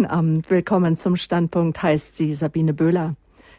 Guten 0.00 0.12
Abend, 0.12 0.48
willkommen 0.48 0.96
zum 0.96 1.14
Standpunkt, 1.14 1.82
heißt 1.82 2.16
sie 2.16 2.32
Sabine 2.32 2.72
Böhler. 2.72 3.16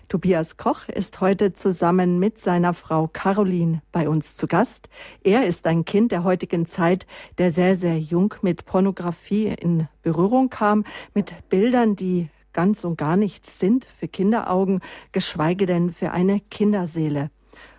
Tobias 0.07 0.57
Koch 0.57 0.89
ist 0.89 1.21
heute 1.21 1.53
zusammen 1.53 2.17
mit 2.17 2.39
seiner 2.39 2.73
Frau 2.73 3.07
Caroline 3.07 3.83
bei 3.91 4.09
uns 4.09 4.35
zu 4.37 4.47
Gast. 4.47 4.89
Er 5.23 5.45
ist 5.45 5.67
ein 5.67 5.85
Kind 5.85 6.11
der 6.11 6.23
heutigen 6.23 6.65
Zeit, 6.65 7.05
der 7.37 7.51
sehr, 7.51 7.75
sehr 7.75 7.99
jung 7.99 8.33
mit 8.41 8.65
Pornografie 8.65 9.49
in 9.49 9.87
Berührung 10.01 10.49
kam, 10.49 10.83
mit 11.13 11.35
Bildern, 11.49 11.95
die 11.95 12.29
ganz 12.53 12.83
und 12.85 12.97
gar 12.97 13.17
nichts 13.17 13.59
sind 13.59 13.85
für 13.85 14.07
Kinderaugen, 14.07 14.79
geschweige 15.11 15.67
denn 15.67 15.91
für 15.91 16.11
eine 16.11 16.39
Kinderseele. 16.39 17.29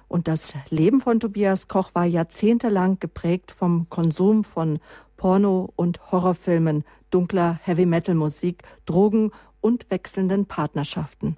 Und 0.06 0.28
das 0.28 0.54
Leben 0.68 1.00
von 1.00 1.18
Tobias 1.18 1.66
Koch 1.66 1.90
war 1.94 2.04
jahrzehntelang 2.04 3.00
geprägt 3.00 3.50
vom 3.50 3.88
Konsum 3.88 4.44
von 4.44 4.78
Porno- 5.22 5.72
und 5.76 6.10
Horrorfilmen, 6.10 6.82
dunkler 7.12 7.60
Heavy-Metal-Musik, 7.62 8.64
Drogen 8.86 9.30
und 9.60 9.88
wechselnden 9.88 10.46
Partnerschaften. 10.46 11.36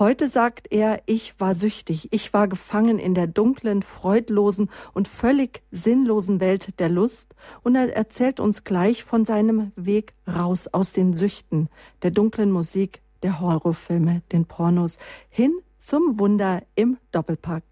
Heute 0.00 0.28
sagt 0.28 0.72
er, 0.72 1.00
ich 1.06 1.38
war 1.38 1.54
süchtig, 1.54 2.08
ich 2.10 2.34
war 2.34 2.48
gefangen 2.48 2.98
in 2.98 3.14
der 3.14 3.28
dunklen, 3.28 3.82
freudlosen 3.82 4.68
und 4.94 5.06
völlig 5.06 5.62
sinnlosen 5.70 6.40
Welt 6.40 6.80
der 6.80 6.88
Lust 6.88 7.36
und 7.62 7.76
er 7.76 7.94
erzählt 7.94 8.40
uns 8.40 8.64
gleich 8.64 9.04
von 9.04 9.24
seinem 9.24 9.70
Weg 9.76 10.14
raus 10.26 10.66
aus 10.66 10.92
den 10.92 11.14
Süchten, 11.14 11.68
der 12.02 12.10
dunklen 12.10 12.50
Musik, 12.50 13.00
der 13.22 13.38
Horrorfilme, 13.38 14.22
den 14.32 14.44
Pornos, 14.44 14.98
hin 15.28 15.52
zum 15.76 16.18
Wunder 16.18 16.64
im 16.74 16.98
Doppelpack. 17.12 17.67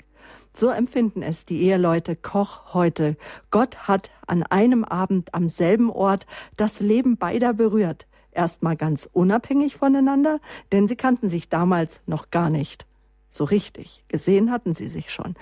So 0.59 0.70
empfinden 0.70 1.20
es 1.23 1.45
die 1.45 1.60
Eheleute 1.65 2.16
Koch 2.16 2.73
heute. 2.73 3.19
Gott 3.51 3.88
hat 3.88 4.10
an 4.27 4.42
einem 4.42 4.84
Abend 4.84 5.34
am 5.34 5.48
selben 5.48 5.91
Ort 5.91 6.27
das 6.56 6.80
Leben 6.80 7.19
beider 7.19 7.52
berührt 7.52 8.06
erstmal 8.32 8.74
ganz 8.74 9.09
unabhängig 9.12 9.77
voneinander, 9.77 10.41
denn 10.73 10.87
sie 10.87 10.96
kannten 10.96 11.29
sich 11.29 11.51
damals 11.51 12.01
noch 12.06 12.30
gar 12.30 12.48
nicht. 12.48 12.87
So 13.29 13.45
richtig. 13.45 14.02
Gesehen 14.09 14.51
hatten 14.51 14.73
sie 14.73 14.88
sich 14.88 15.13
schon. 15.13 15.35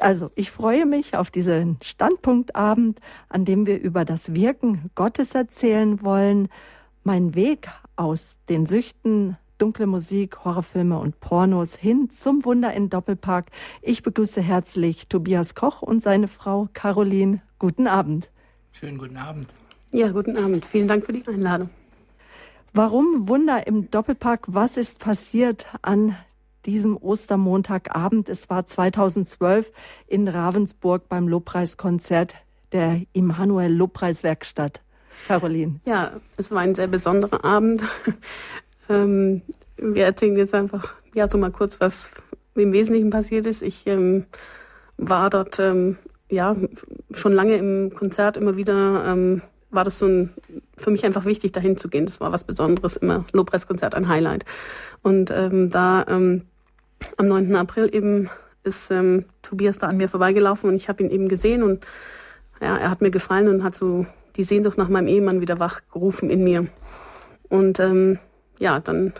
Also, 0.00 0.30
ich 0.36 0.52
freue 0.52 0.86
mich 0.86 1.16
auf 1.16 1.30
diesen 1.30 1.78
Standpunktabend, 1.82 3.00
an 3.28 3.44
dem 3.44 3.66
wir 3.66 3.80
über 3.80 4.04
das 4.04 4.34
Wirken 4.34 4.90
Gottes 4.94 5.34
erzählen 5.34 6.02
wollen, 6.02 6.48
mein 7.02 7.34
Weg 7.34 7.68
aus 7.96 8.38
den 8.48 8.66
Süchten 8.66 9.36
dunkle 9.60 9.86
Musik, 9.86 10.44
Horrorfilme 10.44 10.98
und 10.98 11.20
Pornos 11.20 11.76
hin 11.76 12.10
zum 12.10 12.44
Wunder 12.44 12.72
in 12.72 12.88
Doppelpark. 12.88 13.50
Ich 13.82 14.02
begrüße 14.02 14.40
herzlich 14.40 15.08
Tobias 15.08 15.54
Koch 15.54 15.82
und 15.82 16.00
seine 16.00 16.28
Frau 16.28 16.68
Caroline. 16.72 17.42
Guten 17.58 17.86
Abend. 17.86 18.30
Schönen 18.72 18.98
guten 18.98 19.18
Abend. 19.18 19.48
Ja, 19.92 20.12
guten 20.12 20.36
Abend. 20.36 20.64
Vielen 20.64 20.88
Dank 20.88 21.04
für 21.04 21.12
die 21.12 21.26
Einladung. 21.28 21.68
Warum 22.72 23.28
Wunder 23.28 23.66
im 23.66 23.90
Doppelpack? 23.90 24.44
Was 24.46 24.76
ist 24.76 25.00
passiert 25.00 25.66
an 25.82 26.16
diesem 26.64 26.96
Ostermontagabend? 26.96 28.28
Es 28.28 28.48
war 28.48 28.64
2012 28.64 29.72
in 30.06 30.28
Ravensburg 30.28 31.08
beim 31.08 31.28
Lobpreiskonzert 31.28 32.36
der 32.72 33.02
Immanuel 33.12 33.72
Lobpreiswerkstatt. 33.72 34.82
Caroline. 35.26 35.80
Ja, 35.84 36.12
es 36.38 36.50
war 36.50 36.60
ein 36.60 36.74
sehr 36.74 36.86
besonderer 36.86 37.44
Abend. 37.44 37.82
Ähm, 38.90 39.42
wir 39.76 40.04
erzählen 40.04 40.36
jetzt 40.36 40.54
einfach, 40.54 40.94
ja, 41.14 41.30
so 41.30 41.38
mal 41.38 41.50
kurz, 41.50 41.80
was 41.80 42.10
im 42.54 42.72
Wesentlichen 42.72 43.10
passiert 43.10 43.46
ist. 43.46 43.62
Ich 43.62 43.86
ähm, 43.86 44.26
war 44.98 45.30
dort, 45.30 45.58
ähm, 45.58 45.96
ja, 46.28 46.56
schon 47.12 47.32
lange 47.32 47.56
im 47.56 47.94
Konzert 47.94 48.36
immer 48.36 48.56
wieder 48.56 49.04
ähm, 49.06 49.42
war 49.70 49.84
das 49.84 49.98
so 49.98 50.06
ein, 50.06 50.30
für 50.76 50.90
mich 50.90 51.04
einfach 51.04 51.24
wichtig, 51.24 51.52
dahin 51.52 51.76
zu 51.76 51.88
gehen. 51.88 52.06
Das 52.06 52.20
war 52.20 52.32
was 52.32 52.44
Besonderes, 52.44 52.96
immer 52.96 53.24
Lobpreiskonzert, 53.32 53.94
ein 53.94 54.08
Highlight. 54.08 54.44
Und 55.02 55.30
ähm, 55.30 55.70
da 55.70 56.04
ähm, 56.08 56.42
am 57.16 57.26
9. 57.26 57.54
April 57.54 57.88
eben 57.92 58.28
ist 58.64 58.90
ähm, 58.90 59.24
Tobias 59.42 59.78
da 59.78 59.86
an 59.86 59.96
mir 59.96 60.08
vorbeigelaufen 60.08 60.68
und 60.68 60.76
ich 60.76 60.88
habe 60.88 61.02
ihn 61.02 61.10
eben 61.10 61.28
gesehen 61.28 61.62
und 61.62 61.84
ja, 62.60 62.76
er 62.76 62.90
hat 62.90 63.00
mir 63.00 63.10
gefallen 63.10 63.48
und 63.48 63.64
hat 63.64 63.74
so 63.74 64.04
die 64.36 64.44
Sehnsucht 64.44 64.76
nach 64.76 64.88
meinem 64.88 65.06
Ehemann 65.06 65.40
wieder 65.40 65.58
wachgerufen 65.58 66.28
in 66.28 66.44
mir. 66.44 66.66
Und 67.48 67.80
ähm, 67.80 68.18
ja, 68.60 68.78
dann 68.78 69.12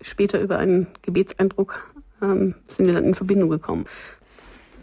später 0.00 0.40
über 0.40 0.58
einen 0.58 0.86
Gebetseindruck 1.02 1.92
ähm, 2.22 2.54
sind 2.66 2.86
wir 2.86 2.94
dann 2.94 3.04
in 3.04 3.14
Verbindung 3.14 3.50
gekommen. 3.50 3.84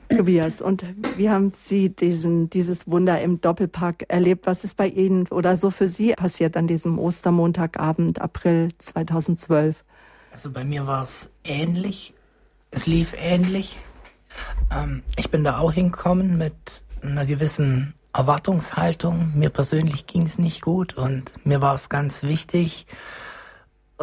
Tobias, 0.09 0.61
und 0.61 0.85
wie 1.17 1.29
haben 1.29 1.53
Sie 1.59 1.89
diesen, 1.89 2.49
dieses 2.49 2.87
Wunder 2.87 3.19
im 3.21 3.41
Doppelpack 3.41 4.05
erlebt? 4.09 4.45
Was 4.45 4.63
ist 4.63 4.77
bei 4.77 4.87
Ihnen 4.87 5.27
oder 5.29 5.57
so 5.57 5.71
für 5.71 5.87
Sie 5.87 6.13
passiert 6.13 6.55
an 6.55 6.67
diesem 6.67 6.99
Ostermontagabend, 6.99 8.21
April 8.21 8.69
2012? 8.77 9.83
Also 10.31 10.51
bei 10.51 10.63
mir 10.63 10.85
war 10.85 11.03
es 11.03 11.31
ähnlich. 11.43 12.13
Es 12.69 12.85
lief 12.85 13.15
ähnlich. 13.17 13.79
Ähm, 14.71 15.03
ich 15.17 15.31
bin 15.31 15.43
da 15.43 15.57
auch 15.57 15.71
hingekommen 15.71 16.37
mit 16.37 16.83
einer 17.01 17.25
gewissen 17.25 17.93
Erwartungshaltung. 18.13 19.31
Mir 19.35 19.49
persönlich 19.49 20.05
ging 20.05 20.23
es 20.23 20.37
nicht 20.37 20.61
gut 20.61 20.95
und 20.95 21.33
mir 21.43 21.61
war 21.61 21.73
es 21.73 21.89
ganz 21.89 22.23
wichtig, 22.23 22.85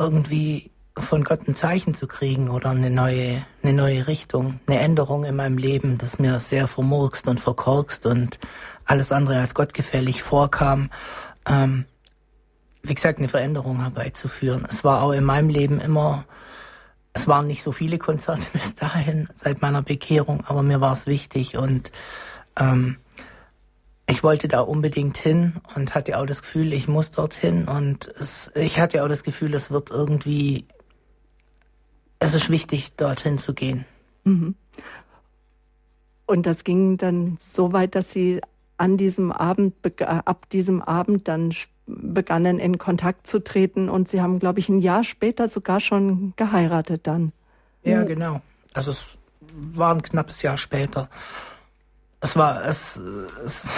irgendwie 0.01 0.71
von 0.97 1.25
Gott 1.25 1.47
ein 1.47 1.55
Zeichen 1.55 1.95
zu 1.95 2.07
kriegen 2.07 2.51
oder 2.51 2.71
eine 2.71 2.91
neue, 2.91 3.45
eine 3.63 3.73
neue 3.73 4.07
Richtung, 4.07 4.61
eine 4.67 4.81
Änderung 4.81 5.25
in 5.25 5.37
meinem 5.37 5.59
Leben, 5.59 5.99
das 5.99 6.19
mir 6.19 6.41
sehr 6.41 6.67
vermurkst 6.67 7.29
und 7.29 7.41
verkorkst 7.41 8.07
und 8.07 8.39
alles 8.85 9.13
andere 9.13 9.39
als 9.39 9.55
gottgefällig 9.55 10.23
vorkam, 10.23 10.91
ähm, 11.49 11.87
wie 12.83 12.95
gesagt, 12.95 13.19
eine 13.19 13.29
Veränderung 13.29 13.83
herbeizuführen. 13.83 14.67
Es 14.69 14.85
war 14.85 15.03
auch 15.03 15.13
in 15.13 15.25
meinem 15.25 15.49
Leben 15.49 15.81
immer, 15.81 16.25
es 17.13 17.29
waren 17.29 17.47
nicht 17.47 17.63
so 17.63 17.73
viele 17.73 17.99
Konzerte 17.99 18.49
bis 18.53 18.75
dahin 18.75 19.29
seit 19.35 19.63
meiner 19.63 19.83
Bekehrung, 19.83 20.45
aber 20.47 20.63
mir 20.63 20.81
war 20.81 20.93
es 20.93 21.07
wichtig 21.07 21.57
und 21.57 21.93
ähm, 22.59 22.97
ich 24.11 24.23
wollte 24.23 24.49
da 24.49 24.61
unbedingt 24.61 25.17
hin 25.17 25.55
und 25.75 25.95
hatte 25.95 26.19
auch 26.19 26.27
das 26.27 26.43
Gefühl, 26.43 26.73
ich 26.73 26.89
muss 26.89 27.11
dorthin 27.11 27.69
und 27.69 28.07
es, 28.19 28.51
ich 28.55 28.81
hatte 28.81 29.05
auch 29.05 29.09
das 29.09 29.23
Gefühl, 29.23 29.55
es 29.55 29.71
wird 29.71 29.91
irgendwie 29.91 30.67
es 32.21 32.35
ist 32.35 32.51
wichtig, 32.51 32.95
dorthin 32.97 33.39
zu 33.39 33.55
gehen. 33.55 33.85
Mhm. 34.25 34.55
Und 36.27 36.47
das 36.47 36.63
ging 36.63 36.97
dann 36.97 37.37
so 37.41 37.73
weit, 37.73 37.97
dass 37.97 38.13
Sie 38.13 38.41
an 38.77 38.97
diesem 38.97 39.33
Abend, 39.33 39.75
äh, 39.99 40.05
ab 40.05 40.49
diesem 40.51 40.81
Abend 40.81 41.27
dann 41.27 41.53
begannen 41.87 42.61
in 42.61 42.79
Kontakt 42.79 43.27
zu 43.27 43.43
treten 43.43 43.89
und 43.89 44.07
Sie 44.07 44.21
haben, 44.21 44.39
glaube 44.39 44.61
ich, 44.61 44.69
ein 44.69 44.79
Jahr 44.79 45.03
später 45.03 45.49
sogar 45.49 45.81
schon 45.81 46.35
geheiratet 46.37 47.07
dann. 47.07 47.33
Ja, 47.83 48.05
genau. 48.05 48.43
Also 48.75 48.93
es 48.93 49.19
war 49.41 49.93
ein 49.93 50.03
knappes 50.03 50.43
Jahr 50.43 50.59
später. 50.59 51.09
Es 52.21 52.37
war, 52.37 52.65
es, 52.65 52.97
es 52.97 53.69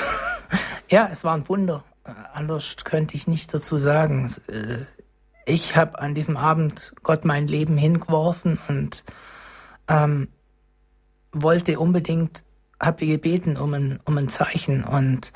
ja, 0.90 1.08
es 1.10 1.24
war 1.24 1.34
ein 1.34 1.48
Wunder. 1.48 1.84
Anders 2.32 2.76
könnte 2.84 3.14
ich 3.14 3.26
nicht 3.26 3.54
dazu 3.54 3.78
sagen. 3.78 4.30
Äh, 4.48 4.84
ich 5.44 5.76
habe 5.76 6.00
an 6.00 6.14
diesem 6.14 6.36
Abend 6.36 6.92
Gott 7.02 7.24
mein 7.24 7.48
Leben 7.48 7.76
hingeworfen 7.76 8.58
und 8.68 9.04
ähm, 9.88 10.28
wollte 11.32 11.78
unbedingt, 11.78 12.44
habe 12.80 13.06
gebeten 13.06 13.56
um 13.56 13.74
ein, 13.74 14.00
um 14.04 14.18
ein 14.18 14.28
Zeichen 14.28 14.84
und 14.84 15.32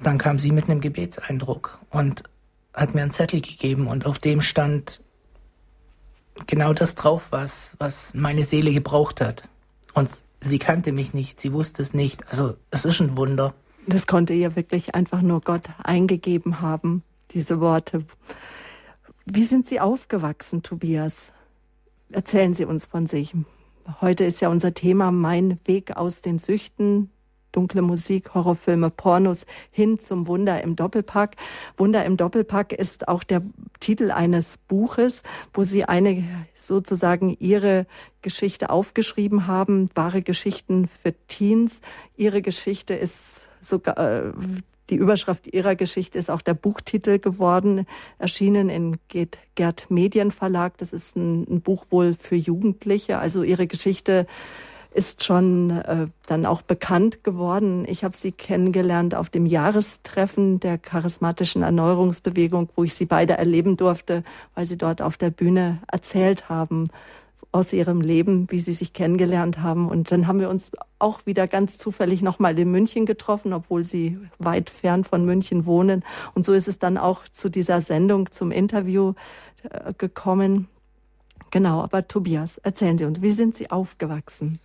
dann 0.00 0.18
kam 0.18 0.38
sie 0.38 0.50
mit 0.50 0.64
einem 0.68 0.80
Gebetseindruck 0.80 1.78
und 1.90 2.24
hat 2.72 2.94
mir 2.94 3.02
einen 3.02 3.10
Zettel 3.10 3.40
gegeben 3.40 3.86
und 3.86 4.06
auf 4.06 4.18
dem 4.18 4.40
stand 4.40 5.02
genau 6.46 6.72
das 6.72 6.94
drauf, 6.94 7.28
was, 7.30 7.74
was 7.78 8.14
meine 8.14 8.44
Seele 8.44 8.72
gebraucht 8.72 9.20
hat. 9.20 9.48
Und 9.92 10.08
sie 10.40 10.58
kannte 10.58 10.92
mich 10.92 11.14
nicht, 11.14 11.40
sie 11.40 11.52
wusste 11.52 11.82
es 11.82 11.94
nicht. 11.94 12.26
Also 12.28 12.56
es 12.70 12.84
ist 12.84 13.00
ein 13.00 13.16
Wunder. 13.16 13.54
Das 13.86 14.06
konnte 14.06 14.34
ihr 14.34 14.56
wirklich 14.56 14.94
einfach 14.94 15.22
nur 15.22 15.40
Gott 15.40 15.68
eingegeben 15.82 16.60
haben, 16.60 17.02
diese 17.32 17.60
Worte. 17.60 18.04
Wie 19.24 19.44
sind 19.44 19.66
Sie 19.66 19.80
aufgewachsen, 19.80 20.62
Tobias? 20.62 21.32
Erzählen 22.10 22.52
Sie 22.52 22.64
uns 22.64 22.86
von 22.86 23.06
sich. 23.06 23.34
Heute 24.00 24.24
ist 24.24 24.40
ja 24.40 24.48
unser 24.48 24.74
Thema 24.74 25.10
Mein 25.10 25.58
Weg 25.64 25.96
aus 25.96 26.22
den 26.22 26.38
Süchten. 26.38 27.10
Dunkle 27.52 27.82
Musik, 27.82 28.34
Horrorfilme, 28.34 28.90
Pornos 28.90 29.46
hin 29.70 29.98
zum 29.98 30.26
Wunder 30.26 30.62
im 30.62 30.76
Doppelpack. 30.76 31.36
Wunder 31.76 32.04
im 32.04 32.16
Doppelpack 32.16 32.72
ist 32.72 33.08
auch 33.08 33.24
der 33.24 33.42
Titel 33.80 34.10
eines 34.10 34.56
Buches, 34.56 35.22
wo 35.52 35.64
Sie 35.64 35.84
eine 35.84 36.24
sozusagen 36.54 37.36
Ihre 37.38 37.86
Geschichte 38.22 38.70
aufgeschrieben 38.70 39.46
haben, 39.46 39.88
wahre 39.94 40.22
Geschichten 40.22 40.86
für 40.86 41.14
Teens. 41.26 41.80
Ihre 42.16 42.42
Geschichte 42.42 42.94
ist 42.94 43.48
sogar 43.60 43.98
äh, 43.98 44.32
die 44.90 44.96
Überschrift 44.96 45.46
ihrer 45.46 45.76
Geschichte 45.76 46.18
ist 46.18 46.30
auch 46.30 46.42
der 46.42 46.54
Buchtitel 46.54 47.20
geworden, 47.20 47.86
erschienen 48.18 48.68
in 48.68 48.98
Gerd 49.54 49.88
Medienverlag. 49.88 50.76
Das 50.78 50.92
ist 50.92 51.16
ein, 51.16 51.46
ein 51.48 51.60
Buch 51.60 51.86
wohl 51.90 52.14
für 52.14 52.34
Jugendliche. 52.34 53.18
Also 53.18 53.44
ihre 53.44 53.68
Geschichte 53.68 54.26
ist 54.92 55.24
schon 55.24 55.70
äh, 55.70 56.06
dann 56.26 56.46
auch 56.46 56.62
bekannt 56.62 57.22
geworden. 57.22 57.84
Ich 57.88 58.02
habe 58.02 58.16
sie 58.16 58.32
kennengelernt 58.32 59.14
auf 59.14 59.30
dem 59.30 59.46
Jahrestreffen 59.46 60.58
der 60.60 60.78
charismatischen 60.78 61.62
Erneuerungsbewegung, 61.62 62.70
wo 62.74 62.84
ich 62.84 62.94
sie 62.94 63.06
beide 63.06 63.38
erleben 63.38 63.76
durfte, 63.76 64.24
weil 64.54 64.64
sie 64.64 64.76
dort 64.76 65.00
auf 65.00 65.16
der 65.16 65.30
Bühne 65.30 65.78
erzählt 65.90 66.48
haben 66.48 66.88
aus 67.52 67.72
ihrem 67.72 68.00
Leben, 68.00 68.46
wie 68.50 68.60
sie 68.60 68.72
sich 68.72 68.92
kennengelernt 68.92 69.58
haben. 69.58 69.88
Und 69.88 70.12
dann 70.12 70.26
haben 70.26 70.38
wir 70.38 70.48
uns 70.48 70.70
auch 70.98 71.26
wieder 71.26 71.48
ganz 71.48 71.78
zufällig 71.78 72.22
nochmal 72.22 72.56
in 72.58 72.70
München 72.70 73.06
getroffen, 73.06 73.52
obwohl 73.52 73.84
sie 73.84 74.18
weit 74.38 74.70
fern 74.70 75.02
von 75.02 75.24
München 75.24 75.66
wohnen. 75.66 76.04
Und 76.34 76.44
so 76.44 76.52
ist 76.52 76.68
es 76.68 76.78
dann 76.78 76.96
auch 76.96 77.24
zu 77.32 77.48
dieser 77.48 77.80
Sendung, 77.80 78.30
zum 78.30 78.52
Interview 78.52 79.14
äh, 79.68 79.92
gekommen. 79.94 80.68
Genau, 81.50 81.82
aber 81.82 82.06
Tobias, 82.06 82.58
erzählen 82.58 82.98
Sie 82.98 83.04
uns, 83.04 83.20
wie 83.20 83.32
sind 83.32 83.56
Sie 83.56 83.70
aufgewachsen? 83.70 84.60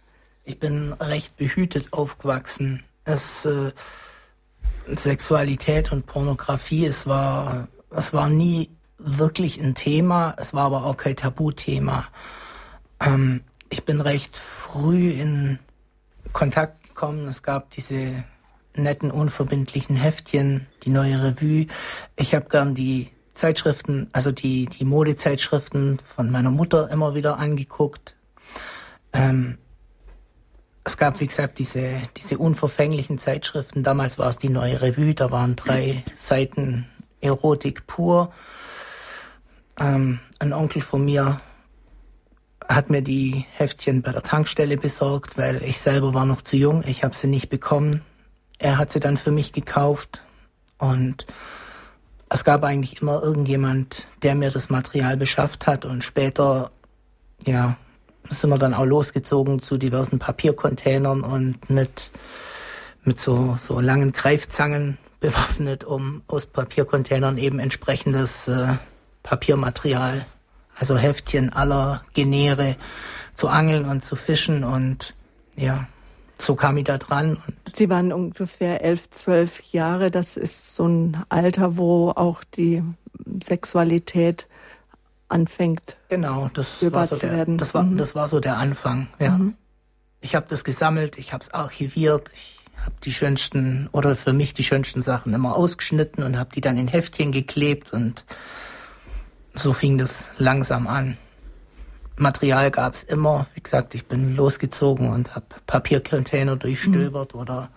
Ich 0.45 0.59
bin 0.59 0.93
recht 0.93 1.37
behütet 1.37 1.91
aufgewachsen. 1.91 2.83
Es, 3.03 3.45
äh, 3.45 3.71
Sexualität 4.87 5.91
und 5.91 6.05
Pornografie, 6.05 6.85
es 6.85 7.07
war, 7.07 7.67
es 7.89 8.13
war 8.13 8.29
nie 8.29 8.69
wirklich 8.99 9.59
ein 9.59 9.73
Thema, 9.73 10.35
es 10.37 10.53
war 10.53 10.65
aber 10.65 10.85
auch 10.85 10.97
kein 10.97 11.15
Tabuthema. 11.15 12.05
Ähm, 12.99 13.41
ich 13.69 13.83
bin 13.83 14.01
recht 14.01 14.37
früh 14.37 15.09
in 15.09 15.59
Kontakt 16.31 16.87
gekommen. 16.87 17.27
Es 17.27 17.41
gab 17.41 17.71
diese 17.71 18.23
netten, 18.75 19.09
unverbindlichen 19.09 19.95
Heftchen, 19.95 20.67
die 20.83 20.89
neue 20.89 21.23
Revue. 21.23 21.67
Ich 22.15 22.35
habe 22.35 22.49
gern 22.49 22.75
die 22.75 23.09
Zeitschriften, 23.33 24.09
also 24.13 24.31
die, 24.31 24.67
die 24.67 24.85
Modezeitschriften 24.85 25.97
von 26.15 26.29
meiner 26.29 26.51
Mutter 26.51 26.89
immer 26.91 27.15
wieder 27.15 27.39
angeguckt. 27.39 28.15
Ähm, 29.11 29.57
es 30.85 30.97
gab, 30.97 31.19
wie 31.19 31.27
gesagt, 31.27 31.57
diese, 31.57 31.99
diese 32.15 32.37
unverfänglichen 32.37 33.17
Zeitschriften. 33.17 33.81
Damals 33.81 34.19
war 34.19 34.29
es 34.29 34.37
die 34.37 34.49
neue 34.49 34.81
Revue, 34.81 35.15
da 35.15 35.31
waren 35.31 35.55
drei 35.55 36.03
Seiten 36.15 36.87
Erotik 37.21 37.87
pur. 37.87 38.31
Ähm, 39.79 40.19
ein 40.37 40.53
Onkel 40.53 40.83
von 40.83 41.03
mir 41.03 41.37
hat 42.67 42.91
mir 42.91 43.01
die 43.01 43.45
Heftchen 43.53 44.03
bei 44.03 44.11
der 44.11 44.21
Tankstelle 44.21 44.77
besorgt, 44.77 45.39
weil 45.39 45.63
ich 45.63 45.79
selber 45.79 46.13
war 46.13 46.25
noch 46.25 46.41
zu 46.41 46.55
jung. 46.55 46.83
Ich 46.85 47.03
habe 47.03 47.15
sie 47.15 47.27
nicht 47.27 47.49
bekommen. 47.49 48.01
Er 48.59 48.77
hat 48.77 48.91
sie 48.91 48.99
dann 48.99 49.17
für 49.17 49.31
mich 49.31 49.53
gekauft 49.53 50.23
und 50.77 51.25
es 52.29 52.43
gab 52.43 52.63
eigentlich 52.63 53.01
immer 53.01 53.23
irgendjemand, 53.23 54.07
der 54.21 54.35
mir 54.35 54.51
das 54.51 54.69
Material 54.69 55.17
beschafft 55.17 55.65
hat 55.65 55.83
und 55.83 56.03
später, 56.03 56.71
ja, 57.45 57.77
sind 58.29 58.49
wir 58.49 58.57
dann 58.57 58.73
auch 58.73 58.85
losgezogen 58.85 59.59
zu 59.61 59.77
diversen 59.77 60.19
Papiercontainern 60.19 61.21
und 61.21 61.69
mit, 61.69 62.11
mit 63.03 63.19
so, 63.19 63.57
so 63.59 63.79
langen 63.79 64.11
Greifzangen 64.11 64.97
bewaffnet, 65.19 65.83
um 65.83 66.21
aus 66.27 66.45
Papiercontainern 66.45 67.37
eben 67.37 67.59
entsprechendes 67.59 68.47
äh, 68.47 68.73
Papiermaterial 69.23 70.25
also 70.75 70.97
Heftchen 70.97 71.51
aller 71.51 72.03
Genere 72.13 72.75
zu 73.33 73.47
angeln 73.47 73.85
und 73.85 74.03
zu 74.03 74.15
fischen 74.15 74.63
und 74.63 75.15
ja, 75.55 75.87
so 76.37 76.55
kam 76.55 76.77
ich 76.77 76.83
da 76.83 76.97
dran. 76.97 77.37
Sie 77.73 77.89
waren 77.89 78.11
ungefähr 78.11 78.83
elf, 78.83 79.09
zwölf 79.09 79.61
Jahre. 79.71 80.11
Das 80.11 80.35
ist 80.35 80.75
so 80.75 80.85
ein 80.85 81.23
Alter, 81.29 81.77
wo 81.77 82.09
auch 82.09 82.43
die 82.43 82.83
Sexualität 83.41 84.47
anfängt. 85.27 85.97
Genau, 86.09 86.49
das 86.53 86.91
war 86.91 87.07
so 87.07 87.15
der, 87.15 87.45
das 87.45 87.73
war, 87.73 87.83
mhm. 87.83 87.97
das 87.97 88.15
war 88.15 88.27
so 88.27 88.39
der 88.39 88.57
Anfang. 88.57 89.07
Ja. 89.19 89.37
Mhm. 89.37 89.55
Ich 90.21 90.35
habe 90.35 90.45
das 90.49 90.63
gesammelt, 90.63 91.17
ich 91.17 91.33
habe 91.33 91.43
es 91.43 91.53
archiviert, 91.53 92.31
ich 92.33 92.59
habe 92.77 92.95
die 93.03 93.13
schönsten 93.13 93.89
oder 93.91 94.15
für 94.15 94.33
mich 94.33 94.53
die 94.53 94.63
schönsten 94.63 95.01
Sachen 95.01 95.33
immer 95.33 95.55
ausgeschnitten 95.55 96.23
und 96.23 96.37
habe 96.37 96.51
die 96.53 96.61
dann 96.61 96.77
in 96.77 96.87
Heftchen 96.87 97.31
geklebt 97.31 97.93
und 97.93 98.25
so 99.53 99.73
fing 99.73 99.97
das 99.97 100.31
langsam 100.37 100.87
an. 100.87 101.17
Material 102.17 102.71
gab 102.71 102.93
es 102.93 103.03
immer. 103.03 103.47
Wie 103.55 103.61
gesagt, 103.61 103.95
ich 103.95 104.05
bin 104.05 104.35
losgezogen 104.35 105.09
und 105.09 105.35
habe 105.35 105.47
Papiercontainer 105.67 106.55
durchstöbert 106.55 107.33
mhm. 107.33 107.41
oder 107.41 107.69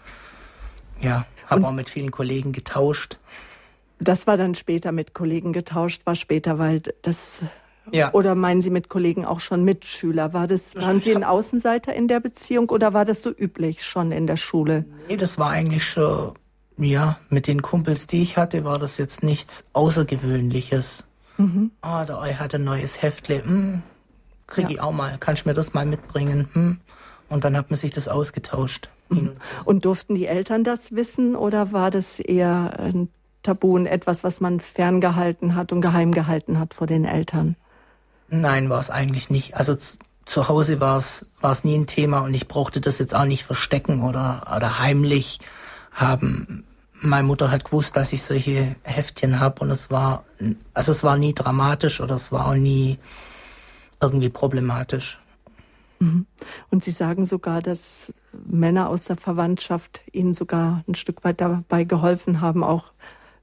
ja, 1.00 1.26
habe 1.46 1.66
auch 1.66 1.72
mit 1.72 1.88
vielen 1.88 2.10
Kollegen 2.10 2.52
getauscht. 2.52 3.18
Das 4.00 4.26
war 4.26 4.36
dann 4.36 4.54
später 4.54 4.92
mit 4.92 5.14
Kollegen 5.14 5.52
getauscht, 5.52 6.02
war 6.06 6.14
später, 6.14 6.58
weil 6.58 6.82
das 7.02 7.42
ja. 7.92 8.12
Oder 8.12 8.34
meinen 8.34 8.60
Sie 8.60 8.70
mit 8.70 8.88
Kollegen 8.88 9.24
auch 9.24 9.40
schon 9.40 9.64
Mitschüler? 9.64 10.32
War 10.32 10.46
das, 10.46 10.76
waren 10.76 11.00
Sie 11.00 11.14
ein 11.14 11.24
Außenseiter 11.24 11.94
in 11.94 12.08
der 12.08 12.20
Beziehung 12.20 12.68
oder 12.70 12.92
war 12.92 13.04
das 13.04 13.22
so 13.22 13.30
üblich 13.30 13.84
schon 13.84 14.12
in 14.12 14.26
der 14.26 14.36
Schule? 14.36 14.84
Nee, 15.08 15.16
das 15.16 15.38
war 15.38 15.50
eigentlich 15.50 15.84
schon, 15.84 16.34
ja, 16.76 17.18
mit 17.30 17.46
den 17.46 17.62
Kumpels, 17.62 18.06
die 18.06 18.22
ich 18.22 18.36
hatte, 18.36 18.64
war 18.64 18.78
das 18.78 18.98
jetzt 18.98 19.22
nichts 19.22 19.64
Außergewöhnliches. 19.72 21.04
Mhm. 21.38 21.70
Ah, 21.80 22.04
der 22.04 22.20
Ei 22.20 22.34
hat 22.34 22.54
ein 22.54 22.64
neues 22.64 23.00
Heftle. 23.02 23.42
Hm, 23.44 23.82
krieg 24.46 24.64
ja. 24.64 24.70
ich 24.70 24.80
auch 24.80 24.92
mal. 24.92 25.16
Kannst 25.20 25.44
du 25.44 25.48
mir 25.48 25.54
das 25.54 25.72
mal 25.72 25.86
mitbringen? 25.86 26.48
Hm. 26.52 26.80
Und 27.28 27.44
dann 27.44 27.56
hat 27.56 27.70
man 27.70 27.78
sich 27.78 27.92
das 27.92 28.08
ausgetauscht. 28.08 28.90
Mhm. 29.10 29.32
Und 29.64 29.84
durften 29.84 30.14
die 30.14 30.26
Eltern 30.26 30.64
das 30.64 30.92
wissen 30.92 31.36
oder 31.36 31.72
war 31.72 31.90
das 31.90 32.20
eher 32.20 32.78
ein 32.78 33.08
Tabu 33.48 33.74
und 33.74 33.86
etwas, 33.86 34.24
was 34.24 34.40
man 34.40 34.60
ferngehalten 34.60 35.54
hat 35.54 35.72
und 35.72 35.80
geheim 35.80 36.12
gehalten 36.12 36.58
hat 36.58 36.74
vor 36.74 36.86
den 36.86 37.04
Eltern? 37.04 37.56
Nein, 38.28 38.68
war 38.68 38.80
es 38.80 38.90
eigentlich 38.90 39.30
nicht. 39.30 39.56
Also 39.56 39.74
zu 40.24 40.48
Hause 40.48 40.80
war 40.80 40.98
es 40.98 41.26
war 41.40 41.52
es 41.52 41.64
nie 41.64 41.76
ein 41.76 41.86
Thema 41.86 42.20
und 42.20 42.34
ich 42.34 42.46
brauchte 42.46 42.80
das 42.80 42.98
jetzt 42.98 43.14
auch 43.14 43.24
nicht 43.24 43.44
verstecken 43.44 44.02
oder 44.02 44.42
oder 44.54 44.78
heimlich 44.78 45.38
haben 45.92 46.64
meine 47.00 47.26
Mutter 47.26 47.50
hat 47.50 47.64
gewusst, 47.64 47.96
dass 47.96 48.12
ich 48.12 48.22
solche 48.22 48.76
Heftchen 48.82 49.40
habe 49.40 49.62
und 49.62 49.70
es 49.70 49.90
war, 49.90 50.24
also 50.74 50.92
es 50.92 51.04
war 51.04 51.16
nie 51.16 51.34
dramatisch 51.34 52.00
oder 52.00 52.16
es 52.16 52.32
war 52.32 52.48
auch 52.48 52.54
nie 52.54 52.98
irgendwie 54.00 54.28
problematisch. 54.28 55.20
Mhm. 56.00 56.26
Und 56.70 56.84
Sie 56.84 56.90
sagen 56.90 57.24
sogar, 57.24 57.60
dass 57.60 58.14
Männer 58.32 58.88
aus 58.88 59.06
der 59.06 59.16
Verwandtschaft 59.16 60.00
Ihnen 60.12 60.34
sogar 60.34 60.84
ein 60.86 60.94
Stück 60.94 61.24
weit 61.24 61.40
dabei 61.40 61.84
geholfen 61.84 62.40
haben, 62.40 62.62
auch 62.62 62.92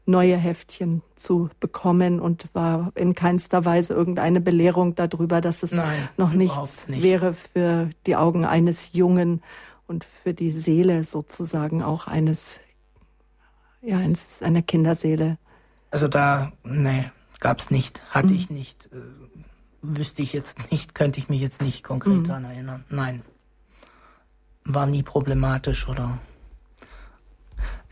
neue 0.05 0.37
Heftchen 0.37 1.01
zu 1.15 1.49
bekommen 1.59 2.19
und 2.19 2.47
war 2.53 2.91
in 2.95 3.15
keinster 3.15 3.65
Weise 3.65 3.93
irgendeine 3.93 4.39
Belehrung 4.39 4.95
darüber, 4.95 5.41
dass 5.41 5.63
es 5.63 5.71
Nein, 5.71 6.09
noch 6.17 6.31
nichts 6.31 6.87
nicht. 6.87 7.03
wäre 7.03 7.33
für 7.33 7.89
die 8.05 8.15
Augen 8.15 8.45
eines 8.45 8.93
Jungen 8.93 9.41
und 9.87 10.05
für 10.05 10.33
die 10.33 10.51
Seele 10.51 11.03
sozusagen 11.03 11.81
auch 11.81 12.07
eines 12.07 12.59
ja, 13.81 13.99
in 13.99 14.17
einer 14.41 14.61
Kinderseele? 14.61 15.37
Also 15.91 16.07
da, 16.07 16.51
nee, 16.63 17.09
gab's 17.39 17.71
nicht, 17.71 18.01
hatte 18.09 18.29
mhm. 18.29 18.35
ich 18.35 18.49
nicht, 18.49 18.89
äh, 18.91 18.97
wüsste 19.81 20.21
ich 20.21 20.33
jetzt 20.33 20.71
nicht, 20.71 20.95
könnte 20.95 21.19
ich 21.19 21.29
mich 21.29 21.41
jetzt 21.41 21.61
nicht 21.61 21.83
konkret 21.83 22.13
mhm. 22.13 22.23
daran 22.23 22.45
erinnern. 22.45 22.83
Nein, 22.89 23.21
war 24.63 24.87
nie 24.87 25.03
problematisch 25.03 25.87
oder 25.87 26.19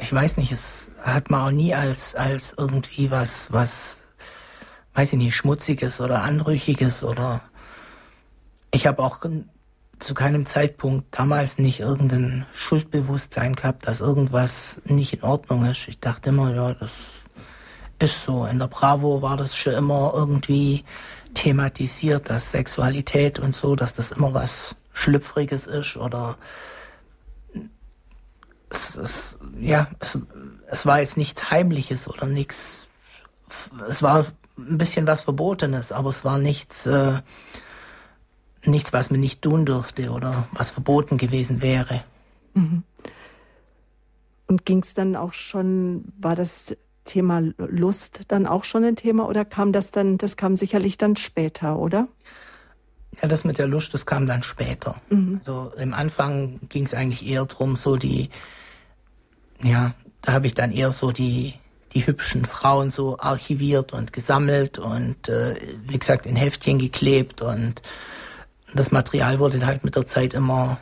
ich 0.03 0.11
weiß 0.11 0.35
nicht, 0.35 0.51
es 0.51 0.91
hat 1.01 1.31
man 1.31 1.47
auch 1.47 1.51
nie 1.51 1.73
als 1.73 2.13
als 2.13 2.53
irgendwie 2.57 3.09
was 3.09 3.53
was 3.53 4.03
weiß 4.95 5.13
ich 5.13 5.17
nicht 5.17 5.35
schmutziges 5.35 6.01
oder 6.01 6.23
anrüchiges 6.23 7.05
oder 7.05 7.41
ich 8.71 8.85
habe 8.85 9.01
auch 9.01 9.19
zu 9.99 10.13
keinem 10.13 10.45
Zeitpunkt 10.45 11.17
damals 11.17 11.57
nicht 11.57 11.79
irgendein 11.79 12.45
Schuldbewusstsein 12.51 13.55
gehabt, 13.55 13.87
dass 13.87 14.01
irgendwas 14.01 14.81
nicht 14.83 15.13
in 15.13 15.23
Ordnung 15.23 15.65
ist. 15.65 15.87
Ich 15.87 16.01
dachte 16.01 16.31
immer, 16.31 16.53
ja, 16.53 16.73
das 16.73 16.91
ist 17.99 18.23
so. 18.25 18.45
In 18.45 18.59
der 18.59 18.67
Bravo 18.67 19.21
war 19.21 19.37
das 19.37 19.55
schon 19.55 19.73
immer 19.73 20.11
irgendwie 20.13 20.83
thematisiert, 21.33 22.29
dass 22.29 22.51
Sexualität 22.51 23.39
und 23.39 23.55
so, 23.55 23.77
dass 23.77 23.93
das 23.93 24.11
immer 24.11 24.33
was 24.33 24.75
Schlüpfriges 24.91 25.67
ist 25.67 25.95
oder 25.95 26.35
es, 28.73 28.95
es, 28.95 29.39
ja, 29.59 29.87
es, 29.99 30.17
es 30.67 30.85
war 30.85 30.99
jetzt 30.99 31.17
nichts 31.17 31.51
Heimliches 31.51 32.09
oder 32.09 32.25
nichts. 32.25 32.87
Es 33.87 34.01
war 34.01 34.25
ein 34.57 34.77
bisschen 34.77 35.07
was 35.07 35.23
Verbotenes, 35.23 35.91
aber 35.91 36.09
es 36.09 36.25
war 36.25 36.37
nichts. 36.37 36.85
Äh, 36.85 37.21
nichts, 38.65 38.93
was 38.93 39.11
man 39.11 39.19
nicht 39.19 39.41
tun 39.41 39.65
dürfte 39.65 40.11
oder 40.11 40.47
was 40.53 40.71
verboten 40.71 41.17
gewesen 41.17 41.61
wäre. 41.61 42.03
Mhm. 42.53 42.83
Und 44.47 44.65
ging 44.65 44.79
es 44.83 44.93
dann 44.93 45.15
auch 45.15 45.33
schon, 45.33 46.05
war 46.19 46.35
das 46.35 46.75
Thema 47.05 47.41
Lust 47.57 48.21
dann 48.29 48.45
auch 48.45 48.63
schon 48.63 48.83
ein 48.83 48.95
Thema 48.95 49.27
oder 49.27 49.45
kam 49.45 49.73
das 49.73 49.91
dann, 49.91 50.17
das 50.17 50.37
kam 50.37 50.55
sicherlich 50.55 50.97
dann 50.97 51.15
später, 51.15 51.77
oder? 51.77 52.07
Ja, 53.21 53.27
das 53.27 53.43
mit 53.43 53.57
der 53.57 53.67
Lust, 53.67 53.93
das 53.93 54.05
kam 54.05 54.25
dann 54.25 54.43
später. 54.43 54.95
Mhm. 55.09 55.37
Also 55.39 55.73
im 55.77 55.93
Anfang 55.93 56.59
ging 56.69 56.85
es 56.85 56.93
eigentlich 56.93 57.27
eher 57.27 57.45
darum, 57.45 57.75
so 57.75 57.95
die, 57.95 58.29
ja, 59.63 59.93
da 60.21 60.33
habe 60.33 60.47
ich 60.47 60.53
dann 60.53 60.71
eher 60.71 60.91
so 60.91 61.11
die, 61.11 61.53
die 61.93 62.05
hübschen 62.05 62.45
Frauen 62.45 62.91
so 62.91 63.19
archiviert 63.19 63.93
und 63.93 64.13
gesammelt 64.13 64.79
und 64.79 65.29
äh, 65.29 65.55
wie 65.87 65.99
gesagt 65.99 66.25
in 66.25 66.35
Heftchen 66.35 66.79
geklebt 66.79 67.41
und 67.41 67.81
das 68.73 68.91
Material 68.91 69.39
wurde 69.39 69.65
halt 69.65 69.83
mit 69.83 69.95
der 69.95 70.05
Zeit 70.05 70.33
immer, 70.33 70.79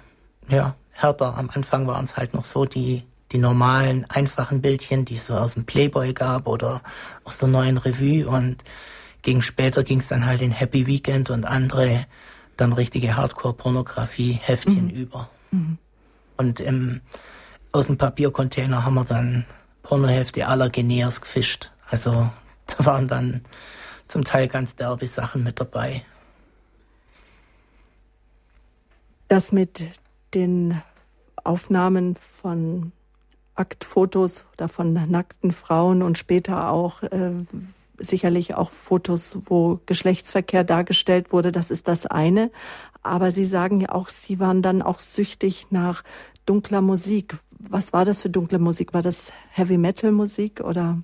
ja, 0.48 0.76
härter. 0.92 1.38
Am 1.38 1.50
Anfang 1.50 1.88
waren 1.88 2.06
es 2.06 2.16
halt 2.16 2.34
noch 2.34 2.46
so 2.46 2.66
die, 2.66 3.04
die 3.32 3.38
normalen, 3.38 4.06
einfachen 4.10 4.62
Bildchen, 4.62 5.04
die 5.04 5.16
es 5.16 5.26
so 5.26 5.36
aus 5.36 5.56
dem 5.56 5.66
Playboy 5.66 6.14
gab 6.14 6.48
oder 6.48 6.82
aus 7.24 7.38
der 7.38 7.50
neuen 7.50 7.78
Revue 7.78 8.28
und 8.28 8.64
gegen 9.22 9.42
später 9.42 9.84
ging 9.84 10.00
es 10.00 10.08
dann 10.08 10.26
halt 10.26 10.42
in 10.42 10.52
Happy 10.52 10.88
Weekend 10.88 11.30
und 11.30 11.46
andere 11.46 12.06
dann 12.58 12.74
richtige 12.74 13.16
Hardcore-Pornografie-Heftchen 13.16 14.86
mhm. 14.86 14.90
über. 14.90 15.30
Mhm. 15.52 15.78
Und 16.38 16.60
im, 16.60 17.02
aus 17.72 17.88
dem 17.88 17.98
Papiercontainer 17.98 18.86
haben 18.86 18.96
wir 18.96 19.06
dann 19.06 19.46
Pornohefte 19.84 20.48
aller 20.48 20.70
Geners 20.70 21.22
gefischt. 21.22 21.72
Also 21.90 22.30
da 22.68 22.86
waren 22.86 23.08
dann 23.08 23.42
zum 24.08 24.24
Teil 24.24 24.48
ganz 24.48 24.76
derbe 24.76 25.08
Sachen 25.08 25.44
mit 25.44 25.60
dabei. 25.60 26.04
Das 29.28 29.52
mit 29.52 29.88
den 30.34 30.82
Aufnahmen 31.44 32.16
von 32.18 32.92
Aktfotos 33.56 34.46
oder 34.54 34.68
von 34.68 34.94
nackten 34.94 35.52
Frauen 35.52 36.02
und 36.02 36.18
später 36.18 36.70
auch 36.70 37.04
äh, 37.04 37.32
sicherlich 37.98 38.56
auch 38.56 38.72
Fotos, 38.72 39.38
wo 39.46 39.80
Geschlechtsverkehr 39.86 40.64
dargestellt 40.64 41.32
wurde, 41.32 41.52
das 41.52 41.72
ist 41.72 41.88
das 41.88 42.06
eine. 42.06 42.52
Aber 43.04 43.32
Sie 43.32 43.46
sagen 43.46 43.80
ja 43.80 43.90
auch, 43.90 44.10
Sie 44.10 44.40
waren 44.40 44.62
dann 44.62 44.82
auch 44.82 45.00
süchtig 45.00 45.68
nach 45.70 46.04
dunkler 46.46 46.82
Musik. 46.82 47.38
Was 47.70 47.94
war 47.94 48.06
das 48.06 48.22
für 48.22 48.30
dunkle 48.30 48.60
Musik? 48.60 48.94
War 48.94 49.02
das 49.02 49.32
Heavy 49.52 49.78
Metal 49.78 50.12
Musik 50.12 50.62
oder, 50.62 51.02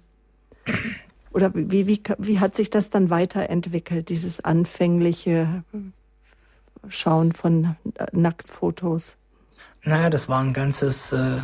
oder 1.32 1.52
wie, 1.54 1.88
wie, 1.88 2.02
wie 2.18 2.40
hat 2.40 2.56
sich 2.56 2.70
das 2.70 2.90
dann 2.90 3.10
weiterentwickelt, 3.10 4.10
dieses 4.10 4.40
anfängliche 4.40 5.64
Schauen 6.90 7.32
von 7.32 7.76
Nacktfotos? 8.12 9.18
Naja, 9.84 10.10
das 10.10 10.28
war 10.28 10.42
ein 10.42 10.54
ganzes, 10.54 11.14
äh, 11.14 11.38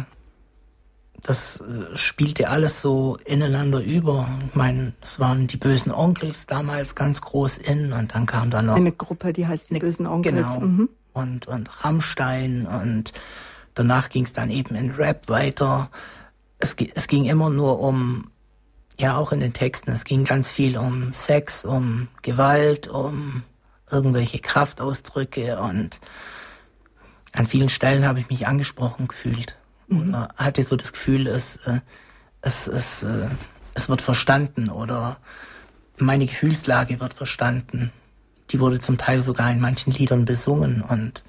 das 1.21 1.61
äh, 1.61 1.95
spielte 1.95 2.49
alles 2.49 2.81
so 2.81 3.17
ineinander 3.25 3.81
über. 3.81 4.27
Ich 4.49 4.55
meine, 4.55 4.93
es 5.01 5.19
waren 5.19 5.47
die 5.47 5.57
bösen 5.57 5.91
Onkels 5.91 6.47
damals 6.47 6.95
ganz 6.95 7.21
groß 7.21 7.59
in 7.59 7.93
und 7.93 8.13
dann 8.13 8.25
kam 8.25 8.49
dann 8.49 8.65
noch. 8.65 8.75
Eine 8.75 8.91
Gruppe, 8.91 9.31
die 9.31 9.47
heißt 9.47 9.69
die 9.69 9.79
bösen 9.79 10.07
Onkels. 10.07 10.35
Genau. 10.35 10.59
Mhm. 10.59 10.89
Und, 11.13 11.47
und 11.47 11.85
Rammstein 11.85 12.65
und 12.65 13.13
danach 13.73 14.09
ging 14.09 14.23
es 14.23 14.33
dann 14.33 14.49
eben 14.49 14.75
in 14.75 14.91
Rap 14.91 15.29
weiter. 15.29 15.89
Es, 16.59 16.75
es 16.93 17.07
ging 17.07 17.25
immer 17.25 17.49
nur 17.49 17.79
um, 17.79 18.31
ja 18.99 19.17
auch 19.17 19.31
in 19.31 19.39
den 19.39 19.53
Texten, 19.53 19.91
es 19.91 20.03
ging 20.03 20.23
ganz 20.25 20.49
viel 20.49 20.77
um 20.77 21.13
Sex, 21.13 21.65
um 21.65 22.07
Gewalt, 22.21 22.87
um 22.87 23.43
irgendwelche 23.91 24.39
Kraftausdrücke 24.39 25.59
und 25.59 25.99
an 27.33 27.47
vielen 27.47 27.69
Stellen 27.69 28.05
habe 28.05 28.19
ich 28.19 28.29
mich 28.29 28.47
angesprochen 28.47 29.07
gefühlt. 29.07 29.57
Mhm. 29.87 30.09
Oder 30.09 30.29
hatte 30.37 30.63
so 30.63 30.75
das 30.75 30.93
Gefühl, 30.93 31.27
es, 31.27 31.57
äh, 31.67 31.79
es, 32.41 32.67
es, 32.67 33.03
äh, 33.03 33.27
es 33.73 33.89
wird 33.89 34.01
verstanden 34.01 34.69
oder 34.69 35.17
meine 35.97 36.25
Gefühlslage 36.25 36.99
wird 36.99 37.13
verstanden. 37.13 37.91
Die 38.51 38.59
wurde 38.59 38.79
zum 38.79 38.97
Teil 38.97 39.23
sogar 39.23 39.51
in 39.51 39.59
manchen 39.59 39.91
Liedern 39.91 40.25
besungen 40.25 40.81
und 40.81 41.23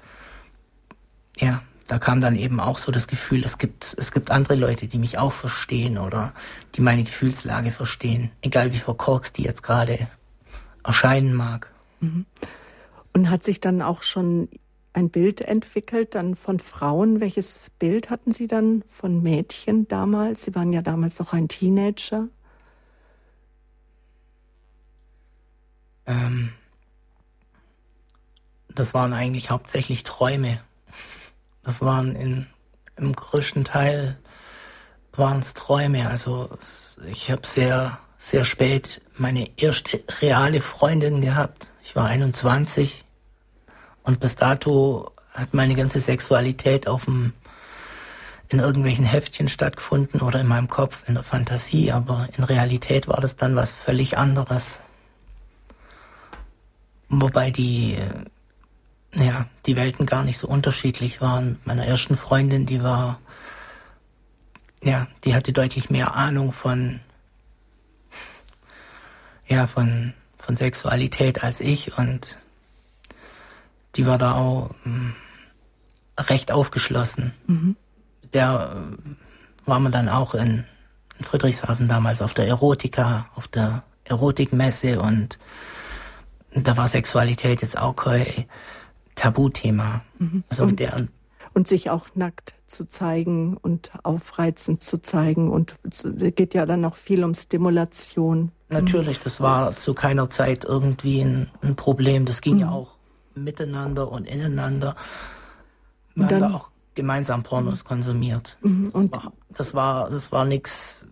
ja, 1.37 1.61
da 1.87 1.99
kam 1.99 2.19
dann 2.19 2.35
eben 2.35 2.59
auch 2.59 2.77
so 2.79 2.91
das 2.91 3.07
Gefühl, 3.07 3.43
es 3.43 3.57
gibt, 3.57 3.95
es 3.97 4.11
gibt 4.11 4.31
andere 4.31 4.55
Leute, 4.55 4.87
die 4.87 4.97
mich 4.97 5.17
auch 5.17 5.31
verstehen 5.31 5.97
oder 5.97 6.33
die 6.75 6.81
meine 6.81 7.03
Gefühlslage 7.03 7.71
verstehen, 7.71 8.31
egal 8.41 8.73
wie 8.73 8.79
verkorkst 8.79 9.37
die 9.37 9.43
jetzt 9.43 9.61
gerade 9.61 10.07
erscheinen 10.83 11.33
mag. 11.33 11.71
Mhm. 11.99 12.25
Und 13.13 13.29
hat 13.29 13.43
sich 13.43 13.61
dann 13.61 13.81
auch 13.81 14.03
schon 14.03 14.49
ein 14.93 15.09
Bild 15.09 15.41
entwickelt, 15.41 16.15
dann 16.15 16.35
von 16.35 16.59
Frauen. 16.59 17.19
Welches 17.19 17.69
Bild 17.77 18.09
hatten 18.09 18.31
Sie 18.31 18.47
dann 18.47 18.83
von 18.89 19.21
Mädchen 19.21 19.87
damals? 19.87 20.43
Sie 20.43 20.55
waren 20.55 20.73
ja 20.73 20.81
damals 20.81 21.19
noch 21.19 21.33
ein 21.33 21.47
Teenager. 21.47 22.27
Ähm, 26.07 26.53
das 28.69 28.93
waren 28.93 29.13
eigentlich 29.13 29.49
hauptsächlich 29.49 30.03
Träume. 30.03 30.61
Das 31.65 31.81
waren 31.81 32.15
in, 32.15 32.47
im 32.95 33.13
größten 33.13 33.65
Teil 33.65 34.17
waren 35.13 35.39
es 35.39 35.55
Träume. 35.55 36.07
Also 36.07 36.49
ich 37.07 37.31
habe 37.31 37.45
sehr, 37.45 37.97
sehr 38.17 38.45
spät 38.45 39.01
meine 39.17 39.49
erste 39.57 40.03
reale 40.21 40.61
Freundin 40.61 41.21
gehabt. 41.21 41.71
Ich 41.83 41.95
war 41.95 42.05
21 42.05 43.03
und 44.03 44.19
bis 44.19 44.35
dato 44.35 45.11
hat 45.31 45.53
meine 45.53 45.75
ganze 45.75 45.99
Sexualität 45.99 46.87
auf 46.87 47.05
dem, 47.05 47.33
in 48.49 48.59
irgendwelchen 48.59 49.05
Heftchen 49.05 49.47
stattgefunden 49.47 50.21
oder 50.21 50.41
in 50.41 50.47
meinem 50.47 50.69
Kopf, 50.69 51.03
in 51.07 51.15
der 51.15 51.23
Fantasie, 51.23 51.91
aber 51.91 52.29
in 52.37 52.43
Realität 52.43 53.07
war 53.07 53.19
das 53.19 53.35
dann 53.35 53.55
was 53.55 53.71
völlig 53.71 54.17
anderes. 54.17 54.81
Wobei 57.09 57.49
die, 57.49 57.97
ja, 59.17 59.45
die 59.65 59.75
Welten 59.75 60.05
gar 60.05 60.23
nicht 60.23 60.37
so 60.37 60.47
unterschiedlich 60.47 61.21
waren. 61.21 61.59
Meiner 61.63 61.85
ersten 61.85 62.17
Freundin, 62.17 62.65
die 62.65 62.83
war, 62.83 63.19
ja, 64.83 65.07
die 65.23 65.33
hatte 65.33 65.53
deutlich 65.53 65.89
mehr 65.89 66.15
Ahnung 66.15 66.51
von, 66.51 66.99
ja, 69.47 69.67
von, 69.67 70.13
von 70.37 70.55
Sexualität 70.55 71.43
als 71.43 71.61
ich 71.61 71.97
und 71.97 72.39
die 73.95 74.05
war 74.05 74.17
da 74.17 74.33
auch 74.33 74.71
hm, 74.83 75.15
recht 76.19 76.51
aufgeschlossen. 76.51 77.33
Mhm. 77.47 77.75
Der 78.33 78.75
äh, 78.75 79.67
war 79.67 79.79
man 79.79 79.91
dann 79.91 80.09
auch 80.09 80.35
in, 80.35 80.65
in 81.17 81.23
Friedrichshafen 81.23 81.87
damals 81.87 82.21
auf 82.21 82.33
der 82.33 82.47
Erotika, 82.47 83.29
auf 83.35 83.47
der 83.47 83.83
Erotikmesse 84.03 84.99
und 84.99 85.39
da 86.51 86.77
war 86.77 86.87
Sexualität 86.87 87.61
jetzt 87.61 87.77
auch 87.77 87.95
kein 87.95 88.45
Tabuthema. 89.15 90.01
Mhm. 90.19 90.43
Also 90.49 90.63
und, 90.63 90.79
der, 90.79 91.07
und 91.53 91.67
sich 91.67 91.89
auch 91.89 92.07
nackt 92.15 92.53
zu 92.67 92.87
zeigen 92.87 93.57
und 93.57 93.91
aufreizend 94.03 94.81
zu 94.81 95.01
zeigen 95.01 95.49
und 95.51 95.75
es 95.89 96.05
geht 96.35 96.53
ja 96.53 96.65
dann 96.65 96.81
noch 96.81 96.95
viel 96.95 97.23
um 97.23 97.33
Stimulation. 97.33 98.51
Natürlich, 98.69 99.19
das 99.19 99.39
war 99.39 99.75
zu 99.75 99.93
keiner 99.93 100.29
Zeit 100.29 100.65
irgendwie 100.65 101.21
ein, 101.21 101.51
ein 101.61 101.75
Problem. 101.75 102.25
Das 102.25 102.41
ging 102.41 102.55
mhm. 102.55 102.61
ja 102.61 102.69
auch 102.71 102.95
miteinander 103.35 104.11
und 104.11 104.27
ineinander. 104.27 104.95
Wir 106.15 106.23
und 106.23 106.31
haben 106.31 106.39
da 106.39 106.53
auch 106.53 106.69
gemeinsam 106.95 107.43
Pornos 107.43 107.83
mhm. 107.83 107.87
konsumiert. 107.87 108.57
Mhm. 108.61 108.89
Und 108.89 109.15
das 109.15 109.23
war, 109.23 109.31
das 109.49 109.73
war, 109.73 110.09
das 110.09 110.31
war 110.31 110.45
nix, 110.45 111.05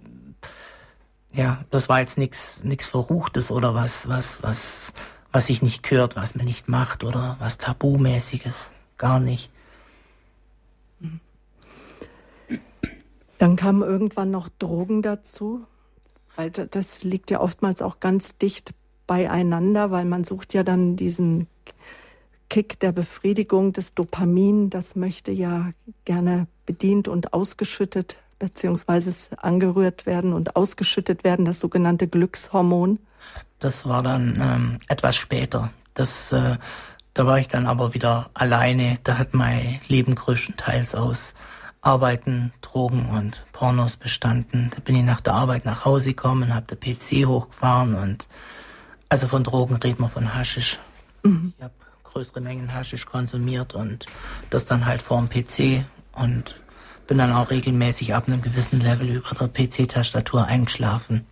ja, 1.31 1.63
das 1.69 1.89
war 1.89 1.99
jetzt 1.99 2.17
nichts 2.17 2.63
nichts 2.63 2.87
Verruchtes 2.87 3.51
oder 3.51 3.75
was, 3.75 4.09
was, 4.09 4.41
was, 4.41 4.93
was 5.33 5.47
sich 5.47 5.61
nicht 5.61 5.83
gehört, 5.83 6.15
was 6.15 6.35
man 6.35 6.45
nicht 6.45 6.69
macht 6.69 7.03
oder 7.03 7.35
was 7.39 7.57
Tabumäßiges. 7.57 8.71
Gar 8.97 9.19
nicht. 9.19 9.49
Dann 13.39 13.57
kamen 13.57 13.81
irgendwann 13.81 14.31
noch 14.31 14.47
Drogen 14.47 15.01
dazu, 15.01 15.65
weil 16.37 16.49
das 16.49 17.03
liegt 17.03 17.29
ja 17.31 17.41
oftmals 17.41 17.81
auch 17.81 17.99
ganz 17.99 18.37
dicht 18.37 18.73
beieinander, 19.07 19.91
weil 19.91 20.05
man 20.05 20.23
sucht 20.23 20.53
ja 20.53 20.63
dann 20.63 20.95
diesen 20.95 21.47
Kick 22.49 22.79
der 22.79 22.91
Befriedigung 22.91 23.73
des 23.73 23.95
Dopamin, 23.95 24.69
das 24.69 24.95
möchte 24.95 25.31
ja 25.31 25.71
gerne 26.05 26.47
bedient 26.65 27.07
und 27.07 27.33
ausgeschüttet 27.33 28.17
beziehungsweise 28.39 29.37
angerührt 29.37 30.05
werden 30.05 30.33
und 30.33 30.55
ausgeschüttet 30.55 31.23
werden, 31.23 31.45
das 31.45 31.59
sogenannte 31.59 32.07
Glückshormon. 32.07 32.99
Das 33.59 33.87
war 33.87 34.03
dann 34.03 34.39
ähm, 34.41 34.77
etwas 34.87 35.15
später. 35.15 35.71
Das, 35.93 36.31
äh, 36.31 36.57
da 37.13 37.25
war 37.25 37.39
ich 37.39 37.47
dann 37.47 37.65
aber 37.65 37.93
wieder 37.93 38.29
alleine. 38.33 38.97
Da 39.03 39.17
hat 39.17 39.33
mein 39.33 39.79
Leben 39.87 40.15
größtenteils 40.15 40.95
aus 40.95 41.33
Arbeiten, 41.81 42.53
Drogen 42.61 43.07
und 43.09 43.45
Pornos 43.51 43.97
bestanden. 43.97 44.71
Da 44.73 44.79
bin 44.79 44.95
ich 44.95 45.03
nach 45.03 45.21
der 45.21 45.33
Arbeit 45.33 45.65
nach 45.65 45.85
Hause 45.85 46.09
gekommen, 46.09 46.55
habe 46.55 46.75
der 46.75 46.77
PC 46.77 47.27
hochgefahren 47.27 47.95
und 47.95 48.27
also 49.09 49.27
von 49.27 49.43
Drogen 49.43 49.75
reden 49.75 50.01
wir 50.01 50.09
von 50.09 50.33
Haschisch. 50.33 50.79
Mhm. 51.23 51.53
Ich 51.57 51.63
habe 51.63 51.73
größere 52.03 52.41
Mengen 52.41 52.73
Haschisch 52.73 53.05
konsumiert 53.05 53.73
und 53.73 54.05
das 54.49 54.65
dann 54.65 54.85
halt 54.85 55.01
vorm 55.01 55.29
PC 55.29 55.85
und 56.13 56.55
bin 57.05 57.17
dann 57.17 57.33
auch 57.33 57.49
regelmäßig 57.49 58.15
ab 58.15 58.27
einem 58.27 58.41
gewissen 58.41 58.79
Level 58.79 59.09
über 59.09 59.35
der 59.35 59.49
PC-Tastatur 59.49 60.45
eingeschlafen. 60.45 61.27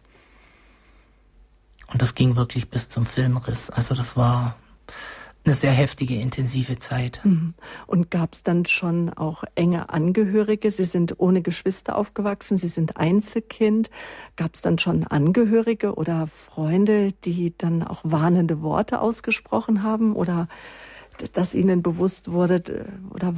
Und 1.91 2.01
das 2.01 2.15
ging 2.15 2.35
wirklich 2.35 2.69
bis 2.69 2.89
zum 2.89 3.05
Filmriss. 3.05 3.69
Also 3.69 3.95
das 3.95 4.15
war 4.15 4.55
eine 5.43 5.55
sehr 5.55 5.71
heftige, 5.71 6.15
intensive 6.15 6.77
Zeit. 6.77 7.19
Mhm. 7.23 7.55
Und 7.87 8.11
gab 8.11 8.33
es 8.33 8.43
dann 8.43 8.65
schon 8.65 9.09
auch 9.09 9.43
enge 9.55 9.89
Angehörige? 9.89 10.69
Sie 10.69 10.83
sind 10.83 11.15
ohne 11.19 11.41
Geschwister 11.41 11.97
aufgewachsen, 11.97 12.57
Sie 12.57 12.67
sind 12.67 12.97
Einzelkind. 12.97 13.89
Gab 14.35 14.53
es 14.53 14.61
dann 14.61 14.77
schon 14.77 15.05
Angehörige 15.05 15.95
oder 15.95 16.27
Freunde, 16.27 17.09
die 17.25 17.57
dann 17.57 17.83
auch 17.83 18.01
warnende 18.03 18.61
Worte 18.61 19.01
ausgesprochen 19.01 19.81
haben 19.81 20.13
oder 20.15 20.47
dass 21.33 21.55
Ihnen 21.55 21.81
bewusst 21.81 22.31
wurde 22.31 22.85
oder 23.09 23.33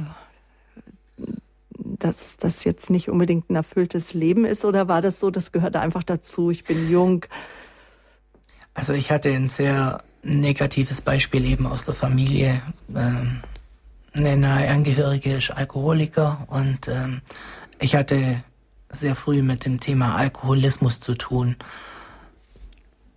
dass 1.78 2.36
das 2.36 2.64
jetzt 2.64 2.90
nicht 2.90 3.08
unbedingt 3.08 3.48
ein 3.48 3.56
erfülltes 3.56 4.12
Leben 4.12 4.44
ist? 4.44 4.64
Oder 4.66 4.88
war 4.88 5.00
das 5.00 5.20
so, 5.20 5.30
das 5.30 5.52
gehörte 5.52 5.80
einfach 5.80 6.02
dazu, 6.02 6.50
ich 6.50 6.64
bin 6.64 6.90
jung? 6.90 7.24
Also 8.74 8.92
ich 8.92 9.10
hatte 9.10 9.30
ein 9.30 9.48
sehr 9.48 10.02
negatives 10.22 11.00
Beispiel 11.00 11.44
eben 11.44 11.66
aus 11.66 11.84
der 11.84 11.94
Familie. 11.94 12.60
Ähm, 12.94 13.40
eine 14.12 14.36
nahe 14.36 14.68
Angehörige 14.68 15.34
ist 15.34 15.50
Alkoholiker 15.50 16.46
und 16.48 16.88
ähm, 16.88 17.20
ich 17.78 17.94
hatte 17.94 18.42
sehr 18.90 19.14
früh 19.14 19.42
mit 19.42 19.64
dem 19.64 19.80
Thema 19.80 20.16
Alkoholismus 20.16 21.00
zu 21.00 21.14
tun. 21.14 21.56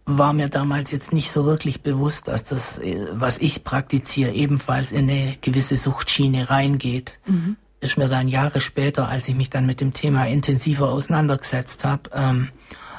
War 0.06 0.34
mir 0.34 0.48
damals 0.48 0.92
jetzt 0.92 1.14
nicht 1.14 1.32
so 1.32 1.46
wirklich 1.46 1.82
bewusst, 1.82 2.28
dass 2.28 2.44
das, 2.44 2.78
äh, 2.80 3.08
was 3.12 3.38
ich 3.40 3.64
praktiziere, 3.64 4.32
ebenfalls 4.32 4.92
in 4.92 5.10
eine 5.10 5.38
gewisse 5.42 5.78
Suchtschiene 5.78 6.50
reingeht. 6.50 7.20
Mhm. 7.26 7.58
Ist 7.80 7.98
mir 7.98 8.08
dann 8.08 8.28
Jahre 8.28 8.60
später, 8.60 9.08
als 9.08 9.28
ich 9.28 9.36
mich 9.36 9.52
dann 9.52 9.68
mit 9.68 9.82
dem 9.82 9.94
Thema 9.94 10.26
intensiver 10.26 10.90
auseinandergesetzt 10.90 11.86
habe, 11.86 12.10
ähm, 12.14 12.50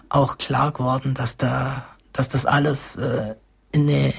auch 0.08 0.38
klar 0.38 0.72
geworden, 0.72 1.14
dass 1.14 1.36
da, 1.36 1.84
dass 2.18 2.28
das 2.28 2.46
alles 2.46 2.96
äh, 2.96 3.36
in 3.70 3.88
eine, 3.88 4.12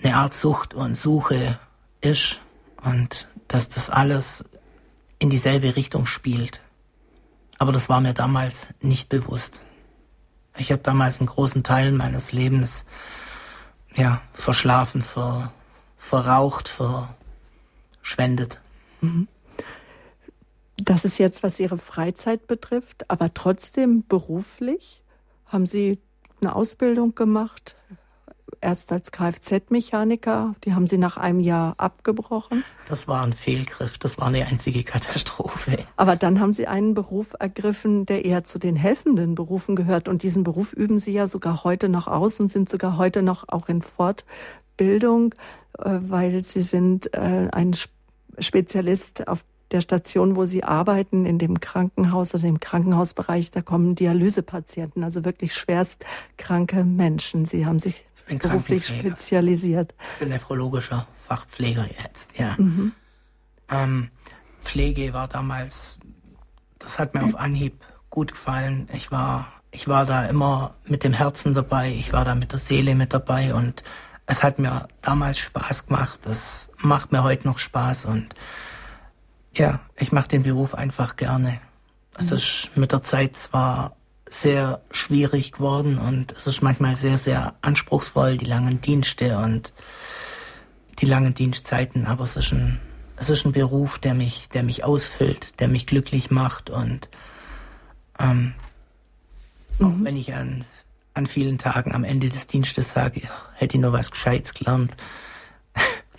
eine 0.00 0.14
Art 0.14 0.32
Sucht 0.34 0.72
und 0.72 0.94
Suche 0.94 1.58
ist 2.00 2.40
und 2.84 3.26
dass 3.48 3.68
das 3.68 3.90
alles 3.90 4.44
in 5.18 5.28
dieselbe 5.28 5.74
Richtung 5.74 6.06
spielt. 6.06 6.62
Aber 7.58 7.72
das 7.72 7.88
war 7.88 8.00
mir 8.00 8.14
damals 8.14 8.68
nicht 8.80 9.08
bewusst. 9.08 9.62
Ich 10.58 10.70
habe 10.70 10.80
damals 10.82 11.18
einen 11.18 11.26
großen 11.26 11.64
Teil 11.64 11.90
meines 11.90 12.30
Lebens 12.30 12.86
ja, 13.96 14.22
verschlafen, 14.32 15.02
ver, 15.02 15.52
verraucht, 15.96 16.72
verschwendet. 18.00 18.60
Mhm. 19.00 19.26
Das 20.76 21.04
ist 21.04 21.18
jetzt, 21.18 21.42
was 21.42 21.58
Ihre 21.58 21.78
Freizeit 21.78 22.46
betrifft, 22.46 23.10
aber 23.10 23.34
trotzdem 23.34 24.06
beruflich? 24.06 25.02
Haben 25.46 25.66
Sie 25.66 25.98
eine 26.40 26.54
Ausbildung 26.54 27.14
gemacht? 27.14 27.76
erst 28.60 28.92
als 28.92 29.12
Kfz-Mechaniker. 29.12 30.54
Die 30.64 30.74
haben 30.74 30.86
sie 30.86 30.98
nach 30.98 31.16
einem 31.16 31.40
Jahr 31.40 31.74
abgebrochen. 31.76 32.64
Das 32.86 33.08
war 33.08 33.22
ein 33.22 33.32
Fehlgriff. 33.32 33.98
Das 33.98 34.18
war 34.18 34.28
eine 34.28 34.46
einzige 34.46 34.82
Katastrophe. 34.84 35.78
Aber 35.96 36.16
dann 36.16 36.40
haben 36.40 36.52
sie 36.52 36.66
einen 36.66 36.94
Beruf 36.94 37.34
ergriffen, 37.38 38.06
der 38.06 38.24
eher 38.24 38.44
zu 38.44 38.58
den 38.58 38.76
helfenden 38.76 39.34
Berufen 39.34 39.76
gehört. 39.76 40.08
Und 40.08 40.22
diesen 40.22 40.44
Beruf 40.44 40.72
üben 40.72 40.98
sie 40.98 41.12
ja 41.12 41.28
sogar 41.28 41.64
heute 41.64 41.88
noch 41.88 42.06
aus 42.06 42.40
und 42.40 42.50
sind 42.50 42.68
sogar 42.68 42.96
heute 42.96 43.22
noch 43.22 43.44
auch 43.48 43.68
in 43.68 43.82
Fortbildung, 43.82 45.34
äh, 45.78 45.98
weil 46.00 46.42
sie 46.44 46.62
sind 46.62 47.12
äh, 47.14 47.48
ein 47.52 47.76
Spezialist 48.38 49.28
auf 49.28 49.44
der 49.70 49.80
Station, 49.80 50.36
wo 50.36 50.44
Sie 50.44 50.64
arbeiten, 50.64 51.26
in 51.26 51.38
dem 51.38 51.60
Krankenhaus 51.60 52.34
oder 52.34 52.44
im 52.44 52.60
Krankenhausbereich, 52.60 53.50
da 53.50 53.60
kommen 53.60 53.94
Dialysepatienten, 53.94 55.04
also 55.04 55.24
wirklich 55.24 55.54
schwerst 55.54 56.04
kranke 56.36 56.84
Menschen. 56.84 57.44
Sie 57.44 57.66
haben 57.66 57.78
sich 57.78 58.06
beruflich 58.26 58.86
spezialisiert. 58.86 59.94
Ich 60.14 60.18
bin 60.20 60.28
nephrologischer 60.30 61.06
Fachpfleger 61.26 61.86
jetzt, 62.02 62.38
ja. 62.38 62.54
Mhm. 62.58 62.92
Ähm, 63.70 64.10
Pflege 64.60 65.12
war 65.12 65.28
damals, 65.28 65.98
das 66.78 66.98
hat 66.98 67.14
mir 67.14 67.24
auf 67.24 67.36
Anhieb 67.36 67.84
gut 68.10 68.32
gefallen. 68.32 68.88
Ich 68.92 69.10
war, 69.10 69.52
ich 69.70 69.88
war 69.88 70.06
da 70.06 70.26
immer 70.26 70.74
mit 70.84 71.04
dem 71.04 71.12
Herzen 71.12 71.54
dabei, 71.54 71.90
ich 71.90 72.12
war 72.12 72.24
da 72.24 72.34
mit 72.34 72.52
der 72.52 72.58
Seele 72.58 72.94
mit 72.94 73.12
dabei 73.12 73.54
und 73.54 73.82
es 74.26 74.42
hat 74.42 74.58
mir 74.58 74.88
damals 75.00 75.38
Spaß 75.38 75.86
gemacht. 75.86 76.20
Das 76.22 76.70
macht 76.78 77.12
mir 77.12 77.22
heute 77.22 77.46
noch 77.46 77.58
Spaß 77.58 78.06
und 78.06 78.34
ja, 79.58 79.80
ich 79.96 80.12
mache 80.12 80.28
den 80.28 80.44
Beruf 80.44 80.74
einfach 80.74 81.16
gerne. 81.16 81.60
Es 82.16 82.30
mhm. 82.30 82.36
ist 82.36 82.70
mit 82.76 82.92
der 82.92 83.02
Zeit 83.02 83.36
zwar 83.36 83.96
sehr 84.28 84.82
schwierig 84.90 85.52
geworden 85.52 85.98
und 85.98 86.32
es 86.32 86.46
ist 86.46 86.62
manchmal 86.62 86.96
sehr, 86.96 87.18
sehr 87.18 87.54
anspruchsvoll, 87.62 88.36
die 88.36 88.44
langen 88.44 88.80
Dienste 88.80 89.38
und 89.38 89.72
die 91.00 91.06
langen 91.06 91.34
Dienstzeiten, 91.34 92.06
aber 92.06 92.24
es 92.24 92.36
ist 92.36 92.52
ein, 92.52 92.80
es 93.16 93.30
ist 93.30 93.46
ein 93.46 93.52
Beruf, 93.52 93.98
der 93.98 94.14
mich, 94.14 94.48
der 94.50 94.62
mich 94.62 94.84
ausfüllt, 94.84 95.60
der 95.60 95.68
mich 95.68 95.86
glücklich 95.86 96.30
macht 96.30 96.70
und 96.70 97.08
ähm, 98.18 98.54
mhm. 99.78 99.86
auch 99.86 100.04
wenn 100.04 100.16
ich 100.16 100.34
an, 100.34 100.64
an 101.14 101.26
vielen 101.26 101.58
Tagen 101.58 101.94
am 101.94 102.04
Ende 102.04 102.28
des 102.28 102.46
Dienstes 102.46 102.92
sage, 102.92 103.22
hätte 103.54 103.76
ich 103.76 103.82
nur 103.82 103.92
was 103.92 104.10
Gescheites 104.10 104.54
gelernt, 104.54 104.96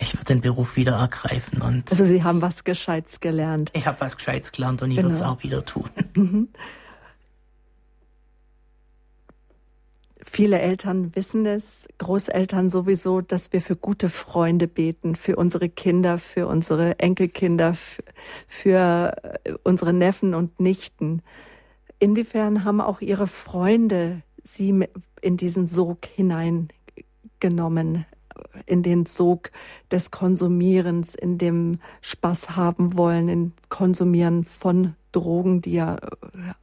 ich 0.00 0.14
würde 0.14 0.24
den 0.24 0.40
Beruf 0.40 0.76
wieder 0.76 0.92
ergreifen 0.92 1.60
und. 1.60 1.90
Also 1.90 2.04
Sie 2.04 2.22
haben 2.22 2.42
was 2.42 2.64
Gescheites 2.64 3.20
gelernt. 3.20 3.70
Ich 3.74 3.86
habe 3.86 4.00
was 4.00 4.16
Gescheites 4.16 4.52
gelernt 4.52 4.82
und 4.82 4.90
ich 4.90 4.96
genau. 4.96 5.08
würde 5.08 5.16
es 5.16 5.22
auch 5.22 5.42
wieder 5.42 5.64
tun. 5.64 5.90
Mhm. 6.14 6.48
Viele 10.22 10.60
Eltern 10.60 11.14
wissen 11.16 11.46
es, 11.46 11.88
Großeltern 11.98 12.68
sowieso, 12.68 13.20
dass 13.20 13.52
wir 13.52 13.60
für 13.60 13.74
gute 13.74 14.08
Freunde 14.08 14.68
beten, 14.68 15.16
für 15.16 15.36
unsere 15.36 15.68
Kinder, 15.68 16.18
für 16.18 16.46
unsere 16.46 16.98
Enkelkinder, 16.98 17.76
für 18.46 19.14
äh, 19.44 19.54
unsere 19.64 19.92
Neffen 19.92 20.34
und 20.34 20.60
Nichten. 20.60 21.22
Inwiefern 21.98 22.64
haben 22.64 22.80
auch 22.80 23.00
Ihre 23.00 23.26
Freunde 23.26 24.22
Sie 24.44 24.86
in 25.20 25.36
diesen 25.36 25.66
Sog 25.66 26.06
hineingenommen, 26.06 28.06
in 28.66 28.82
den 28.82 29.06
Sog 29.06 29.50
des 29.90 30.10
Konsumierens, 30.10 31.14
in 31.14 31.38
dem 31.38 31.78
Spaß 32.00 32.56
haben 32.56 32.96
wollen, 32.96 33.28
in 33.28 33.52
Konsumieren 33.68 34.44
von 34.44 34.94
Drogen, 35.12 35.60
die 35.60 35.72
ja 35.72 35.96
äh, 35.96 35.98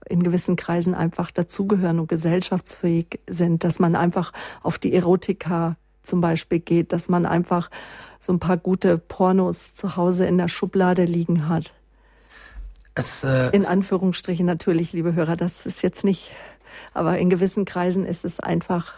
in 0.09 0.23
gewissen 0.23 0.55
Kreisen 0.55 0.93
einfach 0.93 1.31
dazugehören 1.31 1.99
und 1.99 2.07
gesellschaftsfähig 2.07 3.19
sind, 3.27 3.63
dass 3.63 3.79
man 3.79 3.95
einfach 3.95 4.31
auf 4.63 4.77
die 4.77 4.93
Erotika 4.93 5.75
zum 6.01 6.21
Beispiel 6.21 6.59
geht, 6.59 6.93
dass 6.93 7.09
man 7.09 7.25
einfach 7.25 7.69
so 8.19 8.33
ein 8.33 8.39
paar 8.39 8.57
gute 8.57 8.97
Pornos 8.97 9.73
zu 9.73 9.95
Hause 9.95 10.25
in 10.25 10.37
der 10.37 10.47
Schublade 10.47 11.03
liegen 11.03 11.49
hat. 11.49 11.73
Es, 12.95 13.23
äh, 13.23 13.49
in 13.49 13.65
Anführungsstrichen 13.65 14.45
natürlich, 14.45 14.93
liebe 14.93 15.13
Hörer, 15.13 15.35
das 15.35 15.65
ist 15.65 15.83
jetzt 15.83 16.03
nicht, 16.03 16.33
aber 16.93 17.19
in 17.19 17.29
gewissen 17.29 17.65
Kreisen 17.65 18.05
ist 18.05 18.25
es 18.25 18.39
einfach, 18.39 18.93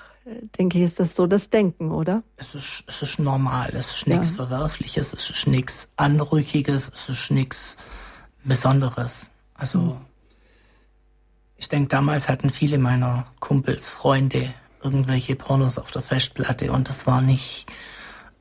denke 0.57 0.77
ich, 0.77 0.83
ist 0.83 0.99
das 0.99 1.15
so 1.15 1.27
das 1.27 1.49
Denken, 1.49 1.91
oder? 1.91 2.23
Es 2.37 2.55
ist, 2.55 2.83
es 2.87 3.01
ist 3.01 3.19
normal, 3.19 3.71
es 3.75 3.95
ist 3.95 4.07
nichts 4.07 4.29
ja. 4.29 4.35
Verwerfliches, 4.35 5.13
es 5.13 5.29
ist 5.29 5.47
nichts 5.47 5.89
Anrüchiges, 5.97 6.91
es 6.93 7.09
ist 7.09 7.31
nichts 7.31 7.77
Besonderes. 8.43 9.31
Also 9.53 9.79
mhm. 9.79 10.01
ich 11.57 11.69
denke, 11.69 11.89
damals 11.89 12.29
hatten 12.29 12.49
viele 12.49 12.77
meiner 12.77 13.27
Kumpels, 13.39 13.87
Freunde 13.87 14.53
irgendwelche 14.83 15.35
Pornos 15.35 15.77
auf 15.77 15.91
der 15.91 16.01
Festplatte 16.01 16.71
und 16.71 16.87
das 16.87 17.05
war 17.05 17.21
nicht 17.21 17.65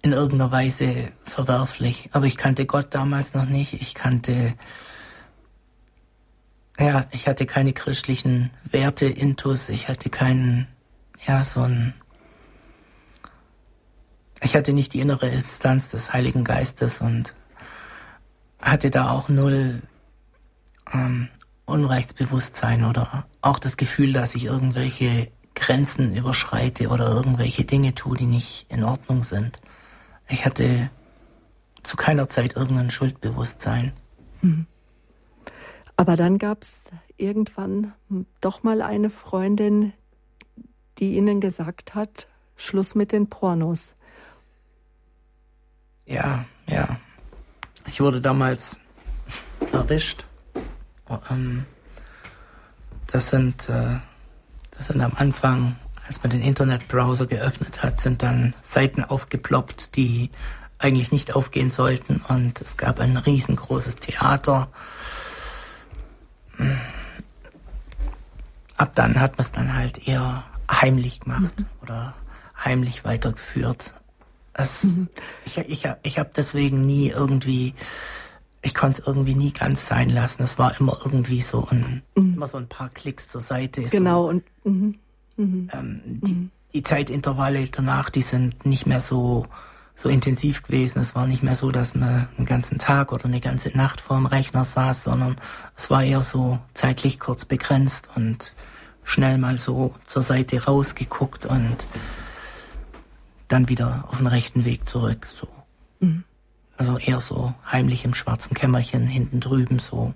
in 0.03 0.13
irgendeiner 0.13 0.53
Weise 0.53 1.11
verwerflich. 1.25 2.11
Aber 2.13 2.27
ich 2.27 2.37
kannte 2.37 2.67
Gott 2.67 2.95
damals 2.95 3.35
noch 3.35 3.47
nicht. 3.47 3.75
Ich 3.75 3.95
kannte, 3.95 4.55
ja, 6.79 7.07
ich 7.11 7.27
hatte 7.27 7.47
keine 7.47 7.73
christlichen 7.73 8.51
Werte 8.71 9.07
intus. 9.07 9.69
Ich 9.69 9.89
hatte 9.89 10.09
keinen, 10.11 10.69
ja, 11.27 11.45
so 11.45 11.63
ein, 11.63 11.95
ich 14.43 14.57
hatte 14.57 14.73
nicht 14.73 14.95
die 14.95 15.01
innere 15.01 15.29
Instanz 15.29 15.89
des 15.89 16.13
Heiligen 16.13 16.45
Geistes 16.45 17.01
und 17.01 17.35
hatte 18.61 18.91
da 18.91 19.11
auch 19.11 19.29
null 19.29 19.83
ähm, 20.93 21.29
Unrechtsbewusstsein 21.67 22.85
oder 22.85 23.27
auch 23.43 23.59
das 23.59 23.77
Gefühl, 23.77 24.13
dass 24.13 24.35
ich 24.35 24.47
irgendwelche 24.47 25.31
Grenzen 25.55 26.15
überschreite 26.15 26.89
oder 26.89 27.09
irgendwelche 27.09 27.65
Dinge 27.65 27.95
tue, 27.95 28.17
die 28.17 28.27
nicht 28.27 28.67
in 28.69 28.85
Ordnung 28.85 29.23
sind. 29.23 29.61
Ich 30.29 30.47
hatte 30.47 30.91
zu 31.83 31.97
keiner 31.97 32.29
Zeit 32.29 32.57
irgendein 32.57 32.91
Schuldbewusstsein. 32.91 33.93
Mhm. 34.41 34.67
Aber 35.97 36.17
dann 36.17 36.39
gab 36.39 36.63
es 36.63 36.85
irgendwann 37.17 37.93
doch 38.41 38.63
mal 38.63 38.83
eine 38.83 39.11
Freundin, 39.11 39.93
die 40.99 41.17
Ihnen 41.17 41.41
gesagt 41.41 41.95
hat, 41.95 42.29
Schluss 42.57 42.95
mit 42.95 43.13
den 43.13 43.29
Pornos. 43.29 43.95
Ja, 46.07 46.45
ja. 46.67 46.99
Ich 47.87 48.01
wurde 48.01 48.21
damals 48.21 48.79
erwischt 49.73 50.29
ähm, 51.31 51.65
das 53.07 53.31
sind, 53.31 53.69
äh, 53.69 53.99
das 54.71 54.87
sind 54.87 55.01
am 55.01 55.13
Anfang, 55.17 55.77
als 56.07 56.23
man 56.23 56.31
den 56.31 56.43
Internetbrowser 56.43 57.27
geöffnet 57.27 57.83
hat, 57.83 58.01
sind 58.01 58.23
dann 58.23 58.55
Seiten 58.63 59.05
aufgeploppt, 59.05 59.97
die 59.97 60.31
eigentlich 60.79 61.11
nicht 61.11 61.35
aufgehen 61.35 61.71
sollten 61.71 62.23
und 62.29 62.61
es 62.61 62.77
gab 62.77 63.01
ein 63.01 63.17
riesengroßes 63.17 63.97
Theater. 63.97 64.69
Ab 68.77 68.93
dann 68.95 69.21
hat 69.21 69.33
man 69.33 69.41
es 69.41 69.53
dann 69.53 69.75
halt 69.75 70.07
eher 70.07 70.45
heimlich 70.71 71.21
gemacht 71.21 71.59
mhm. 71.59 71.67
oder 71.83 72.15
heimlich 72.63 73.05
weitergeführt. 73.05 73.95
Das, 74.55 74.85
mhm. 74.85 75.09
Ich, 75.45 75.59
ich, 75.59 75.89
ich 76.03 76.19
habe 76.19 76.31
deswegen 76.37 76.83
nie 76.83 77.11
irgendwie 77.11 77.75
ich 78.61 78.75
konnte 78.75 79.01
es 79.01 79.07
irgendwie 79.07 79.35
nie 79.35 79.53
ganz 79.53 79.87
sein 79.87 80.11
lassen. 80.11 80.43
Es 80.43 80.59
war 80.59 80.79
immer 80.81 80.99
irgendwie 81.05 81.43
so 81.43 81.67
ein, 81.71 82.03
mhm. 82.15 82.35
immer 82.35 82.47
so 82.47 82.59
ein 82.59 82.69
paar 82.69 82.89
Klicks 82.89 83.29
zur 83.29 83.41
Seite. 83.41 83.83
Genau. 83.83 84.25
So, 84.25 84.29
und 84.29 84.45
mhm. 84.65 84.95
Mhm. 85.37 85.71
Ähm, 85.73 86.01
die, 86.05 86.49
die 86.75 86.83
Zeitintervalle 86.83 87.69
danach, 87.69 88.11
die 88.11 88.23
sind 88.23 88.67
nicht 88.67 88.87
mehr 88.87 89.01
so 89.01 89.47
so 89.95 90.09
intensiv 90.09 90.63
gewesen. 90.63 91.01
Es 91.01 91.17
war 91.17 91.27
nicht 91.27 91.43
mehr 91.43 91.57
so, 91.57 91.73
dass 91.73 91.97
man 91.97 92.29
einen 92.37 92.47
ganzen 92.47 92.79
Tag 92.79 93.11
oder 93.11 93.25
eine 93.25 93.41
ganze 93.41 93.77
Nacht 93.77 94.01
vor 94.01 94.17
dem 94.17 94.27
Rechner 94.27 94.65
saß, 94.65 95.03
sondern 95.03 95.35
es 95.77 95.91
war 95.91 96.05
eher 96.05 96.23
so 96.23 96.61
zeitlich 96.73 97.19
kurz 97.19 97.45
begrenzt 97.45 98.09
und 98.15 98.55
schnell 99.09 99.39
mal 99.39 99.57
so 99.57 99.95
zur 100.07 100.21
Seite 100.21 100.65
rausgeguckt 100.65 101.47
und 101.47 101.87
dann 103.49 103.69
wieder 103.71 104.05
auf 104.09 104.19
den 104.19 104.27
rechten 104.27 104.67
Weg 104.67 104.87
zurück. 104.87 105.27
So. 105.33 105.49
Mhm. 106.01 106.25
Also 106.77 106.99
eher 106.99 107.23
so 107.23 107.55
heimlich 107.67 108.05
im 108.05 108.13
schwarzen 108.13 108.55
Kämmerchen 108.55 109.07
hinten 109.07 109.41
drüben 109.41 109.79
so. 109.79 110.13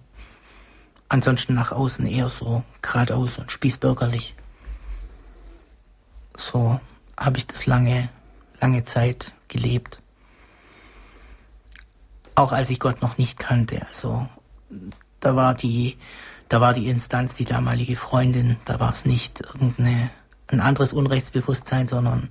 Ansonsten 1.09 1.55
nach 1.55 1.73
außen 1.73 2.07
eher 2.07 2.29
so 2.29 2.65
geradeaus 2.83 3.39
und 3.39 3.51
spießbürgerlich. 3.51 4.35
So 6.37 6.79
habe 7.17 7.39
ich 7.39 7.47
das 7.47 7.65
lange, 7.65 8.11
lange 8.61 8.85
Zeit 8.85 9.35
gelebt. 9.49 10.03
Auch 12.35 12.53
als 12.53 12.69
ich 12.69 12.79
Gott 12.79 13.01
noch 13.01 13.17
nicht 13.17 13.39
kannte. 13.39 13.87
Also 13.89 14.29
da 15.21 15.35
war 15.35 15.55
die, 15.55 15.97
da 16.53 16.61
war 16.61 16.75
die 16.75 16.89
Instanz, 16.89 17.35
die 17.35 17.47
damalige 17.47 17.97
Freundin, 17.97 18.59
da 18.67 18.79
war 18.79 18.93
es 18.93 19.07
nicht 19.07 19.41
irgendein 19.41 20.11
ein 20.49 20.61
anderes 20.61 20.93
Unrechtsbewusstsein, 20.93 21.89
sondern 21.89 22.29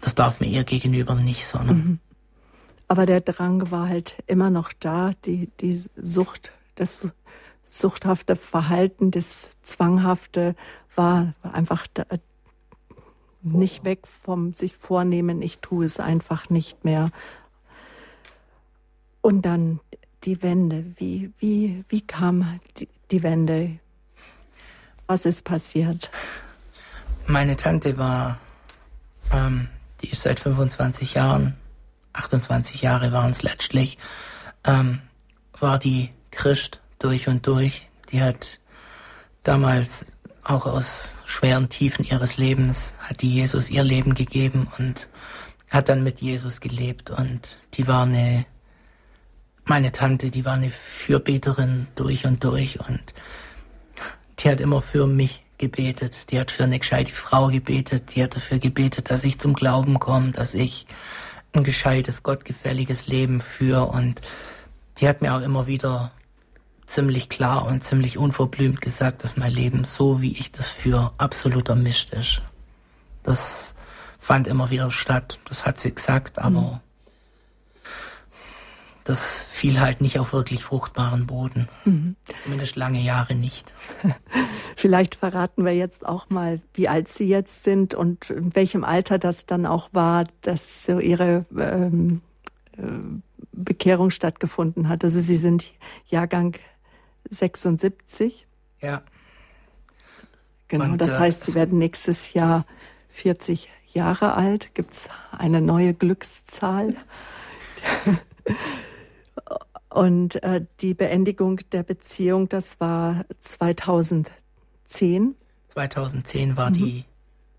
das 0.00 0.14
darf 0.14 0.40
mir 0.40 0.46
ihr 0.46 0.64
gegenüber 0.64 1.14
nicht, 1.14 1.46
sondern. 1.46 1.76
Mhm. 1.76 1.98
Aber 2.88 3.04
der 3.04 3.20
Drang 3.20 3.70
war 3.70 3.90
halt 3.90 4.16
immer 4.26 4.48
noch 4.48 4.72
da, 4.72 5.10
die, 5.26 5.50
die 5.60 5.84
Sucht, 5.96 6.52
das 6.76 7.08
suchthafte 7.66 8.36
Verhalten, 8.36 9.10
das 9.10 9.50
Zwanghafte 9.60 10.54
war 10.96 11.34
einfach 11.42 11.86
da, 11.92 12.04
nicht 13.42 13.84
weg 13.84 14.06
vom 14.06 14.54
sich 14.54 14.76
vornehmen, 14.76 15.42
ich 15.42 15.58
tue 15.58 15.84
es 15.84 16.00
einfach 16.00 16.48
nicht 16.48 16.86
mehr. 16.86 17.10
Und 19.20 19.42
dann 19.42 19.80
die 20.24 20.42
Wende. 20.42 20.86
Wie, 20.96 21.32
wie, 21.38 21.84
wie 21.88 22.00
kam 22.00 22.60
die, 22.78 22.88
die 23.10 23.22
Wende? 23.22 23.78
Was 25.06 25.24
ist 25.24 25.44
passiert? 25.44 26.10
Meine 27.26 27.56
Tante 27.56 27.98
war, 27.98 28.38
ähm, 29.32 29.68
die 30.02 30.10
ist 30.10 30.22
seit 30.22 30.40
25 30.40 31.14
Jahren, 31.14 31.56
28 32.12 32.82
Jahre 32.82 33.12
waren 33.12 33.30
es 33.30 33.42
letztlich, 33.42 33.98
ähm, 34.64 35.00
war 35.58 35.78
die 35.78 36.10
Christ 36.30 36.80
durch 36.98 37.28
und 37.28 37.46
durch. 37.46 37.88
Die 38.10 38.22
hat 38.22 38.60
damals 39.42 40.06
auch 40.42 40.66
aus 40.66 41.16
schweren 41.24 41.68
Tiefen 41.68 42.04
ihres 42.04 42.36
Lebens 42.36 42.94
hat 42.98 43.22
die 43.22 43.32
Jesus 43.32 43.70
ihr 43.70 43.84
Leben 43.84 44.14
gegeben 44.14 44.66
und 44.78 45.08
hat 45.70 45.88
dann 45.88 46.02
mit 46.02 46.20
Jesus 46.20 46.60
gelebt 46.60 47.10
und 47.10 47.60
die 47.74 47.86
war 47.86 48.02
eine, 48.02 48.46
meine 49.70 49.92
Tante, 49.92 50.32
die 50.32 50.44
war 50.44 50.54
eine 50.54 50.68
Fürbeterin 50.68 51.86
durch 51.94 52.26
und 52.26 52.42
durch 52.42 52.80
und 52.80 53.14
die 54.40 54.48
hat 54.48 54.60
immer 54.60 54.82
für 54.82 55.06
mich 55.06 55.44
gebetet, 55.58 56.32
die 56.32 56.40
hat 56.40 56.50
für 56.50 56.64
eine 56.64 56.80
gescheite 56.80 57.12
Frau 57.12 57.46
gebetet, 57.46 58.16
die 58.16 58.24
hat 58.24 58.34
dafür 58.34 58.58
gebetet, 58.58 59.12
dass 59.12 59.22
ich 59.22 59.38
zum 59.38 59.54
Glauben 59.54 60.00
komme, 60.00 60.32
dass 60.32 60.54
ich 60.54 60.88
ein 61.52 61.62
gescheites, 61.62 62.24
gottgefälliges 62.24 63.06
Leben 63.06 63.40
führe 63.40 63.84
und 63.86 64.22
die 64.98 65.06
hat 65.06 65.22
mir 65.22 65.36
auch 65.36 65.40
immer 65.40 65.68
wieder 65.68 66.10
ziemlich 66.86 67.28
klar 67.28 67.64
und 67.64 67.84
ziemlich 67.84 68.18
unverblümt 68.18 68.80
gesagt, 68.80 69.22
dass 69.22 69.36
mein 69.36 69.52
Leben 69.52 69.84
so, 69.84 70.20
wie 70.20 70.36
ich 70.36 70.50
das 70.50 70.68
für 70.68 71.12
absolut 71.16 71.68
ermischt 71.68 72.12
ist. 72.12 72.42
Das 73.22 73.76
fand 74.18 74.48
immer 74.48 74.70
wieder 74.70 74.90
statt. 74.90 75.38
Das 75.48 75.64
hat 75.64 75.78
sie 75.78 75.94
gesagt, 75.94 76.40
aber 76.40 76.60
mhm. 76.60 76.80
Das 79.04 79.38
fiel 79.38 79.80
halt 79.80 80.00
nicht 80.00 80.18
auf 80.18 80.32
wirklich 80.32 80.62
fruchtbaren 80.62 81.26
Boden. 81.26 81.68
Mhm. 81.84 82.16
Zumindest 82.42 82.76
lange 82.76 83.00
Jahre 83.00 83.34
nicht. 83.34 83.72
Vielleicht 84.76 85.16
verraten 85.16 85.64
wir 85.64 85.74
jetzt 85.74 86.06
auch 86.06 86.30
mal, 86.30 86.60
wie 86.74 86.88
alt 86.88 87.08
Sie 87.08 87.26
jetzt 87.26 87.64
sind 87.64 87.94
und 87.94 88.30
in 88.30 88.54
welchem 88.54 88.84
Alter 88.84 89.18
das 89.18 89.46
dann 89.46 89.66
auch 89.66 89.90
war, 89.92 90.26
dass 90.42 90.84
so 90.84 90.98
Ihre 90.98 91.44
ähm, 91.58 92.20
äh, 92.76 92.82
Bekehrung 93.52 94.10
stattgefunden 94.10 94.88
hat. 94.88 95.04
Also 95.04 95.20
Sie 95.20 95.36
sind 95.36 95.72
Jahrgang 96.06 96.56
76. 97.30 98.46
Ja. 98.80 99.02
Genau, 100.68 100.84
Und, 100.84 100.98
das 100.98 101.16
äh, 101.16 101.18
heißt, 101.18 101.44
Sie 101.44 101.54
werden 101.54 101.78
nächstes 101.78 102.32
Jahr 102.32 102.64
40 103.08 103.70
Jahre 103.92 104.34
alt. 104.34 104.74
Gibt 104.74 104.92
es 104.92 105.08
eine 105.32 105.60
neue 105.60 105.94
Glückszahl? 105.94 106.94
Und 109.90 110.42
äh, 110.42 110.64
die 110.80 110.94
Beendigung 110.94 111.60
der 111.72 111.82
Beziehung, 111.82 112.48
das 112.48 112.78
war 112.80 113.24
2010. 113.40 115.34
2010 115.68 116.56
war 116.56 116.70
mhm. 116.70 116.74
die 116.74 117.04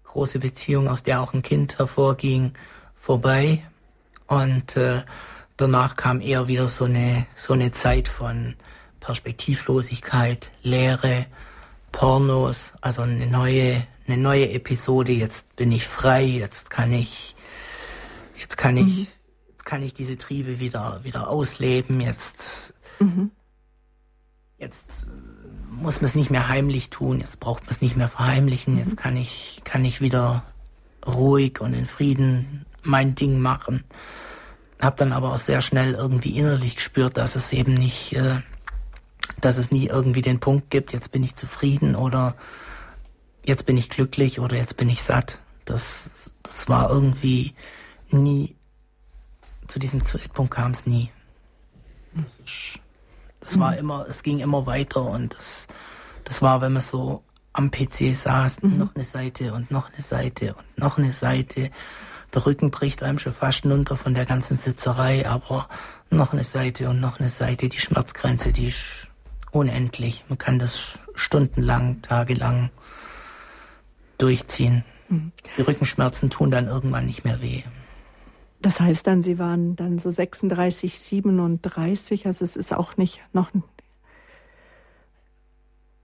große 0.06 0.40
Beziehung, 0.40 0.88
aus 0.88 1.04
der 1.04 1.22
auch 1.22 1.34
ein 1.34 1.42
Kind 1.42 1.78
hervorging, 1.78 2.54
vorbei. 2.96 3.64
Und 4.28 4.78
äh, 4.78 5.04
danach 5.58 5.98
kam 5.98 6.22
eher 6.22 6.48
wieder 6.48 6.70
so 6.70 6.86
eine, 6.86 7.28
so 7.36 7.54
eine 7.54 7.72
Zeit 7.72 8.08
von 8.08 8.56
Perspektivlosigkeit, 9.02 10.52
Leere, 10.64 11.26
Pornos, 11.92 12.74
also 12.80 13.02
eine 13.02 13.28
neue, 13.28 13.86
eine 14.08 14.18
neue 14.18 14.52
Episode. 14.52 15.12
Jetzt 15.12 15.56
bin 15.58 15.72
ich 15.74 15.86
frei, 15.86 16.24
jetzt 16.24 16.70
kann 16.70 16.94
ich, 16.94 17.36
jetzt 18.40 18.58
kann 18.58 18.78
ich, 18.78 18.86
mhm. 18.86 19.08
Jetzt 19.62 19.66
kann 19.68 19.84
ich 19.84 19.94
diese 19.94 20.18
Triebe 20.18 20.60
wieder, 20.60 21.02
wieder 21.04 21.30
ausleben. 21.30 22.02
Jetzt, 22.02 22.74
mhm. 23.00 23.30
jetzt 24.58 25.08
muss 25.70 26.02
man 26.02 26.06
es 26.06 26.16
nicht 26.16 26.32
mehr 26.32 26.48
heimlich 26.48 26.90
tun. 26.90 27.20
Jetzt 27.20 27.40
braucht 27.40 27.66
man 27.66 27.70
es 27.70 27.80
nicht 27.80 27.96
mehr 27.96 28.08
verheimlichen. 28.08 28.80
Jetzt 28.80 28.94
mhm. 28.94 28.96
kann 28.96 29.18
ich, 29.18 29.62
kann 29.64 29.86
ich 29.86 30.02
wieder 30.02 30.44
ruhig 31.06 31.62
und 31.62 31.76
in 31.76 31.86
Frieden 31.86 32.66
mein 32.82 33.14
Ding 33.14 33.40
machen. 33.40 33.84
Hab 34.80 34.98
dann 34.98 35.14
aber 35.14 35.32
auch 35.32 35.38
sehr 35.38 35.62
schnell 35.62 35.94
irgendwie 35.94 36.36
innerlich 36.36 36.78
gespürt, 36.78 37.18
dass 37.18 37.36
es 37.36 37.54
eben 37.54 37.76
nicht, 37.76 38.14
äh, 38.14 38.42
dass 39.42 39.60
es 39.60 39.70
nie 39.70 39.86
irgendwie 39.86 40.24
den 40.24 40.40
Punkt 40.40 40.72
gibt, 40.72 40.92
jetzt 40.92 41.12
bin 41.12 41.24
ich 41.24 41.36
zufrieden 41.36 41.96
oder 41.96 42.34
jetzt 43.46 43.68
bin 43.68 43.78
ich 43.78 43.92
glücklich 43.92 44.40
oder 44.40 44.56
jetzt 44.56 44.76
bin 44.76 44.90
ich 44.90 45.04
satt. 45.04 45.40
Das, 45.66 46.34
das 46.42 46.68
war 46.68 46.90
irgendwie 46.90 47.54
nie, 48.10 48.56
zu 49.72 49.80
diesem 49.80 50.04
Zeitpunkt 50.04 50.54
kam 50.54 50.72
es 50.72 50.86
nie. 50.86 51.10
Das, 53.40 53.58
war 53.58 53.78
immer, 53.78 54.06
es 54.10 54.22
ging 54.22 54.40
immer 54.40 54.66
weiter 54.66 55.02
und 55.02 55.34
das, 55.34 55.68
das 56.26 56.42
war, 56.42 56.60
wenn 56.60 56.74
man 56.74 56.82
so 56.82 57.24
am 57.54 57.72
PC 57.72 58.14
saß, 58.14 58.64
mhm. 58.64 58.78
noch 58.78 58.96
eine 58.96 59.06
Seite 59.06 59.54
und 59.54 59.72
noch 59.72 59.92
eine 59.94 60.02
Seite 60.02 60.56
und 60.56 60.78
noch 60.78 60.98
eine 60.98 61.14
Seite. 61.14 61.72
Der 62.34 62.46
Rücken 62.46 62.70
bricht 62.70 63.02
einem 63.02 63.18
schon 63.18 63.34
fast 63.34 63.66
runter 63.66 63.96
von 63.96 64.14
der 64.14 64.26
ganzen 64.26 64.58
Sitzerei, 64.58 65.28
aber 65.28 65.70
noch 66.10 66.34
eine 66.34 66.44
Seite 66.44 66.90
und 66.90 67.00
noch 67.00 67.22
eine 67.22 67.30
Seite. 67.30 67.70
Die 67.70 67.80
Schmerzgrenze, 67.80 68.52
die 68.52 68.68
ist 68.68 69.08
unendlich. 69.52 70.26
Man 70.28 70.38
kann 70.38 70.60
das 70.60 71.00
stundenlang, 71.16 72.02
tagelang 72.02 72.72
durchziehen. 74.18 74.84
Mhm. 75.08 75.32
Die 75.58 75.62
Rückenschmerzen 75.62 76.30
tun 76.30 76.52
dann 76.52 76.68
irgendwann 76.68 77.06
nicht 77.06 77.24
mehr 77.24 77.42
weh. 77.42 77.64
Das 78.62 78.80
heißt 78.80 79.08
dann, 79.08 79.22
Sie 79.22 79.40
waren 79.40 79.76
dann 79.76 79.98
so 79.98 80.12
36, 80.12 80.98
37, 80.98 82.28
also 82.28 82.46
es 82.46 82.56
ist 82.56 82.74
auch 82.74 82.96
nicht 82.98 83.22
noch. 83.34 83.50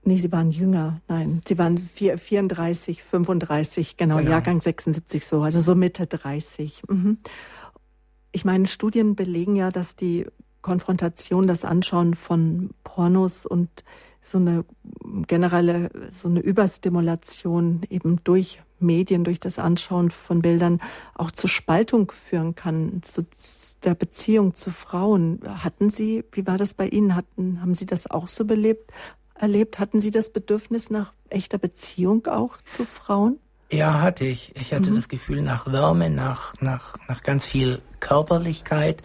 Nee, 0.02 0.16
Sie 0.16 0.32
waren 0.32 0.50
jünger, 0.50 1.00
nein, 1.06 1.40
Sie 1.46 1.58
waren 1.58 1.78
34, 1.78 3.02
35, 3.02 3.96
genau, 3.96 4.16
genau. 4.16 4.30
Jahrgang 4.30 4.60
76 4.60 5.24
so, 5.24 5.42
also 5.42 5.60
so 5.60 5.74
Mitte 5.74 6.06
30. 6.06 6.82
Mhm. 6.88 7.18
Ich 8.32 8.44
meine, 8.44 8.66
Studien 8.66 9.14
belegen 9.14 9.54
ja, 9.54 9.70
dass 9.70 9.96
die 9.96 10.26
Konfrontation, 10.62 11.46
das 11.46 11.64
Anschauen 11.64 12.14
von 12.14 12.70
Pornos 12.84 13.46
und 13.46 13.68
so 14.30 14.38
eine 14.38 14.64
generelle, 15.26 15.90
so 16.20 16.28
eine 16.28 16.40
Überstimulation 16.40 17.82
eben 17.88 18.22
durch 18.24 18.60
Medien, 18.80 19.24
durch 19.24 19.40
das 19.40 19.58
Anschauen 19.58 20.10
von 20.10 20.42
Bildern 20.42 20.80
auch 21.14 21.30
zur 21.30 21.50
Spaltung 21.50 22.12
führen 22.12 22.54
kann, 22.54 23.02
zu 23.02 23.26
der 23.82 23.94
Beziehung 23.94 24.54
zu 24.54 24.70
Frauen. 24.70 25.40
Hatten 25.44 25.90
Sie, 25.90 26.24
wie 26.32 26.46
war 26.46 26.58
das 26.58 26.74
bei 26.74 26.88
Ihnen? 26.88 27.14
Hatten, 27.14 27.60
haben 27.60 27.74
Sie 27.74 27.86
das 27.86 28.10
auch 28.10 28.28
so 28.28 28.44
belebt, 28.44 28.92
erlebt? 29.34 29.78
Hatten 29.78 30.00
Sie 30.00 30.10
das 30.10 30.30
Bedürfnis 30.30 30.90
nach 30.90 31.12
echter 31.28 31.58
Beziehung 31.58 32.26
auch 32.26 32.58
zu 32.64 32.84
Frauen? 32.84 33.38
Ja, 33.70 34.00
hatte 34.00 34.24
ich. 34.24 34.54
Ich 34.56 34.72
hatte 34.72 34.90
mhm. 34.90 34.94
das 34.94 35.08
Gefühl 35.08 35.42
nach 35.42 35.70
Wärme, 35.70 36.08
nach, 36.08 36.54
nach, 36.60 36.96
nach 37.08 37.22
ganz 37.22 37.44
viel 37.44 37.82
Körperlichkeit 38.00 39.02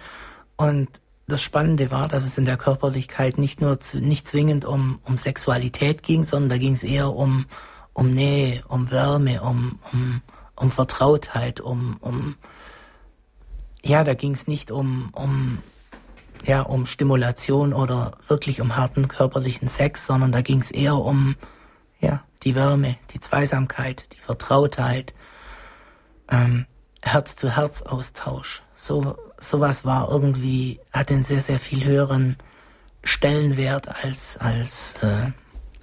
und 0.56 1.02
das 1.28 1.42
Spannende 1.42 1.92
war, 1.92 2.08
dass 2.08 2.26
es 2.26 2.38
in 2.38 2.46
der 2.46 2.58
Körperlichkeit 2.58 3.38
nicht 3.38 3.62
nur 3.62 3.78
nicht 3.94 4.28
zwingend 4.28 4.66
um, 4.66 5.00
um 5.04 5.18
Sexualität 5.18 6.04
ging, 6.04 6.24
sondern 6.24 6.50
da 6.50 6.58
ging 6.58 6.74
es 6.74 6.84
eher 6.84 7.14
um, 7.14 7.46
um 7.94 8.14
Nähe, 8.14 8.64
um 8.68 8.92
Wärme, 8.92 9.42
um, 9.42 9.80
um, 9.92 10.22
um 10.56 10.72
Vertrautheit, 10.72 11.62
um, 11.62 11.98
um 12.02 12.36
ja, 13.86 14.04
da 14.04 14.14
ging 14.14 14.32
es 14.32 14.48
nicht 14.48 14.72
um, 14.72 15.10
um, 15.14 15.60
ja, 16.46 16.62
um 16.62 16.86
Stimulation 16.86 17.74
oder 17.74 18.14
wirklich 18.28 18.62
um 18.62 18.76
harten 18.76 19.08
körperlichen 19.08 19.68
Sex, 19.68 20.06
sondern 20.06 20.32
da 20.32 20.42
ging 20.42 20.60
es 20.60 20.72
eher 20.72 20.96
um 20.96 21.36
ja, 22.00 22.24
die 22.44 22.56
Wärme, 22.56 22.98
die 23.14 23.20
Zweisamkeit, 23.20 24.08
die 24.14 24.20
Vertrautheit, 24.20 25.14
ähm, 26.30 26.66
Herz-zu-Herz-Austausch. 27.02 28.64
So, 28.76 29.18
sowas 29.50 29.86
war 29.86 30.10
irgendwie, 30.10 30.80
hat 30.92 31.12
einen 31.12 31.24
sehr, 31.24 31.42
sehr 31.42 31.60
viel 31.60 31.84
höheren 31.84 32.38
Stellenwert 33.04 34.04
als, 34.04 34.38
als, 34.38 34.96
äh, 35.02 35.32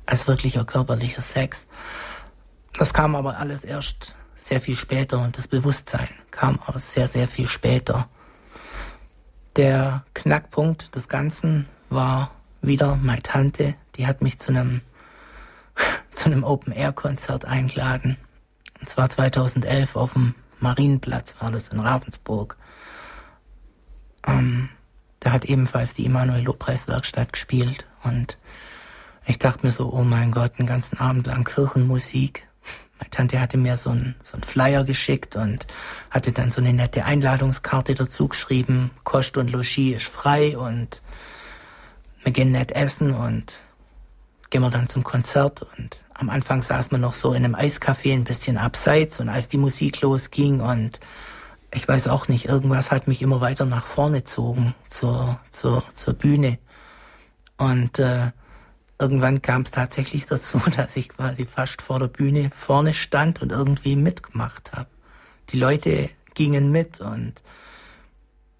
als 0.06 0.26
wirklicher 0.26 0.64
körperlicher 0.64 1.22
Sex. 1.22 1.68
Das 2.78 2.94
kam 2.94 3.14
aber 3.14 3.38
alles 3.38 3.64
erst 3.64 4.14
sehr 4.34 4.60
viel 4.60 4.76
später 4.76 5.20
und 5.20 5.36
das 5.36 5.48
Bewusstsein 5.48 6.08
kam 6.30 6.58
auch 6.66 6.78
sehr, 6.78 7.08
sehr 7.08 7.28
viel 7.28 7.48
später. 7.48 8.08
Der 9.56 10.04
Knackpunkt 10.14 10.94
des 10.94 11.08
Ganzen 11.08 11.66
war 11.90 12.30
wieder 12.62 12.96
meine 12.96 13.22
Tante, 13.22 13.74
die 13.96 14.06
hat 14.06 14.22
mich 14.22 14.38
zu 14.38 14.52
einem 14.52 14.80
zu 16.12 16.26
einem 16.26 16.44
Open-Air-Konzert 16.44 17.44
eingeladen. 17.44 18.16
Und 18.80 18.88
zwar 18.88 19.08
2011 19.08 19.96
auf 19.96 20.14
dem 20.14 20.34
Marienplatz 20.58 21.36
war 21.40 21.50
das 21.50 21.68
in 21.68 21.80
Ravensburg. 21.80 22.56
Ähm, 24.26 24.68
da 25.20 25.32
hat 25.32 25.44
ebenfalls 25.44 25.94
die 25.94 26.06
Emanuel 26.06 26.42
Lobpreis 26.42 26.88
Werkstatt 26.88 27.32
gespielt 27.32 27.86
und 28.02 28.38
ich 29.26 29.38
dachte 29.38 29.66
mir 29.66 29.72
so, 29.72 29.92
oh 29.92 30.02
mein 30.02 30.32
Gott, 30.32 30.52
einen 30.58 30.66
ganzen 30.66 30.98
Abend 30.98 31.26
lang 31.26 31.44
Kirchenmusik. 31.44 32.48
Meine 32.98 33.10
Tante 33.10 33.40
hatte 33.40 33.56
mir 33.56 33.76
so 33.76 33.90
einen 33.90 34.14
so 34.22 34.38
Flyer 34.44 34.84
geschickt 34.84 35.36
und 35.36 35.66
hatte 36.10 36.32
dann 36.32 36.50
so 36.50 36.60
eine 36.60 36.72
nette 36.72 37.04
Einladungskarte 37.04 37.94
dazu 37.94 38.28
geschrieben. 38.28 38.90
Kost 39.04 39.36
und 39.36 39.50
Logis 39.50 39.96
ist 39.96 40.08
frei 40.08 40.56
und 40.56 41.02
wir 42.22 42.32
gehen 42.32 42.52
nett 42.52 42.72
essen 42.72 43.12
und 43.12 43.62
gehen 44.50 44.62
wir 44.62 44.70
dann 44.70 44.88
zum 44.88 45.04
Konzert 45.04 45.62
und 45.78 46.04
am 46.14 46.28
Anfang 46.28 46.60
saß 46.60 46.90
man 46.90 47.00
noch 47.00 47.14
so 47.14 47.32
in 47.32 47.44
einem 47.44 47.54
Eiscafé 47.54 48.12
ein 48.12 48.24
bisschen 48.24 48.58
abseits 48.58 49.20
und 49.20 49.28
als 49.30 49.48
die 49.48 49.56
Musik 49.56 50.02
losging 50.02 50.60
und 50.60 51.00
ich 51.72 51.86
weiß 51.86 52.08
auch 52.08 52.28
nicht, 52.28 52.46
irgendwas 52.46 52.90
hat 52.90 53.06
mich 53.06 53.22
immer 53.22 53.40
weiter 53.40 53.64
nach 53.64 53.86
vorne 53.86 54.18
gezogen 54.18 54.74
zur, 54.86 55.40
zur, 55.50 55.82
zur 55.94 56.14
Bühne. 56.14 56.58
Und 57.56 57.98
äh, 57.98 58.32
irgendwann 58.98 59.42
kam 59.42 59.62
es 59.62 59.70
tatsächlich 59.70 60.26
dazu, 60.28 60.60
dass 60.76 60.96
ich 60.96 61.08
quasi 61.10 61.46
fast 61.46 61.82
vor 61.82 61.98
der 61.98 62.08
Bühne 62.08 62.50
vorne 62.56 62.94
stand 62.94 63.42
und 63.42 63.52
irgendwie 63.52 63.96
mitgemacht 63.96 64.72
habe. 64.72 64.88
Die 65.50 65.58
Leute 65.58 66.10
gingen 66.34 66.72
mit 66.72 67.00
und 67.00 67.42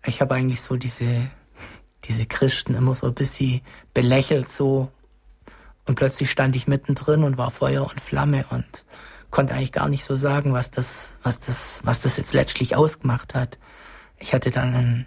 ich 0.04 0.20
habe 0.20 0.34
eigentlich 0.34 0.60
so 0.60 0.76
diese, 0.76 1.30
diese 2.04 2.26
Christen 2.26 2.74
immer 2.74 2.94
so 2.94 3.08
ein 3.08 3.14
bisschen 3.14 3.60
belächelt, 3.92 4.48
so 4.48 4.90
und 5.86 5.96
plötzlich 5.96 6.30
stand 6.30 6.54
ich 6.54 6.68
mittendrin 6.68 7.24
und 7.24 7.38
war 7.38 7.50
Feuer 7.50 7.82
und 7.88 8.00
Flamme 8.00 8.44
und 8.50 8.84
konnte 9.30 9.54
eigentlich 9.54 9.72
gar 9.72 9.88
nicht 9.88 10.04
so 10.04 10.16
sagen, 10.16 10.52
was 10.52 10.70
das, 10.70 11.18
was 11.22 11.40
das, 11.40 11.82
was 11.84 12.02
das 12.02 12.16
jetzt 12.16 12.32
letztlich 12.32 12.76
ausgemacht 12.76 13.34
hat. 13.34 13.58
Ich 14.18 14.34
hatte 14.34 14.50
dann 14.50 14.74
ein 14.74 15.06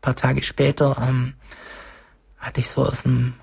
paar 0.00 0.16
Tage 0.16 0.42
später, 0.42 0.96
ähm, 1.00 1.34
hatte 2.38 2.60
ich 2.60 2.68
so 2.68 2.84
aus 2.86 3.02
dem, 3.02 3.34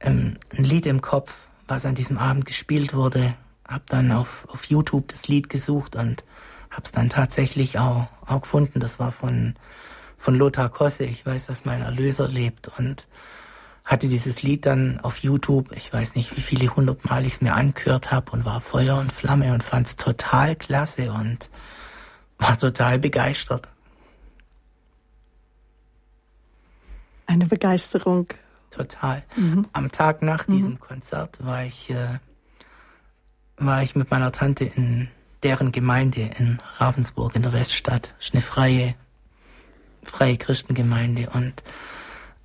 ähm, 0.00 0.36
ein 0.56 0.64
Lied 0.64 0.86
im 0.86 1.00
Kopf, 1.00 1.34
was 1.66 1.84
an 1.84 1.94
diesem 1.94 2.18
Abend 2.18 2.44
gespielt 2.46 2.94
wurde, 2.94 3.34
hab 3.66 3.86
dann 3.86 4.12
auf, 4.12 4.46
auf 4.50 4.64
YouTube 4.64 5.08
das 5.08 5.28
Lied 5.28 5.48
gesucht 5.50 5.96
und 5.96 6.24
hab's 6.70 6.92
dann 6.92 7.10
tatsächlich 7.10 7.78
auch, 7.78 8.06
auch 8.26 8.42
gefunden. 8.42 8.80
Das 8.80 8.98
war 8.98 9.12
von, 9.12 9.54
von 10.16 10.34
Lothar 10.34 10.68
Kosse. 10.70 11.04
Ich 11.04 11.24
weiß, 11.24 11.46
dass 11.46 11.64
mein 11.64 11.82
Erlöser 11.82 12.28
lebt 12.28 12.68
und 12.78 13.06
hatte 13.88 14.06
dieses 14.06 14.42
Lied 14.42 14.66
dann 14.66 15.00
auf 15.00 15.20
YouTube, 15.20 15.72
ich 15.72 15.90
weiß 15.90 16.14
nicht, 16.14 16.36
wie 16.36 16.42
viele 16.42 16.76
hundertmal 16.76 17.24
ich 17.24 17.32
es 17.32 17.40
mir 17.40 17.54
angehört 17.54 18.12
habe 18.12 18.32
und 18.32 18.44
war 18.44 18.60
Feuer 18.60 18.98
und 18.98 19.10
Flamme 19.10 19.54
und 19.54 19.62
fand 19.62 19.86
es 19.86 19.96
total 19.96 20.56
klasse 20.56 21.10
und 21.10 21.50
war 22.36 22.58
total 22.58 22.98
begeistert. 22.98 23.68
Eine 27.24 27.46
Begeisterung. 27.46 28.26
Total. 28.70 29.24
Mhm. 29.36 29.66
Am 29.72 29.90
Tag 29.90 30.20
nach 30.20 30.46
mhm. 30.48 30.52
diesem 30.52 30.80
Konzert 30.80 31.42
war 31.42 31.64
ich, 31.64 31.88
äh, 31.88 32.18
war 33.56 33.82
ich 33.82 33.96
mit 33.96 34.10
meiner 34.10 34.32
Tante 34.32 34.66
in 34.66 35.08
deren 35.42 35.72
Gemeinde 35.72 36.30
in 36.38 36.58
Ravensburg 36.76 37.34
in 37.36 37.42
der 37.42 37.54
Weststadt. 37.54 38.14
Das 38.18 38.26
ist 38.26 38.34
eine 38.34 38.42
freie, 38.42 38.94
freie 40.02 40.36
Christengemeinde 40.36 41.30
und 41.30 41.62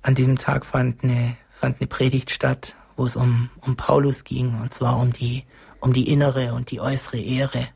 an 0.04 0.14
diesem 0.14 0.38
Tag 0.38 0.66
fand 0.66 1.02
eine, 1.02 1.36
fand 1.50 1.80
eine 1.80 1.88
Predigt 1.88 2.30
statt, 2.30 2.76
wo 2.96 3.06
es 3.06 3.16
um, 3.16 3.50
um 3.62 3.74
Paulus 3.74 4.22
ging, 4.22 4.60
und 4.60 4.72
zwar 4.72 4.98
um 4.98 5.12
die, 5.12 5.44
um 5.80 5.92
die 5.92 6.08
innere 6.12 6.52
und 6.52 6.70
die 6.70 6.80
äußere 6.80 7.18
Ehre. 7.18 7.68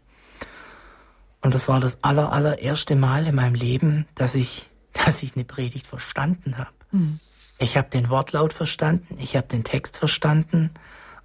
Und 1.40 1.54
das 1.54 1.68
war 1.68 1.80
das 1.80 1.98
aller, 2.04 2.30
allererste 2.30 2.96
Mal 2.96 3.26
in 3.26 3.34
meinem 3.34 3.54
Leben, 3.54 4.06
dass 4.14 4.34
ich, 4.34 4.68
dass 4.92 5.22
ich 5.22 5.34
eine 5.34 5.44
Predigt 5.44 5.86
verstanden 5.86 6.58
habe. 6.58 6.70
Mhm. 6.92 7.18
Ich 7.58 7.76
habe 7.76 7.88
den 7.88 8.10
Wortlaut 8.10 8.52
verstanden, 8.52 9.16
ich 9.18 9.34
habe 9.34 9.48
den 9.48 9.64
Text 9.64 9.98
verstanden 9.98 10.70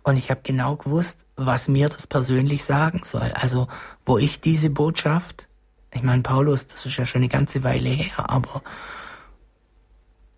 und 0.03 0.17
ich 0.17 0.31
habe 0.31 0.41
genau 0.43 0.77
gewusst, 0.77 1.27
was 1.35 1.67
mir 1.67 1.89
das 1.89 2.07
persönlich 2.07 2.63
sagen 2.63 3.01
soll. 3.03 3.31
Also 3.33 3.67
wo 4.05 4.17
ich 4.17 4.39
diese 4.39 4.69
Botschaft, 4.69 5.47
ich 5.91 6.01
meine, 6.01 6.23
Paulus, 6.23 6.65
das 6.65 6.85
ist 6.85 6.97
ja 6.97 7.05
schon 7.05 7.21
eine 7.21 7.29
ganze 7.29 7.63
Weile 7.63 7.89
her, 7.89 8.29
aber 8.29 8.63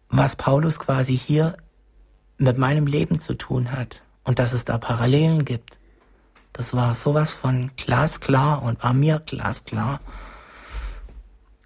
was 0.10 0.36
Paulus 0.36 0.80
quasi 0.80 1.18
hier 1.18 1.58
mit 2.38 2.58
meinem 2.58 2.88
Leben 2.88 3.20
zu 3.20 3.34
tun 3.34 3.72
hat 3.72 4.04
und 4.24 4.40
dass 4.40 4.54
es 4.54 4.66
da 4.66 4.78
Parallelen 4.78 5.46
gibt. 5.46 5.78
Das 6.54 6.74
war 6.74 6.96
sowas 6.96 7.34
von 7.34 7.72
glasklar 7.76 8.64
und 8.64 8.84
war 8.84 8.94
mir 8.94 9.20
glasklar. 9.20 10.00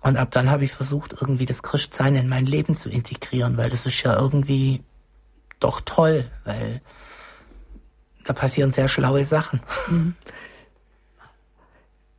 Und 0.02 0.18
ab 0.18 0.32
dann 0.32 0.50
habe 0.50 0.64
ich 0.66 0.72
versucht, 0.72 1.14
irgendwie 1.20 1.46
das 1.46 1.62
Christsein 1.62 2.16
in 2.16 2.30
mein 2.30 2.46
Leben 2.46 2.76
zu 2.76 2.90
integrieren, 2.90 3.58
weil 3.58 3.70
das 3.70 3.86
ist 3.86 4.02
ja 4.04 4.18
irgendwie 4.18 4.82
doch 5.60 5.82
toll, 5.82 6.32
weil 6.46 6.82
da 8.24 8.34
passieren 8.34 8.72
sehr 8.72 8.88
schlaue 8.88 9.26
Sachen. 9.26 9.62
Mhm. 9.88 10.16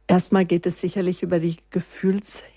Erstmal 0.07 0.45
geht 0.45 0.67
es 0.67 0.81
sicherlich 0.81 1.23
über 1.23 1.39
die 1.39 1.57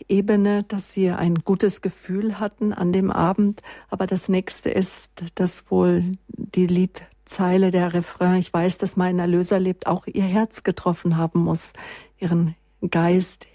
Gefühlsebene, 0.07 0.63
dass 0.63 0.93
Sie 0.93 1.09
ein 1.09 1.35
gutes 1.35 1.81
Gefühl 1.81 2.39
hatten 2.39 2.73
an 2.73 2.91
dem 2.91 3.11
Abend. 3.11 3.61
Aber 3.89 4.07
das 4.07 4.29
nächste 4.29 4.69
ist, 4.69 5.23
dass 5.35 5.69
wohl 5.71 6.17
die 6.27 6.67
Liedzeile, 6.67 7.71
der 7.71 7.93
Refrain, 7.93 8.35
ich 8.35 8.51
weiß, 8.53 8.77
dass 8.77 8.97
mein 8.97 9.19
Erlöser 9.19 9.59
lebt, 9.59 9.87
auch 9.87 10.07
Ihr 10.07 10.23
Herz 10.23 10.63
getroffen 10.63 11.17
haben 11.17 11.39
muss, 11.39 11.73
Ihren 12.19 12.55
Geist, 12.89 13.47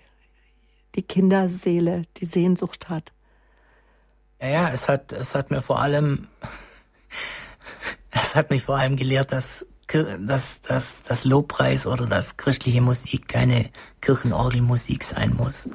die 0.94 1.02
Kinderseele, 1.02 2.04
die 2.16 2.26
Sehnsucht 2.26 2.88
hat. 2.88 3.12
Ja, 4.40 4.48
ja, 4.48 4.70
es 4.70 4.88
hat, 4.88 5.12
es 5.12 5.34
hat 5.34 5.50
mir 5.50 5.62
vor 5.62 5.80
allem, 5.80 6.28
es 8.10 8.34
hat 8.34 8.50
mich 8.50 8.62
vor 8.62 8.78
allem 8.78 8.96
gelehrt, 8.96 9.32
dass 9.32 9.66
dass, 10.18 10.60
dass, 10.60 11.02
dass 11.02 11.24
Lobpreis 11.24 11.86
oder 11.86 12.04
dass 12.04 12.36
christliche 12.36 12.82
Musik 12.82 13.26
keine 13.26 13.70
Kirchenorgelmusik 14.02 15.02
sein 15.02 15.34
muss. 15.34 15.70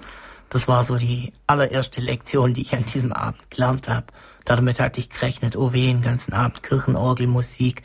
Das 0.53 0.67
war 0.67 0.83
so 0.83 0.97
die 0.97 1.33
allererste 1.47 1.99
Lektion, 1.99 2.53
die 2.53 2.61
ich 2.61 2.75
an 2.75 2.85
diesem 2.85 3.11
Abend 3.11 3.49
gelernt 3.49 3.89
habe. 3.89 4.05
Damit 4.45 4.79
hatte 4.79 4.99
ich 4.99 5.09
gerechnet, 5.09 5.55
oh 5.55 5.73
weh, 5.73 5.87
den 5.87 6.03
ganzen 6.03 6.33
Abend 6.33 6.61
Kirchenorgelmusik, 6.61 7.81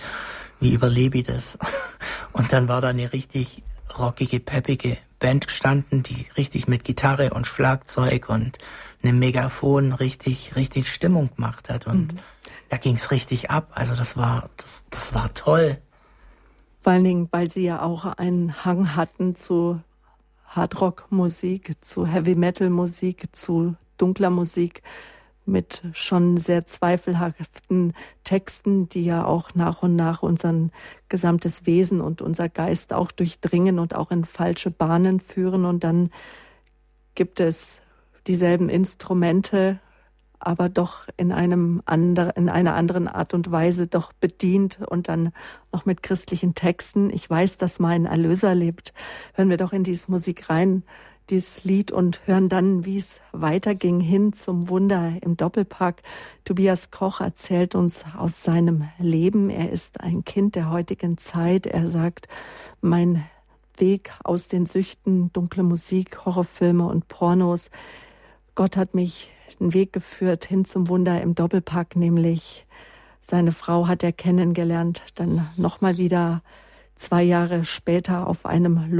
wie 0.61 0.74
überlebe 0.74 1.16
ich 1.16 1.26
das? 1.26 1.59
Und 2.35 2.52
dann 2.52 2.68
war 2.68 2.83
da 2.83 2.88
eine 2.88 3.14
richtig 3.14 3.62
rockige, 3.98 4.38
peppige 4.38 4.98
Band 5.18 5.46
gestanden, 5.46 6.02
die 6.02 6.26
richtig 6.37 6.68
mit 6.68 6.85
Gitarre 6.85 7.31
und 7.31 7.46
Schlagzeug 7.46 8.28
und 8.28 8.59
einem 9.02 9.18
Megafon 9.18 9.92
richtig, 9.92 10.54
richtig 10.54 10.88
Stimmung 10.88 11.35
gemacht 11.35 11.70
hat. 11.70 11.87
Und 11.87 12.12
mhm. 12.12 12.18
da 12.68 12.76
ging's 12.76 13.11
richtig 13.11 13.50
ab. 13.50 13.72
Also 13.74 13.96
das 13.96 14.16
war, 14.18 14.50
das, 14.59 14.85
das 14.90 15.14
war 15.14 15.33
toll. 15.35 15.78
Vor 16.83 16.92
allen 16.92 17.04
Dingen, 17.04 17.28
weil 17.33 17.50
sie 17.50 17.64
ja 17.64 17.83
auch 17.83 18.04
einen 18.04 18.64
Hang 18.64 18.94
hatten 18.94 19.35
zu 19.35 19.81
Hardrock-Musik, 20.49 21.77
zu 21.81 22.07
Heavy-Metal-Musik, 22.07 23.29
zu 23.33 23.77
dunkler 23.97 24.31
Musik 24.31 24.83
mit 25.49 25.83
schon 25.93 26.37
sehr 26.37 26.67
zweifelhaften 26.67 27.95
Texten, 28.23 28.89
die 28.89 29.05
ja 29.05 29.25
auch 29.25 29.55
nach 29.55 29.83
und 29.83 29.97
nach 29.97 30.23
unser 30.23 30.55
gesamtes 31.09 31.67
Wesen 31.67 32.01
und 32.01 32.23
unser 32.23 32.49
Geist 32.49 32.93
auch 32.93 33.11
durchdringen 33.11 33.79
und 33.79 33.95
auch 33.95 34.11
in 34.11 34.25
falsche 34.25 34.71
Bahnen 34.71 35.21
führen. 35.21 35.65
Und 35.65 35.85
dann 35.85 36.11
gibt 37.15 37.41
es 37.41 37.81
dieselben 38.27 38.69
Instrumente 38.69 39.81
aber 40.40 40.68
doch 40.68 41.09
in 41.16 41.33
einem 41.33 41.83
anderen, 41.85 42.31
in 42.37 42.48
einer 42.48 42.74
anderen 42.74 43.09
Art 43.09 43.35
und 43.35 43.51
Weise 43.51 43.87
doch 43.87 44.12
bedient 44.12 44.81
und 44.88 45.09
dann 45.09 45.33
noch 45.72 45.85
mit 45.87 46.03
christlichen 46.03 46.55
Texten. 46.55 47.11
Ich 47.11 47.29
weiß, 47.29 47.59
dass 47.59 47.81
mein 47.81 48.07
Erlöser 48.07 48.55
lebt. 48.55 48.92
Hören 49.35 49.51
wir 49.51 49.57
doch 49.57 49.72
in 49.72 49.85
diese 49.85 50.11
Musik 50.11 50.48
rein, 50.51 50.83
dieses 51.31 51.64
Lied 51.64 51.92
und 51.92 52.27
hören 52.27 52.48
dann, 52.48 52.85
wie 52.85 52.96
es 52.96 53.20
weiterging 53.33 54.01
hin 54.01 54.33
zum 54.33 54.68
Wunder 54.68 55.12
im 55.20 55.37
Doppelpack. 55.37 56.03
Tobias 56.44 56.90
Koch 56.90 57.20
erzählt 57.20 57.74
uns 57.74 58.05
aus 58.16 58.42
seinem 58.42 58.88
Leben. 58.98 59.51
Er 59.51 59.70
ist 59.70 60.01
ein 60.01 60.24
Kind 60.24 60.57
der 60.57 60.70
heutigen 60.70 61.18
Zeit. 61.18 61.66
Er 61.66 61.87
sagt, 61.87 62.29
mein 62.81 63.27
Weg 63.77 64.12
aus 64.24 64.48
den 64.48 64.66
Süchten, 64.66 65.33
dunkle 65.33 65.62
Musik, 65.62 66.24
Horrorfilme 66.24 66.87
und 66.87 67.09
Pornos. 67.09 67.70
Gott 68.55 68.77
hat 68.77 68.94
mich 68.94 69.31
den 69.57 69.75
Weg 69.75 69.93
geführt 69.93 70.45
hin 70.45 70.65
zum 70.65 70.89
Wunder 70.89 71.21
im 71.23 71.35
Doppelpack, 71.35 71.97
nämlich 71.97 72.67
seine 73.21 73.53
Frau 73.53 73.89
hat 73.89 74.03
er 74.03 74.13
kennengelernt, 74.13 75.03
dann 75.15 75.49
nochmal 75.57 75.99
wieder 75.99 76.43
zwei 76.95 77.23
Jahre 77.23 77.65
später 77.65 78.27
auf 78.27 78.47
einem 78.47 78.91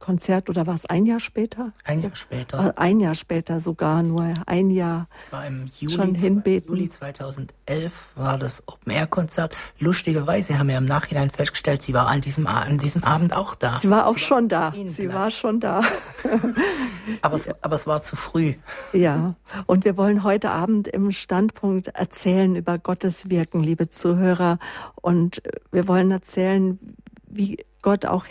Lobpreiskonzert 0.00 0.48
oder 0.50 0.66
war 0.66 0.74
es 0.74 0.86
ein 0.86 1.06
Jahr 1.06 1.20
später? 1.20 1.72
Ein 1.84 2.02
Jahr 2.02 2.16
später. 2.16 2.68
Äh, 2.68 2.72
ein 2.76 3.00
Jahr 3.00 3.14
später 3.14 3.60
sogar, 3.60 4.02
nur 4.02 4.32
ein 4.46 4.70
Jahr. 4.70 5.08
Es 5.26 5.32
war 5.32 5.46
im 5.46 5.70
Juli, 5.78 5.94
schon 5.94 6.14
hinbeten. 6.14 6.68
Juli 6.68 6.88
2011 6.88 8.08
war 8.16 8.38
das 8.38 8.66
Open-Air-Konzert. 8.66 9.54
Lustigerweise 9.78 10.58
haben 10.58 10.68
wir 10.68 10.78
im 10.78 10.86
Nachhinein 10.86 11.30
festgestellt, 11.30 11.82
sie 11.82 11.94
war 11.94 12.08
an 12.08 12.20
diesem, 12.20 12.46
an 12.46 12.78
diesem 12.78 13.04
Abend 13.04 13.36
auch 13.36 13.54
da. 13.54 13.78
Sie 13.80 13.90
war 13.90 14.06
auch 14.06 14.14
sie 14.14 14.20
schon 14.20 14.50
war 14.50 14.72
da. 14.72 14.74
Sie 14.86 15.12
war 15.12 15.30
schon 15.30 15.60
da. 15.60 15.82
aber, 17.22 17.34
es, 17.34 17.48
aber 17.62 17.74
es 17.76 17.86
war 17.86 18.02
zu 18.02 18.16
früh. 18.16 18.54
Ja, 18.92 19.34
und 19.66 19.84
wir 19.84 19.96
wollen 19.96 20.24
heute 20.24 20.50
Abend 20.50 20.88
im 20.88 21.10
Standpunkt 21.10 21.88
erzählen 21.88 22.56
über 22.56 22.78
Gottes 22.78 23.30
Wirken, 23.30 23.62
liebe 23.62 23.88
Zuhörer. 23.88 24.58
Und 24.96 25.42
wir 25.70 25.88
wollen 25.88 26.10
erzählen, 26.10 26.78
wie 27.26 27.58
Gott 27.82 28.04
auch 28.04 28.24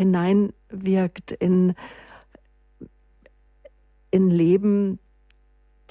hineinwirkt 0.69 1.31
in, 1.31 1.75
in 4.11 4.29
Leben, 4.29 4.99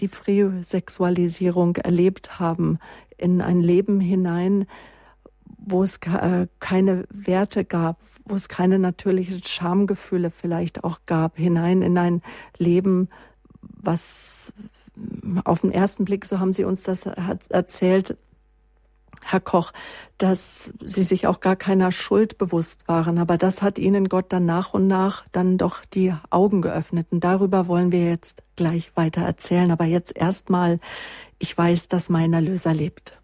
die 0.00 0.08
Frühsexualisierung 0.08 1.76
erlebt 1.76 2.38
haben, 2.38 2.78
in 3.16 3.40
ein 3.40 3.60
Leben 3.60 4.00
hinein, 4.00 4.66
wo 5.58 5.82
es 5.82 5.98
äh, 6.06 6.46
keine 6.60 7.04
Werte 7.10 7.64
gab, 7.64 8.00
wo 8.24 8.34
es 8.34 8.48
keine 8.48 8.78
natürlichen 8.78 9.42
Schamgefühle 9.42 10.30
vielleicht 10.30 10.84
auch 10.84 11.00
gab, 11.06 11.36
hinein 11.36 11.82
in 11.82 11.98
ein 11.98 12.22
Leben, 12.58 13.08
was 13.60 14.52
auf 15.44 15.62
den 15.62 15.72
ersten 15.72 16.04
Blick, 16.04 16.24
so 16.24 16.38
haben 16.38 16.52
Sie 16.52 16.64
uns 16.64 16.82
das 16.82 17.06
erzählt, 17.06 18.16
Herr 19.24 19.40
Koch, 19.40 19.72
dass 20.18 20.72
Sie 20.80 21.02
sich 21.02 21.26
auch 21.26 21.40
gar 21.40 21.56
keiner 21.56 21.92
Schuld 21.92 22.38
bewusst 22.38 22.88
waren. 22.88 23.18
Aber 23.18 23.38
das 23.38 23.62
hat 23.62 23.78
Ihnen 23.78 24.08
Gott 24.08 24.26
dann 24.32 24.46
nach 24.46 24.74
und 24.74 24.86
nach 24.86 25.24
dann 25.32 25.58
doch 25.58 25.84
die 25.84 26.14
Augen 26.30 26.62
geöffnet. 26.62 27.08
Und 27.10 27.24
darüber 27.24 27.68
wollen 27.68 27.92
wir 27.92 28.08
jetzt 28.08 28.42
gleich 28.56 28.96
weiter 28.96 29.22
erzählen. 29.22 29.70
Aber 29.70 29.84
jetzt 29.84 30.16
erstmal, 30.16 30.80
ich 31.38 31.56
weiß, 31.56 31.88
dass 31.88 32.08
mein 32.08 32.32
Erlöser 32.32 32.74
lebt. 32.74 33.18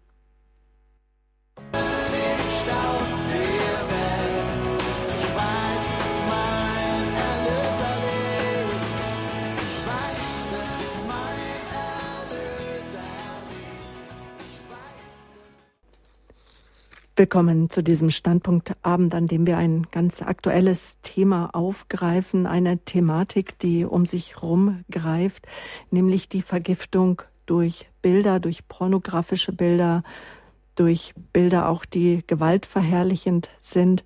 Willkommen 17.17 17.69
zu 17.69 17.81
diesem 17.81 18.09
Standpunktabend, 18.09 19.15
an 19.15 19.27
dem 19.27 19.47
wir 19.47 19.57
ein 19.57 19.87
ganz 19.89 20.21
aktuelles 20.21 20.99
Thema 21.01 21.49
aufgreifen, 21.55 22.45
eine 22.45 22.79
Thematik, 22.79 23.57
die 23.59 23.85
um 23.85 24.05
sich 24.05 24.35
herum 24.35 24.83
greift, 24.91 25.47
nämlich 25.91 26.27
die 26.27 26.41
Vergiftung 26.41 27.21
durch 27.45 27.87
Bilder, 28.01 28.41
durch 28.41 28.67
pornografische 28.67 29.53
Bilder, 29.53 30.03
durch 30.75 31.13
Bilder 31.31 31.69
auch, 31.69 31.85
die 31.85 32.21
gewaltverherrlichend 32.27 33.49
sind, 33.61 34.03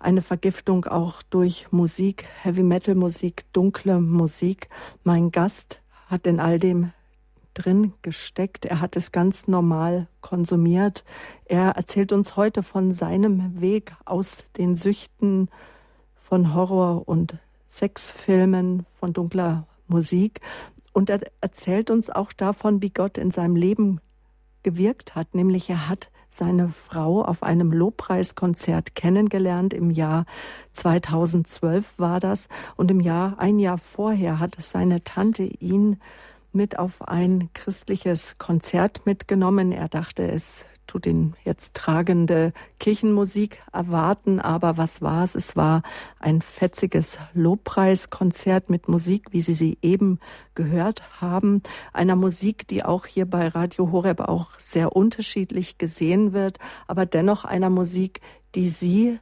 eine 0.00 0.20
Vergiftung 0.20 0.84
auch 0.86 1.22
durch 1.22 1.70
Musik, 1.70 2.24
Heavy 2.42 2.64
Metal 2.64 2.96
Musik, 2.96 3.44
dunkle 3.52 4.00
Musik. 4.00 4.68
Mein 5.04 5.30
Gast 5.30 5.80
hat 6.08 6.26
in 6.26 6.40
all 6.40 6.58
dem 6.58 6.90
drin 7.58 7.92
gesteckt. 8.02 8.64
Er 8.64 8.80
hat 8.80 8.96
es 8.96 9.12
ganz 9.12 9.48
normal 9.48 10.06
konsumiert. 10.20 11.04
Er 11.44 11.70
erzählt 11.70 12.12
uns 12.12 12.36
heute 12.36 12.62
von 12.62 12.92
seinem 12.92 13.60
Weg 13.60 13.94
aus 14.04 14.44
den 14.56 14.76
Süchten 14.76 15.48
von 16.14 16.54
Horror- 16.54 17.08
und 17.08 17.36
Sexfilmen, 17.66 18.86
von 18.94 19.12
dunkler 19.12 19.66
Musik. 19.88 20.40
Und 20.92 21.10
er 21.10 21.20
erzählt 21.40 21.90
uns 21.90 22.10
auch 22.10 22.32
davon, 22.32 22.82
wie 22.82 22.90
Gott 22.90 23.18
in 23.18 23.30
seinem 23.30 23.56
Leben 23.56 24.00
gewirkt 24.62 25.14
hat. 25.14 25.34
Nämlich 25.34 25.68
er 25.70 25.88
hat 25.88 26.10
seine 26.30 26.68
Frau 26.68 27.22
auf 27.24 27.42
einem 27.42 27.72
Lobpreiskonzert 27.72 28.94
kennengelernt. 28.94 29.72
Im 29.72 29.90
Jahr 29.90 30.26
2012 30.72 31.98
war 31.98 32.20
das. 32.20 32.48
Und 32.76 32.90
im 32.90 33.00
Jahr, 33.00 33.38
ein 33.38 33.58
Jahr 33.58 33.78
vorher 33.78 34.38
hat 34.38 34.56
seine 34.60 35.02
Tante 35.04 35.44
ihn 35.44 35.98
mit 36.52 36.78
auf 36.78 37.06
ein 37.08 37.50
christliches 37.54 38.38
Konzert 38.38 39.06
mitgenommen. 39.06 39.72
Er 39.72 39.88
dachte, 39.88 40.30
es 40.30 40.64
tut 40.88 41.06
ihn 41.06 41.34
jetzt 41.44 41.74
tragende 41.74 42.52
Kirchenmusik 42.80 43.62
erwarten, 43.72 44.40
aber 44.40 44.76
was 44.76 45.02
war 45.02 45.22
es? 45.22 45.34
Es 45.34 45.54
war 45.54 45.82
ein 46.18 46.42
fetziges 46.42 47.18
Lobpreiskonzert 47.34 48.70
mit 48.70 48.88
Musik, 48.88 49.26
wie 49.30 49.42
Sie 49.42 49.52
sie 49.52 49.78
eben 49.82 50.18
gehört 50.54 51.20
haben, 51.20 51.62
einer 51.92 52.16
Musik, 52.16 52.66
die 52.66 52.84
auch 52.84 53.06
hier 53.06 53.26
bei 53.26 53.46
Radio 53.48 53.92
Horeb 53.92 54.20
auch 54.20 54.58
sehr 54.58 54.96
unterschiedlich 54.96 55.78
gesehen 55.78 56.32
wird, 56.32 56.58
aber 56.86 57.06
dennoch 57.06 57.44
einer 57.44 57.70
Musik, 57.70 58.20
die 58.54 58.68
Sie 58.68 59.20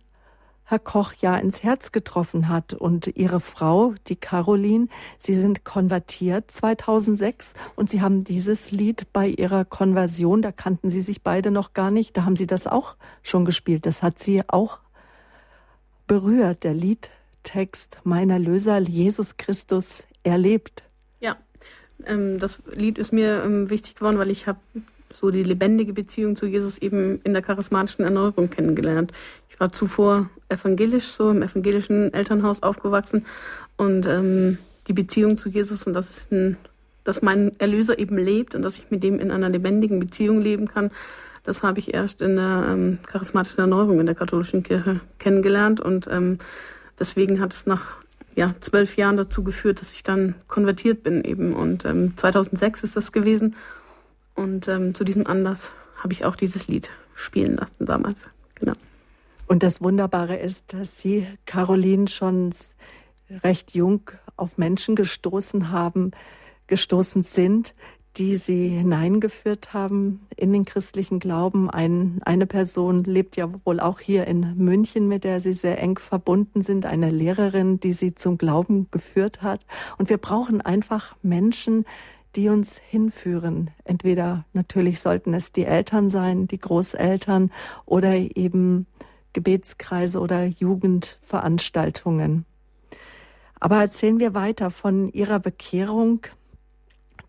Herr 0.69 0.81
Koch 0.81 1.13
ja 1.21 1.37
ins 1.37 1.63
Herz 1.63 1.93
getroffen 1.93 2.49
hat. 2.49 2.75
Und 2.75 3.17
Ihre 3.17 3.39
Frau, 3.39 3.95
die 4.09 4.17
Caroline, 4.17 4.89
Sie 5.17 5.37
sind 5.37 5.65
konvertiert 5.65 6.51
2006 6.51 7.55
und 7.77 7.89
Sie 7.89 8.03
haben 8.03 8.25
dieses 8.25 8.73
Lied 8.73 9.07
bei 9.13 9.29
Ihrer 9.29 9.65
Konversion, 9.65 10.43
da 10.43 10.51
kannten 10.51 10.91
Sie 10.91 11.03
sich 11.03 11.23
beide 11.23 11.53
noch 11.53 11.73
gar 11.73 11.93
nicht, 11.93 12.17
da 12.17 12.25
haben 12.25 12.35
Sie 12.35 12.49
das 12.49 12.67
auch 12.67 12.97
schon 13.23 13.45
gespielt. 13.45 13.87
Das 13.87 14.03
hat 14.03 14.19
Sie 14.19 14.43
auch 14.49 14.79
berührt, 16.09 16.65
der 16.65 16.75
Liedtext 16.75 17.99
Meiner 18.03 18.41
Löser, 18.41 18.79
Jesus 18.79 19.37
Christus, 19.37 20.05
erlebt. 20.25 20.83
Ja, 21.21 21.37
ähm, 22.05 22.41
das 22.41 22.61
Lied 22.73 22.99
ist 22.99 23.13
mir 23.13 23.45
ähm, 23.45 23.71
wichtig 23.71 23.95
geworden, 23.95 24.19
weil 24.19 24.33
ich 24.33 24.49
habe 24.49 24.59
so 25.13 25.31
die 25.31 25.43
lebendige 25.43 25.93
Beziehung 25.93 26.37
zu 26.37 26.47
Jesus 26.47 26.79
eben 26.79 27.21
in 27.23 27.33
der 27.33 27.43
charismatischen 27.43 28.05
Erneuerung 28.05 28.51
kennengelernt. 28.51 29.13
Ich 29.57 29.61
war 29.61 29.73
zuvor 29.73 30.29
evangelisch, 30.51 31.07
so 31.07 31.31
im 31.31 31.41
evangelischen 31.41 32.13
Elternhaus 32.13 32.63
aufgewachsen 32.63 33.25
und 33.79 34.05
ähm, 34.05 34.59
die 34.87 34.93
Beziehung 34.93 35.39
zu 35.39 35.49
Jesus 35.49 35.87
und 35.87 35.95
dass, 35.95 36.31
ein, 36.31 36.59
dass 37.05 37.23
mein 37.23 37.59
Erlöser 37.59 37.99
eben 37.99 38.19
lebt 38.19 38.55
und 38.55 38.61
dass 38.61 38.77
ich 38.77 38.91
mit 38.91 39.03
dem 39.03 39.19
in 39.19 39.31
einer 39.31 39.49
lebendigen 39.49 39.99
Beziehung 39.99 40.43
leben 40.43 40.69
kann, 40.69 40.91
das 41.43 41.63
habe 41.63 41.79
ich 41.79 41.95
erst 41.95 42.21
in 42.21 42.37
der 42.37 42.67
ähm, 42.69 42.99
charismatischen 43.07 43.61
Erneuerung 43.61 43.99
in 43.99 44.05
der 44.05 44.15
katholischen 44.15 44.63
Kirche 44.63 45.01
kennengelernt 45.19 45.81
und 45.81 46.07
ähm, 46.11 46.39
deswegen 46.99 47.41
hat 47.41 47.55
es 47.55 47.65
nach 47.65 47.97
ja, 48.35 48.51
zwölf 48.61 48.99
Jahren 48.99 49.17
dazu 49.17 49.43
geführt, 49.43 49.81
dass 49.81 49.93
ich 49.93 50.03
dann 50.03 50.35
konvertiert 50.49 51.03
bin 51.03 51.25
eben 51.25 51.55
und 51.55 51.87
ähm, 51.87 52.15
2006 52.15 52.85
ist 52.85 52.95
das 52.95 53.11
gewesen 53.11 53.57
und 54.35 54.69
ähm, 54.69 54.95
zu 54.95 55.03
diesem 55.03 55.27
Anlass 55.27 55.73
habe 55.97 56.13
ich 56.13 56.27
auch 56.27 56.37
dieses 56.37 56.69
Lied 56.69 56.91
spielen 57.15 57.57
lassen 57.57 57.87
damals. 57.87 58.29
Genau. 58.57 58.75
Und 59.47 59.63
das 59.63 59.81
Wunderbare 59.81 60.37
ist, 60.37 60.75
dass 60.75 61.01
Sie, 61.01 61.27
Caroline, 61.45 62.09
schon 62.09 62.51
recht 63.45 63.75
jung 63.75 64.11
auf 64.37 64.59
Menschen 64.59 64.97
gestoßen 64.97 65.71
haben, 65.71 66.11
gestoßen 66.67 67.23
sind, 67.23 67.75
die 68.17 68.37
Sie 68.37 68.69
hineingeführt 68.69 69.75
haben 69.75 70.27
in 70.37 70.53
den 70.53 70.65
christlichen 70.65 71.21
Glauben. 71.21 71.71
Ein, 71.71 72.21
eine 72.25 72.47
Person 72.47 73.05
lebt 73.05 73.37
ja 73.37 73.49
wohl 73.65 73.79
auch 73.79 74.01
hier 74.01 74.27
in 74.27 74.57
München, 74.57 75.07
mit 75.07 75.25
der 75.25 75.41
Sie 75.41 75.53
sehr 75.53 75.81
eng 75.81 75.99
verbunden 75.99 76.63
sind, 76.63 76.87
eine 76.87 77.11
Lehrerin, 77.11 77.79
die 77.79 77.93
Sie 77.93 78.15
zum 78.15 78.39
Glauben 78.39 78.89
geführt 78.91 79.43
hat. 79.43 79.67
Und 79.99 80.09
wir 80.09 80.19
brauchen 80.19 80.61
einfach 80.63 81.15
Menschen, 81.23 81.85
die 82.37 82.49
uns 82.49 82.79
hinführen. 82.79 83.71
Entweder 83.85 84.45
natürlich 84.53 85.01
sollten 85.01 85.35
es 85.35 85.53
die 85.53 85.65
Eltern 85.65 86.09
sein, 86.09 86.47
die 86.47 86.59
Großeltern 86.59 87.51
oder 87.85 88.15
eben 88.15 88.87
Gebetskreise 89.37 90.21
oder 90.21 90.47
Jugendveranstaltungen. 90.47 92.47
Aber 93.61 93.83
erzählen 93.83 94.19
wir 94.19 94.33
weiter 94.33 94.71
von 94.71 95.09
Ihrer 95.09 95.41
Bekehrung. 95.41 96.23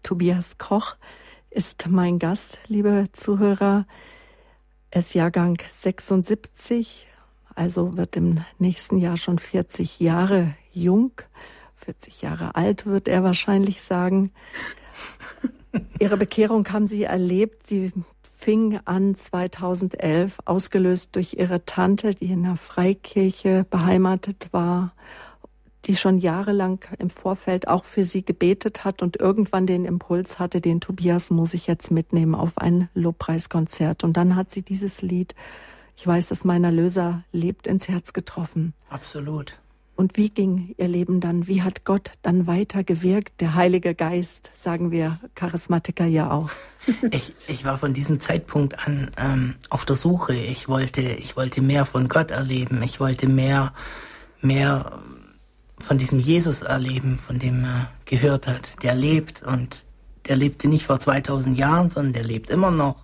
Tobias 0.04 0.58
Koch 0.58 0.96
ist 1.50 1.88
mein 1.90 2.18
Gast, 2.18 2.62
liebe 2.68 3.04
Zuhörer. 3.12 3.86
Er 4.90 5.00
ist 5.00 5.16
Jahrgang 5.16 5.62
76, 5.68 7.08
also 7.56 7.98
wird 7.98 8.16
im 8.16 8.40
nächsten 8.58 9.00
Jahr 9.00 9.18
schon 9.18 9.38
40 9.38 10.00
Jahre 10.00 10.56
jung. 10.72 11.12
40 11.76 12.22
Jahre 12.22 12.56
alt 12.56 12.86
wird 12.86 13.10
er 13.10 13.24
wahrscheinlich 13.24 13.82
sagen. 13.82 14.32
Ihre 16.00 16.16
Bekehrung 16.16 16.66
haben 16.70 16.88
Sie 16.88 17.04
erlebt. 17.04 17.68
Sie 17.68 17.92
fing 18.38 18.80
an 18.86 19.16
2011, 19.16 20.38
ausgelöst 20.46 21.16
durch 21.16 21.34
Ihre 21.34 21.66
Tante, 21.66 22.12
die 22.12 22.32
in 22.32 22.44
der 22.44 22.56
Freikirche 22.56 23.66
beheimatet 23.70 24.50
war, 24.52 24.94
die 25.86 25.96
schon 25.96 26.20
jahrelang 26.20 26.80
im 27.00 27.10
Vorfeld 27.10 27.68
auch 27.68 27.84
für 27.84 28.04
Sie 28.04 28.24
gebetet 28.24 28.86
hat 28.86 29.02
und 29.02 29.20
irgendwann 29.20 29.66
den 29.66 29.86
Impuls 29.86 30.38
hatte, 30.38 30.62
den 30.62 30.82
Tobias 30.82 31.32
muss 31.32 31.56
ich 31.56 31.66
jetzt 31.66 31.90
mitnehmen 31.90 32.36
auf 32.36 32.58
ein 32.58 32.90
Lobpreiskonzert. 32.94 34.04
Und 34.04 34.18
dann 34.18 34.36
hat 34.36 34.52
sie 34.52 34.62
dieses 34.62 35.02
Lied, 35.02 35.34
ich 35.96 36.06
weiß, 36.06 36.28
dass 36.28 36.46
mein 36.46 36.64
Erlöser 36.64 37.24
lebt, 37.32 37.66
ins 37.66 37.90
Herz 37.90 38.14
getroffen. 38.14 38.74
Absolut. 38.90 39.58
Und 39.98 40.16
wie 40.16 40.30
ging 40.30 40.76
ihr 40.78 40.88
Leben 40.88 41.20
dann? 41.22 41.48
Wie 41.48 41.64
hat 41.64 41.84
Gott 41.84 42.12
dann 42.22 42.46
weiter 42.46 42.84
gewirkt? 42.84 43.42
Der 43.42 43.56
Heilige 43.56 43.96
Geist, 43.96 44.52
sagen 44.54 44.92
wir 44.92 45.20
Charismatiker 45.34 46.06
ja 46.06 46.32
auch. 46.32 46.50
Ich, 47.12 47.36
ich 47.48 47.66
war 47.66 47.78
von 47.78 47.94
diesem 47.94 48.22
Zeitpunkt 48.22 48.88
an 48.88 49.12
ähm, 49.18 49.56
auf 49.70 49.84
der 49.84 49.98
Suche. 49.98 50.34
Ich 50.36 50.70
wollte, 50.70 51.02
ich 51.02 51.36
wollte 51.36 51.62
mehr 51.62 51.86
von 51.86 52.08
Gott 52.08 52.32
erleben. 52.32 52.82
Ich 52.82 53.02
wollte 53.02 53.28
mehr, 53.28 53.74
mehr 54.40 55.02
von 55.80 55.98
diesem 55.98 56.20
Jesus 56.20 56.62
erleben, 56.62 57.20
von 57.20 57.40
dem 57.40 57.66
er 57.66 57.92
gehört 58.06 58.48
hat. 58.48 58.82
Der 58.84 58.96
lebt 58.96 59.44
und 59.44 59.86
der 60.30 60.38
lebte 60.38 60.70
nicht 60.70 60.86
vor 60.86 61.00
2000 61.00 61.58
Jahren, 61.58 61.90
sondern 61.90 62.14
der 62.14 62.24
lebt 62.24 62.50
immer 62.52 62.72
noch. 62.72 63.04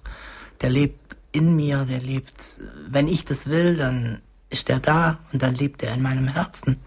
Der 0.62 0.70
lebt 0.70 1.18
in 1.34 1.56
mir, 1.58 1.84
der 1.84 2.00
lebt, 2.00 2.62
wenn 2.88 3.10
ich 3.10 3.26
das 3.26 3.48
will, 3.48 3.76
dann 3.76 4.22
ist 4.54 4.70
er 4.70 4.80
da 4.80 5.20
und 5.34 5.42
dann 5.42 5.56
lebt 5.56 5.84
er 5.84 5.94
in 5.94 6.02
meinem 6.02 6.28
Herzen. 6.28 6.78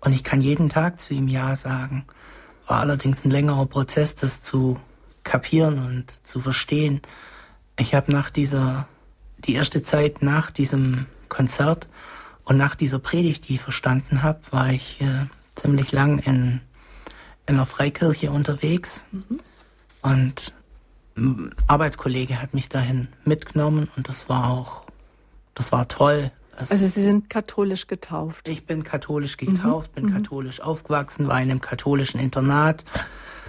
Und 0.00 0.12
ich 0.12 0.24
kann 0.24 0.40
jeden 0.40 0.68
Tag 0.68 1.00
zu 1.00 1.12
ihm 1.12 1.28
Ja 1.28 1.54
sagen. 1.56 2.06
War 2.66 2.80
allerdings 2.80 3.24
ein 3.24 3.30
längerer 3.30 3.66
Prozess, 3.66 4.14
das 4.14 4.42
zu 4.42 4.80
kapieren 5.24 5.78
und 5.78 6.26
zu 6.26 6.40
verstehen. 6.40 7.02
Ich 7.78 7.94
habe 7.94 8.10
nach 8.12 8.30
dieser, 8.30 8.88
die 9.38 9.54
erste 9.54 9.82
Zeit 9.82 10.22
nach 10.22 10.50
diesem 10.50 11.06
Konzert 11.28 11.88
und 12.44 12.56
nach 12.56 12.74
dieser 12.74 12.98
Predigt, 12.98 13.48
die 13.48 13.56
ich 13.56 13.60
verstanden 13.60 14.22
habe, 14.22 14.40
war 14.50 14.70
ich 14.70 15.00
äh, 15.00 15.26
ziemlich 15.56 15.92
lang 15.92 16.18
in, 16.18 16.60
in 17.46 17.56
einer 17.56 17.66
Freikirche 17.66 18.30
unterwegs. 18.30 19.06
Mhm. 19.10 19.40
Und 20.02 20.54
ein 21.16 21.54
Arbeitskollege 21.66 22.40
hat 22.40 22.54
mich 22.54 22.68
dahin 22.68 23.08
mitgenommen 23.24 23.88
und 23.96 24.08
das 24.08 24.28
war 24.28 24.50
auch, 24.50 24.84
das 25.54 25.72
war 25.72 25.88
toll. 25.88 26.32
Es 26.58 26.70
also 26.70 26.86
Sie 26.86 27.02
sind 27.02 27.30
katholisch 27.30 27.86
getauft? 27.86 28.46
Ich 28.48 28.66
bin 28.66 28.84
katholisch 28.84 29.36
getauft, 29.36 29.92
mhm. 29.92 29.94
bin 29.94 30.10
mhm. 30.10 30.22
katholisch 30.22 30.60
aufgewachsen, 30.60 31.28
war 31.28 31.40
in 31.40 31.50
einem 31.50 31.60
katholischen 31.60 32.20
Internat. 32.20 32.84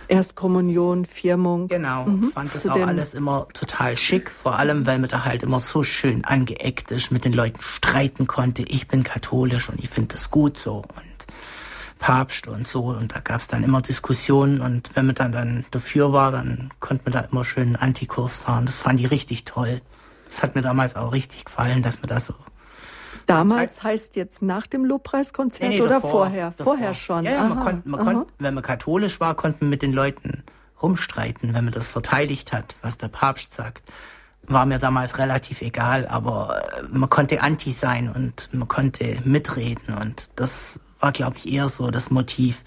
Erstkommunion, 0.08 1.06
Firmung. 1.06 1.68
Genau, 1.68 2.06
mhm. 2.06 2.32
fand 2.32 2.54
das 2.54 2.64
Zu 2.64 2.72
auch 2.72 2.88
alles 2.88 3.14
immer 3.14 3.48
total 3.54 3.98
schick, 3.98 4.30
vor 4.30 4.60
allem, 4.60 4.86
weil 4.86 5.00
man 5.00 5.10
da 5.10 5.26
halt 5.26 5.44
immer 5.44 5.60
so 5.60 5.84
schön 5.84 6.26
angeeckt 6.26 6.92
ist, 6.92 7.12
mit 7.12 7.26
den 7.26 7.34
Leuten 7.34 7.62
streiten 7.62 8.28
konnte. 8.28 8.64
Ich 8.64 8.88
bin 8.88 9.04
katholisch 9.04 9.70
und 9.70 9.80
ich 9.80 9.90
finde 9.90 10.16
das 10.16 10.30
gut 10.30 10.58
so 10.58 10.78
und 10.78 11.28
Papst 12.00 12.48
und 12.48 12.68
so 12.68 12.88
und 12.88 13.16
da 13.16 13.20
gab 13.20 13.40
es 13.40 13.48
dann 13.48 13.64
immer 13.64 13.82
Diskussionen 13.82 14.60
und 14.60 14.92
wenn 14.94 15.06
man 15.06 15.16
dann, 15.16 15.32
dann 15.32 15.66
dafür 15.72 16.12
war, 16.12 16.34
dann 16.34 16.70
konnte 16.82 17.04
man 17.06 17.14
da 17.14 17.30
immer 17.32 17.46
schön 17.46 17.68
einen 17.68 17.76
Antikurs 17.78 18.36
fahren. 18.36 18.66
Das 18.66 18.80
fand 18.80 19.00
ich 19.00 19.10
richtig 19.10 19.46
toll. 19.46 19.82
Das 20.28 20.44
hat 20.44 20.56
mir 20.56 20.62
damals 20.62 20.98
auch 20.98 21.14
richtig 21.14 21.46
gefallen, 21.46 21.82
dass 21.82 22.02
man 22.02 22.10
da 22.10 22.20
so 22.20 22.34
Damals 23.26 23.84
heißt 23.84 24.16
jetzt 24.16 24.42
nach 24.42 24.68
dem 24.68 24.86
Lobpreiskonzert 24.86 25.70
nee, 25.70 25.76
nee, 25.76 25.82
oder 25.82 25.96
davor, 25.96 26.10
vorher? 26.10 26.54
Davor. 26.58 26.64
Vorher 26.76 26.94
schon. 26.94 27.26
Ja, 27.26 27.32
ja 27.32 27.44
man 27.44 27.60
konnte, 27.60 27.90
man 27.90 28.00
konnte, 28.00 28.34
wenn 28.40 28.54
man 28.54 28.64
katholisch 28.64 29.20
war, 29.20 29.36
konnte 29.36 29.60
man 29.62 29.70
mit 29.70 29.82
den 29.82 29.94
Leuten 29.94 30.44
rumstreiten, 30.82 31.54
wenn 31.54 31.64
man 31.64 31.74
das 31.74 31.90
verteidigt 31.90 32.54
hat, 32.54 32.76
was 32.82 32.98
der 32.98 33.08
Papst 33.08 33.54
sagt. 33.54 33.84
War 34.46 34.66
mir 34.66 34.78
damals 34.78 35.18
relativ 35.20 35.62
egal, 35.62 36.06
aber 36.08 36.62
äh, 36.78 36.84
man 36.92 37.10
konnte 37.10 37.42
anti 37.42 37.72
sein 37.72 38.10
und 38.10 38.50
man 38.54 38.68
konnte 38.68 39.20
mitreden 39.24 39.96
und 39.96 40.30
das 40.36 40.82
war, 41.00 41.14
glaube 41.14 41.38
ich, 41.38 41.52
eher 41.52 41.70
so 41.70 41.92
das 41.92 42.12
Motiv, 42.12 42.62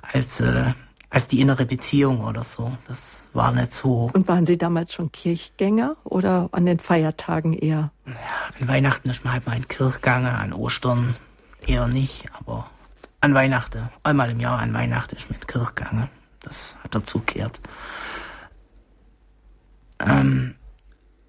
als 0.00 0.40
äh, 0.40 0.72
als 1.12 1.26
die 1.26 1.40
innere 1.40 1.66
Beziehung 1.66 2.24
oder 2.24 2.42
so. 2.42 2.72
Das 2.88 3.22
war 3.34 3.52
nicht 3.52 3.72
so. 3.72 4.10
Und 4.14 4.26
waren 4.28 4.46
Sie 4.46 4.56
damals 4.56 4.94
schon 4.94 5.12
Kirchgänger 5.12 5.96
oder 6.04 6.48
an 6.52 6.64
den 6.64 6.78
Feiertagen 6.78 7.52
eher? 7.52 7.92
Ja, 8.06 8.14
an 8.58 8.68
Weihnachten 8.68 9.10
ist 9.10 9.22
man 9.22 9.34
halt 9.34 9.46
mal 9.46 9.56
in 9.56 9.68
Kirchgange, 9.68 10.32
an 10.32 10.54
Ostern 10.54 11.14
eher 11.66 11.86
nicht, 11.86 12.24
aber 12.32 12.70
an 13.20 13.34
Weihnachten, 13.34 13.90
einmal 14.02 14.30
im 14.30 14.40
Jahr 14.40 14.58
an 14.58 14.72
Weihnachten 14.72 15.14
ist 15.16 15.30
man 15.30 15.38
in 15.38 15.46
Kirchgange. 15.46 16.08
Das 16.40 16.76
hat 16.82 16.94
dazu 16.94 17.22
gehört. 17.24 17.60
Ähm, 20.00 20.54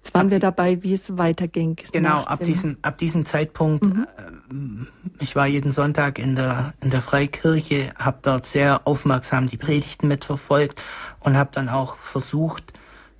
Jetzt 0.04 0.12
waren 0.12 0.26
ab, 0.26 0.32
wir 0.32 0.38
dabei, 0.38 0.82
wie 0.82 0.92
es 0.92 1.16
weiterging. 1.16 1.76
Genau, 1.90 2.20
ab 2.20 2.44
diesem, 2.44 2.76
ab 2.82 2.98
diesem 2.98 3.24
Zeitpunkt, 3.24 3.84
mhm. 3.84 4.06
äh, 4.18 5.22
ich 5.22 5.34
war 5.34 5.46
jeden 5.46 5.72
Sonntag 5.72 6.18
in 6.18 6.36
der, 6.36 6.74
in 6.82 6.90
der 6.90 7.00
Freikirche, 7.00 7.94
habe 7.98 8.18
dort 8.20 8.44
sehr 8.44 8.86
aufmerksam 8.86 9.48
die 9.48 9.56
Predigten 9.56 10.06
mitverfolgt 10.06 10.82
und 11.20 11.38
habe 11.38 11.50
dann 11.54 11.70
auch 11.70 11.96
versucht, 11.96 12.74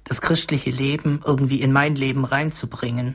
das 0.05 0.21
christliche 0.21 0.71
Leben 0.71 1.23
irgendwie 1.25 1.63
in 1.63 1.73
mein 1.73 1.95
Leben 1.95 2.27
reinzubringen. 2.27 3.15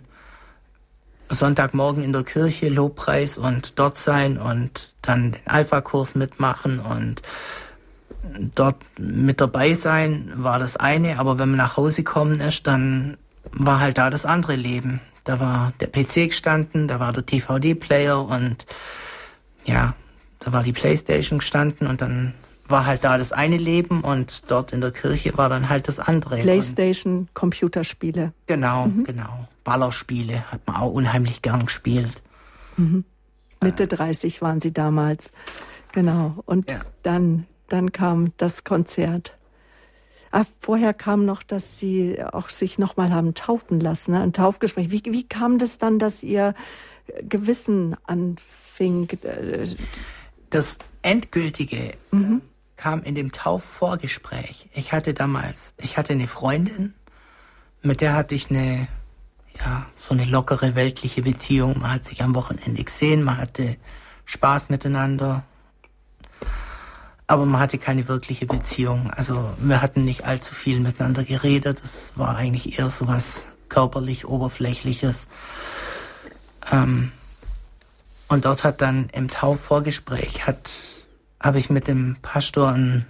Sonntagmorgen 1.29 2.03
in 2.03 2.11
der 2.11 2.23
Kirche, 2.23 2.69
Lobpreis 2.69 3.37
und 3.37 3.77
dort 3.77 3.97
sein 3.97 4.39
und 4.39 4.95
dann 5.03 5.33
den 5.33 5.41
Alpha-Kurs 5.45 6.15
mitmachen 6.15 6.79
und 6.79 7.21
dort 8.55 8.77
mit 8.97 9.39
dabei 9.39 9.75
sein 9.75 10.31
war 10.37 10.57
das 10.57 10.75
eine, 10.75 11.19
aber 11.19 11.37
wenn 11.37 11.49
man 11.49 11.57
nach 11.57 11.77
Hause 11.77 12.01
gekommen 12.01 12.39
ist, 12.39 12.65
dann 12.65 13.17
war 13.51 13.79
halt 13.79 13.97
da 13.97 14.09
das 14.09 14.25
andere 14.25 14.55
Leben. 14.55 15.01
Da 15.23 15.39
war 15.39 15.73
der 15.79 15.87
PC 15.87 16.29
gestanden, 16.29 16.87
da 16.87 16.99
war 16.99 17.13
der 17.13 17.23
DVD-Player 17.23 18.25
und 18.25 18.65
ja, 19.65 19.93
da 20.39 20.53
war 20.53 20.63
die 20.63 20.73
Playstation 20.73 21.39
gestanden 21.39 21.87
und 21.87 22.01
dann 22.01 22.33
war 22.67 22.85
halt 22.85 23.03
da 23.03 23.17
das 23.17 23.33
eine 23.33 23.57
Leben 23.57 24.01
und 24.01 24.43
dort 24.49 24.73
in 24.73 24.81
der 24.81 24.91
Kirche 24.91 25.37
war 25.37 25.49
dann 25.49 25.69
halt 25.69 25.87
das 25.87 25.99
andere. 25.99 26.37
Playstation, 26.37 27.19
und 27.19 27.33
Computerspiele. 27.33 28.33
Genau, 28.47 28.85
mhm. 28.85 29.03
genau. 29.03 29.47
Ballerspiele 29.63 30.51
hat 30.51 30.65
man 30.67 30.77
auch 30.77 30.91
unheimlich 30.91 31.41
gern 31.41 31.65
gespielt. 31.65 32.21
Mhm. 32.77 33.05
Mitte 33.61 33.83
äh. 33.83 33.87
30 33.87 34.41
waren 34.41 34.61
Sie 34.61 34.71
damals. 34.71 35.31
Genau. 35.91 36.35
Und 36.45 36.71
ja. 36.71 36.79
dann, 37.03 37.45
dann 37.67 37.91
kam 37.91 38.33
das 38.37 38.63
Konzert. 38.63 39.35
Ah, 40.31 40.43
vorher 40.59 40.93
kam 40.93 41.25
noch, 41.25 41.41
dass 41.41 41.79
Sie 41.79 42.23
auch 42.23 42.49
sich 42.49 42.77
nochmal 42.77 43.11
haben 43.11 43.33
taufen 43.33 43.79
lassen, 43.79 44.11
ne? 44.11 44.21
ein 44.21 44.33
Taufgespräch. 44.33 44.91
Wie, 44.91 45.03
wie 45.05 45.27
kam 45.27 45.57
das 45.57 45.79
dann, 45.79 45.97
dass 45.97 46.23
Ihr 46.23 46.53
Gewissen 47.27 47.95
anfing? 48.05 49.09
Das 50.49 50.77
Endgültige 51.01 51.93
mhm. 52.11 52.41
kam 52.77 53.03
in 53.03 53.15
dem 53.15 53.31
Taufvorgespräch. 53.31 54.69
Ich 54.73 54.93
hatte 54.93 55.13
damals, 55.13 55.73
ich 55.77 55.97
hatte 55.97 56.13
eine 56.13 56.27
Freundin, 56.27 56.93
mit 57.81 58.01
der 58.01 58.13
hatte 58.13 58.35
ich 58.35 58.49
eine, 58.49 58.87
ja, 59.57 59.87
so 59.97 60.13
eine 60.13 60.25
lockere 60.25 60.75
weltliche 60.75 61.21
Beziehung. 61.21 61.79
Man 61.79 61.93
hat 61.93 62.05
sich 62.05 62.21
am 62.23 62.35
Wochenende 62.35 62.83
gesehen, 62.83 63.23
man 63.23 63.37
hatte 63.37 63.77
Spaß 64.25 64.69
miteinander, 64.69 65.43
aber 67.29 67.45
man 67.45 67.61
hatte 67.61 67.77
keine 67.77 68.07
wirkliche 68.07 68.47
Beziehung. 68.47 69.11
Also 69.11 69.53
wir 69.59 69.83
hatten 69.83 70.03
nicht 70.03 70.25
allzu 70.25 70.55
viel 70.55 70.79
miteinander 70.79 71.23
geredet. 71.23 71.79
Es 71.83 72.11
war 72.15 72.35
eigentlich 72.35 72.79
eher 72.79 72.89
so 72.89 73.07
was 73.07 73.45
körperlich 73.69 74.27
Oberflächliches. 74.27 75.29
Ähm, 76.71 77.11
und 78.29 78.45
dort 78.45 78.63
hat 78.63 78.81
dann 78.81 79.09
im 79.13 79.27
Taufvorgespräch 79.27 80.47
hat 80.47 80.71
habe 81.39 81.59
ich 81.59 81.69
mit 81.69 81.87
dem 81.87 82.17
Pastor 82.23 82.69
ein 82.69 83.05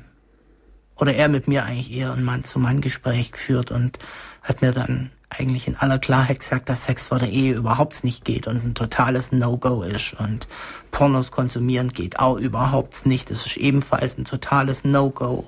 oder 0.97 1.13
er 1.13 1.29
mit 1.29 1.47
mir 1.47 1.63
eigentlich 1.63 1.91
eher 1.93 2.11
ein 2.11 2.25
Mann-zu-Mann-Gespräch 2.25 3.31
geführt 3.31 3.71
und 3.71 3.99
hat 4.43 4.61
mir 4.61 4.73
dann 4.73 5.11
eigentlich 5.29 5.67
in 5.67 5.75
aller 5.75 5.99
Klarheit 5.99 6.39
gesagt, 6.39 6.69
dass 6.69 6.85
Sex 6.85 7.03
vor 7.03 7.19
der 7.19 7.29
Ehe 7.29 7.53
überhaupt 7.53 8.03
nicht 8.03 8.25
geht 8.25 8.47
und 8.47 8.63
ein 8.63 8.73
totales 8.73 9.31
No-Go 9.31 9.83
ist 9.83 10.13
und 10.13 10.47
Pornos 10.91 11.31
konsumieren 11.31 11.89
geht 11.89 12.19
auch 12.19 12.37
überhaupt 12.37 13.05
nicht. 13.05 13.29
Es 13.29 13.45
ist 13.45 13.57
ebenfalls 13.57 14.17
ein 14.17 14.25
totales 14.25 14.83
No-Go. 14.83 15.45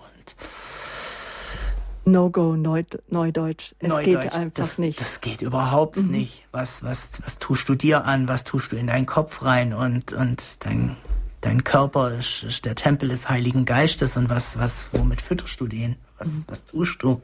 No-Go, 2.06 2.56
Neudeutsch. 2.56 3.76
Es 3.80 3.90
Neudeutsch, 3.90 4.06
geht 4.06 4.34
einfach 4.34 4.56
das, 4.56 4.78
nicht. 4.78 5.02
Das 5.02 5.22
geht 5.22 5.42
überhaupt 5.42 5.98
mhm. 5.98 6.10
nicht. 6.10 6.46
Was, 6.52 6.84
was, 6.84 7.22
was 7.24 7.40
tust 7.40 7.70
du 7.70 7.76
dir 7.76 8.06
an? 8.06 8.28
Was 8.28 8.44
tust 8.44 8.72
du 8.72 8.76
in 8.76 8.88
deinen 8.88 9.06
Kopf 9.06 9.44
rein? 9.44 9.74
Und, 9.74 10.14
und 10.14 10.66
dein, 10.66 10.98
dein 11.42 11.64
Körper 11.64 12.12
ist, 12.12 12.44
ist 12.44 12.66
der 12.66 12.76
Tempel 12.76 13.10
des 13.10 13.30
Heiligen 13.30 13.66
Geistes. 13.66 14.18
Und 14.18 14.30
was, 14.30 14.58
was, 14.58 14.90
womit 14.94 15.22
fütterst 15.22 15.60
du 15.62 15.68
den? 15.68 15.96
Was, 16.18 16.30
mhm. 16.30 16.44
was 16.48 16.66
tust 16.66 17.04
du? 17.04 17.22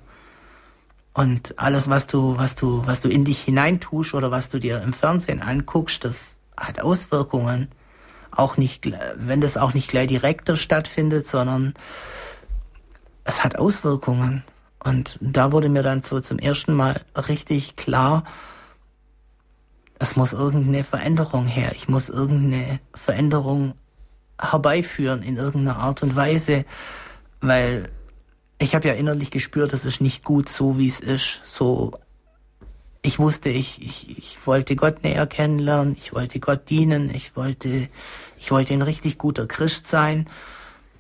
Und 1.18 1.58
alles, 1.58 1.90
was 1.90 2.06
du, 2.06 2.38
was 2.38 2.54
du, 2.54 2.86
was 2.86 3.02
du 3.02 3.10
in 3.10 3.26
dich 3.26 3.42
hineintust 3.42 4.14
oder 4.14 4.30
was 4.30 4.50
du 4.50 4.60
dir 4.60 4.84
im 4.84 4.94
Fernsehen 4.94 5.42
anguckst, 5.42 6.06
das 6.06 6.42
hat 6.56 6.80
Auswirkungen. 6.80 7.70
Auch 8.30 8.58
nicht, 8.58 8.88
wenn 9.16 9.42
das 9.42 9.58
auch 9.58 9.74
nicht 9.74 9.90
gleich 9.90 10.10
direkter 10.10 10.56
stattfindet, 10.56 11.26
sondern 11.26 11.74
es 13.24 13.44
hat 13.44 13.58
Auswirkungen. 13.58 14.44
Und 14.78 15.18
da 15.20 15.52
wurde 15.52 15.70
mir 15.70 15.82
dann 15.82 16.04
so 16.04 16.20
zum 16.20 16.38
ersten 16.38 16.76
Mal 16.76 17.02
richtig 17.16 17.76
klar, 17.76 18.24
es 19.98 20.18
muss 20.18 20.34
irgendeine 20.34 20.84
Veränderung 20.84 21.48
her. 21.48 21.72
Ich 21.74 21.90
muss 21.90 22.10
irgendeine 22.10 22.80
Veränderung 22.94 23.74
herbeiführen 24.40 25.24
in 25.24 25.38
irgendeiner 25.38 25.80
Art 25.80 26.04
und 26.04 26.16
Weise, 26.16 26.64
weil 27.42 27.90
ich 28.60 28.76
habe 28.76 28.88
ja 28.88 28.94
innerlich 28.94 29.32
gespürt, 29.32 29.74
es 29.74 29.86
ist 29.86 30.02
nicht 30.02 30.24
gut 30.24 30.50
so, 30.50 30.78
wie 30.78 30.88
es 30.88 31.00
ist. 31.00 31.42
So, 31.46 32.00
ich 33.02 33.20
wusste, 33.20 33.50
ich, 33.50 33.82
ich, 33.82 34.18
ich 34.18 34.40
wollte 34.46 34.76
Gott 34.76 35.04
näher 35.04 35.28
kennenlernen, 35.28 35.96
ich 35.98 36.14
wollte 36.14 36.40
Gott 36.40 36.70
dienen, 36.70 37.10
ich 37.10 37.36
wollte, 37.36 37.88
ich 38.38 38.52
wollte 38.52 38.74
ein 38.74 38.82
richtig 38.82 39.18
guter 39.18 39.48
Christ 39.48 39.88
sein, 39.88 40.28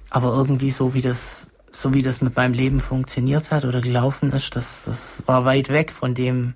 aber 0.09 0.33
irgendwie 0.33 0.71
so 0.71 0.93
wie 0.93 1.01
das, 1.01 1.49
so 1.71 1.93
wie 1.93 2.03
das 2.03 2.21
mit 2.21 2.35
meinem 2.35 2.53
Leben 2.53 2.79
funktioniert 2.79 3.51
hat 3.51 3.65
oder 3.65 3.81
gelaufen 3.81 4.31
ist, 4.31 4.55
das, 4.55 4.85
das 4.85 5.23
war 5.25 5.45
weit 5.45 5.69
weg 5.69 5.91
von 5.91 6.13
dem, 6.13 6.53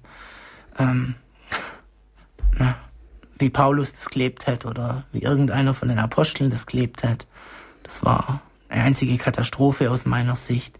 ähm, 0.77 1.15
na, 2.57 2.77
wie 3.39 3.49
Paulus 3.49 3.93
das 3.93 4.09
gelebt 4.09 4.47
hat 4.47 4.65
oder 4.65 5.05
wie 5.11 5.23
irgendeiner 5.23 5.73
von 5.73 5.87
den 5.89 5.99
Aposteln 5.99 6.51
das 6.51 6.67
gelebt 6.67 7.03
hat. 7.03 7.25
Das 7.83 8.05
war 8.05 8.41
eine 8.69 8.83
einzige 8.83 9.17
Katastrophe 9.17 9.91
aus 9.91 10.05
meiner 10.05 10.35
Sicht. 10.35 10.79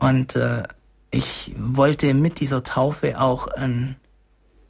Und 0.00 0.34
äh, 0.34 0.64
ich 1.10 1.54
wollte 1.56 2.12
mit 2.14 2.40
dieser 2.40 2.64
Taufe 2.64 3.20
auch 3.20 3.46
einen, 3.46 3.96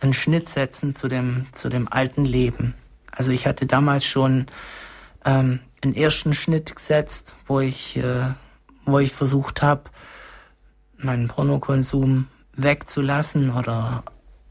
einen 0.00 0.12
Schnitt 0.12 0.48
setzen 0.48 0.94
zu 0.94 1.08
dem, 1.08 1.46
zu 1.52 1.68
dem 1.68 1.90
alten 1.90 2.24
Leben. 2.24 2.74
Also 3.10 3.30
ich 3.30 3.46
hatte 3.46 3.66
damals 3.66 4.04
schon 4.04 4.46
ähm, 5.24 5.60
einen 5.82 5.94
ersten 5.94 6.34
Schnitt 6.34 6.74
gesetzt, 6.74 7.36
wo 7.46 7.60
ich, 7.60 7.96
äh, 7.96 8.34
wo 8.84 8.98
ich 8.98 9.12
versucht 9.12 9.62
habe, 9.62 9.84
meinen 10.98 11.28
Pornokonsum 11.28 12.26
wegzulassen 12.56 13.50
oder 13.50 14.02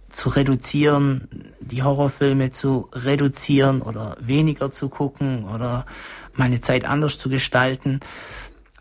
zu 0.09 0.29
reduzieren, 0.29 1.53
die 1.59 1.83
Horrorfilme 1.83 2.51
zu 2.51 2.89
reduzieren 2.93 3.81
oder 3.81 4.17
weniger 4.19 4.71
zu 4.71 4.89
gucken 4.89 5.45
oder 5.45 5.85
meine 6.33 6.61
Zeit 6.61 6.85
anders 6.85 7.19
zu 7.19 7.29
gestalten. 7.29 7.99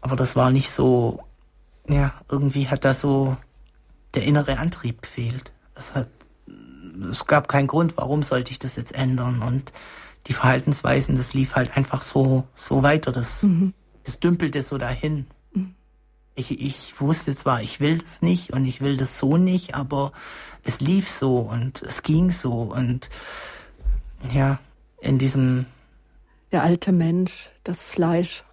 Aber 0.00 0.16
das 0.16 0.36
war 0.36 0.50
nicht 0.50 0.70
so, 0.70 1.20
ja, 1.88 2.14
irgendwie 2.28 2.68
hat 2.68 2.84
da 2.84 2.94
so 2.94 3.36
der 4.14 4.24
innere 4.24 4.58
Antrieb 4.58 5.02
gefehlt. 5.02 5.52
Es 5.74 5.94
hat, 5.94 6.08
es 7.10 7.26
gab 7.26 7.48
keinen 7.48 7.66
Grund, 7.66 7.96
warum 7.96 8.22
sollte 8.22 8.50
ich 8.50 8.58
das 8.58 8.76
jetzt 8.76 8.94
ändern 8.94 9.42
und 9.42 9.72
die 10.26 10.32
Verhaltensweisen, 10.34 11.16
das 11.16 11.32
lief 11.32 11.56
halt 11.56 11.76
einfach 11.76 12.02
so, 12.02 12.44
so 12.54 12.82
weiter, 12.82 13.12
das, 13.12 13.44
mhm. 13.44 13.72
das 14.04 14.20
dümpelte 14.20 14.62
so 14.62 14.76
dahin. 14.76 15.26
Mhm. 15.52 15.74
Ich, 16.34 16.60
ich 16.60 17.00
wusste 17.00 17.34
zwar, 17.34 17.62
ich 17.62 17.80
will 17.80 17.98
das 17.98 18.20
nicht 18.20 18.52
und 18.52 18.64
ich 18.64 18.80
will 18.80 18.96
das 18.96 19.18
so 19.18 19.36
nicht, 19.36 19.74
aber 19.74 20.12
es 20.64 20.80
lief 20.80 21.08
so 21.10 21.38
und 21.38 21.82
es 21.82 22.02
ging 22.02 22.30
so 22.30 22.52
und 22.52 23.08
ja, 24.32 24.58
in 25.00 25.18
diesem. 25.18 25.66
Der 26.52 26.62
alte 26.62 26.92
Mensch, 26.92 27.50
das 27.64 27.82
Fleisch. 27.82 28.44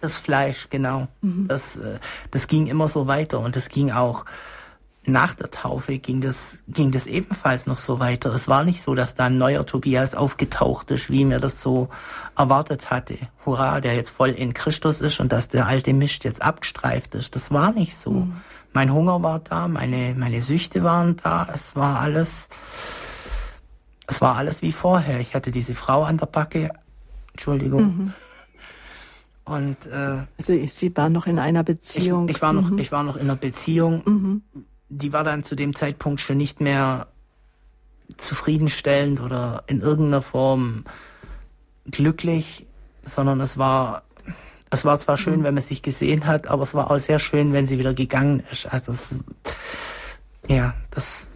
Das 0.00 0.18
Fleisch, 0.18 0.68
genau. 0.70 1.08
Mhm. 1.20 1.46
Das, 1.48 1.76
äh, 1.76 1.98
das 2.30 2.48
ging 2.48 2.66
immer 2.66 2.88
so 2.88 3.06
weiter 3.06 3.40
und 3.40 3.56
es 3.56 3.68
ging 3.68 3.90
auch 3.90 4.24
nach 5.06 5.34
der 5.34 5.50
Taufe 5.50 5.98
ging 5.98 6.20
das, 6.20 6.62
ging 6.68 6.92
das 6.92 7.06
ebenfalls 7.06 7.66
noch 7.66 7.78
so 7.78 8.00
weiter. 8.00 8.34
Es 8.34 8.48
war 8.48 8.64
nicht 8.64 8.82
so, 8.82 8.94
dass 8.94 9.14
da 9.14 9.26
ein 9.26 9.38
neuer 9.38 9.64
Tobias 9.64 10.14
aufgetaucht 10.14 10.90
ist, 10.90 11.10
wie 11.10 11.24
mir 11.24 11.40
das 11.40 11.62
so 11.62 11.88
erwartet 12.36 12.90
hatte. 12.90 13.16
Hurra, 13.46 13.80
der 13.80 13.94
jetzt 13.94 14.10
voll 14.10 14.30
in 14.30 14.52
Christus 14.52 15.00
ist 15.00 15.20
und 15.20 15.32
dass 15.32 15.48
der 15.48 15.66
alte 15.66 15.94
Mist 15.94 16.24
jetzt 16.24 16.42
abgestreift 16.42 17.14
ist. 17.14 17.34
Das 17.34 17.50
war 17.50 17.72
nicht 17.72 17.96
so. 17.96 18.10
Mhm. 18.10 18.36
Mein 18.72 18.92
Hunger 18.92 19.22
war 19.22 19.40
da, 19.40 19.68
meine, 19.68 20.14
meine 20.16 20.42
Süchte 20.42 20.84
waren 20.84 21.16
da, 21.16 21.48
es 21.52 21.74
war 21.74 21.98
alles, 22.00 22.48
es 24.06 24.20
war 24.20 24.36
alles 24.36 24.62
wie 24.62 24.72
vorher. 24.72 25.18
Ich 25.18 25.34
hatte 25.34 25.50
diese 25.50 25.74
Frau 25.74 26.04
an 26.04 26.18
der 26.18 26.26
Backe, 26.26 26.70
Entschuldigung. 27.32 27.82
Mhm. 27.82 28.12
Und 29.44 29.86
äh, 29.86 30.24
also 30.38 30.66
sie 30.66 30.96
war 30.96 31.08
noch 31.08 31.26
in 31.26 31.38
einer 31.38 31.64
Beziehung. 31.64 32.28
Ich, 32.28 32.36
ich 32.36 32.42
war 32.42 32.52
noch, 32.52 32.70
mhm. 32.70 32.78
ich 32.78 32.92
war 32.92 33.02
noch 33.02 33.16
in 33.16 33.22
einer 33.22 33.36
Beziehung. 33.36 34.02
Mhm. 34.04 34.42
Die 34.88 35.12
war 35.12 35.24
dann 35.24 35.44
zu 35.44 35.54
dem 35.54 35.74
Zeitpunkt 35.74 36.20
schon 36.20 36.36
nicht 36.36 36.60
mehr 36.60 37.08
zufriedenstellend 38.16 39.20
oder 39.20 39.64
in 39.66 39.80
irgendeiner 39.80 40.22
Form 40.22 40.84
glücklich, 41.90 42.66
sondern 43.02 43.40
es 43.40 43.56
war 43.56 44.02
es 44.70 44.84
war 44.84 44.98
zwar 44.98 45.18
schön, 45.18 45.40
mhm. 45.40 45.44
wenn 45.44 45.54
man 45.54 45.62
sich 45.62 45.82
gesehen 45.82 46.26
hat, 46.26 46.46
aber 46.46 46.62
es 46.62 46.74
war 46.74 46.90
auch 46.90 46.98
sehr 46.98 47.18
schön, 47.18 47.52
wenn 47.52 47.66
sie 47.66 47.78
wieder 47.78 47.92
gegangen 47.92 48.42
ist. 48.52 48.66
Also 48.66 48.92
es, 48.92 49.16
ja, 50.48 50.74
das, 50.90 51.29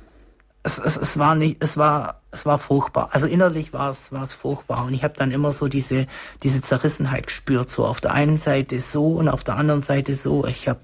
es, 0.64 0.78
es, 0.78 0.96
es 0.96 1.18
war 1.18 1.36
nicht, 1.36 1.62
es 1.62 1.76
war, 1.76 2.22
es 2.32 2.44
war 2.44 2.58
furchtbar. 2.58 3.10
Also 3.12 3.26
innerlich 3.26 3.72
war 3.72 3.90
es, 3.90 4.10
war 4.10 4.24
es 4.24 4.34
furchtbar. 4.34 4.84
Und 4.86 4.94
ich 4.94 5.04
habe 5.04 5.14
dann 5.16 5.30
immer 5.30 5.52
so 5.52 5.68
diese, 5.68 6.06
diese 6.42 6.62
Zerrissenheit 6.62 7.28
gespürt. 7.28 7.70
So 7.70 7.84
auf 7.84 8.00
der 8.00 8.12
einen 8.12 8.38
Seite 8.38 8.80
so 8.80 9.12
und 9.12 9.28
auf 9.28 9.44
der 9.44 9.56
anderen 9.56 9.82
Seite 9.82 10.14
so. 10.14 10.46
Ich 10.46 10.68
habe 10.68 10.80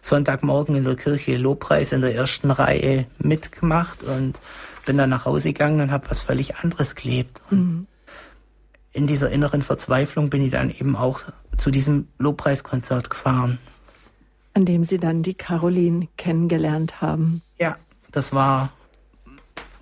Sonntagmorgen 0.00 0.76
in 0.76 0.84
der 0.84 0.96
Kirche 0.96 1.36
Lobpreis 1.36 1.92
in 1.92 2.00
der 2.00 2.14
ersten 2.14 2.50
Reihe 2.50 3.06
mitgemacht 3.18 4.02
und 4.04 4.40
bin 4.86 4.96
dann 4.96 5.10
nach 5.10 5.26
Hause 5.26 5.52
gegangen 5.52 5.80
und 5.82 5.90
habe 5.90 6.08
was 6.08 6.22
völlig 6.22 6.56
anderes 6.56 6.94
gelebt. 6.94 7.42
Und 7.50 7.58
mhm 7.58 7.86
in 8.96 9.06
dieser 9.06 9.30
inneren 9.30 9.60
Verzweiflung 9.60 10.30
bin 10.30 10.42
ich 10.42 10.52
dann 10.52 10.70
eben 10.70 10.96
auch 10.96 11.20
zu 11.54 11.70
diesem 11.70 12.08
Lobpreiskonzert 12.18 13.10
gefahren. 13.10 13.58
An 14.54 14.64
dem 14.64 14.84
Sie 14.84 14.96
dann 14.98 15.22
die 15.22 15.34
Caroline 15.34 16.08
kennengelernt 16.16 17.02
haben. 17.02 17.42
Ja, 17.58 17.76
das 18.10 18.32
war, 18.32 18.72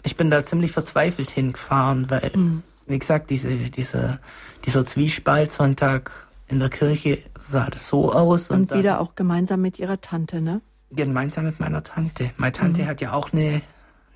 ich 0.05 0.17
bin 0.17 0.31
da 0.31 0.45
ziemlich 0.45 0.73
verzweifelt 0.73 1.31
hingefahren, 1.31 2.11
weil, 2.11 2.31
mhm. 2.35 2.63
wie 2.87 2.99
gesagt, 2.99 3.31
diese, 3.31 3.49
diese, 3.49 4.21
dieser 4.65 4.87
Zwiespalt 4.87 5.51
Sonntag 5.51 6.11
in 6.47 6.61
der 6.61 6.69
Kirche 6.69 7.19
sah 7.43 7.69
das 7.71 7.89
so 7.89 8.13
aus. 8.13 8.51
Und, 8.51 8.71
und 8.73 8.79
wieder 8.79 9.01
auch 9.01 9.15
gemeinsam 9.17 9.63
mit 9.63 9.79
Ihrer 9.79 10.01
Tante, 10.01 10.41
ne? 10.41 10.61
Gemeinsam 10.91 11.47
mit 11.47 11.59
meiner 11.59 11.83
Tante. 11.83 12.31
Meine 12.37 12.53
Tante 12.53 12.83
mhm. 12.83 12.87
hat 12.87 13.01
ja 13.01 13.13
auch 13.13 13.33
eine, 13.33 13.63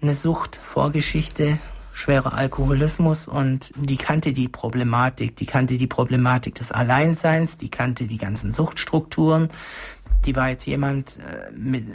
eine 0.00 0.14
Suchtvorgeschichte 0.14 1.58
schwerer 1.92 2.34
Alkoholismus 2.34 3.26
und 3.26 3.72
die 3.74 3.96
kannte 3.96 4.32
die 4.32 4.46
Problematik, 4.46 5.36
die 5.36 5.46
kannte 5.46 5.78
die 5.78 5.88
Problematik 5.88 6.54
des 6.54 6.70
Alleinseins, 6.70 7.56
die 7.56 7.70
kannte 7.70 8.06
die 8.06 8.18
ganzen 8.18 8.52
Suchtstrukturen. 8.52 9.48
Die 10.24 10.36
war 10.36 10.48
jetzt 10.48 10.64
jemand, 10.66 11.16
äh, 11.16 11.50
mit, 11.50 11.86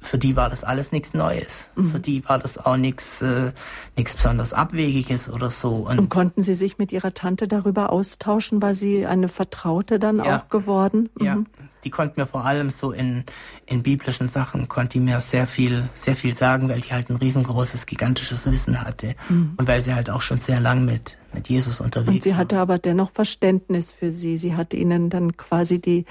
für 0.00 0.18
die 0.18 0.34
war 0.34 0.48
das 0.48 0.64
alles 0.64 0.92
nichts 0.92 1.14
Neues. 1.14 1.68
Mhm. 1.76 1.90
Für 1.90 2.00
die 2.00 2.26
war 2.28 2.38
das 2.38 2.58
auch 2.58 2.76
nichts 2.76 3.22
äh, 3.22 3.52
nichts 3.96 4.16
besonders 4.16 4.52
Abwegiges 4.52 5.30
oder 5.30 5.50
so. 5.50 5.86
Und, 5.88 5.98
und, 5.98 6.08
konnten 6.08 6.42
Sie 6.42 6.54
sich 6.54 6.78
mit 6.78 6.90
Ihrer 6.90 7.12
Tante 7.12 7.46
darüber 7.46 7.90
austauschen? 7.90 8.62
War 8.62 8.74
sie 8.74 9.06
eine 9.06 9.28
Vertraute 9.28 9.98
dann 9.98 10.18
ja. 10.18 10.38
auch 10.38 10.48
geworden? 10.48 11.10
Mhm. 11.18 11.24
Ja, 11.24 11.38
die 11.84 11.90
konnte 11.90 12.18
mir 12.18 12.26
vor 12.26 12.44
allem 12.44 12.70
so 12.70 12.92
in, 12.92 13.24
in 13.66 13.82
biblischen 13.82 14.28
Sachen, 14.28 14.68
konnte 14.68 14.94
die 14.94 15.00
mir 15.00 15.20
sehr 15.20 15.46
viel, 15.46 15.88
sehr 15.92 16.16
viel 16.16 16.34
sagen, 16.34 16.68
weil 16.68 16.80
die 16.80 16.92
halt 16.92 17.10
ein 17.10 17.16
riesengroßes, 17.16 17.86
gigantisches 17.86 18.50
Wissen 18.50 18.82
hatte. 18.82 19.14
Mhm. 19.28 19.52
Und 19.56 19.68
weil 19.68 19.82
sie 19.82 19.94
halt 19.94 20.10
auch 20.10 20.22
schon 20.22 20.40
sehr 20.40 20.60
lang 20.60 20.84
mit, 20.84 21.18
mit 21.32 21.48
Jesus 21.48 21.80
unterwegs 21.80 22.06
war. 22.06 22.14
Und 22.14 22.22
sie 22.22 22.34
hatte 22.36 22.58
aber 22.58 22.78
dennoch 22.78 23.10
Verständnis 23.10 23.92
für 23.92 24.10
Sie. 24.10 24.36
Sie 24.36 24.56
hat 24.56 24.74
Ihnen 24.74 25.10
dann 25.10 25.36
quasi 25.36 25.80
die 25.80 26.06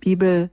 Bibel 0.00 0.50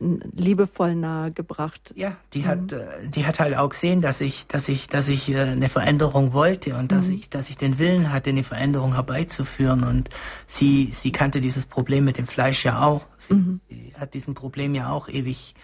liebevoll 0.00 0.94
nahegebracht. 0.94 1.92
Ja, 1.96 2.16
die 2.32 2.40
mhm. 2.40 2.46
hat, 2.46 2.72
äh, 2.72 2.86
die 3.08 3.24
hat 3.26 3.38
halt 3.38 3.56
auch 3.56 3.68
gesehen, 3.68 4.00
dass 4.00 4.20
ich, 4.20 4.46
dass 4.46 4.68
ich, 4.68 4.88
dass 4.88 5.08
ich 5.08 5.30
äh, 5.30 5.40
eine 5.40 5.68
Veränderung 5.68 6.32
wollte 6.32 6.76
und 6.76 6.92
dass 6.92 7.06
mhm. 7.06 7.14
ich, 7.14 7.30
dass 7.30 7.50
ich 7.50 7.56
den 7.56 7.78
Willen 7.78 8.12
hatte, 8.12 8.30
eine 8.30 8.42
Veränderung 8.42 8.94
herbeizuführen. 8.94 9.84
Und 9.84 10.10
sie, 10.46 10.90
sie 10.92 11.12
kannte 11.12 11.40
dieses 11.40 11.66
Problem 11.66 12.04
mit 12.04 12.18
dem 12.18 12.26
Fleisch 12.26 12.64
ja 12.64 12.82
auch. 12.82 13.02
Sie, 13.18 13.34
mhm. 13.34 13.60
sie 13.68 13.92
hat 13.98 14.14
diesem 14.14 14.34
Problem 14.34 14.74
ja 14.74 14.90
auch 14.90 15.08
ewig 15.08 15.54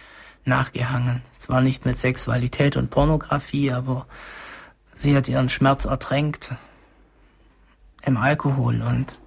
nachgehangen. 0.44 1.22
Zwar 1.36 1.60
nicht 1.60 1.84
mit 1.84 1.98
Sexualität 1.98 2.76
und 2.76 2.90
Pornografie, 2.90 3.72
aber 3.72 4.06
sie 4.94 5.16
hat 5.16 5.28
ihren 5.28 5.48
Schmerz 5.48 5.84
ertränkt 5.84 6.54
im 8.04 8.16
Alkohol 8.16 8.82
und 8.82 9.20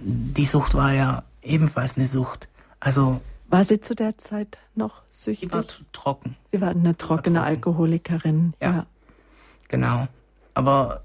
die 0.00 0.44
Sucht 0.44 0.74
war 0.74 0.92
ja 0.92 1.22
ebenfalls 1.42 1.96
eine 1.96 2.06
Sucht. 2.06 2.48
Also 2.80 3.20
war 3.48 3.64
sie 3.64 3.80
zu 3.80 3.94
der 3.94 4.18
Zeit 4.18 4.58
noch 4.74 5.02
süchtig? 5.10 5.50
Sie 5.50 5.54
war 5.56 5.64
trocken. 5.92 6.36
Sie 6.50 6.60
war 6.60 6.70
eine 6.70 6.96
trockene 6.96 7.40
war 7.40 7.46
trocken. 7.46 7.56
Alkoholikerin. 7.56 8.54
Ja. 8.60 8.70
ja. 8.70 8.86
Genau. 9.68 10.08
Aber 10.54 11.02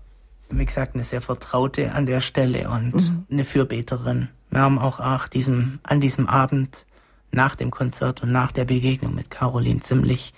wie 0.49 0.65
gesagt, 0.65 0.95
eine 0.95 1.03
sehr 1.03 1.21
vertraute 1.21 1.93
an 1.93 2.05
der 2.05 2.21
Stelle 2.21 2.69
und 2.69 2.93
mhm. 2.93 3.25
eine 3.31 3.45
Fürbeterin. 3.45 4.29
Wir 4.49 4.61
haben 4.61 4.79
auch 4.79 4.99
ach, 4.99 5.27
diesem, 5.27 5.79
an 5.83 6.01
diesem 6.01 6.27
Abend 6.27 6.85
nach 7.31 7.55
dem 7.55 7.71
Konzert 7.71 8.23
und 8.23 8.31
nach 8.31 8.51
der 8.51 8.65
Begegnung 8.65 9.15
mit 9.15 9.31
Caroline 9.31 9.79
ziemlich 9.79 10.33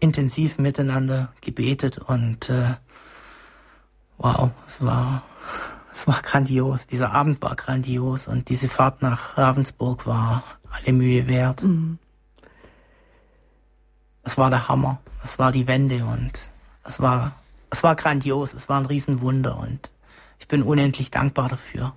intensiv 0.00 0.58
miteinander 0.58 1.32
gebetet 1.40 1.98
und 1.98 2.48
äh, 2.48 2.74
wow, 4.18 4.50
es 4.66 4.82
war 4.82 5.22
es 5.94 6.08
war 6.08 6.20
grandios. 6.22 6.88
Dieser 6.88 7.12
Abend 7.12 7.40
war 7.40 7.54
grandios 7.54 8.26
und 8.26 8.48
diese 8.48 8.68
Fahrt 8.68 9.00
nach 9.00 9.38
Ravensburg 9.38 10.06
war 10.06 10.42
alle 10.70 10.92
Mühe 10.92 11.28
wert. 11.28 11.62
Mhm. 11.62 11.98
Es 14.24 14.36
war 14.36 14.50
der 14.50 14.68
Hammer. 14.68 15.00
Es 15.22 15.38
war 15.38 15.52
die 15.52 15.68
Wende 15.68 16.04
und 16.04 16.50
es 16.82 17.00
war, 17.00 17.36
es 17.70 17.84
war 17.84 17.94
grandios. 17.94 18.54
Es 18.54 18.68
war 18.68 18.80
ein 18.80 18.86
Riesenwunder 18.86 19.56
und 19.56 19.92
ich 20.40 20.48
bin 20.48 20.64
unendlich 20.64 21.12
dankbar 21.12 21.48
dafür. 21.48 21.94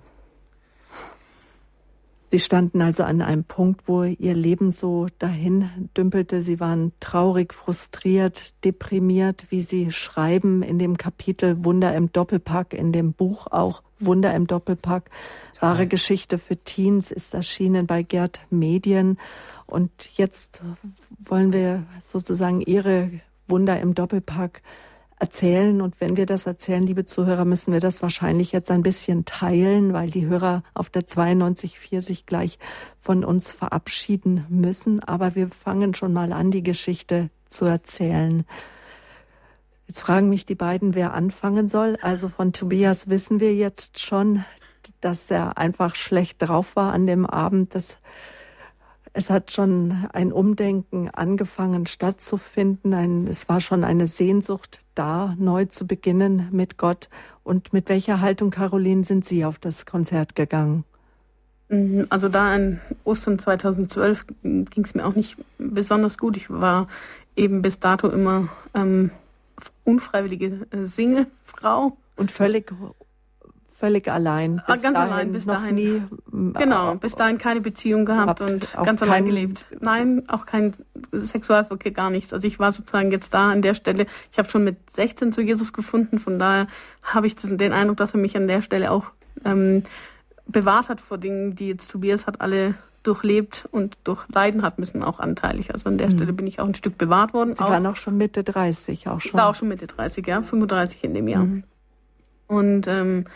Sie 2.30 2.38
standen 2.38 2.82
also 2.82 3.02
an 3.02 3.20
einem 3.20 3.44
Punkt, 3.44 3.88
wo 3.88 4.04
Ihr 4.04 4.34
Leben 4.34 4.70
so 4.70 5.08
dahin 5.18 5.88
dümpelte. 5.96 6.42
Sie 6.42 6.60
waren 6.60 6.92
traurig, 7.00 7.52
frustriert, 7.52 8.52
deprimiert, 8.64 9.46
wie 9.48 9.62
Sie 9.62 9.90
schreiben 9.90 10.62
in 10.62 10.78
dem 10.78 10.98
Kapitel 10.98 11.64
Wunder 11.64 11.96
im 11.96 12.12
Doppelpack, 12.12 12.74
in 12.74 12.92
dem 12.92 13.14
Buch 13.14 13.46
auch 13.46 13.82
Wunder 14.00 14.34
im 14.34 14.46
Doppelpack. 14.46 15.10
Wahre 15.60 15.86
Geschichte 15.86 16.38
für 16.38 16.56
Teens 16.56 17.10
ist 17.10 17.34
erschienen 17.34 17.86
bei 17.86 18.02
Gerd 18.02 18.40
Medien. 18.50 19.18
Und 19.66 19.90
jetzt 20.16 20.62
wollen 21.18 21.52
wir 21.52 21.84
sozusagen 22.02 22.60
Ihre 22.60 23.10
Wunder 23.48 23.80
im 23.80 23.94
Doppelpack 23.94 24.62
erzählen. 25.18 25.80
Und 25.80 26.00
wenn 26.00 26.16
wir 26.16 26.26
das 26.26 26.46
erzählen, 26.46 26.82
liebe 26.82 27.04
Zuhörer, 27.04 27.44
müssen 27.44 27.72
wir 27.72 27.80
das 27.80 28.02
wahrscheinlich 28.02 28.52
jetzt 28.52 28.70
ein 28.70 28.82
bisschen 28.82 29.24
teilen, 29.24 29.92
weil 29.92 30.10
die 30.10 30.26
Hörer 30.26 30.62
auf 30.74 30.90
der 30.90 31.02
92.4 31.02 32.00
sich 32.00 32.26
gleich 32.26 32.58
von 32.98 33.24
uns 33.24 33.52
verabschieden 33.52 34.46
müssen. 34.48 35.00
Aber 35.00 35.34
wir 35.34 35.48
fangen 35.48 35.94
schon 35.94 36.12
mal 36.12 36.32
an, 36.32 36.50
die 36.50 36.62
Geschichte 36.62 37.30
zu 37.48 37.64
erzählen. 37.64 38.44
Jetzt 39.88 40.00
fragen 40.00 40.28
mich 40.28 40.44
die 40.44 40.54
beiden, 40.54 40.94
wer 40.94 41.14
anfangen 41.14 41.66
soll. 41.66 41.96
Also 42.02 42.28
von 42.28 42.52
Tobias 42.52 43.08
wissen 43.08 43.40
wir 43.40 43.54
jetzt 43.54 43.98
schon, 43.98 44.44
dass 45.00 45.30
er 45.30 45.58
einfach 45.58 45.94
schlecht 45.94 46.42
drauf 46.42 46.76
war 46.76 46.92
an 46.92 47.06
dem 47.06 47.26
Abend. 47.26 47.74
Das 47.74 47.96
es 49.14 49.30
hat 49.30 49.50
schon 49.50 50.06
ein 50.12 50.30
Umdenken 50.30 51.08
angefangen 51.08 51.86
stattzufinden. 51.86 52.94
Ein, 52.94 53.26
es 53.26 53.48
war 53.48 53.58
schon 53.58 53.82
eine 53.82 54.06
Sehnsucht 54.06 54.80
da, 54.94 55.34
neu 55.38 55.64
zu 55.64 55.86
beginnen 55.86 56.48
mit 56.52 56.76
Gott. 56.76 57.08
Und 57.42 57.72
mit 57.72 57.88
welcher 57.88 58.20
Haltung, 58.20 58.50
Caroline, 58.50 59.02
sind 59.02 59.24
Sie 59.24 59.44
auf 59.44 59.58
das 59.58 59.86
Konzert 59.86 60.36
gegangen? 60.36 60.84
Mhm, 61.68 62.06
also 62.10 62.28
da 62.28 62.54
an 62.54 62.80
Ostern 63.04 63.38
2012 63.38 64.24
ging 64.42 64.84
es 64.84 64.94
mir 64.94 65.04
auch 65.04 65.14
nicht 65.14 65.36
besonders 65.58 66.18
gut. 66.18 66.36
Ich 66.36 66.48
war 66.48 66.86
eben 67.34 67.62
bis 67.62 67.80
dato 67.80 68.08
immer 68.08 68.48
ähm, 68.74 69.10
unfreiwillige 69.88 70.66
äh, 70.70 70.84
Singlefrau. 70.84 71.96
Und 72.16 72.30
völlig 72.30 72.72
völlig 73.78 74.10
allein. 74.10 74.60
Ah, 74.66 74.72
bis 74.72 74.82
ganz 74.82 74.98
allein, 74.98 75.30
bis 75.30 75.46
dahin. 75.46 75.74
Nie, 75.76 76.02
genau, 76.58 76.96
bis 76.96 77.14
dahin 77.14 77.38
keine 77.38 77.60
Beziehung 77.60 78.04
gehabt 78.04 78.40
und 78.40 78.76
ganz 78.82 79.02
allein 79.04 79.24
gelebt. 79.24 79.66
Nein, 79.80 80.24
auch 80.26 80.46
kein 80.46 80.74
Sexualverkehr, 81.12 81.92
gar 81.92 82.10
nichts. 82.10 82.32
Also 82.32 82.48
ich 82.48 82.58
war 82.58 82.72
sozusagen 82.72 83.12
jetzt 83.12 83.32
da 83.34 83.52
an 83.52 83.62
der 83.62 83.74
Stelle. 83.74 84.06
Ich 84.32 84.38
habe 84.38 84.50
schon 84.50 84.64
mit 84.64 84.90
16 84.90 85.30
zu 85.30 85.42
Jesus 85.42 85.72
gefunden, 85.72 86.18
von 86.18 86.40
daher 86.40 86.66
habe 87.04 87.28
ich 87.28 87.36
den 87.36 87.72
Eindruck, 87.72 87.98
dass 87.98 88.14
er 88.14 88.20
mich 88.20 88.36
an 88.36 88.48
der 88.48 88.62
Stelle 88.62 88.90
auch 88.90 89.12
ähm, 89.44 89.84
bewahrt 90.46 90.88
hat 90.88 91.00
vor 91.00 91.18
Dingen, 91.18 91.54
die 91.54 91.68
jetzt 91.68 91.92
Tobias 91.92 92.26
hat 92.26 92.40
alle 92.40 92.74
durchlebt 93.02 93.68
und 93.70 93.96
durchleiden 94.04 94.62
hat 94.62 94.78
müssen, 94.78 95.02
auch 95.02 95.20
anteilig. 95.20 95.72
Also 95.72 95.88
an 95.88 95.98
der 95.98 96.08
mhm. 96.08 96.16
Stelle 96.16 96.32
bin 96.32 96.46
ich 96.46 96.60
auch 96.60 96.66
ein 96.66 96.74
Stück 96.74 96.98
bewahrt 96.98 97.32
worden. 97.32 97.54
Sie 97.54 97.62
auch, 97.62 97.70
waren 97.70 97.86
auch 97.86 97.96
schon 97.96 98.16
Mitte 98.16 98.44
30, 98.44 99.08
auch 99.08 99.20
schon. 99.20 99.28
Ich 99.28 99.34
war 99.34 99.48
auch 99.48 99.54
schon 99.54 99.68
Mitte 99.68 99.86
30, 99.86 100.26
ja, 100.26 100.42
35 100.42 101.04
in 101.04 101.14
dem 101.14 101.28
Jahr. 101.28 101.44
Mhm. 101.44 101.64
Und 102.46 102.86
ähm, 102.86 103.26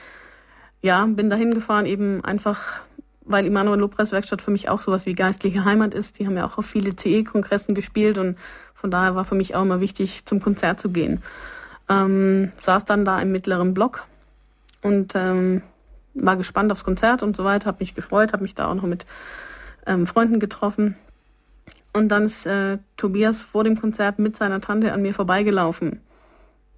ja, 0.80 1.04
bin 1.06 1.30
dahin 1.30 1.54
gefahren, 1.54 1.86
eben 1.86 2.24
einfach, 2.24 2.80
weil 3.24 3.46
Immanuel 3.46 3.78
Lobpreiswerkstatt 3.78 4.42
für 4.42 4.50
mich 4.50 4.68
auch 4.68 4.80
sowas 4.80 5.06
wie 5.06 5.14
geistliche 5.14 5.64
Heimat 5.64 5.94
ist. 5.94 6.18
Die 6.18 6.26
haben 6.26 6.36
ja 6.36 6.46
auch 6.46 6.58
auf 6.58 6.66
viele 6.66 6.96
CE-Kongressen 6.96 7.74
gespielt 7.74 8.18
und 8.18 8.36
von 8.74 8.90
daher 8.90 9.14
war 9.14 9.24
für 9.24 9.36
mich 9.36 9.54
auch 9.54 9.62
immer 9.62 9.80
wichtig, 9.80 10.26
zum 10.26 10.40
Konzert 10.40 10.80
zu 10.80 10.90
gehen. 10.90 11.22
Ähm, 11.88 12.52
saß 12.58 12.84
dann 12.84 13.04
da 13.04 13.20
im 13.20 13.30
mittleren 13.30 13.74
Block 13.74 14.04
und 14.82 15.12
ähm, 15.14 15.62
war 16.14 16.36
gespannt 16.36 16.72
aufs 16.72 16.84
Konzert 16.84 17.22
und 17.22 17.36
so 17.36 17.44
weiter, 17.44 17.66
habe 17.66 17.78
mich 17.80 17.94
gefreut, 17.94 18.32
habe 18.32 18.42
mich 18.42 18.54
da 18.54 18.68
auch 18.68 18.74
noch 18.74 18.82
mit 18.82 19.06
ähm, 19.86 20.06
Freunden 20.06 20.40
getroffen. 20.40 20.96
Und 21.92 22.08
dann 22.08 22.24
ist 22.24 22.46
äh, 22.46 22.78
Tobias 22.96 23.44
vor 23.44 23.64
dem 23.64 23.78
Konzert 23.78 24.18
mit 24.18 24.36
seiner 24.36 24.60
Tante 24.60 24.92
an 24.92 25.02
mir 25.02 25.14
vorbeigelaufen. 25.14 26.00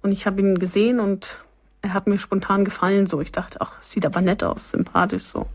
Und 0.01 0.11
ich 0.11 0.25
habe 0.25 0.41
ihn 0.41 0.59
gesehen 0.59 0.99
und 0.99 1.39
er 1.81 1.93
hat 1.93 2.07
mir 2.07 2.19
spontan 2.19 2.65
gefallen. 2.65 3.07
So, 3.07 3.21
ich 3.21 3.31
dachte, 3.31 3.59
ach, 3.61 3.79
sieht 3.81 4.05
aber 4.05 4.21
nett 4.21 4.43
aus, 4.43 4.71
sympathisch 4.71 5.23
so. 5.23 5.47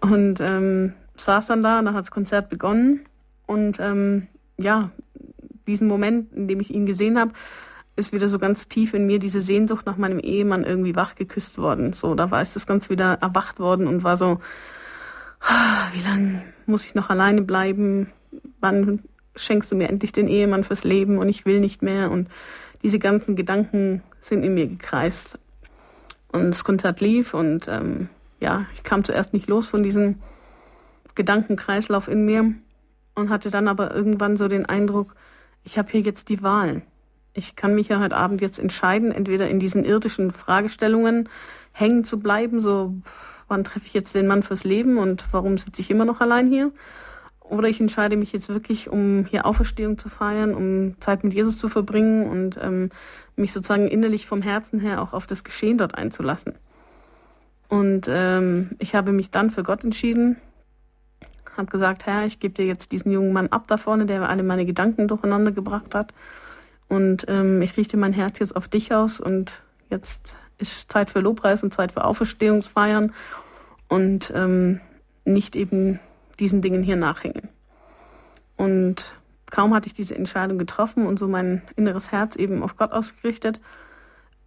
Und 0.00 0.40
ähm, 0.40 0.94
saß 1.16 1.46
dann 1.46 1.62
da, 1.62 1.82
dann 1.82 1.94
hat 1.94 2.02
das 2.02 2.10
Konzert 2.10 2.48
begonnen. 2.48 3.00
Und 3.46 3.78
ähm, 3.80 4.28
ja, 4.56 4.90
diesen 5.66 5.88
Moment, 5.88 6.32
in 6.32 6.48
dem 6.48 6.60
ich 6.60 6.70
ihn 6.70 6.86
gesehen 6.86 7.18
habe, 7.18 7.32
ist 7.96 8.12
wieder 8.12 8.28
so 8.28 8.38
ganz 8.38 8.68
tief 8.68 8.94
in 8.94 9.06
mir 9.06 9.18
diese 9.18 9.40
Sehnsucht 9.40 9.86
nach 9.86 9.96
meinem 9.96 10.18
Ehemann 10.18 10.64
irgendwie 10.64 10.96
wach 10.96 11.14
geküsst 11.14 11.58
worden. 11.58 11.92
So, 11.92 12.14
da 12.14 12.30
war 12.30 12.40
es 12.40 12.54
das 12.54 12.66
ganz 12.66 12.88
wieder 12.88 13.18
erwacht 13.20 13.58
worden 13.58 13.86
und 13.86 14.04
war 14.04 14.16
so, 14.16 14.40
ah, 15.40 15.86
wie 15.92 16.02
lange 16.02 16.42
muss 16.70 16.84
ich 16.84 16.94
noch 16.94 17.10
alleine 17.10 17.42
bleiben? 17.42 18.10
Wann 18.60 19.00
schenkst 19.36 19.70
du 19.70 19.76
mir 19.76 19.88
endlich 19.88 20.12
den 20.12 20.28
Ehemann 20.28 20.64
fürs 20.64 20.84
Leben 20.84 21.18
und 21.18 21.28
ich 21.28 21.44
will 21.46 21.60
nicht 21.60 21.82
mehr? 21.82 22.10
Und 22.10 22.28
diese 22.82 22.98
ganzen 22.98 23.36
Gedanken 23.36 24.02
sind 24.20 24.42
in 24.42 24.54
mir 24.54 24.66
gekreist. 24.66 25.38
Und 26.32 26.50
das 26.50 26.64
Konzert 26.64 27.00
lief 27.00 27.34
und 27.34 27.66
ähm, 27.68 28.08
ja, 28.38 28.66
ich 28.74 28.82
kam 28.82 29.04
zuerst 29.04 29.32
nicht 29.32 29.48
los 29.48 29.66
von 29.66 29.82
diesem 29.82 30.16
Gedankenkreislauf 31.14 32.08
in 32.08 32.24
mir 32.24 32.54
und 33.14 33.30
hatte 33.30 33.50
dann 33.50 33.68
aber 33.68 33.94
irgendwann 33.94 34.36
so 34.36 34.48
den 34.48 34.64
Eindruck, 34.66 35.14
ich 35.64 35.76
habe 35.76 35.90
hier 35.90 36.00
jetzt 36.00 36.28
die 36.28 36.42
Wahl. 36.42 36.82
Ich 37.34 37.56
kann 37.56 37.74
mich 37.74 37.88
ja 37.88 38.00
heute 38.00 38.16
Abend 38.16 38.40
jetzt 38.40 38.58
entscheiden, 38.58 39.12
entweder 39.12 39.48
in 39.48 39.58
diesen 39.58 39.84
irdischen 39.84 40.30
Fragestellungen 40.30 41.28
hängen 41.72 42.04
zu 42.04 42.18
bleiben, 42.18 42.60
so 42.60 42.94
wann 43.50 43.64
treffe 43.64 43.86
ich 43.86 43.94
jetzt 43.94 44.14
den 44.14 44.26
Mann 44.26 44.42
fürs 44.42 44.64
Leben 44.64 44.98
und 44.98 45.26
warum 45.32 45.58
sitze 45.58 45.82
ich 45.82 45.90
immer 45.90 46.04
noch 46.04 46.20
allein 46.20 46.48
hier? 46.48 46.72
Oder 47.40 47.68
ich 47.68 47.80
entscheide 47.80 48.16
mich 48.16 48.32
jetzt 48.32 48.48
wirklich, 48.48 48.88
um 48.88 49.26
hier 49.28 49.44
Auferstehung 49.44 49.98
zu 49.98 50.08
feiern, 50.08 50.54
um 50.54 51.00
Zeit 51.00 51.24
mit 51.24 51.34
Jesus 51.34 51.58
zu 51.58 51.68
verbringen 51.68 52.28
und 52.28 52.58
ähm, 52.62 52.90
mich 53.34 53.52
sozusagen 53.52 53.88
innerlich 53.88 54.26
vom 54.26 54.40
Herzen 54.40 54.78
her 54.78 55.02
auch 55.02 55.12
auf 55.12 55.26
das 55.26 55.42
Geschehen 55.42 55.76
dort 55.76 55.96
einzulassen. 55.96 56.54
Und 57.68 58.06
ähm, 58.08 58.70
ich 58.78 58.94
habe 58.94 59.12
mich 59.12 59.30
dann 59.30 59.50
für 59.50 59.64
Gott 59.64 59.82
entschieden, 59.82 60.36
habe 61.56 61.70
gesagt, 61.70 62.06
Herr, 62.06 62.24
ich 62.24 62.38
gebe 62.38 62.54
dir 62.54 62.66
jetzt 62.66 62.92
diesen 62.92 63.12
jungen 63.12 63.32
Mann 63.32 63.48
ab 63.48 63.64
da 63.66 63.76
vorne, 63.76 64.06
der 64.06 64.28
alle 64.28 64.42
meine 64.42 64.64
Gedanken 64.64 65.08
durcheinander 65.08 65.52
gebracht 65.52 65.94
hat. 65.94 66.14
Und 66.88 67.26
ähm, 67.28 67.62
ich 67.62 67.76
richte 67.76 67.96
mein 67.96 68.12
Herz 68.12 68.38
jetzt 68.38 68.56
auf 68.56 68.68
dich 68.68 68.92
aus 68.92 69.20
und 69.20 69.62
jetzt 69.88 70.36
ist 70.60 70.90
Zeit 70.90 71.10
für 71.10 71.20
Lobpreis 71.20 71.62
und 71.62 71.72
Zeit 71.72 71.92
für 71.92 72.04
Auferstehungsfeiern 72.04 73.12
und 73.88 74.32
ähm, 74.34 74.80
nicht 75.24 75.56
eben 75.56 76.00
diesen 76.38 76.62
Dingen 76.62 76.82
hier 76.82 76.96
nachhängen. 76.96 77.48
Und 78.56 79.14
kaum 79.50 79.74
hatte 79.74 79.86
ich 79.86 79.94
diese 79.94 80.14
Entscheidung 80.14 80.58
getroffen 80.58 81.06
und 81.06 81.18
so 81.18 81.28
mein 81.28 81.62
inneres 81.76 82.12
Herz 82.12 82.36
eben 82.36 82.62
auf 82.62 82.76
Gott 82.76 82.92
ausgerichtet, 82.92 83.60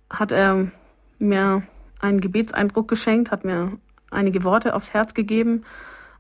hat 0.10 0.32
er 0.32 0.72
mir 1.20 1.64
einen 2.00 2.20
Gebetseindruck 2.20 2.88
geschenkt, 2.88 3.32
hat 3.32 3.46
mir 3.46 3.78
einige 4.12 4.44
Worte 4.44 4.76
aufs 4.76 4.94
Herz 4.94 5.14
gegeben 5.14 5.64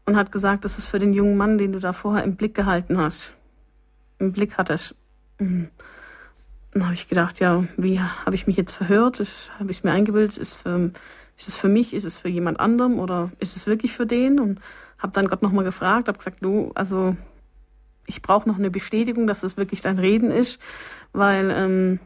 und 0.06 0.16
hat 0.16 0.32
gesagt, 0.32 0.66
das 0.66 0.78
ist 0.78 0.88
für 0.88 1.00
den 1.00 1.14
jungen 1.14 1.38
Mann, 1.38 1.58
den 1.58 1.72
du 1.72 1.80
da 1.80 1.94
vorher 1.94 2.24
im 2.24 2.36
Blick 2.36 2.56
gehalten 2.56 2.98
hast, 2.98 3.34
im 4.20 4.32
Blick 4.32 4.58
hattest. 4.58 4.96
Mhm. 5.39 5.70
Dann 6.74 6.86
habe 6.86 6.93
ich 6.95 7.07
gedacht, 7.07 7.39
ja, 7.39 7.63
wie 7.78 7.99
habe 7.99 8.36
ich 8.36 8.47
mich 8.47 8.57
jetzt 8.57 8.74
verhört? 8.74 9.19
Habe 9.59 9.71
ich 9.71 9.78
es 9.78 9.84
mir 9.84 9.91
eingebildet? 9.91 10.38
Ist, 10.38 10.55
für, 10.55 10.91
ist 11.38 11.47
es 11.47 11.57
für 11.57 11.69
mich? 11.69 11.93
Ist 11.93 12.05
es 12.05 12.17
für 12.17 12.30
jemand 12.30 12.59
anderem? 12.59 12.99
Oder 12.99 13.32
ist 13.39 13.55
es 13.55 13.67
wirklich 13.67 13.93
für 13.93 14.05
den? 14.05 14.39
Und 14.39 14.59
habe 14.97 15.13
dann 15.13 15.28
Gott 15.28 15.41
nochmal 15.41 15.65
gefragt, 15.65 16.07
habe 16.07 16.17
gesagt, 16.17 16.38
du, 16.41 16.71
also 16.74 17.15
ich 18.07 18.21
brauche 18.21 18.47
noch 18.47 18.57
eine 18.57 18.71
Bestätigung, 18.71 19.28
dass 19.28 19.41
das 19.41 19.57
wirklich 19.57 19.82
dein 19.82 19.99
Reden 19.99 20.32
ist, 20.32 20.59
weil 21.11 21.51
ähm, 21.51 21.99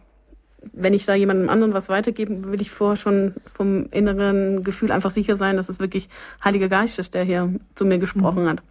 wenn 0.74 0.93
ich 0.93 1.05
da 1.05 1.13
jemandem 1.13 1.49
anderen 1.49 1.74
was 1.74 1.89
weitergeben, 1.89 2.51
will 2.51 2.61
ich 2.61 2.72
vorher 2.72 2.97
schon 2.97 3.34
vom 3.53 3.86
inneren 3.91 4.63
Gefühl 4.63 4.91
einfach 4.91 5.11
sicher 5.11 5.38
sein, 5.38 5.55
dass 5.55 5.70
es 5.70 5.80
wirklich 5.80 6.09
Heiliger 6.43 6.68
Geist 6.68 6.99
ist, 6.99 7.13
der 7.13 7.24
hier 7.24 7.53
zu 7.76 7.86
mir 7.86 7.99
gesprochen 7.99 8.43
mhm. 8.43 8.49
hat. 8.49 8.63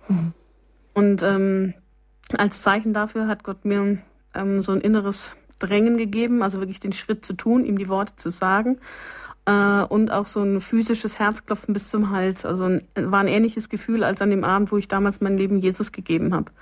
Und 0.92 1.22
ähm, 1.22 1.74
als 2.36 2.62
Zeichen 2.62 2.92
dafür 2.92 3.28
hat 3.28 3.44
Gott 3.44 3.64
mir 3.64 3.98
ähm, 4.34 4.62
so 4.62 4.72
ein 4.72 4.80
inneres 4.80 5.32
Drängen 5.58 5.96
gegeben, 5.96 6.42
also 6.42 6.58
wirklich 6.58 6.80
den 6.80 6.92
Schritt 6.92 7.24
zu 7.24 7.32
tun, 7.32 7.64
ihm 7.64 7.78
die 7.78 7.88
Worte 7.88 8.16
zu 8.16 8.30
sagen. 8.30 8.78
äh, 9.46 9.84
und 9.84 10.12
auch 10.12 10.26
so 10.26 10.42
ein 10.42 10.60
physisches 10.60 11.18
Herzklopfen 11.18 11.72
bis 11.72 11.88
zum 11.88 12.10
Hals. 12.10 12.44
Also 12.44 12.64
ein, 12.64 12.82
war 12.94 13.20
ein 13.20 13.28
ähnliches 13.28 13.68
Gefühl 13.68 14.04
als 14.04 14.20
an 14.20 14.30
dem 14.30 14.44
Abend, 14.44 14.70
wo 14.72 14.76
ich 14.76 14.88
damals 14.88 15.20
mein 15.20 15.38
Leben 15.38 15.58
Jesus 15.58 15.92
gegeben 15.92 16.34
habe. 16.34 16.52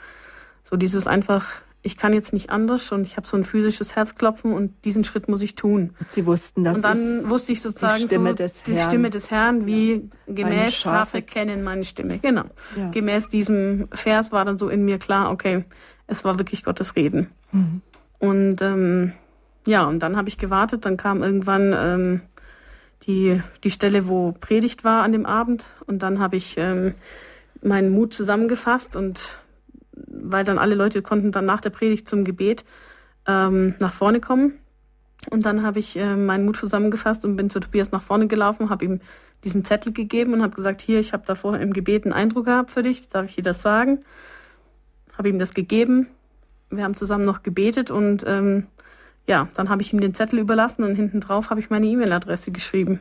So 0.63 0.77
dieses 0.77 1.07
einfach, 1.07 1.47
ich 1.83 1.97
kann 1.97 2.13
jetzt 2.13 2.33
nicht 2.33 2.51
anders 2.51 2.93
und 2.93 3.07
ich 3.07 3.17
habe 3.17 3.27
so 3.27 3.37
ein 3.37 3.45
physisches 3.45 3.97
Herzklopfen 3.97 4.53
und 4.53 4.73
diesen 4.85 5.05
Schritt 5.05 5.29
muss 5.29 5.43
ich 5.43 5.55
tun. 5.55 5.95
Sie 6.09 6.27
wussten 6.27 6.65
das. 6.65 6.77
Und 6.77 6.83
dann 6.85 7.29
wusste 7.29 7.53
ich 7.53 7.61
sozusagen 7.61 8.03
die 8.03 8.09
Stimme, 8.09 8.31
so, 8.31 8.35
des, 8.37 8.63
die 8.63 8.75
Herrn. 8.75 8.89
Stimme 8.89 9.11
des 9.11 9.31
Herrn, 9.31 9.67
wie 9.67 10.11
ja. 10.27 10.35
gemäß 10.35 10.75
Schafe 10.75 11.23
kennen 11.23 11.63
meine 11.63 11.85
Stimme. 11.85 12.19
Genau. 12.19 12.45
Ja. 12.77 12.91
Gemäß 12.91 13.29
diesem 13.29 13.89
Vers 13.93 14.33
war 14.33 14.45
dann 14.45 14.59
so 14.59 14.69
in 14.69 14.85
mir 14.85 14.99
klar, 14.99 15.31
okay, 15.31 15.65
es 16.07 16.25
war 16.25 16.39
wirklich 16.39 16.65
Gottes 16.65 16.97
Reden. 16.97 17.31
Mhm. 17.53 17.83
Und 18.25 18.62
ähm, 18.62 19.12
ja, 19.66 19.85
und 19.85 20.01
dann 20.01 20.16
habe 20.16 20.29
ich 20.29 20.39
gewartet, 20.39 20.87
dann 20.87 20.97
kam 20.97 21.22
irgendwann 21.22 21.75
ähm, 21.77 22.20
die, 23.03 23.43
die 23.62 23.70
Stelle, 23.70 24.09
wo 24.09 24.33
Predigt 24.33 24.83
war 24.83 25.03
an 25.03 25.12
dem 25.12 25.27
Abend 25.27 25.66
und 25.87 26.03
dann 26.03 26.20
habe 26.20 26.37
ich 26.37 26.57
ähm, 26.57 26.95
meinen 27.62 27.91
Mut 27.91 28.14
zusammengefasst 28.14 28.97
und 28.97 29.39
weil 29.93 30.45
dann 30.45 30.59
alle 30.59 30.75
Leute 30.75 31.03
konnten 31.03 31.33
dann 31.33 31.45
nach 31.45 31.61
der 31.61 31.70
Predigt 31.70 32.09
zum 32.09 32.25
Gebet 32.25 32.64
ähm, 33.27 33.75
nach 33.79 33.93
vorne 33.93 34.20
kommen. 34.20 34.55
Und 35.31 35.45
dann 35.45 35.62
habe 35.62 35.79
ich 35.79 35.97
äh, 35.97 36.16
meinen 36.16 36.47
Mut 36.47 36.57
zusammengefasst 36.57 37.25
und 37.25 37.37
bin 37.37 37.51
zu 37.51 37.61
Tobias 37.61 37.93
nach 37.93 38.03
vorne 38.03 38.27
gelaufen, 38.27 38.70
habe 38.70 38.85
ihm 38.85 39.01
diesen 39.45 39.64
Zettel 39.64 39.93
gegeben 39.93 40.33
und 40.33 40.43
habe 40.43 40.57
gesagt, 40.57 40.81
hier, 40.81 40.99
ich 40.99 41.12
habe 41.12 41.25
da 41.27 41.35
vorher 41.35 41.62
im 41.62 41.75
Gebet 41.75 42.05
einen 42.05 42.14
Eindruck 42.14 42.47
gehabt 42.47 42.70
für 42.70 42.83
dich, 42.83 43.09
darf 43.11 43.27
ich 43.27 43.37
dir 43.37 43.45
das 43.45 43.61
sagen? 43.61 44.05
Habe 45.16 45.29
ihm 45.29 45.39
das 45.39 45.53
gegeben. 45.53 46.09
Wir 46.77 46.85
haben 46.85 46.97
zusammen 46.97 47.25
noch 47.25 47.43
gebetet 47.43 47.91
und 47.91 48.25
ähm, 48.27 48.66
ja, 49.27 49.49
dann 49.55 49.70
habe 49.70 49.81
ich 49.81 49.93
ihm 49.93 50.01
den 50.01 50.12
Zettel 50.12 50.39
überlassen 50.39 50.85
und 50.85 50.97
hinten 50.97 51.20
drauf 51.20 51.49
habe 51.49 51.59
ich 51.59 51.70
meine 51.70 51.87
E-Mail-Adresse 51.87 52.51
geschrieben, 52.51 53.01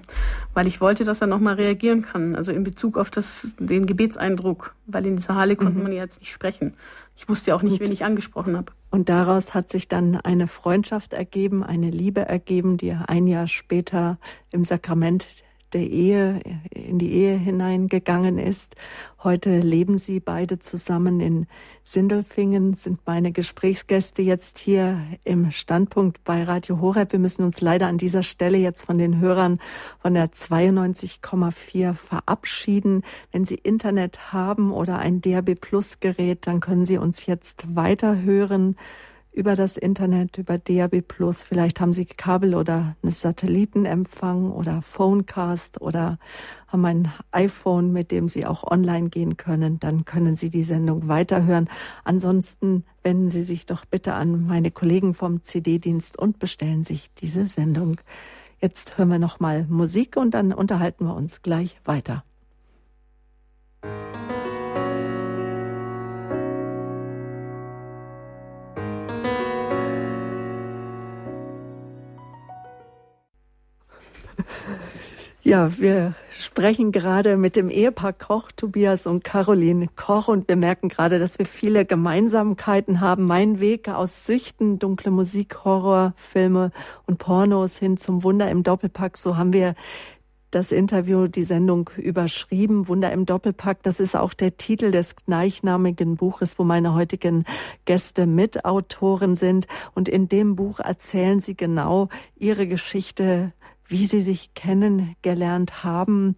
weil 0.54 0.68
ich 0.68 0.80
wollte, 0.80 1.04
dass 1.04 1.20
er 1.20 1.28
nochmal 1.28 1.56
reagieren 1.56 2.02
kann, 2.02 2.36
also 2.36 2.54
in 2.54 2.64
Bezug 2.64 2.98
auf 2.98 3.12
das, 3.12 3.50
den 3.60 3.86
Gebetseindruck, 3.86 4.74
weil 4.86 5.06
in 5.06 5.18
dieser 5.18 5.36
Halle 5.36 5.58
konnte 5.58 5.78
mhm. 5.78 5.84
man 5.84 5.92
ja 5.92 6.04
jetzt 6.04 6.22
nicht 6.22 6.32
sprechen. 6.32 6.76
Ich 7.18 7.28
wusste 7.28 7.52
ja 7.52 7.56
auch 7.56 7.62
nicht, 7.62 7.74
und, 7.74 7.88
wen 7.88 7.92
ich 7.92 8.06
angesprochen 8.06 8.56
habe. 8.56 8.72
Und 8.90 9.10
daraus 9.10 9.54
hat 9.54 9.70
sich 9.70 9.90
dann 9.90 10.16
eine 10.16 10.48
Freundschaft 10.48 11.14
ergeben, 11.14 11.62
eine 11.62 11.90
Liebe 11.90 12.22
ergeben, 12.22 12.78
die 12.78 12.94
ein 12.94 13.28
Jahr 13.28 13.48
später 13.48 14.18
im 14.50 14.64
Sakrament 14.64 15.28
der 15.74 15.90
Ehe, 15.90 16.40
in 16.72 17.00
die 17.00 17.14
Ehe 17.14 17.38
hineingegangen 17.38 18.38
ist. 18.38 18.76
Heute 19.24 19.60
leben 19.60 19.98
sie 19.98 20.20
beide 20.20 20.60
zusammen 20.60 21.20
in 21.20 21.48
Sindelfingen, 21.84 22.74
sind 22.74 23.00
meine 23.06 23.32
Gesprächsgäste 23.32 24.22
jetzt 24.22 24.60
hier 24.60 25.02
im 25.24 25.52
Standpunkt 25.52 26.24
bei 26.24 26.44
Radio 26.44 26.82
Horeb. 26.82 27.12
Wir 27.12 27.20
müssen 27.20 27.44
uns 27.44 27.62
leider 27.62 27.88
an 27.88 27.98
dieser 27.98 28.24
Stelle 28.24 28.58
jetzt 28.58 28.86
von 28.86 28.98
den 28.98 29.20
Hörern 29.20 29.60
von 30.02 30.14
der 30.14 30.32
92,4 30.32 31.94
verabschieden. 31.94 33.04
Wenn 33.32 33.46
Sie 33.46 33.56
Internet 33.56 34.34
haben 34.34 34.72
oder 34.72 35.00
ein 35.00 35.22
DAB 35.22 35.56
Plus 35.56 36.00
Gerät, 36.00 36.48
dann 36.48 36.60
können 36.60 36.86
Sie 36.86 36.98
uns 36.98 37.26
jetzt 37.26 37.76
weiterhören 37.76 38.76
über 39.34 39.56
das 39.56 39.78
Internet, 39.78 40.38
über 40.38 40.58
DAB 40.58 41.02
Plus. 41.02 41.44
Vielleicht 41.44 41.82
haben 41.82 41.92
Sie 41.92 42.06
Kabel 42.06 42.56
oder 42.56 42.96
einen 43.02 43.12
Satellitenempfang 43.12 44.52
oder 44.52 44.82
Phonecast 44.82 45.82
oder 45.82 46.20
haben 46.68 46.86
ein 46.86 47.12
iPhone, 47.32 47.92
mit 47.92 48.12
dem 48.12 48.28
Sie 48.28 48.46
auch 48.46 48.64
online 48.64 49.10
gehen 49.10 49.36
können. 49.36 49.80
Dann 49.80 50.06
können 50.06 50.38
Sie 50.38 50.50
die 50.50 50.64
Sendung 50.64 51.08
weiterhören. 51.08 51.68
Ansonsten 52.04 52.86
wenden 53.02 53.30
Sie 53.30 53.44
sich 53.44 53.66
doch 53.66 53.86
bitte 53.86 54.14
an 54.14 54.46
meine 54.46 54.72
Kollegen 54.72 55.14
vom 55.14 55.44
CD-Dienst 55.44 56.18
und 56.18 56.40
bestellen 56.40 56.84
sich 56.84 57.14
diese 57.16 57.48
Sendung. 57.48 57.98
Jetzt 58.62 58.98
hören 58.98 59.10
wir 59.10 59.20
noch 59.20 59.40
mal 59.40 59.66
Musik 59.68 60.16
und 60.16 60.36
dann 60.36 60.54
unterhalten 60.54 61.06
wir 61.06 61.16
uns 61.16 61.42
gleich 61.42 61.80
weiter. 61.84 62.24
Ja, 75.46 75.78
wir 75.78 76.16
sprechen 76.32 76.94
gerade 76.94 77.36
mit 77.36 77.58
dem 77.58 77.70
Ehepaar 77.70 78.14
Koch, 78.14 78.50
Tobias 78.56 79.06
und 79.06 79.26
Caroline 79.26 79.90
Koch, 79.94 80.30
und 80.30 80.48
wir 80.48 80.56
merken 80.56 80.88
gerade, 80.88 81.20
dass 81.20 81.38
wir 81.38 81.46
viele 81.46 81.84
Gemeinsamkeiten 81.84 83.02
haben. 83.02 83.26
Mein 83.26 83.60
Weg 83.60 83.90
aus 83.90 84.26
Süchten, 84.26 84.80
dunkle 84.80 85.12
Musik, 85.12 85.66
Horror, 85.66 86.14
Filme 86.16 86.72
und 87.08 87.18
Pornos 87.18 87.78
hin 87.78 87.98
zum 87.98 88.24
Wunder 88.24 88.50
im 88.50 88.64
Doppelpack. 88.64 89.18
So 89.18 89.36
haben 89.36 89.52
wir 89.52 89.76
das 90.50 90.72
Interview, 90.72 91.28
die 91.28 91.44
Sendung 91.44 91.90
überschrieben. 91.98 92.88
Wunder 92.88 93.12
im 93.12 93.26
Doppelpack, 93.26 93.84
das 93.84 94.00
ist 94.00 94.16
auch 94.16 94.34
der 94.34 94.56
Titel 94.56 94.92
des 94.92 95.18
gleichnamigen 95.18 96.16
Buches, 96.16 96.58
wo 96.58 96.64
meine 96.64 96.94
heutigen 96.94 97.44
Gäste 97.84 98.28
Mitautoren 98.28 99.36
sind. 99.36 99.68
Und 99.94 100.08
in 100.08 100.30
dem 100.30 100.56
Buch 100.56 100.80
erzählen 100.80 101.42
sie 101.42 101.58
genau 101.58 102.08
ihre 102.38 102.66
Geschichte 102.66 103.52
wie 103.88 104.06
sie 104.06 104.22
sich 104.22 104.54
kennengelernt 104.54 105.84
haben 105.84 106.36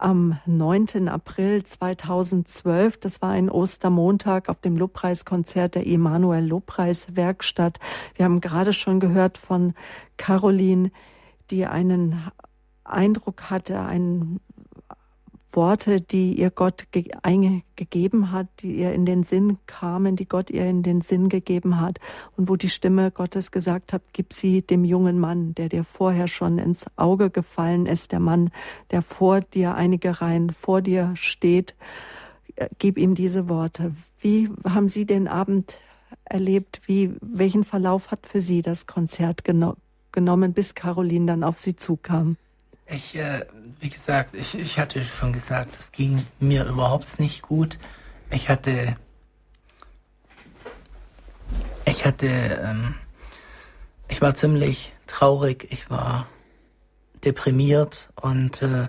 am 0.00 0.38
9. 0.46 1.08
April 1.08 1.62
2012. 1.62 2.98
Das 2.98 3.20
war 3.22 3.30
ein 3.30 3.50
Ostermontag 3.50 4.48
auf 4.48 4.60
dem 4.60 4.76
Lobpreiskonzert 4.76 5.74
der 5.74 5.86
Emanuel 5.86 6.46
Lobpreis 6.46 7.16
Werkstatt. 7.16 7.78
Wir 8.14 8.24
haben 8.24 8.40
gerade 8.40 8.72
schon 8.72 8.98
gehört 8.98 9.36
von 9.36 9.74
Caroline, 10.16 10.90
die 11.50 11.66
einen 11.66 12.22
Eindruck 12.84 13.50
hatte, 13.50 13.80
einen 13.80 14.40
Worte, 15.52 16.00
die 16.00 16.38
ihr 16.38 16.50
Gott 16.50 16.86
ge 16.92 17.04
gegeben 17.76 18.30
hat, 18.30 18.46
die 18.60 18.76
ihr 18.76 18.92
in 18.92 19.06
den 19.06 19.22
Sinn 19.22 19.58
kamen, 19.66 20.16
die 20.16 20.28
Gott 20.28 20.50
ihr 20.50 20.66
in 20.66 20.82
den 20.82 21.00
Sinn 21.00 21.28
gegeben 21.28 21.80
hat 21.80 21.98
und 22.36 22.48
wo 22.48 22.56
die 22.56 22.68
Stimme 22.68 23.10
Gottes 23.10 23.50
gesagt 23.50 23.92
hat, 23.92 24.02
gib 24.12 24.32
sie 24.32 24.62
dem 24.62 24.84
jungen 24.84 25.18
Mann, 25.18 25.54
der 25.54 25.68
dir 25.68 25.84
vorher 25.84 26.28
schon 26.28 26.58
ins 26.58 26.86
Auge 26.96 27.30
gefallen 27.30 27.86
ist, 27.86 28.12
der 28.12 28.20
Mann, 28.20 28.50
der 28.90 29.02
vor 29.02 29.40
dir 29.40 29.74
einige 29.74 30.20
Reihen 30.20 30.50
vor 30.50 30.82
dir 30.82 31.12
steht, 31.14 31.74
äh, 32.56 32.68
gib 32.78 32.98
ihm 32.98 33.14
diese 33.14 33.48
Worte. 33.48 33.94
Wie 34.20 34.50
haben 34.64 34.88
Sie 34.88 35.06
den 35.06 35.28
Abend 35.28 35.80
erlebt? 36.24 36.80
Wie, 36.86 37.14
welchen 37.20 37.64
Verlauf 37.64 38.10
hat 38.10 38.26
für 38.26 38.40
Sie 38.40 38.62
das 38.62 38.86
Konzert 38.86 39.44
geno 39.44 39.76
genommen, 40.12 40.52
bis 40.52 40.74
Caroline 40.74 41.26
dann 41.26 41.44
auf 41.44 41.58
Sie 41.58 41.76
zukam? 41.76 42.36
Ich, 42.86 43.16
äh, 43.16 43.44
wie 43.80 43.88
gesagt, 43.88 44.34
ich, 44.34 44.58
ich 44.58 44.78
hatte 44.78 45.02
schon 45.02 45.32
gesagt, 45.32 45.76
es 45.78 45.92
ging 45.92 46.26
mir 46.38 46.66
überhaupt 46.66 47.18
nicht 47.18 47.42
gut. 47.42 47.78
Ich 48.30 48.48
hatte, 48.48 48.96
ich 51.86 52.04
hatte, 52.04 52.26
ähm, 52.26 52.94
ich 54.08 54.20
war 54.20 54.34
ziemlich 54.34 54.92
traurig, 55.06 55.66
ich 55.70 55.90
war 55.90 56.26
deprimiert 57.24 58.10
und 58.20 58.62
äh, 58.62 58.88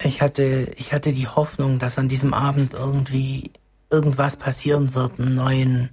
ich 0.00 0.22
hatte, 0.22 0.72
ich 0.76 0.92
hatte 0.92 1.12
die 1.12 1.28
Hoffnung, 1.28 1.78
dass 1.78 1.98
an 1.98 2.08
diesem 2.08 2.34
Abend 2.34 2.74
irgendwie 2.74 3.52
irgendwas 3.90 4.36
passieren 4.36 4.94
wird, 4.94 5.18
einen 5.18 5.34
neuen, 5.34 5.90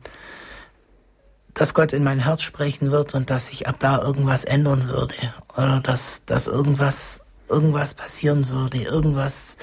dass 1.53 1.73
Gott 1.73 1.93
in 1.93 2.03
mein 2.03 2.19
Herz 2.19 2.43
sprechen 2.43 2.91
wird 2.91 3.13
und 3.13 3.29
dass 3.29 3.47
sich 3.47 3.67
ab 3.67 3.75
da 3.79 4.01
irgendwas 4.01 4.45
ändern 4.45 4.87
würde 4.87 5.15
oder 5.57 5.81
dass, 5.81 6.25
dass 6.25 6.47
irgendwas 6.47 7.23
irgendwas 7.49 7.93
passieren 7.93 8.49
würde, 8.49 8.81
irgendwas, 8.81 9.57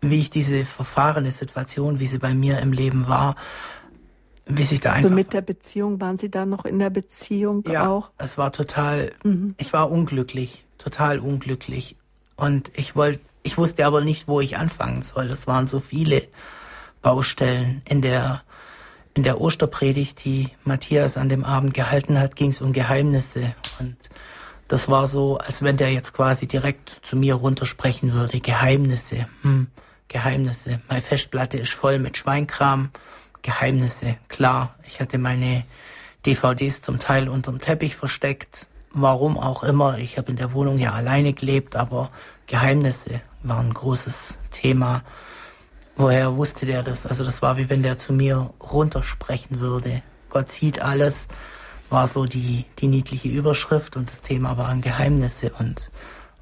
wie 0.00 0.20
ich 0.20 0.30
diese 0.30 0.64
verfahrene 0.64 1.30
Situation, 1.30 2.00
wie 2.00 2.06
sie 2.06 2.18
bei 2.18 2.34
mir 2.34 2.58
im 2.60 2.72
Leben 2.72 3.08
war, 3.08 3.36
wie 4.46 4.64
sich 4.64 4.80
da 4.80 4.92
einfach. 4.92 5.08
So 5.08 5.14
mit 5.14 5.32
der 5.32 5.42
Beziehung, 5.42 6.00
waren 6.00 6.18
Sie 6.18 6.30
da 6.30 6.46
noch 6.46 6.64
in 6.64 6.78
der 6.78 6.90
Beziehung 6.90 7.64
ja, 7.68 7.88
auch? 7.88 8.10
Es 8.18 8.38
war 8.38 8.52
total, 8.52 9.12
mhm. 9.22 9.54
ich 9.58 9.72
war 9.72 9.90
unglücklich, 9.90 10.64
total 10.78 11.18
unglücklich. 11.18 11.96
Und 12.36 12.70
ich 12.74 12.96
wollte, 12.96 13.20
ich 13.42 13.58
wusste 13.58 13.86
aber 13.86 14.02
nicht, 14.02 14.28
wo 14.28 14.40
ich 14.40 14.56
anfangen 14.56 15.02
soll. 15.02 15.26
Es 15.26 15.46
waren 15.46 15.66
so 15.66 15.80
viele 15.80 16.22
Baustellen. 17.02 17.82
In 17.84 18.02
der, 18.02 18.42
in 19.14 19.22
der 19.22 19.40
Osterpredigt, 19.40 20.24
die 20.24 20.48
Matthias 20.64 21.16
an 21.16 21.28
dem 21.28 21.44
Abend 21.44 21.74
gehalten 21.74 22.18
hat, 22.18 22.36
ging 22.36 22.50
es 22.50 22.60
um 22.60 22.72
Geheimnisse. 22.72 23.54
Und 23.78 23.96
das 24.70 24.88
war 24.88 25.08
so, 25.08 25.36
als 25.36 25.64
wenn 25.64 25.76
der 25.76 25.92
jetzt 25.92 26.12
quasi 26.12 26.46
direkt 26.46 27.00
zu 27.02 27.16
mir 27.16 27.34
runtersprechen 27.34 28.12
würde. 28.12 28.38
Geheimnisse, 28.38 29.26
hm, 29.42 29.66
Geheimnisse. 30.06 30.80
Meine 30.88 31.02
Festplatte 31.02 31.58
ist 31.58 31.72
voll 31.72 31.98
mit 31.98 32.16
Schweinkram. 32.16 32.90
Geheimnisse, 33.42 34.16
klar. 34.28 34.76
Ich 34.86 35.00
hatte 35.00 35.18
meine 35.18 35.64
DVDs 36.24 36.82
zum 36.82 37.00
Teil 37.00 37.28
unterm 37.28 37.58
Teppich 37.58 37.96
versteckt. 37.96 38.68
Warum 38.92 39.38
auch 39.38 39.64
immer. 39.64 39.98
Ich 39.98 40.18
habe 40.18 40.30
in 40.30 40.36
der 40.36 40.52
Wohnung 40.52 40.78
ja 40.78 40.92
alleine 40.92 41.32
gelebt, 41.32 41.74
aber 41.74 42.12
Geheimnisse 42.46 43.22
waren 43.42 43.70
ein 43.70 43.74
großes 43.74 44.38
Thema. 44.52 45.02
Woher 45.96 46.36
wusste 46.36 46.64
der 46.64 46.84
das? 46.84 47.06
Also 47.06 47.24
das 47.24 47.42
war 47.42 47.56
wie 47.56 47.68
wenn 47.68 47.82
der 47.82 47.98
zu 47.98 48.12
mir 48.12 48.54
runtersprechen 48.60 49.58
würde. 49.58 50.02
Gott 50.28 50.48
sieht 50.48 50.80
alles 50.80 51.26
war 51.90 52.06
so 52.06 52.24
die, 52.24 52.64
die 52.78 52.86
niedliche 52.86 53.28
Überschrift 53.28 53.96
und 53.96 54.10
das 54.10 54.22
Thema 54.22 54.56
waren 54.56 54.80
Geheimnisse. 54.80 55.52
Und 55.58 55.90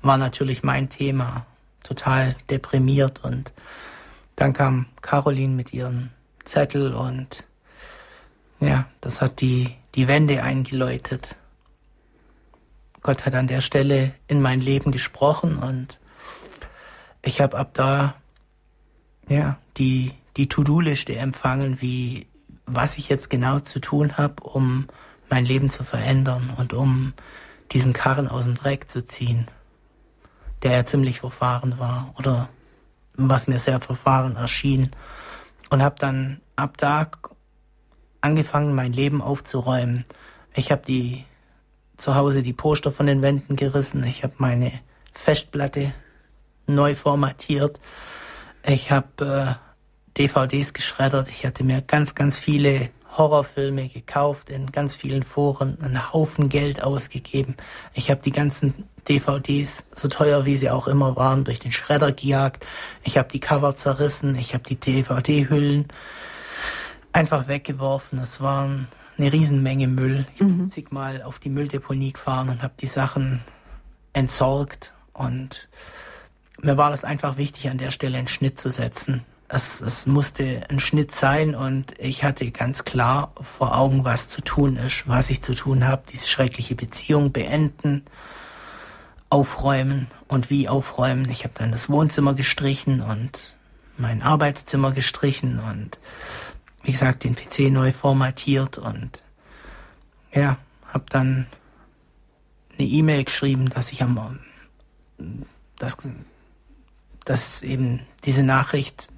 war 0.03 0.17
natürlich 0.17 0.63
mein 0.63 0.89
Thema. 0.89 1.47
Total 1.85 2.37
deprimiert 2.51 3.25
und 3.25 3.53
dann 4.37 4.53
kam 4.53 4.87
Caroline 5.01 5.55
mit 5.55 5.73
ihrem 5.73 6.11
Zettel 6.45 6.93
und 6.93 7.47
ja, 8.61 8.87
das 9.01 9.23
hat 9.23 9.41
die, 9.41 9.75
die 9.95 10.07
Wende 10.07 10.43
eingeläutet. 10.43 11.37
Gott 13.03 13.25
hat 13.25 13.35
an 13.35 13.47
der 13.47 13.63
Stelle 13.63 14.13
in 14.27 14.43
mein 14.43 14.61
Leben 14.61 14.93
gesprochen 14.93 15.57
und 15.57 15.99
ich 17.23 17.41
habe 17.41 17.57
ab 17.57 17.71
da 17.73 18.15
ja 19.29 19.59
die 19.79 20.13
die 20.37 20.49
To-Do-Liste 20.49 21.17
empfangen, 21.17 21.81
wie 21.81 22.27
was 22.65 22.99
ich 22.99 23.09
jetzt 23.09 23.29
genau 23.31 23.61
zu 23.61 23.81
tun 23.81 24.19
habe, 24.19 24.43
um 24.45 24.87
mein 25.31 25.45
Leben 25.45 25.71
zu 25.71 25.85
verändern 25.85 26.51
und 26.57 26.73
um 26.73 27.13
diesen 27.73 27.93
Karren 27.93 28.29
aus 28.29 28.45
dem 28.45 28.55
Dreck 28.55 28.89
zu 28.89 29.05
ziehen, 29.05 29.47
der 30.63 30.73
ja 30.73 30.85
ziemlich 30.85 31.21
verfahren 31.21 31.79
war 31.79 32.15
oder 32.19 32.49
was 33.15 33.47
mir 33.47 33.59
sehr 33.59 33.81
verfahren 33.81 34.37
erschien 34.37 34.91
und 35.71 35.83
habe 35.83 35.97
dann 35.99 36.41
ab 36.57 36.77
da 36.77 37.09
angefangen, 38.21 38.75
mein 38.75 38.93
Leben 38.93 39.21
aufzuräumen. 39.21 40.05
Ich 40.55 40.73
habe 40.73 40.83
die 40.87 41.25
zu 41.97 42.15
Hause 42.15 42.43
die 42.43 42.53
Poster 42.53 42.93
von 42.93 43.07
den 43.07 43.23
Wänden 43.23 43.57
gerissen. 43.57 44.05
Ich 44.05 44.23
habe 44.23 44.35
meine 44.39 44.73
Festplatte 45.13 45.93
neu 46.67 46.95
formatiert. 46.95 47.81
Ich 48.65 48.91
habe 48.91 49.59
äh, 49.59 50.19
DVDs 50.19 50.73
geschreddert. 50.73 51.29
Ich 51.29 51.45
hatte 51.45 51.65
mir 51.65 51.83
ganz, 51.83 52.15
ganz 52.15 52.39
viele 52.39 52.91
Horrorfilme 53.19 53.89
gekauft, 53.89 54.49
in 54.49 54.73
ganz 54.73 54.95
vielen 54.95 55.25
Foren 55.25 55.79
einen 55.83 56.13
Haufen 56.13 56.49
Geld 56.49 56.83
ausgegeben. 56.83 57.57
Ich 57.93 58.11
habe 58.11 58.23
die 58.23 58.33
ganzen 58.33 58.89
DVDs, 59.09 59.87
so 59.93 60.09
teuer 60.09 60.45
wie 60.45 60.57
sie 60.57 60.71
auch 60.71 60.87
immer 60.87 61.17
waren, 61.17 61.45
durch 61.45 61.59
den 61.59 61.73
Schredder 61.73 62.13
gejagt. 62.13 62.67
Ich 63.03 63.19
habe 63.19 63.29
die 63.31 63.41
Cover 63.41 63.75
zerrissen. 63.75 64.37
Ich 64.37 64.55
habe 64.55 64.65
die 64.65 64.77
DVD-Hüllen 64.77 65.89
einfach 67.13 67.49
weggeworfen. 67.49 68.19
Es 68.21 68.41
waren 68.41 68.89
eine 69.19 69.33
Riesenmenge 69.33 69.89
Müll. 69.89 70.27
Ich 70.35 70.39
bin 70.39 70.65
mhm. 70.65 70.71
zigmal 70.71 71.23
auf 71.23 71.39
die 71.39 71.51
Mülldeponie 71.51 72.13
gefahren 72.13 72.49
und 72.49 72.63
habe 72.63 72.75
die 72.79 72.87
Sachen 72.87 73.41
entsorgt. 74.13 74.95
Und 75.13 75.69
mir 76.61 76.77
war 76.77 76.91
das 76.91 77.05
einfach 77.05 77.37
wichtig, 77.37 77.69
an 77.69 77.79
der 77.79 77.91
Stelle 77.91 78.19
einen 78.19 78.29
Schnitt 78.29 78.61
zu 78.61 78.71
setzen. 78.71 79.25
Es, 79.49 79.81
es 79.81 80.07
musste 80.07 80.63
ein 80.69 80.79
Schnitt 80.79 81.15
sein 81.15 81.55
und 81.55 81.95
ich 81.99 82.23
hatte 82.23 82.51
ganz 82.51 82.85
klar 82.85 83.33
vor 83.41 83.77
Augen, 83.79 84.05
was 84.05 84.29
zu 84.29 84.43
tun 84.43 84.77
ist, 84.77 85.09
was 85.09 85.31
ich 85.31 85.43
zu 85.43 85.55
tun 85.55 85.87
habe. 85.89 86.03
Diese 86.13 86.29
schreckliche 86.29 86.75
Beziehung 86.75 87.33
beenden, 87.33 88.05
aufräumen 89.31 90.09
und 90.27 90.51
wie 90.51 90.69
aufräumen. 90.69 91.31
Ich 91.31 91.45
habe 91.45 91.55
dann 91.57 91.73
das 91.73 91.89
Wohnzimmer 91.89 92.35
gestrichen 92.35 93.01
und 93.01 93.57
mein 93.97 94.23
Arbeitszimmer 94.23 94.93
gestrichen 94.93 95.59
und 95.59 95.99
wie 96.83 96.93
gesagt, 96.93 97.25
den 97.25 97.35
PC 97.35 97.71
neu 97.71 97.93
formatiert 97.93 98.79
und 98.79 99.23
ja, 100.33 100.59
habe 100.93 101.05
dann 101.09 101.47
eine 102.79 102.87
E-Mail 102.87 103.25
geschrieben, 103.25 103.69
dass 103.71 103.93
ich 103.93 104.03
am, 104.03 104.39
dass, 105.79 105.97
dass 107.25 107.63
eben 107.63 108.01
diese 108.25 108.43
Nachricht 108.43 109.09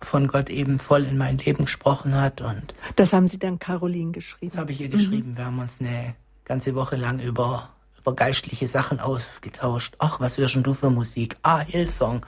von 0.00 0.28
Gott 0.28 0.50
eben 0.50 0.78
voll 0.78 1.04
in 1.04 1.16
mein 1.16 1.38
Leben 1.38 1.64
gesprochen 1.64 2.14
hat 2.14 2.40
und 2.40 2.74
das 2.96 3.12
haben 3.12 3.28
Sie 3.28 3.38
dann 3.38 3.58
Caroline 3.58 4.12
geschrieben. 4.12 4.50
Das 4.50 4.58
habe 4.58 4.72
ich 4.72 4.80
ihr 4.80 4.88
geschrieben. 4.88 5.32
Mhm. 5.32 5.36
Wir 5.36 5.46
haben 5.46 5.58
uns 5.58 5.80
eine 5.80 6.14
ganze 6.44 6.74
Woche 6.74 6.96
lang 6.96 7.18
über 7.18 7.70
über 8.06 8.14
geistliche 8.14 8.68
Sachen 8.68 9.00
ausgetauscht. 9.00 9.96
Ach, 9.98 10.20
was 10.20 10.38
hörst 10.38 10.54
du 10.54 10.74
für 10.74 10.90
Musik? 10.90 11.36
Ah, 11.42 11.58
Hillsong. 11.58 12.24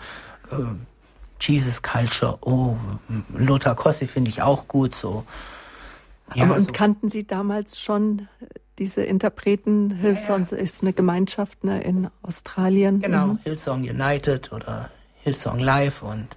Äh, 0.51 0.57
Jesus 1.41 1.83
Culture, 1.83 2.37
oh, 2.41 2.77
Lothar 3.33 3.77
Kossi 3.77 4.09
finde 4.09 4.29
ich 4.29 4.43
auch 4.43 4.67
gut 4.67 4.93
so. 4.93 5.25
Ja, 6.35 6.45
Aber 6.45 6.57
und 6.57 6.67
so. 6.67 6.73
kannten 6.73 7.09
Sie 7.09 7.29
damals 7.29 7.79
schon 7.79 8.27
diese 8.79 9.03
Interpreten? 9.03 9.91
Hillsong 9.93 10.47
ja, 10.47 10.57
ja. 10.57 10.63
ist 10.63 10.83
eine 10.83 10.93
Gemeinschaft 10.93 11.63
ne, 11.63 11.81
in 11.83 12.11
Australien. 12.23 12.99
Genau, 12.99 13.29
mhm. 13.29 13.39
Hillsong 13.45 13.83
United 13.83 14.53
oder 14.53 14.91
Hillsong 15.23 15.61
Live 15.61 16.03
und 16.03 16.37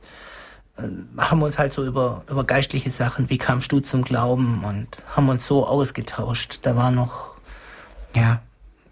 haben 1.18 1.42
uns 1.42 1.60
halt 1.60 1.74
so 1.74 1.86
über, 1.86 2.24
über 2.30 2.44
geistliche 2.44 2.92
Sachen, 2.92 3.30
wie 3.30 3.38
kamst 3.38 3.72
du 3.72 3.80
zum 3.80 4.04
Glauben 4.04 4.64
und 4.64 5.04
haben 5.16 5.30
uns 5.30 5.46
so 5.46 5.68
ausgetauscht. 5.68 6.60
Da 6.64 6.76
war 6.76 6.92
noch, 6.92 7.36
ja, 8.16 8.42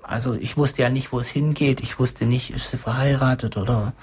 also 0.01 0.33
ich 0.33 0.57
wusste 0.57 0.81
ja 0.81 0.89
nicht, 0.89 1.11
wo 1.11 1.19
es 1.19 1.29
hingeht. 1.29 1.81
Ich 1.81 1.99
wusste 1.99 2.25
nicht, 2.25 2.51
ist 2.51 2.69
sie 2.69 2.77
verheiratet 2.77 3.57
oder 3.57 3.93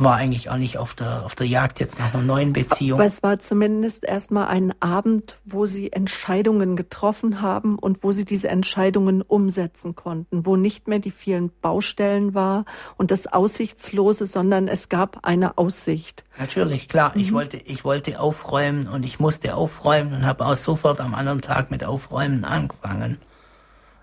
war 0.00 0.16
eigentlich 0.16 0.48
auch 0.48 0.56
nicht 0.56 0.78
auf 0.78 0.94
der, 0.94 1.24
auf 1.26 1.34
der 1.34 1.46
Jagd 1.46 1.78
jetzt 1.78 1.98
nach 1.98 2.14
einer 2.14 2.22
neuen 2.22 2.52
Beziehung. 2.52 2.98
Aber 2.98 3.06
es 3.06 3.22
war 3.22 3.38
zumindest 3.38 4.04
erstmal 4.04 4.46
ein 4.48 4.72
Abend, 4.80 5.36
wo 5.44 5.66
Sie 5.66 5.92
Entscheidungen 5.92 6.74
getroffen 6.74 7.42
haben 7.42 7.78
und 7.78 8.02
wo 8.02 8.10
Sie 8.10 8.24
diese 8.24 8.48
Entscheidungen 8.48 9.20
umsetzen 9.20 9.94
konnten, 9.94 10.46
wo 10.46 10.56
nicht 10.56 10.88
mehr 10.88 11.00
die 11.00 11.10
vielen 11.10 11.50
Baustellen 11.60 12.34
war 12.34 12.64
und 12.96 13.10
das 13.10 13.26
Aussichtslose, 13.26 14.26
sondern 14.26 14.68
es 14.68 14.88
gab 14.88 15.18
eine 15.22 15.58
Aussicht. 15.58 16.24
Natürlich, 16.38 16.88
klar. 16.88 17.12
Mhm. 17.14 17.20
Ich 17.20 17.32
wollte, 17.32 17.58
ich 17.58 17.84
wollte 17.84 18.18
aufräumen 18.20 18.88
und 18.88 19.04
ich 19.04 19.20
musste 19.20 19.54
aufräumen 19.54 20.14
und 20.14 20.26
habe 20.26 20.46
auch 20.46 20.56
sofort 20.56 21.00
am 21.00 21.14
anderen 21.14 21.42
Tag 21.42 21.70
mit 21.70 21.84
Aufräumen 21.84 22.44
angefangen. 22.44 23.18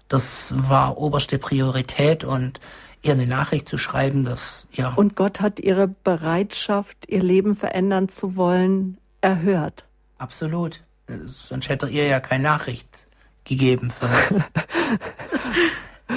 Das 0.09 0.53
war 0.69 0.97
oberste 0.97 1.37
Priorität 1.37 2.23
und 2.23 2.59
ihr 3.07 3.13
eine 3.13 3.27
Nachricht 3.27 3.67
zu 3.67 3.77
schreiben, 3.77 4.23
dass 4.23 4.67
ja. 4.71 4.93
Und 4.93 5.15
Gott 5.15 5.41
hat 5.41 5.59
ihre 5.59 5.87
Bereitschaft, 5.87 7.05
ihr 7.07 7.23
Leben 7.23 7.55
verändern 7.55 8.09
zu 8.09 8.35
wollen, 8.35 8.97
erhört. 9.21 9.85
Absolut. 10.17 10.83
Sonst 11.25 11.69
hätte 11.69 11.87
er 11.87 11.91
ihr 11.91 12.07
ja 12.07 12.19
keine 12.19 12.43
Nachricht 12.43 13.07
gegeben. 13.45 13.93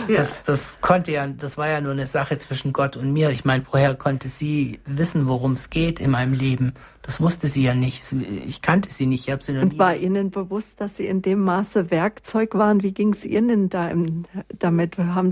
das, 0.09 0.43
das 0.43 0.81
konnte 0.81 1.13
ja, 1.13 1.27
das 1.27 1.59
war 1.59 1.69
ja 1.69 1.81
nur 1.81 1.93
eine 1.93 2.07
Sache 2.07 2.39
zwischen 2.39 2.73
Gott 2.73 2.97
und 2.97 3.13
mir. 3.13 3.31
Ich 3.31 3.45
meine, 3.45 3.65
woher 3.71 3.95
konnte 3.95 4.29
sie 4.29 4.81
wissen, 4.85 5.29
worum 5.29 5.55
es 5.55 5.71
geht 5.71 6.01
in 6.01 6.11
meinem 6.11 6.33
Leben? 6.33 6.75
Das 7.03 7.21
wusste 7.21 7.49
sie 7.49 7.63
ja 7.63 7.75
nicht. 7.75 8.03
Ich 8.47 8.63
kannte 8.63 8.91
sie 8.91 9.07
nicht. 9.07 9.27
Ich 9.27 9.33
habe 9.33 9.43
sie 9.43 9.53
noch 9.53 9.63
und 9.63 9.79
war 9.79 9.97
Ihnen 9.97 10.31
bewusst, 10.31 10.81
dass 10.81 10.97
Sie 10.97 11.07
in 11.07 11.23
dem 11.23 11.41
Maße 11.41 11.91
Werkzeug 11.91 12.55
waren? 12.55 12.83
Wie 12.83 12.93
ging 12.93 13.13
es 13.13 13.25
Ihnen 13.25 13.69
da 13.69 13.89
im, 13.89 14.25
damit? 14.59 14.99
Haben 14.99 15.31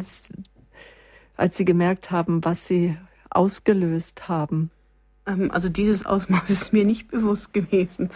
als 1.39 1.57
Sie 1.57 1.65
gemerkt 1.65 2.11
haben, 2.11 2.45
was 2.45 2.67
Sie 2.67 2.97
ausgelöst 3.31 4.29
haben? 4.29 4.71
Ähm, 5.29 5.51
also 5.51 5.69
dieses 5.69 6.07
Ausmaß 6.07 6.51
ist 6.51 6.73
mir 6.73 6.85
nicht 6.85 7.09
bewusst 7.09 7.53
gewesen. 7.53 8.11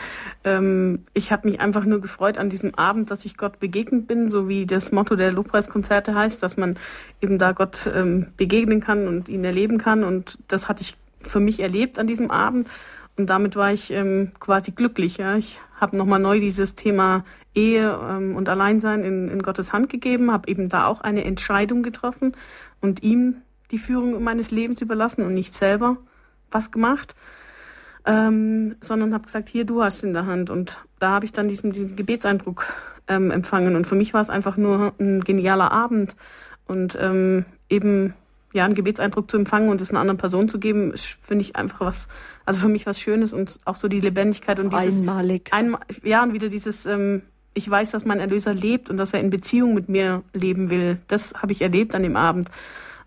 Ähm, 0.44 1.04
ich 1.14 1.30
habe 1.30 1.48
mich 1.48 1.60
einfach 1.60 1.84
nur 1.84 2.00
gefreut 2.00 2.38
an 2.38 2.50
diesem 2.50 2.74
Abend, 2.74 3.10
dass 3.10 3.24
ich 3.24 3.36
Gott 3.36 3.60
begegnet 3.60 4.06
bin, 4.06 4.28
so 4.28 4.48
wie 4.48 4.64
das 4.64 4.90
Motto 4.92 5.14
der 5.14 5.32
Lobpreiskonzerte 5.32 6.14
heißt, 6.14 6.42
dass 6.42 6.56
man 6.56 6.76
eben 7.20 7.38
da 7.38 7.52
Gott 7.52 7.88
ähm, 7.94 8.28
begegnen 8.36 8.80
kann 8.80 9.06
und 9.06 9.28
ihn 9.28 9.44
erleben 9.44 9.78
kann. 9.78 10.02
Und 10.02 10.38
das 10.48 10.68
hatte 10.68 10.82
ich 10.82 10.96
für 11.20 11.40
mich 11.40 11.60
erlebt 11.60 11.98
an 11.98 12.06
diesem 12.06 12.30
Abend. 12.30 12.66
Und 13.16 13.28
damit 13.28 13.56
war 13.56 13.70
ich 13.70 13.92
quasi 14.40 14.70
glücklich. 14.70 15.18
Ich 15.36 15.60
habe 15.78 15.98
nochmal 15.98 16.18
neu 16.18 16.40
dieses 16.40 16.76
Thema 16.76 17.26
Ehe 17.54 17.98
und 17.98 18.48
Alleinsein 18.48 19.04
in, 19.04 19.28
in 19.28 19.42
Gottes 19.42 19.74
Hand 19.74 19.90
gegeben, 19.90 20.32
habe 20.32 20.48
eben 20.48 20.70
da 20.70 20.86
auch 20.86 21.02
eine 21.02 21.22
Entscheidung 21.22 21.82
getroffen 21.82 22.34
und 22.82 23.02
ihm 23.02 23.36
die 23.70 23.78
Führung 23.78 24.22
meines 24.22 24.50
Lebens 24.50 24.82
überlassen 24.82 25.24
und 25.24 25.32
nicht 25.32 25.54
selber 25.54 25.96
was 26.50 26.70
gemacht, 26.70 27.14
ähm, 28.04 28.76
sondern 28.80 29.14
habe 29.14 29.24
gesagt, 29.24 29.48
hier, 29.48 29.64
du 29.64 29.82
hast 29.82 29.98
es 29.98 30.04
in 30.04 30.12
der 30.12 30.26
Hand. 30.26 30.50
Und 30.50 30.84
da 30.98 31.10
habe 31.10 31.24
ich 31.24 31.32
dann 31.32 31.48
diesen, 31.48 31.72
diesen 31.72 31.96
Gebetseindruck 31.96 32.66
ähm, 33.08 33.30
empfangen. 33.30 33.76
Und 33.76 33.86
für 33.86 33.94
mich 33.94 34.12
war 34.12 34.20
es 34.20 34.28
einfach 34.28 34.56
nur 34.56 34.92
ein 35.00 35.22
genialer 35.24 35.72
Abend. 35.72 36.16
Und 36.66 36.98
ähm, 37.00 37.46
eben 37.70 38.14
ja, 38.52 38.64
einen 38.64 38.74
Gebetseindruck 38.74 39.30
zu 39.30 39.38
empfangen 39.38 39.70
und 39.70 39.80
es 39.80 39.90
einer 39.90 40.00
anderen 40.00 40.18
Person 40.18 40.48
zu 40.48 40.58
geben, 40.58 40.92
finde 40.96 41.42
ich 41.42 41.56
einfach 41.56 41.80
was, 41.80 42.08
also 42.44 42.60
für 42.60 42.68
mich 42.68 42.84
was 42.86 43.00
Schönes 43.00 43.32
und 43.32 43.58
auch 43.64 43.76
so 43.76 43.88
die 43.88 44.00
Lebendigkeit 44.00 44.60
und 44.60 44.74
dieses 44.74 45.00
einmalig. 45.00 45.48
Einmal, 45.52 45.80
ja, 46.02 46.22
und 46.22 46.34
wieder 46.34 46.48
dieses, 46.48 46.84
ähm, 46.84 47.22
ich 47.54 47.68
weiß, 47.68 47.90
dass 47.90 48.04
mein 48.04 48.20
Erlöser 48.20 48.54
lebt 48.54 48.90
und 48.90 48.96
dass 48.96 49.12
er 49.12 49.20
in 49.20 49.30
Beziehung 49.30 49.74
mit 49.74 49.88
mir 49.88 50.22
leben 50.32 50.70
will. 50.70 50.98
Das 51.08 51.34
habe 51.34 51.52
ich 51.52 51.60
erlebt 51.60 51.94
an 51.94 52.02
dem 52.02 52.16
Abend. 52.16 52.50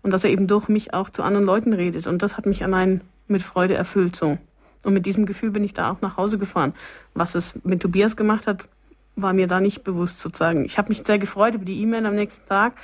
Und 0.02 0.12
dass 0.12 0.24
er 0.24 0.30
eben 0.30 0.46
durch 0.46 0.68
mich 0.68 0.94
auch 0.94 1.10
zu 1.10 1.22
anderen 1.22 1.46
Leuten 1.46 1.72
redet. 1.72 2.06
Und 2.06 2.22
das 2.22 2.36
hat 2.36 2.46
mich 2.46 2.62
allein 2.62 3.00
mit 3.26 3.42
Freude 3.42 3.74
erfüllt 3.74 4.14
so. 4.14 4.38
Und 4.84 4.94
mit 4.94 5.04
diesem 5.04 5.26
Gefühl 5.26 5.50
bin 5.50 5.64
ich 5.64 5.74
da 5.74 5.90
auch 5.90 6.00
nach 6.00 6.16
Hause 6.16 6.38
gefahren. 6.38 6.74
Was 7.12 7.34
es 7.34 7.58
mit 7.64 7.82
Tobias 7.82 8.16
gemacht 8.16 8.46
hat, 8.46 8.68
war 9.16 9.32
mir 9.32 9.48
da 9.48 9.60
nicht 9.60 9.82
bewusst 9.82 10.20
sozusagen. 10.20 10.64
Ich 10.64 10.78
habe 10.78 10.90
mich 10.90 11.02
sehr 11.04 11.18
gefreut 11.18 11.54
über 11.54 11.64
die 11.64 11.80
E-Mail 11.80 12.06
am 12.06 12.14
nächsten 12.14 12.46
Tag 12.46 12.74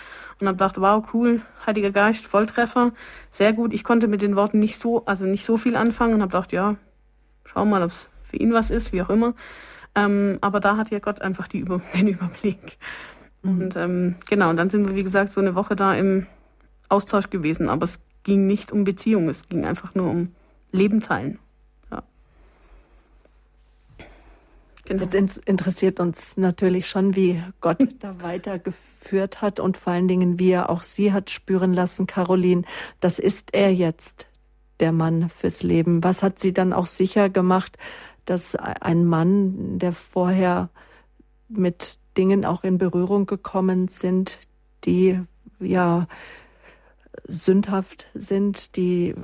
und 0.40 0.48
habe 0.48 0.56
gedacht, 0.56 0.80
wow, 0.80 1.06
cool, 1.12 1.42
Heiliger 1.64 1.90
Geist, 1.90 2.26
Volltreffer, 2.26 2.92
sehr 3.30 3.52
gut. 3.52 3.72
Ich 3.72 3.84
konnte 3.84 4.08
mit 4.08 4.22
den 4.22 4.34
Worten 4.34 4.58
nicht 4.58 4.80
so, 4.80 5.04
also 5.04 5.26
nicht 5.26 5.44
so 5.44 5.56
viel 5.56 5.76
anfangen 5.76 6.14
und 6.14 6.22
habe 6.22 6.32
gedacht, 6.32 6.52
ja, 6.52 6.76
schau 7.44 7.64
mal, 7.66 7.82
ob 7.82 7.90
es 7.90 8.08
für 8.24 8.36
ihn 8.36 8.52
was 8.52 8.70
ist, 8.70 8.92
wie 8.92 9.02
auch 9.02 9.10
immer. 9.10 9.34
Ähm, 9.94 10.38
aber 10.40 10.60
da 10.60 10.76
hat 10.76 10.90
ja 10.90 10.98
Gott 10.98 11.20
einfach 11.20 11.48
die 11.48 11.58
Über 11.58 11.80
den 11.94 12.08
Überblick. 12.08 12.78
Mhm. 13.42 13.60
Und 13.60 13.76
ähm, 13.76 14.16
genau, 14.28 14.50
und 14.50 14.56
dann 14.56 14.70
sind 14.70 14.88
wir, 14.88 14.96
wie 14.96 15.04
gesagt, 15.04 15.30
so 15.30 15.40
eine 15.40 15.54
Woche 15.54 15.76
da 15.76 15.94
im 15.94 16.26
Austausch 16.88 17.30
gewesen. 17.30 17.68
Aber 17.68 17.84
es 17.84 18.00
ging 18.22 18.46
nicht 18.46 18.72
um 18.72 18.84
Beziehung, 18.84 19.28
es 19.28 19.48
ging 19.48 19.64
einfach 19.64 19.94
nur 19.94 20.10
um 20.10 20.34
Leben 20.70 21.00
teilen. 21.00 21.38
Ja. 21.90 22.02
Genau. 24.84 25.04
Jetzt 25.04 25.38
interessiert 25.38 26.00
uns 26.00 26.36
natürlich 26.36 26.88
schon, 26.88 27.14
wie 27.14 27.42
Gott 27.60 27.78
da 28.00 28.20
weitergeführt 28.22 29.42
hat 29.42 29.60
und 29.60 29.76
vor 29.76 29.92
allen 29.92 30.08
Dingen, 30.08 30.38
wie 30.38 30.50
er 30.50 30.70
auch 30.70 30.82
Sie 30.82 31.12
hat 31.12 31.30
spüren 31.30 31.72
lassen, 31.72 32.06
Caroline. 32.06 32.62
Das 33.00 33.18
ist 33.18 33.54
er 33.54 33.72
jetzt, 33.72 34.28
der 34.80 34.92
Mann 34.92 35.28
fürs 35.28 35.62
Leben. 35.62 36.02
Was 36.02 36.22
hat 36.22 36.38
Sie 36.38 36.52
dann 36.52 36.72
auch 36.72 36.86
sicher 36.86 37.28
gemacht, 37.28 37.78
dass 38.24 38.54
ein 38.56 39.04
Mann, 39.04 39.78
der 39.78 39.92
vorher 39.92 40.70
mit 41.48 41.98
Dingen 42.16 42.44
auch 42.44 42.64
in 42.64 42.78
Berührung 42.78 43.26
gekommen 43.26 43.88
sind, 43.88 44.40
die 44.84 45.20
ja 45.60 46.06
sündhaft 47.26 48.08
sind, 48.14 48.76
die 48.76 49.14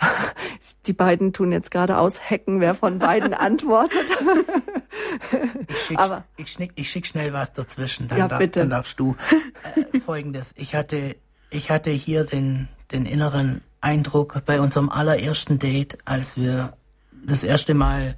die 0.86 0.92
beiden 0.92 1.32
tun 1.32 1.52
jetzt 1.52 1.70
gerade 1.70 1.98
aushacken, 1.98 2.60
wer 2.60 2.74
von 2.74 2.98
beiden 2.98 3.34
antwortet. 3.34 4.08
ich 5.68 5.78
schicke 5.78 6.24
ich 6.36 6.50
schick, 6.50 6.72
ich 6.74 6.90
schick 6.90 7.06
schnell 7.06 7.32
was 7.32 7.52
dazwischen, 7.52 8.08
dann, 8.08 8.18
ja, 8.18 8.28
darf, 8.28 8.50
dann 8.50 8.70
darfst 8.70 8.98
du. 8.98 9.16
Äh, 9.92 10.00
Folgendes, 10.00 10.52
ich 10.56 10.74
hatte, 10.74 11.16
ich 11.50 11.70
hatte 11.70 11.90
hier 11.90 12.24
den, 12.24 12.68
den 12.92 13.06
inneren 13.06 13.62
Eindruck 13.80 14.42
bei 14.46 14.60
unserem 14.60 14.88
allerersten 14.88 15.58
Date, 15.58 15.98
als 16.04 16.36
wir 16.36 16.74
das 17.24 17.44
erste 17.44 17.74
Mal, 17.74 18.16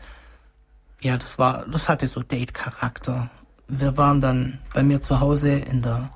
ja, 1.00 1.16
das 1.16 1.38
war, 1.38 1.66
das 1.66 1.88
hatte 1.88 2.06
so 2.06 2.22
Date-Charakter. 2.22 3.30
Wir 3.68 3.96
waren 3.96 4.20
dann 4.20 4.58
bei 4.74 4.82
mir 4.82 5.02
zu 5.02 5.20
Hause 5.20 5.50
in 5.50 5.82
der, 5.82 6.10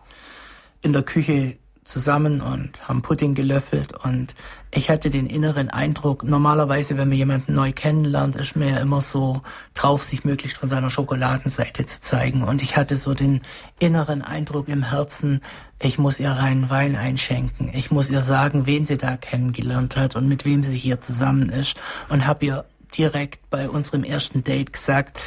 in 0.83 0.93
der 0.93 1.03
Küche 1.03 1.59
zusammen 1.85 2.41
und 2.41 2.89
haben 2.89 3.03
Pudding 3.03 3.35
gelöffelt 3.35 3.93
und 4.05 4.35
ich 4.73 4.89
hatte 4.89 5.11
den 5.11 5.27
inneren 5.27 5.69
Eindruck, 5.69 6.23
normalerweise, 6.23 6.97
wenn 6.97 7.09
man 7.09 7.19
jemanden 7.19 7.55
neu 7.55 7.73
kennenlernt, 7.73 8.37
ist 8.37 8.55
man 8.55 8.69
ja 8.69 8.77
immer 8.77 9.01
so 9.01 9.43
drauf, 9.75 10.05
sich 10.05 10.25
möglichst 10.25 10.59
von 10.59 10.69
seiner 10.69 10.91
Schokoladenseite 10.91 11.87
zu 11.87 12.01
zeigen. 12.01 12.45
Und 12.45 12.63
ich 12.63 12.77
hatte 12.77 12.95
so 12.95 13.15
den 13.15 13.41
inneren 13.81 14.23
Eindruck 14.23 14.69
im 14.69 14.85
Herzen, 14.85 15.41
ich 15.83 15.99
muss 15.99 16.21
ihr 16.21 16.31
reinen 16.31 16.71
Wein 16.71 16.95
einschenken, 16.95 17.71
ich 17.73 17.91
muss 17.91 18.11
ihr 18.11 18.23
sagen, 18.23 18.67
wen 18.67 18.87
sie 18.87 18.97
da 18.99 19.17
kennengelernt 19.17 19.97
hat 19.97 20.15
und 20.15 20.29
mit 20.29 20.45
wem 20.45 20.63
sie 20.63 20.79
hier 20.79 21.01
zusammen 21.01 21.49
ist. 21.49 21.75
Und 22.09 22.27
habe 22.27 22.47
ihr 22.47 22.65
direkt 22.97 23.49
bei 23.51 23.69
unserem 23.69 24.05
ersten 24.05 24.45
Date 24.45 24.73
gesagt, 24.73 25.19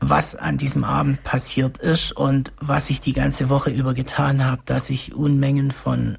was 0.00 0.34
an 0.34 0.58
diesem 0.58 0.84
Abend 0.84 1.24
passiert 1.24 1.78
ist 1.78 2.12
und 2.12 2.52
was 2.60 2.90
ich 2.90 3.00
die 3.00 3.12
ganze 3.12 3.48
Woche 3.48 3.70
über 3.70 3.94
getan 3.94 4.44
habe, 4.44 4.62
dass 4.64 4.90
ich 4.90 5.14
Unmengen 5.14 5.70
von 5.70 6.18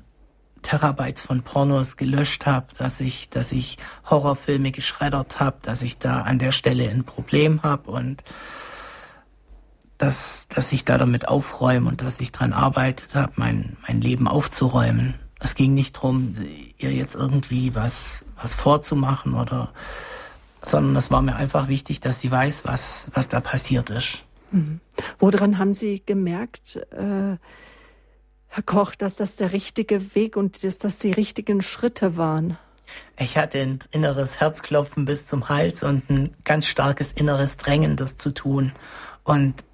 Terabytes 0.62 1.22
von 1.22 1.44
Pornos 1.44 1.96
gelöscht 1.96 2.46
habe, 2.46 2.68
dass 2.78 3.00
ich, 3.00 3.30
dass 3.30 3.52
ich 3.52 3.78
Horrorfilme 4.10 4.72
geschreddert 4.72 5.40
habe, 5.40 5.58
dass 5.62 5.82
ich 5.82 6.00
da 6.00 6.22
an 6.22 6.40
der 6.40 6.52
Stelle 6.52 6.90
ein 6.90 7.06
Problem 7.06 7.64
habe 7.64 7.92
und 7.92 8.24
dass, 9.98 10.48
dass 10.50 10.72
ich 10.72 10.86
da 10.86 10.98
damit 10.98 11.28
aufräume 11.28 11.88
und 11.88 12.02
dass 12.02 12.20
ich 12.20 12.32
dran 12.32 12.54
arbeitet 12.54 13.16
habe, 13.16 13.34
mein, 13.36 13.78
mein 13.88 14.02
Leben 14.02 14.28
aufzuräumen. 14.28 15.16
Es 15.40 15.56
ging 15.56 15.74
nicht 15.74 15.94
drum, 15.94 16.36
ihr 16.78 16.92
jetzt 16.92 17.16
irgendwie 17.16 17.76
was, 17.76 18.26
was 18.42 18.56
vorzumachen 18.56 19.34
oder 19.34 19.74
sondern 20.62 20.96
es 20.96 21.12
war 21.12 21.22
mir 21.22 21.36
einfach 21.36 21.68
wichtig, 21.68 22.02
dass 22.02 22.20
sie 22.20 22.32
weiß, 22.32 22.66
was, 22.66 23.10
was 23.14 23.30
da 23.30 23.40
passiert 23.40 23.90
ist. 23.90 24.26
Mhm. 24.52 24.80
Woran 25.18 25.58
haben 25.58 25.74
Sie 25.74 26.02
gemerkt, 26.06 26.78
äh, 26.92 27.38
Herr 28.48 28.64
Koch, 28.66 28.96
dass 28.96 29.16
das 29.16 29.36
der 29.36 29.54
richtige 29.54 30.16
Weg 30.16 30.36
und 30.36 30.64
dass 30.64 30.80
das 30.80 31.00
die 31.00 31.12
richtigen 31.12 31.62
Schritte 31.62 32.18
waren? 32.18 32.58
Ich 33.18 33.38
hatte 33.38 33.60
ein 33.60 33.80
inneres 33.92 34.40
Herzklopfen 34.40 35.06
bis 35.06 35.28
zum 35.28 35.50
Hals 35.50 35.84
und 35.84 36.10
ein 36.10 36.36
ganz 36.44 36.66
starkes 36.66 37.12
inneres 37.12 37.58
Drängen, 37.58 37.96
das 37.96 38.18
zu 38.18 38.32
tun. 38.34 38.72
Und 39.24 39.66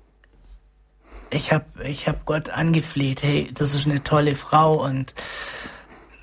ich 1.29 1.53
habe 1.53 1.65
ich 1.85 2.07
hab 2.07 2.25
Gott 2.25 2.49
angefleht, 2.49 3.23
hey, 3.23 3.49
das 3.53 3.73
ist 3.73 3.87
eine 3.87 4.03
tolle 4.03 4.35
Frau 4.35 4.83
und 4.83 5.15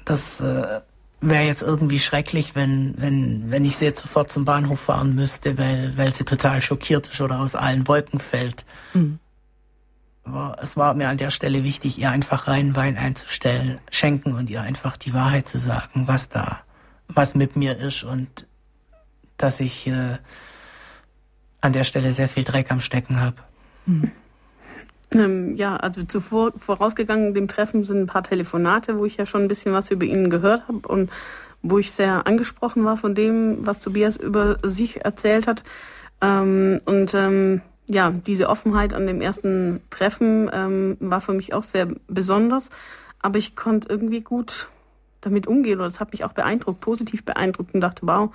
das, 0.05 0.41
äh, 0.41 0.81
wäre 1.23 1.45
jetzt 1.45 1.63
irgendwie 1.63 2.01
schrecklich, 2.01 2.55
wenn, 2.55 2.95
wenn, 2.99 3.51
wenn 3.51 3.65
ich 3.65 3.77
sie 3.77 3.87
jetzt 3.87 4.03
sofort 4.03 4.31
zum 4.31 4.45
Bahnhof 4.45 4.81
fahren 4.81 5.15
müsste, 5.15 5.57
weil, 5.57 5.97
weil 5.97 6.13
sie 6.13 6.25
total 6.25 6.61
schockiert 6.61 7.09
ist 7.09 7.21
oder 7.21 7.41
aus 7.41 7.55
allen 7.55 7.89
Wolken 7.89 8.21
fällt. 8.21 8.65
Mhm. 8.93 9.19
Aber 10.25 10.57
es 10.61 10.77
war 10.77 10.95
mir 10.95 11.09
an 11.09 11.19
der 11.19 11.31
Stelle 11.31 11.65
wichtig, 11.65 11.99
ihr 11.99 12.11
einfach 12.11 12.47
reinen 12.49 12.77
Wein 12.77 12.97
einzustellen, 12.97 13.79
schenken 13.91 14.35
und 14.35 14.51
ihr 14.51 14.63
einfach 14.63 14.97
die 14.97 15.15
Wahrheit 15.15 15.49
zu 15.49 15.59
sagen, 15.59 16.07
was 16.07 16.29
da, 16.29 16.61
was 17.09 17.35
mit 17.35 17.57
mir 17.57 17.77
ist 17.79 18.05
und 18.05 18.47
dass 19.37 19.61
ich 19.61 19.87
äh, 19.87 20.19
an 21.61 21.73
der 21.73 21.85
Stelle 21.85 22.13
sehr 22.13 22.29
viel 22.29 22.45
Dreck 22.45 22.71
am 22.71 22.81
Stecken 22.81 23.21
habe. 23.21 23.37
Mhm. 23.87 24.13
Ähm, 25.15 25.55
ja, 25.55 25.77
also 25.77 26.05
zuvor 26.05 26.53
vorausgegangen 26.57 27.35
dem 27.35 27.49
Treffen 27.49 27.85
sind 27.85 28.01
ein 28.03 28.07
paar 28.07 28.23
Telefonate, 28.23 28.99
wo 28.99 29.05
ich 29.05 29.17
ja 29.17 29.27
schon 29.27 29.43
ein 29.43 29.49
bisschen 29.49 29.73
was 29.73 29.91
über 29.91 30.05
ihn 30.05 30.31
gehört 30.31 30.69
habe 30.69 30.87
und 30.89 31.11
wo 31.63 31.79
ich 31.79 31.93
sehr 31.93 32.27
angesprochen 32.27 32.85
war 32.85 32.97
von 32.97 33.15
dem, 33.15 33.67
was 33.67 33.81
Tobias 33.81 34.17
über 34.17 34.59
sich 34.63 35.05
erzählt 35.05 35.47
hat. 35.47 35.63
Ähm, 36.21 36.81
und 36.85 37.15
ähm, 37.15 37.63
ja, 37.87 38.11
diese 38.11 38.49
Offenheit 38.49 38.95
an 38.95 39.07
dem 39.07 39.21
ersten 39.21 39.81
Treffen 39.91 40.51
ähm, 40.53 40.97
war 41.01 41.21
für 41.21 41.35
mich 41.35 41.55
auch 41.55 41.63
sehr 41.63 41.89
besonders, 42.09 42.71
aber 43.21 43.39
ich 43.39 43.55
konnte 43.55 43.89
irgendwie 43.89 44.21
gut 44.21 44.69
damit 45.21 45.47
umgehen 45.47 45.79
oder 45.79 45.89
das 45.89 46.01
hat 46.01 46.13
mich 46.13 46.25
auch 46.25 46.33
beeindruckt, 46.33 46.81
positiv 46.81 47.25
beeindruckt 47.25 47.75
und 47.75 47.81
dachte, 47.81 48.07
wow, 48.07 48.31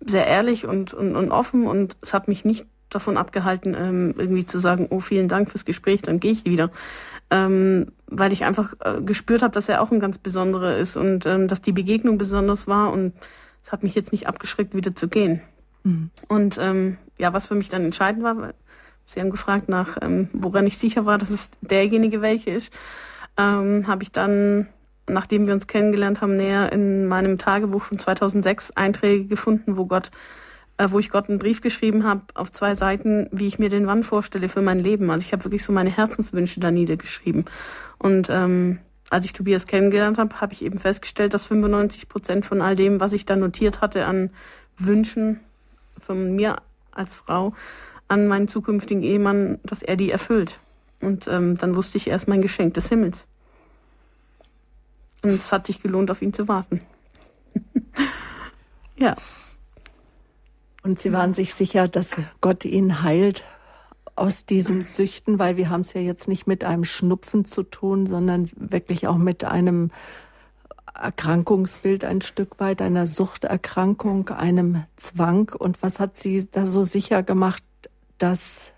sehr 0.00 0.26
ehrlich 0.26 0.66
und, 0.66 0.92
und, 0.92 1.16
und 1.16 1.30
offen 1.30 1.66
und 1.66 1.96
es 2.02 2.12
hat 2.12 2.28
mich 2.28 2.44
nicht 2.44 2.66
davon 2.94 3.16
abgehalten, 3.16 3.74
ähm, 3.78 4.14
irgendwie 4.16 4.46
zu 4.46 4.58
sagen, 4.58 4.86
oh, 4.90 5.00
vielen 5.00 5.28
Dank 5.28 5.50
fürs 5.50 5.64
Gespräch, 5.64 6.02
dann 6.02 6.20
gehe 6.20 6.32
ich 6.32 6.44
wieder. 6.44 6.70
Ähm, 7.30 7.92
weil 8.06 8.32
ich 8.32 8.44
einfach 8.44 8.74
äh, 8.80 9.00
gespürt 9.00 9.42
habe, 9.42 9.54
dass 9.54 9.68
er 9.68 9.80
auch 9.80 9.90
ein 9.90 10.00
ganz 10.00 10.18
besonderer 10.18 10.76
ist 10.76 10.96
und 10.96 11.24
ähm, 11.26 11.48
dass 11.48 11.62
die 11.62 11.72
Begegnung 11.72 12.18
besonders 12.18 12.68
war 12.68 12.92
und 12.92 13.14
es 13.62 13.72
hat 13.72 13.82
mich 13.82 13.94
jetzt 13.94 14.12
nicht 14.12 14.28
abgeschreckt, 14.28 14.74
wieder 14.74 14.94
zu 14.94 15.08
gehen. 15.08 15.40
Mhm. 15.84 16.10
Und 16.28 16.58
ähm, 16.60 16.98
ja, 17.18 17.32
was 17.32 17.46
für 17.46 17.54
mich 17.54 17.68
dann 17.68 17.84
entscheidend 17.84 18.22
war, 18.22 18.52
Sie 19.04 19.20
haben 19.20 19.30
gefragt 19.30 19.68
nach, 19.68 19.98
ähm, 20.00 20.28
woran 20.32 20.66
ich 20.66 20.78
sicher 20.78 21.06
war, 21.06 21.18
dass 21.18 21.30
es 21.30 21.50
derjenige 21.60 22.22
welche 22.22 22.50
ist, 22.50 22.72
ähm, 23.36 23.86
habe 23.86 24.02
ich 24.02 24.12
dann, 24.12 24.68
nachdem 25.08 25.46
wir 25.46 25.54
uns 25.54 25.66
kennengelernt 25.66 26.20
haben, 26.20 26.34
näher 26.34 26.72
in 26.72 27.06
meinem 27.06 27.38
Tagebuch 27.38 27.82
von 27.82 27.98
2006 27.98 28.72
Einträge 28.72 29.26
gefunden, 29.26 29.76
wo 29.76 29.86
Gott 29.86 30.10
wo 30.90 30.98
ich 30.98 31.10
Gott 31.10 31.28
einen 31.28 31.38
Brief 31.38 31.60
geschrieben 31.60 32.04
habe 32.04 32.22
auf 32.34 32.50
zwei 32.50 32.74
Seiten, 32.74 33.28
wie 33.30 33.46
ich 33.46 33.58
mir 33.58 33.68
den 33.68 33.86
Wann 33.86 34.02
vorstelle 34.02 34.48
für 34.48 34.62
mein 34.62 34.78
Leben. 34.78 35.10
Also 35.10 35.24
ich 35.24 35.32
habe 35.32 35.44
wirklich 35.44 35.64
so 35.64 35.72
meine 35.72 35.90
Herzenswünsche 35.90 36.60
da 36.60 36.70
niedergeschrieben. 36.70 37.44
Und 37.98 38.28
ähm, 38.30 38.78
als 39.10 39.26
ich 39.26 39.32
Tobias 39.32 39.66
kennengelernt 39.66 40.18
habe, 40.18 40.40
habe 40.40 40.54
ich 40.54 40.62
eben 40.64 40.78
festgestellt, 40.78 41.34
dass 41.34 41.46
95 41.46 42.08
Prozent 42.08 42.46
von 42.46 42.62
all 42.62 42.74
dem, 42.74 42.98
was 42.98 43.12
ich 43.12 43.26
da 43.26 43.36
notiert 43.36 43.80
hatte 43.80 44.06
an 44.06 44.30
Wünschen 44.78 45.40
von 45.98 46.34
mir 46.34 46.56
als 46.90 47.14
Frau 47.14 47.52
an 48.08 48.26
meinen 48.26 48.48
zukünftigen 48.48 49.02
Ehemann, 49.02 49.58
dass 49.62 49.82
er 49.82 49.96
die 49.96 50.10
erfüllt. 50.10 50.60
Und 51.00 51.26
ähm, 51.28 51.56
dann 51.56 51.74
wusste 51.74 51.98
ich 51.98 52.08
erst 52.08 52.28
mein 52.28 52.42
Geschenk 52.42 52.74
des 52.74 52.88
Himmels. 52.88 53.26
Und 55.22 55.32
es 55.32 55.52
hat 55.52 55.66
sich 55.66 55.80
gelohnt, 55.80 56.10
auf 56.10 56.20
ihn 56.20 56.32
zu 56.32 56.48
warten. 56.48 56.80
ja. 58.96 59.14
Und 60.82 60.98
Sie 60.98 61.12
waren 61.12 61.34
sich 61.34 61.54
sicher, 61.54 61.88
dass 61.88 62.16
Gott 62.40 62.64
ihn 62.64 63.02
heilt 63.02 63.44
aus 64.16 64.44
diesen 64.44 64.84
Süchten, 64.84 65.38
weil 65.38 65.56
wir 65.56 65.70
haben 65.70 65.82
es 65.82 65.94
ja 65.94 66.00
jetzt 66.00 66.28
nicht 66.28 66.46
mit 66.46 66.64
einem 66.64 66.84
Schnupfen 66.84 67.44
zu 67.44 67.62
tun, 67.62 68.06
sondern 68.06 68.50
wirklich 68.56 69.06
auch 69.06 69.16
mit 69.16 69.44
einem 69.44 69.90
Erkrankungsbild 70.94 72.04
ein 72.04 72.20
Stück 72.20 72.60
weit, 72.60 72.82
einer 72.82 73.06
Suchterkrankung, 73.06 74.28
einem 74.28 74.84
Zwang. 74.96 75.50
Und 75.56 75.82
was 75.82 75.98
hat 75.98 76.16
Sie 76.16 76.48
da 76.50 76.66
so 76.66 76.84
sicher 76.84 77.22
gemacht, 77.22 77.62
dass 78.18 78.74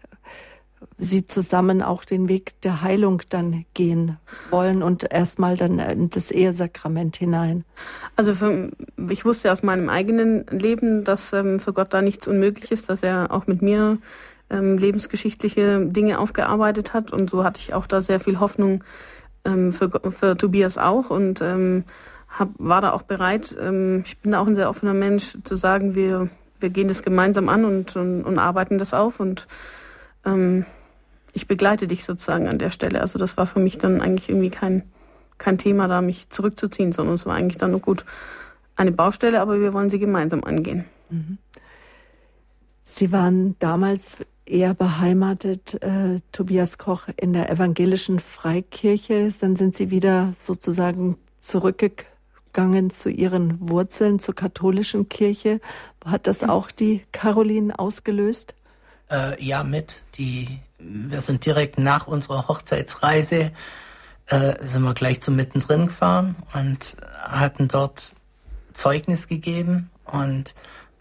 sie 0.99 1.27
zusammen 1.27 1.83
auch 1.83 2.05
den 2.05 2.29
Weg 2.29 2.61
der 2.63 2.83
Heilung 2.83 3.23
dann 3.29 3.65
gehen 3.75 4.19
wollen 4.51 4.83
und 4.83 5.11
erstmal 5.13 5.57
dann 5.57 5.79
in 5.79 6.11
das 6.11 6.31
Ehesakrament 6.31 7.17
hinein? 7.17 7.65
Also 8.17 8.35
für, 8.35 8.71
ich 9.11 9.25
wusste 9.25 9.53
aus 9.53 9.63
meinem 9.63 9.89
eigenen 9.89 10.47
Leben, 10.47 11.05
dass 11.05 11.33
ähm, 11.33 11.59
für 11.59 11.73
Gott 11.73 11.93
da 11.93 12.03
nichts 12.03 12.29
unmöglich 12.29 12.71
ist, 12.71 12.89
dass 12.89 13.03
er 13.03 13.33
auch 13.33 13.47
mit 13.47 13.63
mir 13.63 13.99
ähm, 14.51 14.79
lebensgeschichtliche 14.79 15.85
Dinge 15.87 16.19
aufgearbeitet 16.19 16.93
hat 16.93 17.13
und 17.13 17.31
so 17.31 17.45
hatte 17.45 17.61
ich 17.61 17.75
auch 17.75 17.87
da 17.87 18.01
sehr 18.01 18.21
viel 18.21 18.39
Hoffnung 18.41 18.85
ähm, 19.45 19.73
für, 19.73 19.91
für 20.11 20.37
Tobias 20.37 20.79
auch 20.79 21.11
und 21.11 21.41
ähm, 21.41 21.85
hab, 22.39 22.49
war 22.59 22.81
da 22.81 22.93
auch 22.93 23.03
bereit. 23.03 23.55
Ähm, 23.61 24.03
ich 24.05 24.19
bin 24.19 24.35
auch 24.35 24.47
ein 24.47 24.57
sehr 24.57 24.69
offener 24.69 24.95
Mensch 24.95 25.39
zu 25.45 25.57
sagen, 25.57 25.95
wir, 25.95 26.29
wir 26.61 26.71
gehen 26.71 26.89
das 26.89 27.03
gemeinsam 27.03 27.49
an 27.49 27.65
und, 27.65 27.97
und, 27.97 28.23
und 28.25 28.39
arbeiten 28.39 28.79
das 28.79 28.95
auf 28.95 29.21
und 29.21 29.47
ähm, 30.25 30.65
ich 31.35 31.47
begleite 31.47 31.87
dich 31.87 32.05
sozusagen 32.05 32.49
an 32.49 32.59
der 32.59 32.71
Stelle. 32.71 33.01
Also 33.01 33.19
das 33.19 33.37
war 33.37 33.47
für 33.47 33.61
mich 33.61 33.77
dann 33.77 34.01
eigentlich 34.01 34.29
irgendwie 34.29 34.51
kein, 34.51 34.83
kein 35.37 35.59
Thema 35.59 35.89
da, 35.89 36.01
mich 36.01 36.31
zurückzuziehen, 36.31 36.93
sondern 36.93 37.17
es 37.17 37.27
war 37.27 37.35
eigentlich 37.35 37.59
dann 37.59 37.73
nur 37.73 37.81
gut 37.81 38.05
eine 38.77 38.93
Baustelle, 38.93 39.41
aber 39.41 39.61
wir 39.61 39.73
wollen 39.73 39.91
sie 39.91 39.99
gemeinsam 39.99 40.45
angehen. 40.45 40.85
Mhm. 41.11 41.39
Sie 42.83 43.13
waren 43.13 43.57
damals 43.59 44.25
eher 44.47 44.75
beheimatet, 44.75 45.83
äh, 45.83 46.21
Tobias 46.33 46.79
Koch, 46.79 47.09
in 47.17 47.33
der 47.33 47.51
evangelischen 47.51 48.21
Freikirche. 48.21 49.33
Dann 49.41 49.57
sind 49.57 49.75
Sie 49.75 49.91
wieder 49.91 50.35
sozusagen 50.39 51.17
zurückgegangen 51.39 52.91
zu 52.91 53.11
Ihren 53.11 53.69
Wurzeln, 53.69 54.19
zur 54.19 54.35
katholischen 54.35 55.09
Kirche. 55.09 55.61
Hat 56.05 56.27
das 56.27 56.45
auch 56.45 56.71
die 56.71 57.03
Caroline 57.11 57.79
ausgelöst? 57.79 58.55
Äh, 59.11 59.43
ja, 59.43 59.65
mit. 59.65 60.03
Die, 60.17 60.59
wir 60.87 61.21
sind 61.21 61.45
direkt 61.47 61.79
nach 61.79 62.07
unserer 62.07 62.49
Hochzeitsreise, 62.49 63.53
äh, 64.27 64.65
sind 64.65 64.83
wir 64.83 64.95
gleich 64.95 65.21
zum 65.21 65.37
Mittendrin 65.37 65.87
gefahren 65.87 66.37
und 66.55 66.97
hatten 67.23 67.69
dort 67.69 68.15
Zeugnis 68.73 69.29
gegeben 69.29 69.91
und 70.05 70.55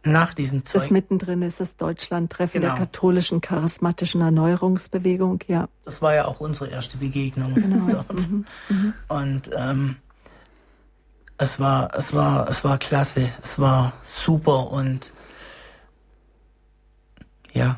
nach 0.04 0.34
diesem 0.34 0.66
Zeug. 0.66 0.82
Das 0.82 0.92
mittendrin 0.92 1.42
ist 1.42 1.60
das 1.60 1.78
Deutschland-Treffen 1.78 2.62
genau. 2.62 2.76
der 2.76 2.86
katholischen 2.86 3.40
charismatischen 3.42 4.22
Erneuerungsbewegung, 4.22 5.40
ja. 5.48 5.70
Das 5.86 6.02
war 6.02 6.14
ja 6.14 6.26
auch 6.26 6.40
unsere 6.40 6.70
erste 6.70 6.98
Begegnung 6.98 7.54
genau. 7.56 7.88
dort. 7.90 8.30
Mhm. 8.30 8.46
Mhm. 8.70 8.94
Und 9.08 9.50
ähm, 9.56 9.96
es 11.38 11.60
war, 11.60 11.96
es 11.96 12.14
war, 12.14 12.50
es 12.50 12.64
war 12.64 12.78
klasse, 12.78 13.30
es 13.42 13.60
war 13.60 13.94
super 14.02 14.72
und 14.72 15.14
ja, 17.54 17.78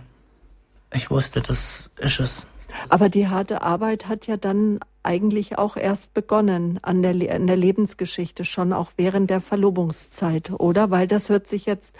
ich 0.94 1.10
wusste, 1.12 1.42
das 1.42 1.90
ist 1.98 2.20
es. 2.20 2.46
Aber 2.90 3.10
die 3.10 3.28
harte 3.28 3.62
Arbeit 3.62 4.08
hat 4.08 4.28
ja 4.28 4.38
dann 4.38 4.80
eigentlich 5.04 5.58
auch 5.58 5.78
erst 5.78 6.14
begonnen 6.14 6.80
an 6.82 7.02
der, 7.02 7.12
an 7.34 7.48
der 7.48 7.56
Lebensgeschichte, 7.56 8.44
schon 8.44 8.74
auch 8.74 8.92
während 8.98 9.30
der 9.30 9.40
Verlobungszeit, 9.40 10.52
oder? 10.52 10.90
Weil 10.90 11.08
das 11.08 11.30
hört 11.30 11.48
sich 11.48 11.66
jetzt 11.66 11.96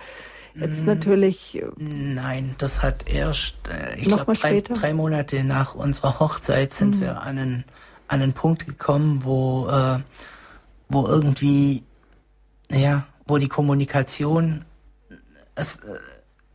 jetzt 0.56 0.84
mm, 0.84 0.88
natürlich. 0.88 1.62
Äh, 1.62 1.66
nein, 1.78 2.56
das 2.58 2.82
hat 2.82 3.08
erst, 3.08 3.56
äh, 3.68 3.98
ich 3.98 4.06
glaube, 4.06 4.34
drei, 4.34 4.62
drei, 4.62 4.94
Monate 4.94 5.44
nach 5.44 5.76
unserer 5.76 6.20
Hochzeit 6.20 6.74
sind 6.74 6.98
mhm. 6.98 7.02
wir 7.02 7.22
an 7.22 7.38
einen, 7.38 7.66
an 8.08 8.22
einen 8.22 8.34
Punkt 8.34 8.66
gekommen, 8.66 9.22
wo, 9.24 9.68
äh, 9.68 10.00
wo 10.90 11.06
irgendwie, 11.06 11.84
ja, 12.72 13.06
wo 13.28 13.38
die 13.38 13.48
Kommunikation, 13.48 14.66
es, 15.56 15.80
äh, 15.80 15.98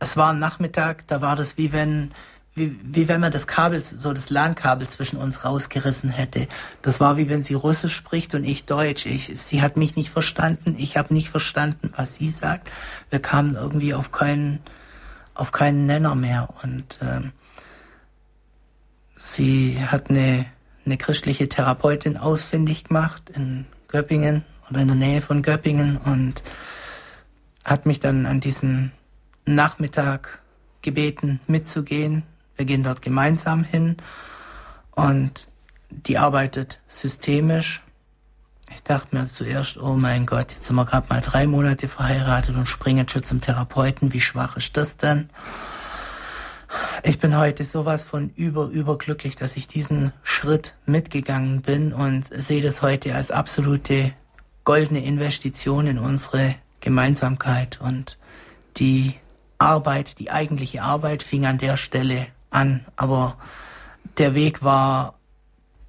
es 0.01 0.17
war 0.17 0.33
ein 0.33 0.39
Nachmittag, 0.39 1.07
da 1.07 1.21
war 1.21 1.35
das 1.35 1.57
wie 1.57 1.71
wenn 1.71 2.11
wie, 2.53 2.77
wie 2.83 3.07
wenn 3.07 3.21
man 3.21 3.31
das 3.31 3.47
Kabel, 3.47 3.81
so 3.81 4.11
das 4.11 4.29
LAN-Kabel 4.29 4.87
zwischen 4.87 5.17
uns 5.17 5.45
rausgerissen 5.45 6.09
hätte. 6.09 6.47
Das 6.81 6.99
war 6.99 7.15
wie 7.15 7.29
wenn 7.29 7.43
sie 7.43 7.53
Russisch 7.53 7.95
spricht 7.95 8.35
und 8.35 8.43
ich 8.43 8.65
Deutsch. 8.65 9.05
Ich, 9.05 9.27
sie 9.39 9.61
hat 9.61 9.77
mich 9.77 9.95
nicht 9.95 10.09
verstanden, 10.09 10.75
ich 10.77 10.97
habe 10.97 11.13
nicht 11.13 11.29
verstanden, 11.29 11.93
was 11.95 12.15
sie 12.15 12.27
sagt. 12.27 12.69
Wir 13.09 13.21
kamen 13.21 13.55
irgendwie 13.55 13.93
auf 13.93 14.11
keinen, 14.11 14.59
auf 15.33 15.53
keinen 15.53 15.85
Nenner 15.85 16.15
mehr. 16.15 16.49
Und 16.61 16.99
ähm, 17.01 17.31
sie 19.15 19.77
hat 19.79 20.09
eine, 20.09 20.45
eine 20.85 20.97
christliche 20.97 21.47
Therapeutin 21.47 22.17
ausfindig 22.17 22.83
gemacht 22.85 23.29
in 23.33 23.65
Göppingen 23.87 24.43
oder 24.69 24.81
in 24.81 24.87
der 24.87 24.97
Nähe 24.97 25.21
von 25.21 25.41
Göppingen 25.41 25.95
und 25.95 26.43
hat 27.63 27.85
mich 27.85 28.01
dann 28.01 28.25
an 28.25 28.41
diesem 28.41 28.91
Nachmittag 29.45 30.41
gebeten, 30.81 31.39
mitzugehen 31.47 32.23
wir 32.61 32.65
gehen 32.65 32.83
dort 32.83 33.01
gemeinsam 33.01 33.63
hin 33.63 33.97
und 34.91 35.47
die 35.89 36.19
arbeitet 36.19 36.79
systemisch. 36.87 37.81
Ich 38.71 38.83
dachte 38.83 39.15
mir 39.15 39.27
zuerst, 39.27 39.79
oh 39.79 39.95
mein 39.95 40.27
Gott, 40.27 40.51
jetzt 40.51 40.65
sind 40.65 40.75
wir 40.75 40.85
gerade 40.85 41.07
mal 41.09 41.21
drei 41.21 41.47
Monate 41.47 41.87
verheiratet 41.87 42.55
und 42.55 42.69
springen 42.69 43.09
schon 43.09 43.23
zum 43.23 43.41
Therapeuten. 43.41 44.13
Wie 44.13 44.21
schwach 44.21 44.57
ist 44.57 44.77
das 44.77 44.97
denn? 44.97 45.31
Ich 47.01 47.17
bin 47.17 47.35
heute 47.35 47.63
sowas 47.63 48.03
von 48.03 48.29
über, 48.35 48.67
überglücklich, 48.67 49.35
dass 49.35 49.57
ich 49.57 49.67
diesen 49.67 50.13
Schritt 50.21 50.75
mitgegangen 50.85 51.63
bin 51.63 51.93
und 51.93 52.25
sehe 52.31 52.61
das 52.61 52.83
heute 52.83 53.15
als 53.15 53.31
absolute 53.31 54.13
goldene 54.65 55.03
Investition 55.03 55.87
in 55.87 55.97
unsere 55.97 56.53
Gemeinsamkeit 56.79 57.79
und 57.81 58.19
die 58.77 59.15
Arbeit, 59.61 60.19
die 60.19 60.31
eigentliche 60.31 60.81
Arbeit 60.81 61.23
fing 61.23 61.45
an 61.45 61.57
der 61.57 61.77
Stelle 61.77 62.27
an. 62.49 62.85
Aber 62.95 63.37
der 64.17 64.35
Weg 64.35 64.63
war, 64.63 65.15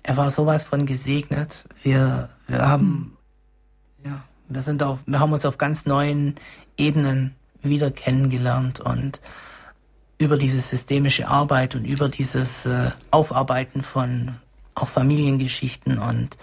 er 0.02 0.16
war 0.16 0.30
sowas 0.30 0.64
von 0.64 0.86
gesegnet. 0.86 1.64
Wir, 1.82 2.28
wir 2.46 2.68
haben, 2.68 3.16
ja, 4.04 4.22
wir 4.48 4.62
sind 4.62 4.82
auf, 4.82 4.98
wir 5.06 5.20
haben 5.20 5.32
uns 5.32 5.46
auf 5.46 5.58
ganz 5.58 5.86
neuen 5.86 6.36
Ebenen 6.76 7.34
wieder 7.62 7.90
kennengelernt 7.90 8.80
und 8.80 9.20
über 10.18 10.36
diese 10.36 10.60
systemische 10.60 11.28
Arbeit 11.28 11.74
und 11.74 11.84
über 11.84 12.08
dieses 12.08 12.66
äh, 12.66 12.90
Aufarbeiten 13.10 13.82
von 13.82 14.36
auch 14.74 14.88
Familiengeschichten 14.88 15.98
und 15.98 16.36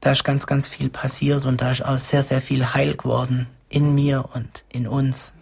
da 0.00 0.12
ist 0.12 0.24
ganz, 0.24 0.46
ganz 0.46 0.68
viel 0.68 0.88
passiert 0.88 1.44
und 1.44 1.60
da 1.60 1.72
ist 1.72 1.84
auch 1.84 1.98
sehr, 1.98 2.22
sehr 2.22 2.40
viel 2.40 2.72
heil 2.74 2.96
geworden 2.96 3.46
in 3.68 3.94
mir 3.94 4.30
und 4.34 4.64
in 4.70 4.88
uns. 4.88 5.34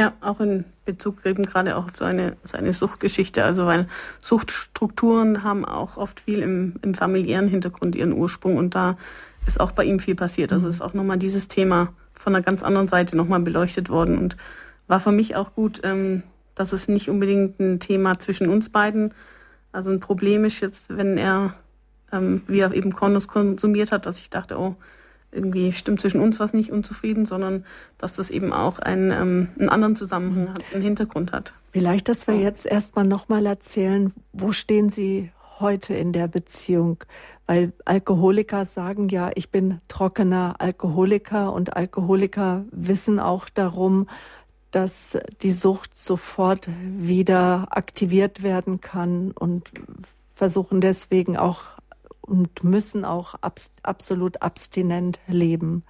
Ja, 0.00 0.14
auch 0.22 0.40
in 0.40 0.64
Bezug 0.86 1.26
eben 1.26 1.44
gerade 1.44 1.76
auch 1.76 1.84
auf 1.84 1.94
so 1.94 2.06
eine, 2.06 2.38
so 2.42 2.56
eine 2.56 2.72
Suchtgeschichte. 2.72 3.44
Also 3.44 3.66
weil 3.66 3.86
Suchtstrukturen 4.18 5.44
haben 5.44 5.66
auch 5.66 5.98
oft 5.98 6.20
viel 6.20 6.38
im, 6.38 6.76
im 6.80 6.94
familiären 6.94 7.48
Hintergrund 7.48 7.94
ihren 7.96 8.14
Ursprung 8.14 8.56
und 8.56 8.74
da 8.74 8.96
ist 9.46 9.60
auch 9.60 9.72
bei 9.72 9.84
ihm 9.84 10.00
viel 10.00 10.14
passiert. 10.14 10.54
Also 10.54 10.64
mhm. 10.64 10.70
ist 10.70 10.80
auch 10.80 10.94
nochmal 10.94 11.18
dieses 11.18 11.48
Thema 11.48 11.92
von 12.14 12.34
einer 12.34 12.42
ganz 12.42 12.62
anderen 12.62 12.88
Seite 12.88 13.14
nochmal 13.14 13.40
beleuchtet 13.40 13.90
worden 13.90 14.16
und 14.16 14.38
war 14.86 15.00
für 15.00 15.12
mich 15.12 15.36
auch 15.36 15.54
gut, 15.54 15.82
ähm, 15.84 16.22
dass 16.54 16.72
es 16.72 16.88
nicht 16.88 17.10
unbedingt 17.10 17.60
ein 17.60 17.78
Thema 17.78 18.18
zwischen 18.18 18.48
uns 18.48 18.70
beiden, 18.70 19.12
also 19.70 19.90
ein 19.90 20.00
Problem 20.00 20.46
ist 20.46 20.60
jetzt, 20.60 20.96
wenn 20.96 21.18
er, 21.18 21.52
ähm, 22.10 22.40
wie 22.46 22.60
er 22.60 22.72
eben 22.72 22.94
Kondos 22.94 23.28
konsumiert 23.28 23.92
hat, 23.92 24.06
dass 24.06 24.18
ich 24.18 24.30
dachte, 24.30 24.58
oh, 24.58 24.76
irgendwie 25.32 25.72
stimmt 25.72 26.00
zwischen 26.00 26.20
uns 26.20 26.40
was 26.40 26.52
nicht 26.52 26.72
unzufrieden, 26.72 27.26
sondern 27.26 27.64
dass 27.98 28.14
das 28.14 28.30
eben 28.30 28.52
auch 28.52 28.78
einen, 28.78 29.10
ähm, 29.10 29.48
einen 29.58 29.68
anderen 29.68 29.96
Zusammenhang 29.96 30.50
hat, 30.50 30.62
einen 30.72 30.82
Hintergrund 30.82 31.32
hat. 31.32 31.52
Vielleicht, 31.72 32.08
dass 32.08 32.26
wir 32.26 32.36
jetzt 32.36 32.66
erstmal 32.66 33.04
nochmal 33.04 33.46
erzählen, 33.46 34.12
wo 34.32 34.52
stehen 34.52 34.88
Sie 34.88 35.30
heute 35.60 35.94
in 35.94 36.12
der 36.12 36.26
Beziehung? 36.26 37.04
Weil 37.46 37.72
Alkoholiker 37.84 38.64
sagen 38.64 39.08
ja, 39.08 39.30
ich 39.34 39.50
bin 39.50 39.78
trockener 39.88 40.56
Alkoholiker 40.58 41.52
und 41.52 41.76
Alkoholiker 41.76 42.64
wissen 42.72 43.20
auch 43.20 43.48
darum, 43.48 44.08
dass 44.70 45.18
die 45.42 45.50
Sucht 45.50 45.96
sofort 45.96 46.68
wieder 46.96 47.68
aktiviert 47.70 48.42
werden 48.42 48.80
kann 48.80 49.32
und 49.32 49.70
versuchen 50.34 50.80
deswegen 50.80 51.36
auch 51.36 51.62
und 52.30 52.64
müssen 52.64 53.04
auch 53.04 53.34
abs 53.40 53.72
absolut 53.82 54.40
abstinent 54.40 55.20
leben. 55.26 55.84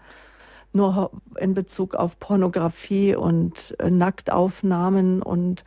Nur 0.72 1.10
in 1.38 1.54
Bezug 1.54 1.94
auf 1.94 2.18
Pornografie 2.18 3.14
und 3.14 3.74
äh, 3.78 3.90
Nacktaufnahmen 3.90 5.22
und 5.22 5.64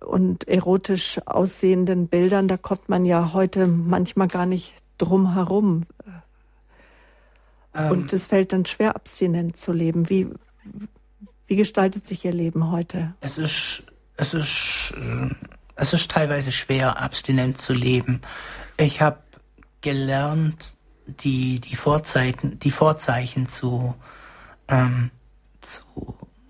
und 0.00 0.46
erotisch 0.48 1.18
aussehenden 1.24 2.08
Bildern, 2.08 2.46
da 2.46 2.56
kommt 2.56 2.88
man 2.88 3.04
ja 3.04 3.32
heute 3.32 3.66
manchmal 3.66 4.28
gar 4.28 4.44
nicht 4.44 4.74
drum 4.98 5.32
herum. 5.32 5.86
Ähm, 7.74 7.90
und 7.90 8.12
es 8.12 8.26
fällt 8.26 8.52
dann 8.52 8.66
schwer, 8.66 8.96
abstinent 8.96 9.56
zu 9.56 9.72
leben. 9.72 10.08
Wie, 10.10 10.28
wie 11.46 11.56
gestaltet 11.56 12.06
sich 12.06 12.24
Ihr 12.24 12.32
Leben 12.32 12.70
heute? 12.70 13.14
Es 13.20 13.38
ist, 13.38 13.84
es 14.16 14.34
ist, 14.34 14.94
es 15.76 15.92
ist 15.92 16.10
teilweise 16.10 16.52
schwer, 16.52 17.00
abstinent 17.00 17.58
zu 17.58 17.72
leben. 17.72 18.20
Ich 18.76 19.00
habe 19.00 19.18
gelernt, 19.84 20.76
die, 21.06 21.60
die, 21.60 21.76
Vorzeiten, 21.76 22.58
die 22.58 22.70
Vorzeichen 22.70 23.46
zu, 23.46 23.94
ähm, 24.66 25.10
zu, 25.60 25.82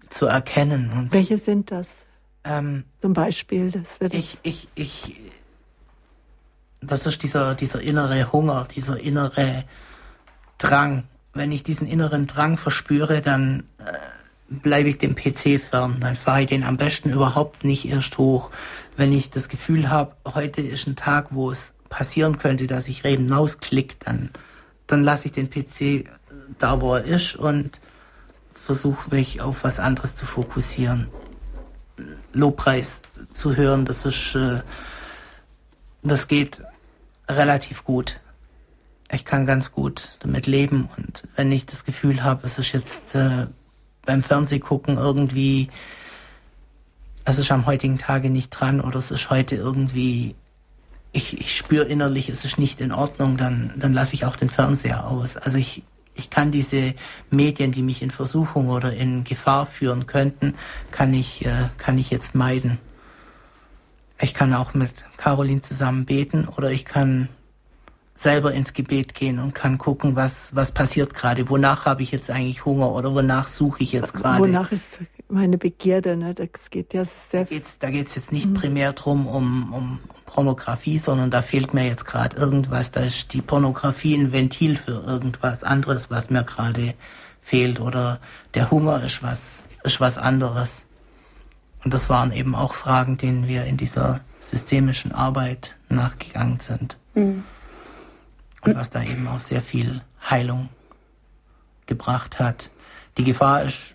zu 0.08 0.26
erkennen. 0.26 0.92
Und 0.92 1.12
Welche 1.12 1.36
sind 1.36 1.72
das? 1.72 2.06
Ähm, 2.44 2.84
Zum 3.00 3.12
Beispiel, 3.12 3.72
das 3.72 4.00
wird 4.00 4.14
ich, 4.14 4.38
ich, 4.44 4.68
ich, 4.76 5.16
das 6.80 7.06
ist 7.06 7.22
dieser, 7.24 7.56
dieser 7.56 7.80
innere 7.80 8.32
Hunger, 8.32 8.68
dieser 8.72 9.00
innere 9.00 9.64
Drang. 10.58 11.04
Wenn 11.32 11.50
ich 11.50 11.64
diesen 11.64 11.88
inneren 11.88 12.28
Drang 12.28 12.56
verspüre, 12.56 13.20
dann 13.20 13.64
äh, 13.78 13.94
bleibe 14.48 14.88
ich 14.88 14.98
dem 14.98 15.16
PC 15.16 15.60
fern. 15.60 15.96
Dann 15.98 16.14
fahre 16.14 16.42
ich 16.42 16.46
den 16.46 16.62
am 16.62 16.76
besten 16.76 17.10
überhaupt 17.10 17.64
nicht 17.64 17.88
erst 17.88 18.16
hoch. 18.18 18.52
Wenn 18.96 19.12
ich 19.12 19.30
das 19.30 19.48
Gefühl 19.48 19.90
habe, 19.90 20.14
heute 20.24 20.60
ist 20.60 20.86
ein 20.86 20.94
Tag, 20.94 21.28
wo 21.30 21.50
es 21.50 21.73
passieren 21.88 22.38
könnte, 22.38 22.66
dass 22.66 22.88
ich 22.88 23.04
Reben 23.04 23.32
rausklicke, 23.32 23.96
dann, 24.00 24.30
dann 24.86 25.02
lasse 25.02 25.26
ich 25.26 25.32
den 25.32 25.50
PC 25.50 26.08
da, 26.58 26.80
wo 26.80 26.94
er 26.94 27.04
ist 27.04 27.36
und 27.36 27.80
versuche 28.54 29.10
mich 29.14 29.40
auf 29.40 29.64
was 29.64 29.78
anderes 29.78 30.14
zu 30.14 30.26
fokussieren. 30.26 31.08
Lobpreis 32.32 33.02
zu 33.32 33.56
hören, 33.56 33.84
das 33.84 34.04
ist, 34.04 34.34
äh, 34.34 34.62
das 36.02 36.28
geht 36.28 36.62
relativ 37.28 37.84
gut. 37.84 38.20
ich 39.12 39.24
kann 39.24 39.46
ganz 39.46 39.70
gut 39.70 40.18
damit 40.20 40.46
leben 40.46 40.88
und 40.96 41.22
wenn 41.36 41.52
ich 41.52 41.66
das 41.66 41.84
Gefühl 41.84 42.24
habe, 42.24 42.46
es 42.46 42.58
ist 42.58 42.72
jetzt 42.72 43.14
äh, 43.14 43.46
beim 44.04 44.22
Fernsehgucken 44.22 44.96
irgendwie, 44.96 45.68
es 47.24 47.38
ist 47.38 47.52
am 47.52 47.66
heutigen 47.66 47.98
Tage 47.98 48.30
nicht 48.30 48.50
dran 48.50 48.80
oder 48.80 48.96
es 48.98 49.10
ist 49.10 49.30
heute 49.30 49.56
irgendwie, 49.56 50.34
ich, 51.14 51.40
ich 51.40 51.56
spüre 51.56 51.84
innerlich, 51.84 52.28
es 52.28 52.44
ist 52.44 52.58
nicht 52.58 52.80
in 52.80 52.92
Ordnung, 52.92 53.36
dann, 53.36 53.72
dann 53.76 53.92
lasse 53.92 54.14
ich 54.14 54.26
auch 54.26 54.36
den 54.36 54.50
Fernseher 54.50 55.06
aus. 55.06 55.36
Also 55.36 55.58
ich, 55.58 55.84
ich 56.14 56.28
kann 56.28 56.50
diese 56.50 56.94
Medien, 57.30 57.70
die 57.70 57.82
mich 57.82 58.02
in 58.02 58.10
Versuchung 58.10 58.68
oder 58.68 58.92
in 58.92 59.22
Gefahr 59.22 59.66
führen 59.66 60.06
könnten, 60.06 60.54
kann 60.90 61.14
ich, 61.14 61.46
äh, 61.46 61.68
kann 61.78 61.98
ich 61.98 62.10
jetzt 62.10 62.34
meiden. 62.34 62.78
Ich 64.20 64.34
kann 64.34 64.52
auch 64.54 64.74
mit 64.74 64.90
Caroline 65.16 65.60
zusammen 65.60 66.04
beten 66.04 66.48
oder 66.48 66.72
ich 66.72 66.84
kann 66.84 67.28
selber 68.14 68.52
ins 68.52 68.72
Gebet 68.72 69.14
gehen 69.14 69.38
und 69.38 69.54
kann 69.54 69.78
gucken, 69.78 70.16
was, 70.16 70.54
was 70.54 70.72
passiert 70.72 71.14
gerade. 71.14 71.48
Wonach 71.48 71.84
habe 71.84 72.02
ich 72.02 72.10
jetzt 72.10 72.30
eigentlich 72.30 72.64
Hunger 72.64 72.90
oder 72.92 73.14
wonach 73.14 73.46
suche 73.46 73.82
ich 73.82 73.92
jetzt 73.92 74.14
gerade? 74.14 74.40
Wonach 74.40 74.72
ist 74.72 75.00
meine 75.34 75.58
Begierde? 75.58 76.16
Ne? 76.16 76.34
Das 76.34 76.70
geht 76.70 76.94
ja 76.94 77.04
sehr 77.04 77.46
viel. 77.46 77.62
Da 77.80 77.90
geht 77.90 78.06
es 78.06 78.14
jetzt 78.14 78.32
nicht 78.32 78.48
mhm. 78.48 78.54
primär 78.54 78.92
drum 78.92 79.26
um, 79.26 79.72
um 79.72 80.00
Pornografie, 80.26 80.98
sondern 80.98 81.30
da 81.30 81.42
fehlt 81.42 81.74
mir 81.74 81.86
jetzt 81.86 82.06
gerade 82.06 82.36
irgendwas. 82.36 82.90
Da 82.90 83.00
ist 83.00 83.32
die 83.32 83.42
Pornografie 83.42 84.14
ein 84.14 84.32
Ventil 84.32 84.76
für 84.76 85.02
irgendwas 85.02 85.64
anderes, 85.64 86.10
was 86.10 86.30
mir 86.30 86.44
gerade 86.44 86.94
fehlt. 87.40 87.80
Oder 87.80 88.20
der 88.54 88.70
Hunger 88.70 89.02
ist 89.02 89.22
was, 89.22 89.66
ist 89.82 90.00
was 90.00 90.16
anderes. 90.16 90.86
Und 91.84 91.92
das 91.92 92.08
waren 92.08 92.32
eben 92.32 92.54
auch 92.54 92.72
Fragen, 92.72 93.18
denen 93.18 93.46
wir 93.46 93.64
in 93.64 93.76
dieser 93.76 94.20
systemischen 94.40 95.12
Arbeit 95.12 95.76
nachgegangen 95.90 96.60
sind. 96.60 96.96
Mhm 97.14 97.44
und 98.64 98.76
was 98.76 98.90
da 98.90 99.02
eben 99.02 99.28
auch 99.28 99.40
sehr 99.40 99.62
viel 99.62 100.02
Heilung 100.28 100.68
gebracht 101.86 102.38
hat. 102.38 102.70
Die 103.18 103.24
Gefahr 103.24 103.62
ist 103.62 103.93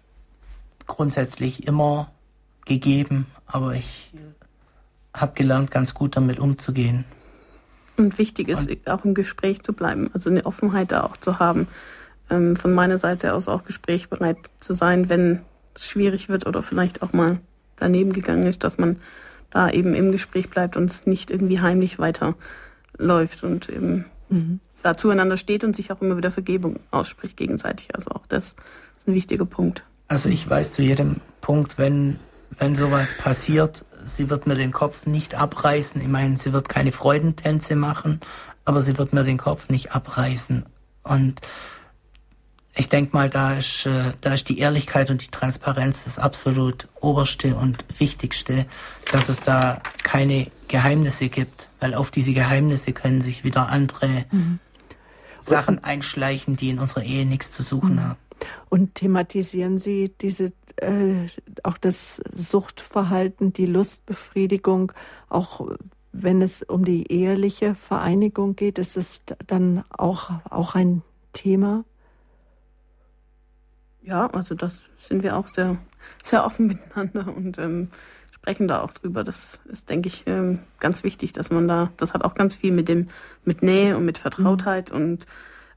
grundsätzlich 0.90 1.66
immer 1.68 2.11
gegeben, 2.66 3.28
aber 3.45 3.74
ich 3.74 4.11
habe 5.14 5.34
gelernt, 5.34 5.72
ganz 5.72 5.94
gut 5.94 6.18
damit 6.18 6.40
umzugehen. 6.40 7.06
Und 7.98 8.18
wichtig 8.18 8.49
ist 8.49 8.70
und, 8.70 8.90
auch 8.90 9.06
im 9.06 9.14
Gespräch 9.14 9.64
zu 9.64 9.74
bleiben, 9.74 10.10
also 10.14 10.30
eine 10.30 10.45
Offenheit 10.45 10.91
da 10.91 11.03
auch 11.03 11.18
zu 11.18 11.40
haben. 11.40 11.68
Ähm, 12.30 12.56
von 12.56 12.74
meiner 12.74 12.98
Seite 12.98 13.34
aus 13.34 13.48
auch 13.48 13.64
gesprächbereit 13.64 14.38
zu 14.60 14.74
sein, 14.74 15.10
wenn 15.10 15.41
es 15.74 15.88
schwierig 15.88 16.30
wird 16.30 16.45
oder 16.45 16.61
vielleicht 16.61 17.02
auch 17.02 17.14
mal 17.14 17.40
daneben 17.76 18.14
gegangen 18.14 18.44
ist, 18.44 18.64
dass 18.64 18.78
man 18.78 18.98
da 19.49 19.70
eben 19.70 19.94
im 19.94 20.11
Gespräch 20.11 20.49
bleibt 20.49 20.78
und 20.78 20.91
es 20.91 21.06
nicht 21.06 21.32
irgendwie 21.32 21.60
heimlich 21.60 21.98
weiterläuft 21.98 23.44
und 23.44 23.68
eben 23.70 24.06
mhm. 24.30 24.60
da 24.84 24.95
zueinander 24.95 25.38
steht 25.38 25.64
und 25.64 25.76
sich 25.76 25.91
auch 25.91 26.02
immer 26.02 26.18
wieder 26.18 26.32
Vergebung 26.32 26.80
ausspricht 26.91 27.36
gegenseitig. 27.36 27.95
Also 27.95 28.11
auch 28.11 28.28
das 28.28 28.56
ist 28.98 29.07
ein 29.07 29.16
wichtiger 29.16 29.45
Punkt. 29.45 29.84
Also 30.10 30.27
ich 30.27 30.49
weiß 30.49 30.73
zu 30.73 30.81
jedem 30.81 31.22
Punkt, 31.40 31.77
wenn, 31.77 32.19
wenn 32.57 32.76
sowas 32.76 33.15
passiert, 33.15 33.86
sie 34.06 34.30
wird 34.30 34.48
mir 34.48 34.56
den 34.56 34.72
Kopf 34.72 35.06
nicht 35.06 35.36
abreißen. 35.36 36.02
Ich 36.02 36.07
meine, 36.07 36.36
sie 36.38 36.52
wird 36.52 36.68
keine 36.68 36.91
Freudentänze 36.91 37.76
machen, 37.76 38.19
aber 38.65 38.81
sie 38.81 38.98
wird 38.98 39.14
mir 39.14 39.23
den 39.23 39.38
Kopf 39.38 39.69
nicht 39.69 39.94
abreißen. 39.94 40.65
Und 41.03 41.41
ich 42.76 42.90
denke 42.90 43.15
mal, 43.15 43.30
da 43.30 43.53
ist, 43.53 43.86
äh, 43.86 44.14
da 44.22 44.34
ist 44.34 44.49
die 44.49 44.57
Ehrlichkeit 44.57 45.11
und 45.11 45.22
die 45.22 45.30
Transparenz 45.30 46.06
das 46.06 46.18
absolut 46.18 46.88
oberste 47.02 47.56
und 47.56 47.86
wichtigste, 47.99 48.65
dass 49.11 49.30
es 49.30 49.41
da 49.41 49.80
keine 50.02 50.48
Geheimnisse 50.68 51.30
gibt, 51.30 51.68
weil 51.80 51.94
auf 51.94 52.10
diese 52.10 52.34
Geheimnisse 52.34 52.94
können 52.94 53.22
sich 53.22 53.44
wieder 53.44 53.69
andere 53.69 54.26
mhm. 54.31 54.60
Sachen 55.40 55.84
einschleichen, 55.84 56.56
die 56.56 56.69
in 56.69 56.80
unserer 56.80 57.03
Ehe 57.03 57.26
nichts 57.26 57.52
zu 57.52 57.61
suchen 57.61 57.95
mhm. 57.95 58.02
haben. 58.02 58.29
Und 58.70 58.95
thematisieren 58.95 59.78
Sie 59.78 60.14
diese 60.22 60.52
äh, 60.78 61.28
auch 61.64 61.78
das 61.78 62.22
Suchtverhalten, 62.32 63.53
die 63.53 63.66
Lustbefriedigung, 63.66 64.91
auch 65.28 65.68
wenn 66.11 66.41
es 66.41 66.64
um 66.64 66.86
die 66.86 67.11
eheliche 67.11 67.76
Vereinigung 67.76 68.56
geht, 68.56 68.80
ist 68.80 68.98
es 68.98 69.24
dann 69.48 69.84
auch, 69.90 70.32
auch 70.49 70.76
ein 70.76 71.02
Thema? 71.34 71.84
Ja, 74.02 74.28
also 74.28 74.56
das 74.56 74.80
sind 74.98 75.24
wir 75.24 75.38
auch 75.38 75.48
sehr, 75.48 75.78
sehr 76.24 76.45
offen 76.45 76.68
miteinander 76.68 77.34
und 77.36 77.57
ähm, 77.57 77.90
sprechen 78.32 78.68
da 78.68 78.82
auch 78.82 78.91
drüber. 78.91 79.24
Das 79.24 79.60
ist, 79.66 79.90
denke 79.90 80.07
ich, 80.07 80.24
ähm, 80.26 80.60
ganz 80.80 81.03
wichtig, 81.03 81.34
dass 81.34 81.52
man 81.52 81.68
da, 81.68 81.91
das 81.98 82.14
hat 82.14 82.24
auch 82.24 82.36
ganz 82.36 82.56
viel 82.56 82.72
mit 82.72 82.88
dem, 82.88 83.07
mit 83.44 83.61
Nähe 83.61 83.98
und 83.98 84.06
mit 84.06 84.18
Vertrautheit 84.18 84.91
mhm. 84.91 84.98
und 84.98 85.26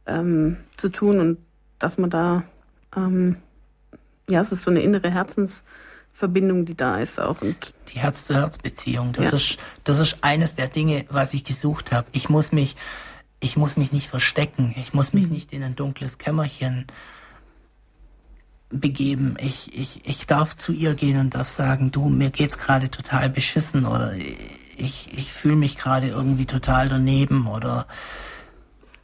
ähm, 0.06 0.56
zu 0.76 0.88
tun 0.88 1.20
und 1.20 1.38
dass 1.78 1.98
man 1.98 2.10
da, 2.10 2.44
ähm, 2.96 3.36
ja, 4.28 4.40
es 4.40 4.52
ist 4.52 4.62
so 4.62 4.70
eine 4.70 4.80
innere 4.80 5.10
Herzensverbindung, 5.10 6.64
die 6.64 6.76
da 6.76 6.98
ist 6.98 7.20
auch. 7.20 7.42
Und 7.42 7.74
die 7.92 7.98
Herz-zu-Herz-Beziehung, 7.98 9.12
das 9.12 9.26
ja. 9.26 9.36
ist, 9.36 9.58
das 9.84 9.98
ist 9.98 10.18
eines 10.22 10.54
der 10.54 10.68
Dinge, 10.68 11.04
was 11.08 11.34
ich 11.34 11.44
gesucht 11.44 11.92
habe. 11.92 12.06
Ich 12.12 12.28
muss 12.28 12.52
mich, 12.52 12.76
ich 13.40 13.56
muss 13.56 13.76
mich 13.76 13.92
nicht 13.92 14.08
verstecken. 14.08 14.74
Ich 14.76 14.94
muss 14.94 15.12
mich 15.12 15.26
mhm. 15.26 15.32
nicht 15.32 15.52
in 15.52 15.62
ein 15.62 15.76
dunkles 15.76 16.18
Kämmerchen 16.18 16.86
begeben. 18.70 19.36
Ich, 19.38 19.78
ich, 19.78 20.06
ich 20.06 20.26
darf 20.26 20.56
zu 20.56 20.72
ihr 20.72 20.94
gehen 20.94 21.18
und 21.18 21.34
darf 21.34 21.48
sagen, 21.48 21.90
du, 21.90 22.08
mir 22.08 22.30
geht's 22.30 22.58
gerade 22.58 22.90
total 22.90 23.28
beschissen 23.28 23.84
oder 23.84 24.14
ich, 24.76 25.10
ich 25.16 25.32
fühle 25.32 25.56
mich 25.56 25.76
gerade 25.76 26.08
irgendwie 26.08 26.46
total 26.46 26.88
daneben 26.88 27.46
oder 27.46 27.86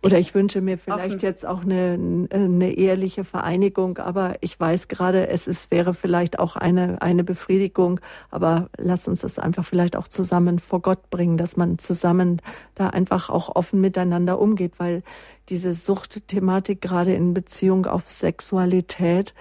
oder 0.03 0.19
ich 0.19 0.35
wünsche 0.35 0.61
mir 0.61 0.79
vielleicht 0.79 1.17
offen. 1.17 1.21
jetzt 1.21 1.45
auch 1.45 1.63
eine, 1.65 2.29
eine 2.31 2.73
ehrliche 2.73 3.25
Vereinigung, 3.25 3.99
aber 3.99 4.37
ich 4.41 4.59
weiß 4.59 4.87
gerade, 4.89 5.29
es 5.29 5.49
ist, 5.49 5.71
wäre 5.73 5.93
vielleicht 5.93 6.39
auch 6.39 6.55
eine, 6.55 7.03
eine 7.03 7.25
Befriedigung, 7.25 8.01
aber 8.31 8.69
lass 8.77 9.09
uns 9.09 9.21
das 9.23 9.39
einfach 9.41 9.65
vielleicht 9.65 9.97
auch 9.97 10.07
zusammen 10.07 10.61
vor 10.61 10.83
Gott 10.83 11.11
bringen, 11.11 11.37
dass 11.37 11.57
man 11.57 11.79
zusammen 11.79 12.41
da 12.77 12.91
einfach 12.91 13.29
auch 13.29 13.57
offen 13.57 13.81
miteinander 13.81 14.39
umgeht, 14.39 14.75
weil 14.79 15.03
diese 15.49 15.75
Suchtthematik 15.75 16.81
gerade 16.81 17.15
in 17.15 17.35
Beziehung 17.35 17.87
auf 17.87 18.09
Sexualität 18.09 19.35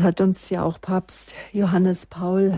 hat 0.00 0.20
uns 0.20 0.48
ja 0.50 0.62
auch 0.62 0.80
Papst 0.80 1.34
Johannes 1.52 2.06
Paul 2.06 2.54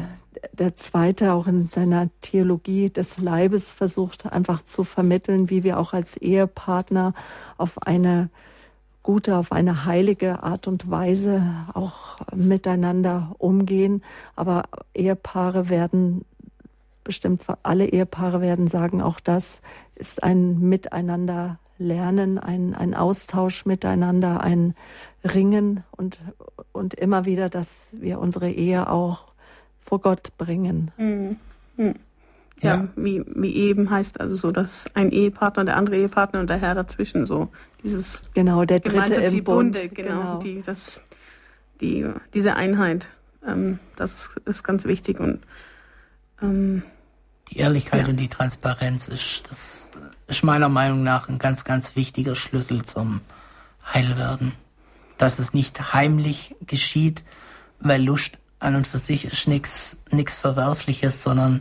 Zweite 0.77 1.33
auch 1.33 1.47
in 1.47 1.65
seiner 1.65 2.09
Theologie 2.21 2.91
des 2.91 3.19
Leibes 3.19 3.73
versucht 3.73 4.27
einfach 4.27 4.63
zu 4.63 4.85
vermitteln, 4.85 5.51
wie 5.51 5.65
wir 5.65 5.79
auch 5.79 5.93
als 5.93 6.17
Ehepartner 6.17 7.15
auf 7.57 7.83
eine 7.87 8.31
gute, 9.03 9.37
auf 9.37 9.53
eine 9.53 9.85
heilige 9.85 10.43
Art 10.43 10.67
und 10.67 10.91
Weise 10.91 11.43
auch 11.75 12.19
miteinander 12.35 13.35
umgehen. 13.39 14.03
Aber 14.37 14.65
Ehepaare 14.95 15.69
werden 15.69 16.25
bestimmt 17.05 17.43
alle 17.63 17.87
Ehepaare 17.87 18.41
werden 18.41 18.67
sagen, 18.67 19.03
auch 19.03 19.21
das 19.21 19.61
ist 19.95 20.23
ein 20.23 20.59
Miteinander 20.59 21.59
lernen, 21.79 22.39
ein, 22.39 22.75
ein 22.75 22.95
Austausch 22.95 23.67
miteinander, 23.67 24.41
ein 24.41 24.75
Ringen 25.25 25.85
und, 25.91 26.19
und 26.73 26.95
immer 26.95 27.25
wieder, 27.25 27.49
dass 27.49 27.91
wir 27.99 28.19
unsere 28.19 28.51
Ehe 28.51 28.91
auch 28.91 29.33
vor 29.81 30.01
Gott 30.01 30.37
bringen. 30.39 30.91
Mhm. 30.97 31.37
Mhm. 31.77 31.95
Ja, 32.61 32.77
ja, 32.77 32.89
wie, 32.97 33.23
wie 33.27 33.55
eben 33.55 33.91
heißt 33.91 34.21
also 34.21 34.37
so, 34.37 34.53
dass 34.53 34.87
ein 34.95 35.11
Ehepartner, 35.11 35.65
der 35.65 35.77
andere 35.77 35.97
Ehepartner 35.97 36.41
und 36.41 36.49
der 36.49 36.59
Herr 36.59 36.75
dazwischen 36.75 37.27
so 37.27 37.49
dieses 37.83 38.23
genau 38.33 38.65
der 38.65 38.81
dritte 38.81 39.15
im 39.21 39.33
die 39.33 39.43
Bund, 39.43 39.73
Bunde, 39.73 39.89
genau, 39.89 40.21
genau. 40.21 40.39
Die, 40.39 40.63
das, 40.63 41.03
die, 41.81 42.07
diese 42.33 42.55
Einheit, 42.55 43.09
ähm, 43.47 43.81
das 43.97 44.13
ist, 44.13 44.41
ist, 44.47 44.63
ganz 44.63 44.85
wichtig 44.85 45.19
und 45.19 45.41
ähm, 46.41 46.85
die 47.51 47.59
Ehrlichkeit 47.59 48.03
ja. 48.03 48.09
und 48.09 48.21
die 48.21 48.29
Transparenz 48.29 49.09
ist 49.09 49.51
das 49.51 49.91
ist 50.27 50.45
meiner 50.45 50.69
Meinung 50.69 51.03
nach 51.03 51.29
ein 51.29 51.39
ganz 51.39 51.65
ganz 51.65 51.97
wichtiger 51.97 52.35
Schlüssel 52.35 52.85
zum 52.85 53.21
Heilwerden, 53.93 54.53
dass 55.19 55.39
es 55.39 55.53
nicht 55.53 55.93
heimlich 55.93 56.55
geschieht, 56.67 57.25
weil 57.81 58.03
Lust 58.03 58.39
an 58.59 58.77
und 58.77 58.87
für 58.87 58.99
sich 58.99 59.25
ist 59.27 59.47
nichts 59.49 59.99
nichts 60.11 60.35
Verwerfliches, 60.35 61.23
sondern 61.23 61.61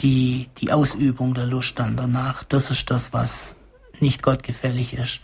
die, 0.00 0.48
die 0.58 0.72
Ausübung 0.72 1.34
der 1.34 1.46
Lust 1.46 1.78
dann 1.78 1.96
danach, 1.96 2.44
das 2.44 2.70
ist 2.70 2.90
das, 2.90 3.12
was 3.12 3.56
nicht 4.00 4.22
gottgefällig 4.22 4.94
ist. 4.94 5.20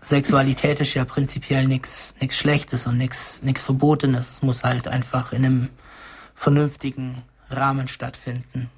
Sexualität 0.00 0.80
ist 0.80 0.94
ja 0.94 1.04
prinzipiell 1.04 1.66
nichts 1.66 2.14
nichts 2.20 2.36
Schlechtes 2.36 2.86
und 2.86 2.98
nichts 2.98 3.42
nichts 3.42 3.62
Verbotenes. 3.62 4.30
Es 4.30 4.42
muss 4.42 4.62
halt 4.62 4.86
einfach 4.86 5.32
in 5.32 5.44
einem 5.44 5.68
vernünftigen 6.34 7.22
Rahmen 7.50 7.88
stattfinden. 7.88 8.70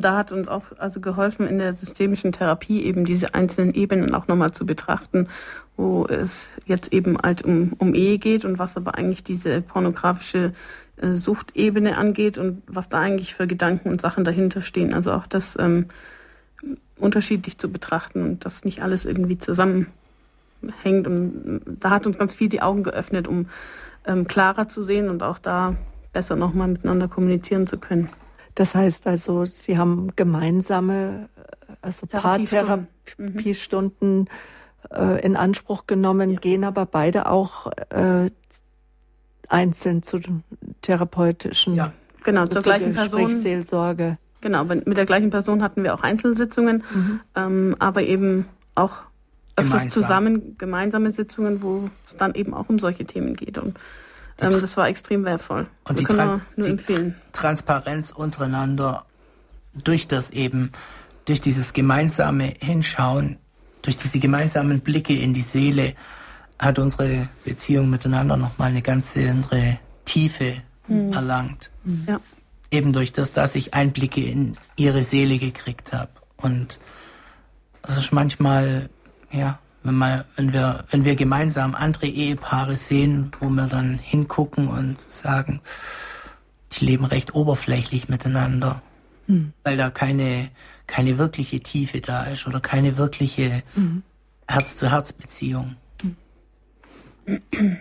Da 0.00 0.16
hat 0.16 0.32
uns 0.32 0.48
auch 0.48 0.64
also 0.78 1.00
geholfen, 1.00 1.46
in 1.46 1.58
der 1.58 1.72
systemischen 1.72 2.32
Therapie 2.32 2.82
eben 2.82 3.04
diese 3.04 3.34
einzelnen 3.34 3.74
Ebenen 3.74 4.14
auch 4.14 4.28
nochmal 4.28 4.52
zu 4.52 4.66
betrachten, 4.66 5.28
wo 5.76 6.06
es 6.06 6.50
jetzt 6.66 6.92
eben 6.92 7.18
halt 7.18 7.42
um, 7.42 7.72
um 7.78 7.94
Ehe 7.94 8.18
geht 8.18 8.44
und 8.44 8.58
was 8.58 8.76
aber 8.76 8.96
eigentlich 8.96 9.24
diese 9.24 9.60
pornografische 9.60 10.52
äh, 10.96 11.14
Suchtebene 11.14 11.96
angeht 11.98 12.38
und 12.38 12.62
was 12.66 12.88
da 12.88 13.00
eigentlich 13.00 13.34
für 13.34 13.46
Gedanken 13.46 13.88
und 13.88 14.00
Sachen 14.00 14.24
dahinter 14.24 14.60
stehen. 14.60 14.94
Also 14.94 15.12
auch 15.12 15.26
das 15.26 15.58
ähm, 15.58 15.86
unterschiedlich 16.96 17.58
zu 17.58 17.70
betrachten 17.70 18.22
und 18.22 18.44
dass 18.44 18.64
nicht 18.64 18.82
alles 18.82 19.04
irgendwie 19.04 19.38
zusammenhängt. 19.38 19.88
Und 20.84 21.60
da 21.66 21.90
hat 21.90 22.06
uns 22.06 22.18
ganz 22.18 22.32
viel 22.32 22.48
die 22.48 22.62
Augen 22.62 22.84
geöffnet, 22.84 23.28
um 23.28 23.46
ähm, 24.06 24.26
klarer 24.26 24.68
zu 24.68 24.82
sehen 24.82 25.08
und 25.08 25.22
auch 25.22 25.38
da 25.38 25.76
besser 26.12 26.36
nochmal 26.36 26.68
miteinander 26.68 27.08
kommunizieren 27.08 27.66
zu 27.66 27.78
können. 27.78 28.08
Das 28.54 28.74
heißt 28.74 29.06
also, 29.06 29.44
Sie 29.44 29.76
haben 29.78 30.16
gemeinsame, 30.16 31.28
also 31.82 32.06
Paartherapiestunden 32.06 34.30
äh, 34.90 35.24
in 35.24 35.36
Anspruch 35.36 35.86
genommen, 35.86 36.32
ja. 36.32 36.40
gehen 36.40 36.64
aber 36.64 36.86
beide 36.86 37.28
auch 37.28 37.70
äh, 37.90 38.30
einzeln 39.48 40.02
zu 40.02 40.20
therapeutischen. 40.82 41.74
Ja, 41.74 41.92
genau, 42.22 42.46
zur 42.46 42.62
gleichen 42.62 42.94
Person. 42.94 43.30
Seelsorge. 43.30 44.18
Genau, 44.40 44.64
mit 44.64 44.96
der 44.96 45.06
gleichen 45.06 45.30
Person 45.30 45.62
hatten 45.62 45.82
wir 45.82 45.94
auch 45.94 46.02
Einzelsitzungen, 46.02 46.84
mhm. 46.94 47.20
ähm, 47.34 47.76
aber 47.78 48.02
eben 48.02 48.46
auch 48.74 48.98
öfters 49.56 49.84
Gemeinsam. 49.84 50.02
zusammen 50.02 50.58
gemeinsame 50.58 51.10
Sitzungen, 51.10 51.62
wo 51.62 51.88
es 52.08 52.16
dann 52.16 52.34
eben 52.34 52.54
auch 52.54 52.68
um 52.68 52.78
solche 52.78 53.04
Themen 53.04 53.36
geht. 53.36 53.56
Und 53.56 53.78
ähm, 54.40 54.60
das 54.60 54.76
war 54.76 54.88
extrem 54.88 55.24
wertvoll. 55.24 55.66
Und 55.84 55.98
wir 55.98 56.06
die, 56.06 56.14
Tran 56.14 56.42
nur 56.56 56.68
empfehlen. 56.68 57.14
Transparenz 57.32 58.10
untereinander 58.10 59.04
durch 59.74 60.08
das 60.08 60.30
eben, 60.30 60.72
durch 61.24 61.40
dieses 61.40 61.72
gemeinsame 61.72 62.54
Hinschauen, 62.60 63.38
durch 63.82 63.96
diese 63.96 64.18
gemeinsamen 64.18 64.80
Blicke 64.80 65.14
in 65.14 65.34
die 65.34 65.42
Seele, 65.42 65.94
hat 66.58 66.78
unsere 66.78 67.28
Beziehung 67.44 67.90
miteinander 67.90 68.36
nochmal 68.36 68.70
eine 68.70 68.82
ganz 68.82 69.16
andere 69.16 69.78
Tiefe 70.04 70.54
mhm. 70.86 71.12
erlangt. 71.12 71.70
Ja 72.06 72.20
eben 72.74 72.92
durch 72.92 73.12
das, 73.12 73.32
dass 73.32 73.54
ich 73.54 73.72
Einblicke 73.72 74.20
in 74.20 74.56
ihre 74.76 75.04
Seele 75.04 75.38
gekriegt 75.38 75.92
habe. 75.92 76.10
Und 76.36 76.78
es 77.82 77.96
ist 77.96 78.12
manchmal, 78.12 78.90
ja, 79.30 79.58
wenn, 79.84 79.94
mal, 79.94 80.24
wenn, 80.36 80.52
wir, 80.52 80.84
wenn 80.90 81.04
wir 81.04 81.14
gemeinsam 81.14 81.74
andere 81.74 82.06
Ehepaare 82.06 82.76
sehen, 82.76 83.30
wo 83.40 83.48
wir 83.50 83.66
dann 83.66 83.98
hingucken 83.98 84.68
und 84.68 85.00
sagen, 85.00 85.60
die 86.72 86.86
leben 86.86 87.04
recht 87.04 87.34
oberflächlich 87.34 88.08
miteinander, 88.08 88.82
mhm. 89.26 89.52
weil 89.62 89.76
da 89.76 89.90
keine, 89.90 90.50
keine 90.86 91.18
wirkliche 91.18 91.60
Tiefe 91.60 92.00
da 92.00 92.24
ist 92.24 92.46
oder 92.46 92.60
keine 92.60 92.96
wirkliche 92.96 93.62
mhm. 93.76 94.02
Herz-zu-Herz-Beziehung. 94.48 95.76
Mhm. 96.02 97.76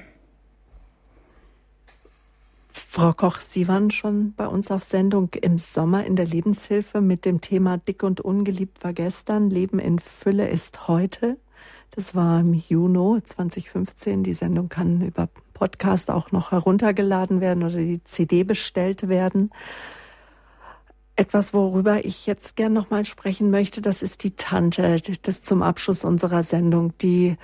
Frau 2.71 3.13
Koch, 3.13 3.39
Sie 3.39 3.67
waren 3.67 3.91
schon 3.91 4.33
bei 4.33 4.47
uns 4.47 4.69
auf 4.69 4.83
Sendung 4.83 5.29
im 5.41 5.57
Sommer 5.57 6.05
in 6.05 6.15
der 6.15 6.25
Lebenshilfe 6.25 7.01
mit 7.01 7.25
dem 7.25 7.41
Thema 7.41 7.77
Dick 7.77 8.03
und 8.03 8.21
ungeliebt 8.21 8.83
war 8.83 8.93
gestern, 8.93 9.49
Leben 9.49 9.79
in 9.79 9.99
Fülle 9.99 10.47
ist 10.47 10.87
heute. 10.87 11.37
Das 11.95 12.15
war 12.15 12.39
im 12.39 12.53
Juni 12.53 13.21
2015. 13.23 14.23
Die 14.23 14.33
Sendung 14.33 14.67
kann 14.67 15.01
über 15.01 15.29
Podcast 15.53 16.09
auch 16.09 16.31
noch 16.31 16.51
heruntergeladen 16.51 17.39
werden 17.39 17.63
oder 17.63 17.77
die 17.77 18.03
CD 18.03 18.43
bestellt 18.43 19.07
werden. 19.07 19.51
Etwas, 21.15 21.53
worüber 21.53 22.03
ich 22.03 22.25
jetzt 22.25 22.55
gern 22.55 22.73
noch 22.73 22.89
mal 22.89 23.05
sprechen 23.05 23.51
möchte, 23.51 23.81
das 23.81 24.01
ist 24.01 24.23
die 24.23 24.35
Tante, 24.35 24.97
das 25.21 25.43
zum 25.43 25.61
Abschluss 25.61 26.03
unserer 26.03 26.41
Sendung, 26.41 26.97
die 26.97 27.37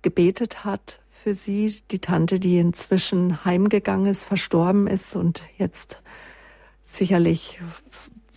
gebetet 0.00 0.64
hat 0.64 1.00
für 1.10 1.34
sie, 1.34 1.82
die 1.90 1.98
Tante, 1.98 2.40
die 2.40 2.58
inzwischen 2.58 3.44
heimgegangen 3.44 4.06
ist, 4.06 4.24
verstorben 4.24 4.86
ist 4.86 5.14
und 5.14 5.42
jetzt 5.58 6.00
sicherlich, 6.82 7.60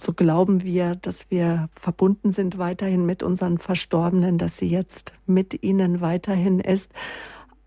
so 0.03 0.13
glauben 0.13 0.63
wir, 0.63 0.95
dass 0.95 1.31
wir 1.31 1.69
verbunden 1.75 2.31
sind 2.31 2.57
weiterhin 2.57 3.05
mit 3.05 3.23
unseren 3.23 3.57
Verstorbenen, 3.57 4.38
dass 4.38 4.57
sie 4.57 4.67
jetzt 4.67 5.13
mit 5.25 5.63
ihnen 5.63 6.01
weiterhin 6.01 6.59
ist. 6.59 6.91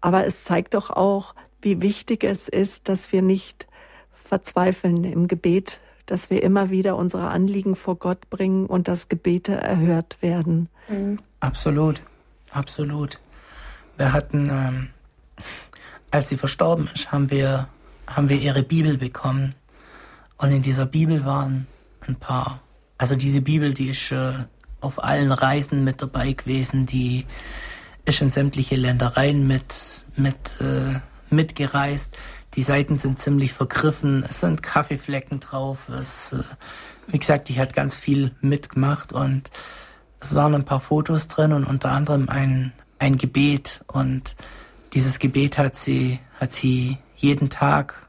Aber 0.01 0.27
es 0.27 0.45
zeigt 0.45 0.75
doch 0.75 0.91
auch, 0.91 1.35
wie 1.63 1.83
wichtig 1.83 2.23
es 2.25 2.49
ist, 2.49 2.89
dass 2.89 3.13
wir 3.13 3.23
nicht 3.23 3.67
verzweifeln 4.13 5.05
im 5.05 5.29
Gebet, 5.29 5.81
dass 6.05 6.31
wir 6.31 6.43
immer 6.43 6.71
wieder 6.71 6.97
unsere 6.97 7.29
Anliegen 7.29 7.75
vor 7.75 7.97
Gott 7.97 8.31
bringen 8.31 8.67
und 8.67 8.87
dass 8.89 9.09
Gebete 9.09 9.55
erhört 9.55 10.19
werden. 10.21 10.69
Mhm. 10.89 11.19
Absolut, 11.41 12.03
absolut. 12.53 13.19
Wir 13.97 14.13
hatten 14.13 14.49
ähm, 14.51 14.89
als 16.11 16.29
sie 16.29 16.37
verstorben 16.37 16.89
ist, 16.95 17.13
haben 17.13 17.31
wir, 17.31 17.69
haben 18.07 18.29
wir 18.29 18.39
ihre 18.39 18.63
Bibel 18.63 18.97
bekommen. 18.97 19.55
Und 20.39 20.51
in 20.51 20.63
dieser 20.63 20.87
Bibel 20.87 21.25
waren 21.25 21.67
ein 22.09 22.17
paar, 22.17 22.61
also 22.99 23.17
diese 23.17 23.41
Bibel, 23.41 23.75
die 23.75 23.89
ist 23.89 24.13
äh, 24.13 24.33
auf 24.81 25.03
allen 25.03 25.33
Reisen 25.33 25.85
mit 25.85 26.03
dabei 26.03 26.33
gewesen, 26.33 26.87
die 26.87 27.27
ist 28.05 28.23
in 28.23 28.31
sämtliche 28.31 28.77
Ländereien 28.77 29.47
mit, 29.47 30.05
mit, 30.17 30.57
äh, 30.61 31.01
mitgereist. 31.29 32.17
Die 32.55 32.63
Seiten 32.63 32.97
sind 32.97 33.19
ziemlich 33.19 33.53
vergriffen, 33.53 34.25
es 34.29 34.41
sind 34.41 34.63
Kaffeeflecken 34.63 35.41
drauf. 35.41 35.89
Es, 35.89 36.33
äh, 36.33 36.43
wie 37.09 37.19
gesagt, 37.19 37.49
die 37.49 37.59
hat 37.59 37.75
ganz 37.75 37.97
viel 37.97 38.35
mitgemacht 38.41 39.13
und 39.13 39.51
es 40.21 40.35
waren 40.35 40.55
ein 40.55 40.65
paar 40.65 40.81
Fotos 40.81 41.29
drin 41.29 41.53
und 41.53 41.65
unter 41.65 41.91
anderem 41.91 42.29
ein, 42.29 42.73
ein 42.99 43.19
Gebet 43.19 43.85
und 43.89 44.37
dieses 44.95 45.19
Gebet 45.19 45.59
hat 45.59 45.77
sie, 45.77 46.21
hat 46.41 46.53
sie 46.53 46.99
jeden 47.17 47.51
Tag 47.51 48.09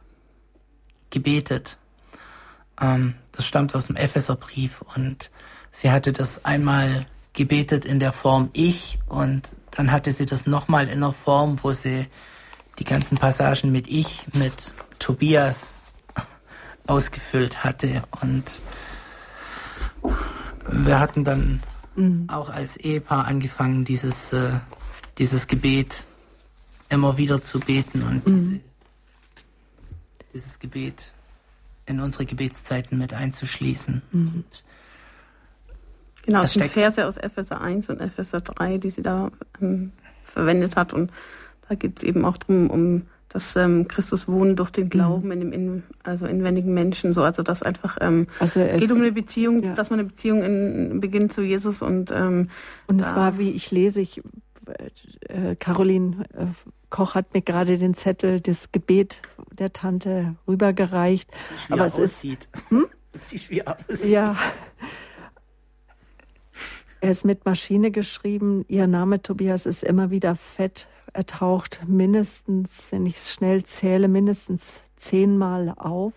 gebetet. 1.09 1.77
Ähm, 2.79 3.15
das 3.37 3.45
stammt 3.45 3.75
aus 3.75 3.87
dem 3.87 3.95
Epheserbrief 3.95 4.83
und 4.95 5.31
sie 5.69 5.91
hatte 5.91 6.11
das 6.11 6.43
einmal 6.43 7.05
gebetet 7.33 7.85
in 7.85 7.99
der 7.99 8.11
Form 8.11 8.49
Ich 8.53 8.97
und 9.07 9.53
dann 9.71 9.91
hatte 9.91 10.11
sie 10.11 10.25
das 10.25 10.47
nochmal 10.47 10.89
in 10.89 10.99
der 11.01 11.13
Form, 11.13 11.63
wo 11.63 11.71
sie 11.71 12.07
die 12.79 12.83
ganzen 12.83 13.17
Passagen 13.17 13.71
mit 13.71 13.87
Ich, 13.87 14.25
mit 14.33 14.73
Tobias 14.97 15.75
ausgefüllt 16.87 17.63
hatte 17.63 18.03
und 18.21 18.59
wir 20.69 20.99
hatten 20.99 21.23
dann 21.23 21.61
mhm. 21.95 22.27
auch 22.27 22.49
als 22.49 22.75
Ehepaar 22.75 23.25
angefangen, 23.25 23.85
dieses, 23.85 24.33
äh, 24.33 24.49
dieses 25.19 25.45
Gebet 25.45 26.05
immer 26.89 27.17
wieder 27.17 27.41
zu 27.41 27.59
beten 27.59 28.01
und 28.01 28.27
mhm. 28.27 28.35
diese, 28.35 28.59
dieses 30.33 30.57
Gebet 30.57 31.13
in 31.87 31.99
unsere 31.99 32.25
Gebetszeiten 32.25 32.97
mit 32.97 33.13
einzuschließen. 33.13 34.01
Mhm. 34.11 34.43
Genau, 36.25 36.41
es 36.43 36.53
sind 36.53 36.65
Verse 36.65 37.07
aus 37.07 37.17
Epheser 37.17 37.61
1 37.61 37.89
und 37.89 38.01
Epheser 38.01 38.41
3, 38.41 38.77
die 38.77 38.89
sie 38.89 39.01
da 39.01 39.31
ähm, 39.61 39.93
verwendet 40.23 40.75
hat. 40.75 40.93
Und 40.93 41.11
da 41.69 41.75
geht 41.75 41.97
es 41.97 42.03
eben 42.03 42.25
auch 42.25 42.35
darum, 42.35 42.69
um 42.69 43.03
das 43.29 43.55
ähm, 43.55 43.87
Christus 43.87 44.27
wohnen 44.27 44.55
durch 44.55 44.71
den 44.71 44.89
Glauben 44.89 45.27
mhm. 45.27 45.31
in 45.31 45.39
dem 45.39 45.51
in, 45.53 45.83
also 46.03 46.25
inwendigen 46.25 46.73
Menschen. 46.73 47.13
So, 47.13 47.23
also 47.23 47.43
das 47.43 47.63
einfach 47.63 47.97
ähm, 48.01 48.27
also 48.39 48.59
es 48.59 48.79
geht 48.79 48.91
um 48.91 48.99
eine 48.99 49.11
Beziehung, 49.11 49.63
ja. 49.63 49.73
dass 49.73 49.89
man 49.89 49.99
eine 49.99 50.09
Beziehung 50.09 50.43
in, 50.43 50.99
beginnt 50.99 51.31
zu 51.31 51.41
Jesus 51.41 51.81
und 51.81 52.11
ähm, 52.11 52.49
und 52.87 53.01
es 53.01 53.15
war, 53.15 53.37
wie 53.37 53.51
ich 53.51 53.71
lese, 53.71 54.01
ich 54.01 54.21
äh, 55.27 55.55
Caroline 55.55 56.25
äh, 56.33 56.45
Koch 56.89 57.15
hat 57.15 57.33
mir 57.33 57.41
gerade 57.41 57.77
den 57.77 57.93
Zettel, 57.93 58.39
das 58.39 58.71
Gebet 58.71 59.21
der 59.51 59.73
Tante 59.73 60.35
rübergereicht. 60.47 61.29
Wie 61.67 61.73
Aber 61.73 61.87
es 61.87 61.95
aussieht. 61.95 62.47
ist. 62.53 62.69
Hm? 62.69 62.87
Das 63.11 63.29
sieht 63.29 63.49
wie 63.49 63.65
aus. 63.65 63.77
Ja. 64.03 64.35
Er 66.99 67.11
ist 67.11 67.25
mit 67.25 67.45
Maschine 67.45 67.91
geschrieben. 67.91 68.65
Ihr 68.67 68.87
Name 68.87 69.21
Tobias 69.21 69.65
ist 69.65 69.83
immer 69.83 70.09
wieder 70.11 70.35
fett. 70.35 70.87
Er 71.13 71.25
taucht 71.25 71.81
mindestens, 71.87 72.91
wenn 72.91 73.05
ich 73.05 73.15
es 73.15 73.33
schnell 73.33 73.63
zähle, 73.63 74.07
mindestens 74.07 74.83
zehnmal 74.95 75.73
auf. 75.77 76.13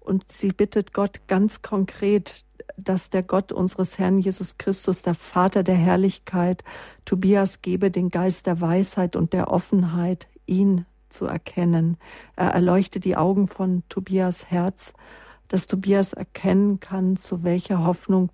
Und 0.00 0.32
sie 0.32 0.48
bittet 0.48 0.94
Gott 0.94 1.20
ganz 1.28 1.62
konkret, 1.62 2.44
dass 2.76 3.10
der 3.10 3.22
Gott 3.22 3.52
unseres 3.52 3.98
Herrn 3.98 4.18
Jesus 4.18 4.58
Christus, 4.58 5.02
der 5.02 5.14
Vater 5.14 5.62
der 5.62 5.76
Herrlichkeit, 5.76 6.64
Tobias 7.04 7.62
gebe 7.62 7.90
den 7.90 8.10
Geist 8.10 8.46
der 8.46 8.60
Weisheit 8.60 9.16
und 9.16 9.32
der 9.32 9.50
Offenheit, 9.50 10.28
ihn 10.46 10.86
zu 11.08 11.26
erkennen. 11.26 11.96
Er 12.36 12.50
erleuchte 12.50 13.00
die 13.00 13.16
Augen 13.16 13.48
von 13.48 13.82
Tobias 13.88 14.50
Herz, 14.50 14.92
dass 15.48 15.66
Tobias 15.66 16.12
erkennen 16.12 16.80
kann, 16.80 17.16
zu 17.16 17.42
welcher 17.42 17.84
Hoffnung 17.84 18.30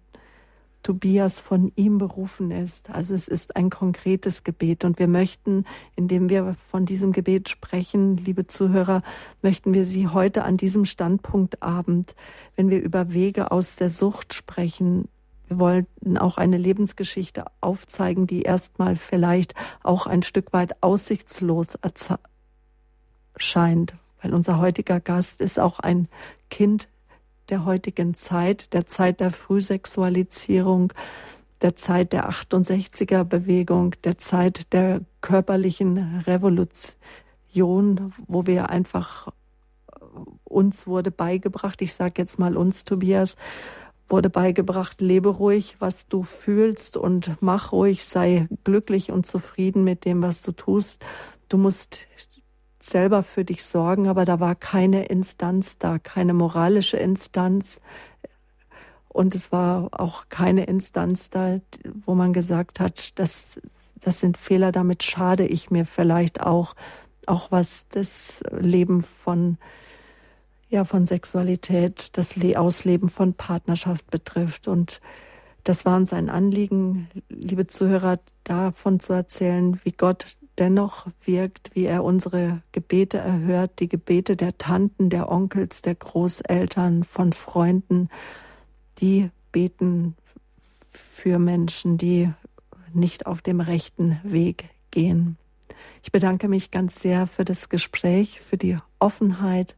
Tobias 0.84 1.40
von 1.40 1.72
ihm 1.74 1.98
berufen 1.98 2.52
ist. 2.52 2.90
Also 2.90 3.14
es 3.14 3.26
ist 3.26 3.56
ein 3.56 3.70
konkretes 3.70 4.44
Gebet 4.44 4.84
und 4.84 5.00
wir 5.00 5.08
möchten, 5.08 5.64
indem 5.96 6.28
wir 6.28 6.54
von 6.64 6.86
diesem 6.86 7.10
Gebet 7.10 7.48
sprechen, 7.48 8.18
liebe 8.18 8.46
Zuhörer, 8.46 9.02
möchten 9.42 9.74
wir 9.74 9.84
Sie 9.84 10.06
heute 10.06 10.44
an 10.44 10.56
diesem 10.56 10.84
Standpunktabend, 10.84 12.14
wenn 12.54 12.70
wir 12.70 12.80
über 12.80 13.12
Wege 13.12 13.50
aus 13.50 13.76
der 13.76 13.90
Sucht 13.90 14.34
sprechen, 14.34 15.08
wir 15.48 15.58
wollten 15.58 16.16
auch 16.16 16.38
eine 16.38 16.56
Lebensgeschichte 16.56 17.44
aufzeigen, 17.60 18.26
die 18.26 18.42
erstmal 18.42 18.96
vielleicht 18.96 19.54
auch 19.82 20.06
ein 20.06 20.22
Stück 20.22 20.52
weit 20.52 20.82
aussichtslos 20.82 21.78
scheint, 23.36 23.94
weil 24.22 24.32
unser 24.32 24.58
heutiger 24.58 25.00
Gast 25.00 25.40
ist 25.40 25.58
auch 25.58 25.80
ein 25.80 26.08
Kind 26.50 26.88
der 27.50 27.64
heutigen 27.64 28.14
Zeit, 28.14 28.72
der 28.72 28.86
Zeit 28.86 29.20
der 29.20 29.30
Frühsexualisierung, 29.30 30.92
der 31.62 31.76
Zeit 31.76 32.12
der 32.12 32.30
68er 32.30 33.24
Bewegung, 33.24 33.94
der 34.04 34.18
Zeit 34.18 34.72
der 34.72 35.00
körperlichen 35.20 36.20
Revolution, 36.26 38.12
wo 38.26 38.46
wir 38.46 38.70
einfach 38.70 39.28
uns 40.44 40.86
wurde 40.86 41.10
beigebracht, 41.10 41.82
ich 41.82 41.94
sage 41.94 42.14
jetzt 42.18 42.38
mal 42.38 42.56
uns, 42.56 42.84
Tobias, 42.84 43.36
wurde 44.08 44.30
beigebracht, 44.30 45.00
lebe 45.00 45.28
ruhig, 45.28 45.76
was 45.78 46.08
du 46.08 46.22
fühlst 46.22 46.96
und 46.96 47.36
mach 47.40 47.72
ruhig, 47.72 48.04
sei 48.04 48.48
glücklich 48.62 49.10
und 49.10 49.26
zufrieden 49.26 49.82
mit 49.82 50.04
dem, 50.04 50.22
was 50.22 50.42
du 50.42 50.52
tust. 50.52 51.04
Du 51.48 51.58
musst 51.58 52.00
selber 52.84 53.22
für 53.22 53.44
dich 53.44 53.64
sorgen, 53.64 54.08
aber 54.08 54.24
da 54.24 54.40
war 54.40 54.54
keine 54.54 55.06
Instanz 55.06 55.78
da, 55.78 55.98
keine 55.98 56.34
moralische 56.34 56.96
Instanz. 56.96 57.80
Und 59.08 59.34
es 59.34 59.52
war 59.52 59.88
auch 59.92 60.28
keine 60.28 60.64
Instanz 60.64 61.30
da, 61.30 61.60
wo 62.04 62.14
man 62.14 62.32
gesagt 62.32 62.80
hat, 62.80 63.18
das, 63.18 63.60
das 64.00 64.20
sind 64.20 64.36
Fehler, 64.36 64.72
damit 64.72 65.02
schade 65.02 65.46
ich 65.46 65.70
mir 65.70 65.86
vielleicht 65.86 66.40
auch, 66.40 66.74
auch 67.26 67.50
was 67.50 67.88
das 67.88 68.42
Leben 68.50 69.00
von 69.00 69.58
ja 70.74 70.84
von 70.84 71.06
Sexualität, 71.06 72.18
das 72.18 72.34
Ausleben 72.56 73.08
von 73.08 73.34
Partnerschaft 73.34 74.10
betrifft. 74.10 74.68
Und 74.68 75.00
das 75.62 75.86
war 75.86 75.96
uns 75.96 76.12
ein 76.12 76.28
Anliegen, 76.28 77.08
liebe 77.28 77.66
Zuhörer, 77.66 78.18
davon 78.42 79.00
zu 79.00 79.14
erzählen, 79.14 79.80
wie 79.84 79.92
Gott 79.92 80.36
dennoch 80.58 81.06
wirkt, 81.24 81.70
wie 81.74 81.84
er 81.84 82.04
unsere 82.04 82.62
Gebete 82.72 83.18
erhört, 83.18 83.80
die 83.80 83.88
Gebete 83.88 84.36
der 84.36 84.56
Tanten, 84.58 85.10
der 85.10 85.30
Onkels, 85.30 85.82
der 85.82 85.94
Großeltern, 85.94 87.04
von 87.04 87.32
Freunden, 87.32 88.08
die 88.98 89.30
beten 89.52 90.16
für 90.90 91.38
Menschen, 91.38 91.98
die 91.98 92.32
nicht 92.92 93.26
auf 93.26 93.42
dem 93.42 93.60
rechten 93.60 94.20
Weg 94.22 94.70
gehen. 94.90 95.36
Ich 96.02 96.12
bedanke 96.12 96.48
mich 96.48 96.70
ganz 96.70 97.00
sehr 97.00 97.26
für 97.26 97.44
das 97.44 97.68
Gespräch, 97.68 98.40
für 98.40 98.56
die 98.56 98.76
Offenheit 98.98 99.76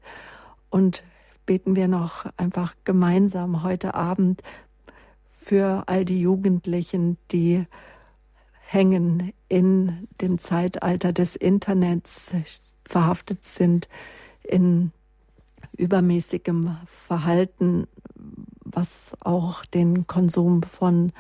und 0.71 1.05
beten 1.47 1.77
wir 1.77 1.89
noch 1.89 2.27
einfach 2.37 2.75
gemeinsam 2.85 3.63
heute 3.63 3.95
Abend 3.95 4.43
für 5.39 5.85
all 5.87 6.05
die 6.05 6.21
Jugendlichen, 6.21 7.17
die 7.31 7.67
hängen 8.67 9.33
in 9.49 10.09
dem 10.21 10.39
Zeitalter 10.39 11.13
des 11.13 11.37
Internets, 11.37 12.33
verhaftet 12.85 13.45
sind 13.45 13.89
in 14.43 14.93
übermäßigem 15.77 16.77
Verhalten, 16.87 17.87
was 18.65 19.13
auch 19.21 19.65
den 19.65 20.07
Konsum 20.07 20.63
von 20.63 21.13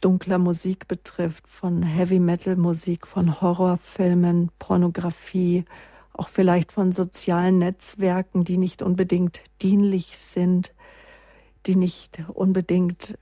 dunkler 0.00 0.38
Musik 0.38 0.86
betrifft, 0.86 1.48
von 1.48 1.82
Heavy 1.82 2.18
Metal 2.18 2.56
Musik, 2.56 3.06
von 3.06 3.40
Horrorfilmen, 3.40 4.50
Pornografie, 4.58 5.64
auch 6.12 6.28
vielleicht 6.28 6.72
von 6.72 6.92
sozialen 6.92 7.58
Netzwerken, 7.58 8.44
die 8.44 8.58
nicht 8.58 8.82
unbedingt 8.82 9.40
dienlich 9.62 10.18
sind, 10.18 10.74
die 11.66 11.76
nicht 11.76 12.22
unbedingt 12.28 13.18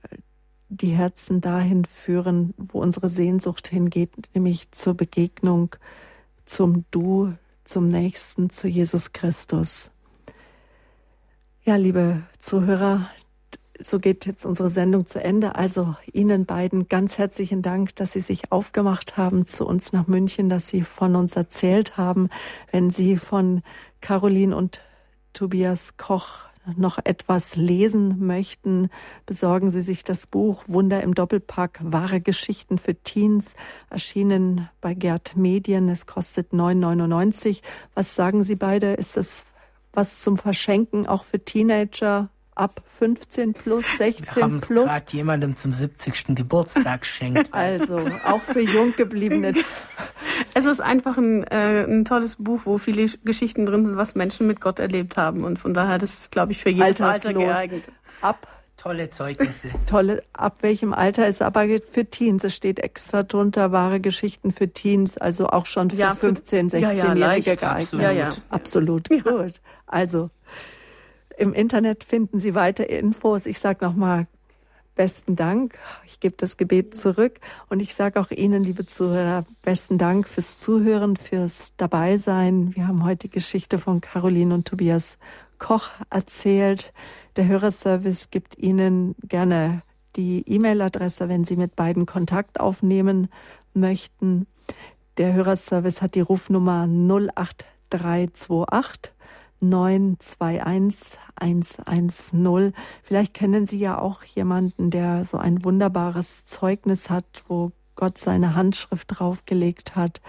die 0.69 0.91
Herzen 0.91 1.41
dahin 1.41 1.85
führen, 1.85 2.53
wo 2.57 2.81
unsere 2.81 3.09
Sehnsucht 3.09 3.67
hingeht, 3.67 4.11
nämlich 4.33 4.71
zur 4.71 4.95
Begegnung, 4.95 5.75
zum 6.45 6.85
Du, 6.91 7.33
zum 7.63 7.89
Nächsten, 7.89 8.49
zu 8.49 8.67
Jesus 8.67 9.13
Christus. 9.13 9.91
Ja, 11.63 11.75
liebe 11.75 12.23
Zuhörer, 12.39 13.09
so 13.79 13.99
geht 13.99 14.25
jetzt 14.25 14.45
unsere 14.45 14.69
Sendung 14.69 15.05
zu 15.05 15.21
Ende. 15.23 15.55
Also 15.55 15.95
Ihnen 16.11 16.45
beiden 16.45 16.87
ganz 16.87 17.17
herzlichen 17.17 17.61
Dank, 17.61 17.95
dass 17.95 18.13
Sie 18.13 18.19
sich 18.19 18.51
aufgemacht 18.51 19.17
haben 19.17 19.45
zu 19.45 19.65
uns 19.65 19.93
nach 19.93 20.07
München, 20.07 20.49
dass 20.49 20.67
Sie 20.67 20.81
von 20.81 21.15
uns 21.15 21.35
erzählt 21.35 21.97
haben. 21.97 22.29
Wenn 22.71 22.89
Sie 22.89 23.17
von 23.17 23.61
Caroline 24.01 24.55
und 24.55 24.81
Tobias 25.33 25.97
Koch 25.97 26.39
noch 26.75 26.99
etwas 27.03 27.55
lesen 27.55 28.25
möchten, 28.25 28.89
besorgen 29.25 29.69
Sie 29.69 29.81
sich 29.81 30.03
das 30.03 30.27
Buch 30.27 30.63
Wunder 30.67 31.01
im 31.03 31.13
Doppelpack, 31.13 31.79
wahre 31.83 32.21
Geschichten 32.21 32.77
für 32.77 32.95
Teens, 32.95 33.55
erschienen 33.89 34.69
bei 34.81 34.93
Gerd 34.93 35.35
Medien. 35.35 35.89
Es 35.89 36.05
kostet 36.05 36.51
9,99. 36.53 37.61
Was 37.95 38.15
sagen 38.15 38.43
Sie 38.43 38.55
beide? 38.55 38.93
Ist 38.93 39.17
es 39.17 39.45
was 39.93 40.21
zum 40.21 40.37
Verschenken 40.37 41.05
auch 41.05 41.23
für 41.23 41.43
Teenager? 41.43 42.29
Ab 42.55 42.81
15 42.85 43.53
plus, 43.53 43.85
16 43.97 44.51
Wir 44.51 44.59
plus. 44.59 44.85
gerade 44.85 45.11
jemandem 45.11 45.55
zum 45.55 45.73
70. 45.73 46.35
Geburtstag 46.35 47.01
geschenkt. 47.01 47.49
Also 47.53 47.99
auch 48.25 48.41
für 48.41 48.61
Junggebliebene. 48.61 49.53
Es 50.55 50.65
ist 50.65 50.83
einfach 50.83 51.17
ein, 51.17 51.43
äh, 51.45 51.83
ein 51.83 52.05
tolles 52.05 52.37
Buch, 52.37 52.61
wo 52.65 52.77
viele 52.77 53.05
Geschichten 53.23 53.65
drin 53.65 53.85
sind, 53.85 53.97
was 53.97 54.15
Menschen 54.15 54.47
mit 54.47 54.61
Gott 54.61 54.79
erlebt 54.79 55.17
haben. 55.17 55.43
Und 55.43 55.57
von 55.59 55.73
daher, 55.73 55.97
das 55.97 56.13
ist, 56.13 56.31
glaube 56.31 56.51
ich, 56.51 56.61
für 56.61 56.69
jedes 56.69 57.01
Alter 57.01 57.33
geeignet. 57.33 57.91
Ab 58.21 58.47
Tolle 58.83 59.09
Zeugnisse. 59.09 59.69
Tolle, 59.85 60.23
ab 60.33 60.57
welchem 60.61 60.93
Alter 60.93 61.25
ist 61.27 61.41
aber 61.41 61.65
für 61.79 62.05
Teens. 62.05 62.43
Es 62.43 62.53
steht 62.53 62.79
extra 62.79 63.23
drunter, 63.23 63.71
wahre 63.71 64.01
Geschichten 64.01 64.51
für 64.51 64.67
Teens, 64.67 65.17
also 65.17 65.47
auch 65.47 65.65
schon 65.65 65.89
für 65.89 65.97
ja, 65.97 66.11
15-, 66.11 66.71
16-Jährige 66.71 66.81
ja, 66.81 67.05
ja, 67.05 67.13
geeignet. 67.13 67.63
Absolut. 67.63 68.03
Ja, 68.03 68.11
ja. 68.11 68.31
Absolut. 68.49 69.09
Gut. 69.09 69.61
Also 69.87 70.31
im 71.37 71.53
Internet 71.53 72.03
finden 72.03 72.39
Sie 72.39 72.55
weitere 72.55 72.97
Infos. 72.97 73.45
Ich 73.45 73.59
sage 73.59 73.85
nochmal 73.85 74.27
besten 74.95 75.35
Dank. 75.35 75.77
Ich 76.05 76.19
gebe 76.19 76.35
das 76.37 76.57
Gebet 76.57 76.95
zurück 76.95 77.39
und 77.69 77.81
ich 77.81 77.95
sage 77.95 78.19
auch 78.19 78.31
Ihnen, 78.31 78.63
liebe 78.63 78.85
Zuhörer, 78.85 79.45
besten 79.61 79.97
Dank 79.97 80.27
fürs 80.27 80.59
Zuhören, 80.59 81.17
fürs 81.17 81.73
Dabeisein. 81.77 82.75
Wir 82.75 82.87
haben 82.87 83.03
heute 83.03 83.27
die 83.27 83.33
Geschichte 83.33 83.79
von 83.79 84.01
Caroline 84.01 84.53
und 84.53 84.67
Tobias 84.67 85.17
Koch 85.59 85.89
erzählt. 86.09 86.93
Der 87.35 87.47
Hörerservice 87.47 88.29
gibt 88.29 88.57
Ihnen 88.57 89.15
gerne 89.27 89.81
die 90.15 90.43
E-Mail-Adresse, 90.45 91.29
wenn 91.29 91.43
Sie 91.43 91.55
mit 91.55 91.75
beiden 91.75 92.05
Kontakt 92.05 92.59
aufnehmen 92.59 93.29
möchten. 93.73 94.45
Der 95.17 95.33
Hörerservice 95.33 96.01
hat 96.01 96.15
die 96.15 96.21
Rufnummer 96.21 96.87
08328 96.87 99.12
921 99.69 101.09
Vielleicht 103.03 103.33
kennen 103.33 103.65
Sie 103.65 103.79
ja 103.79 103.97
auch 103.99 104.23
jemanden, 104.23 104.89
der 104.89 105.25
so 105.25 105.37
ein 105.37 105.63
wunderbares 105.63 106.45
Zeugnis 106.45 107.09
hat, 107.09 107.43
wo 107.47 107.71
Gott 107.95 108.17
seine 108.17 108.55
Handschrift 108.55 109.19
draufgelegt 109.19 109.95
hat. 109.95 110.21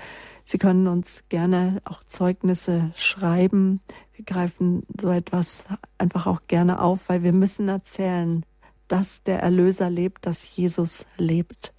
Sie 0.44 0.58
können 0.58 0.86
uns 0.86 1.24
gerne 1.28 1.80
auch 1.84 2.04
Zeugnisse 2.04 2.92
schreiben. 2.96 3.80
Wir 4.12 4.24
greifen 4.24 4.82
so 5.00 5.10
etwas 5.10 5.64
einfach 5.98 6.26
auch 6.26 6.42
gerne 6.46 6.80
auf, 6.80 7.08
weil 7.08 7.22
wir 7.22 7.32
müssen 7.32 7.68
erzählen, 7.68 8.44
dass 8.88 9.22
der 9.22 9.40
Erlöser 9.40 9.88
lebt, 9.90 10.26
dass 10.26 10.56
Jesus 10.56 11.06
lebt. 11.16 11.72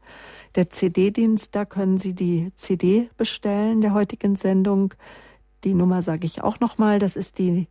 Der 0.55 0.69
CD-Dienst, 0.69 1.55
da 1.55 1.65
können 1.65 1.97
Sie 1.97 2.13
die 2.13 2.51
CD 2.55 3.09
bestellen 3.17 3.81
der 3.81 3.93
heutigen 3.93 4.35
Sendung. 4.35 4.93
Die 5.65 5.73
Nummer 5.73 6.01
sage 6.01 6.25
ich 6.25 6.41
auch 6.43 6.61
nochmal. 6.61 6.99
Das 6.99 7.15
ist 7.15 7.39
die 7.39 7.67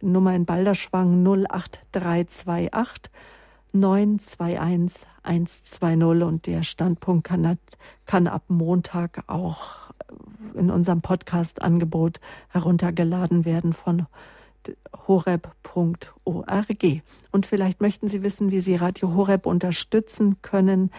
Nummer 0.00 0.34
in 0.34 0.44
Balderschwang 0.44 1.24
08328 1.24 3.10
921 3.72 5.06
120 5.22 6.22
und 6.22 6.46
der 6.46 6.62
Standpunkt 6.62 7.26
kann, 7.26 7.58
kann 8.06 8.26
ab 8.26 8.44
Montag 8.48 9.24
auch 9.26 9.90
in 10.54 10.70
unserem 10.70 11.00
Podcast-Angebot 11.00 12.20
heruntergeladen 12.48 13.44
werden 13.46 13.72
von 13.72 14.06
horeb.org. 15.06 17.02
Und 17.32 17.46
vielleicht 17.46 17.80
möchten 17.80 18.08
Sie 18.08 18.22
wissen, 18.22 18.50
wie 18.50 18.60
Sie 18.60 18.76
Radio 18.76 19.14
Horeb 19.14 19.46
unterstützen 19.46 20.42
können. 20.42 20.90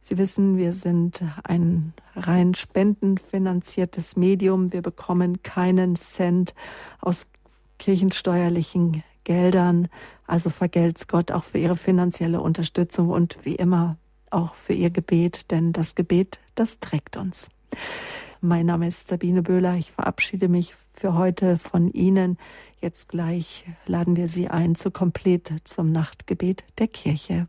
Sie 0.00 0.16
wissen, 0.16 0.56
wir 0.56 0.72
sind 0.72 1.22
ein 1.44 1.92
rein 2.16 2.54
spendenfinanziertes 2.54 4.16
Medium. 4.16 4.72
Wir 4.72 4.82
bekommen 4.82 5.42
keinen 5.42 5.96
Cent 5.96 6.54
aus 7.00 7.26
kirchensteuerlichen 7.78 9.02
Geldern. 9.24 9.88
Also 10.26 10.50
vergelt's 10.50 11.06
Gott 11.06 11.32
auch 11.32 11.44
für 11.44 11.58
Ihre 11.58 11.76
finanzielle 11.76 12.40
Unterstützung 12.40 13.10
und 13.10 13.44
wie 13.44 13.54
immer 13.54 13.96
auch 14.30 14.54
für 14.54 14.72
Ihr 14.72 14.90
Gebet, 14.90 15.50
denn 15.50 15.72
das 15.72 15.94
Gebet, 15.94 16.40
das 16.54 16.80
trägt 16.80 17.16
uns. 17.16 17.48
Mein 18.40 18.66
Name 18.66 18.86
ist 18.86 19.08
Sabine 19.08 19.42
Böhler. 19.42 19.74
Ich 19.74 19.90
verabschiede 19.90 20.48
mich 20.48 20.74
für 20.94 21.14
heute 21.14 21.58
von 21.58 21.90
Ihnen. 21.90 22.38
Jetzt 22.80 23.08
gleich 23.08 23.64
laden 23.86 24.16
wir 24.16 24.28
Sie 24.28 24.48
ein 24.48 24.74
zu 24.74 24.90
Komplett 24.90 25.52
zum 25.64 25.90
Nachtgebet 25.90 26.64
der 26.78 26.88
Kirche. 26.88 27.48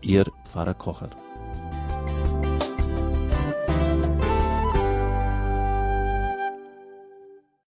Ihr 0.00 0.24
Pfarrer 0.44 0.74
Kocher. 0.74 1.10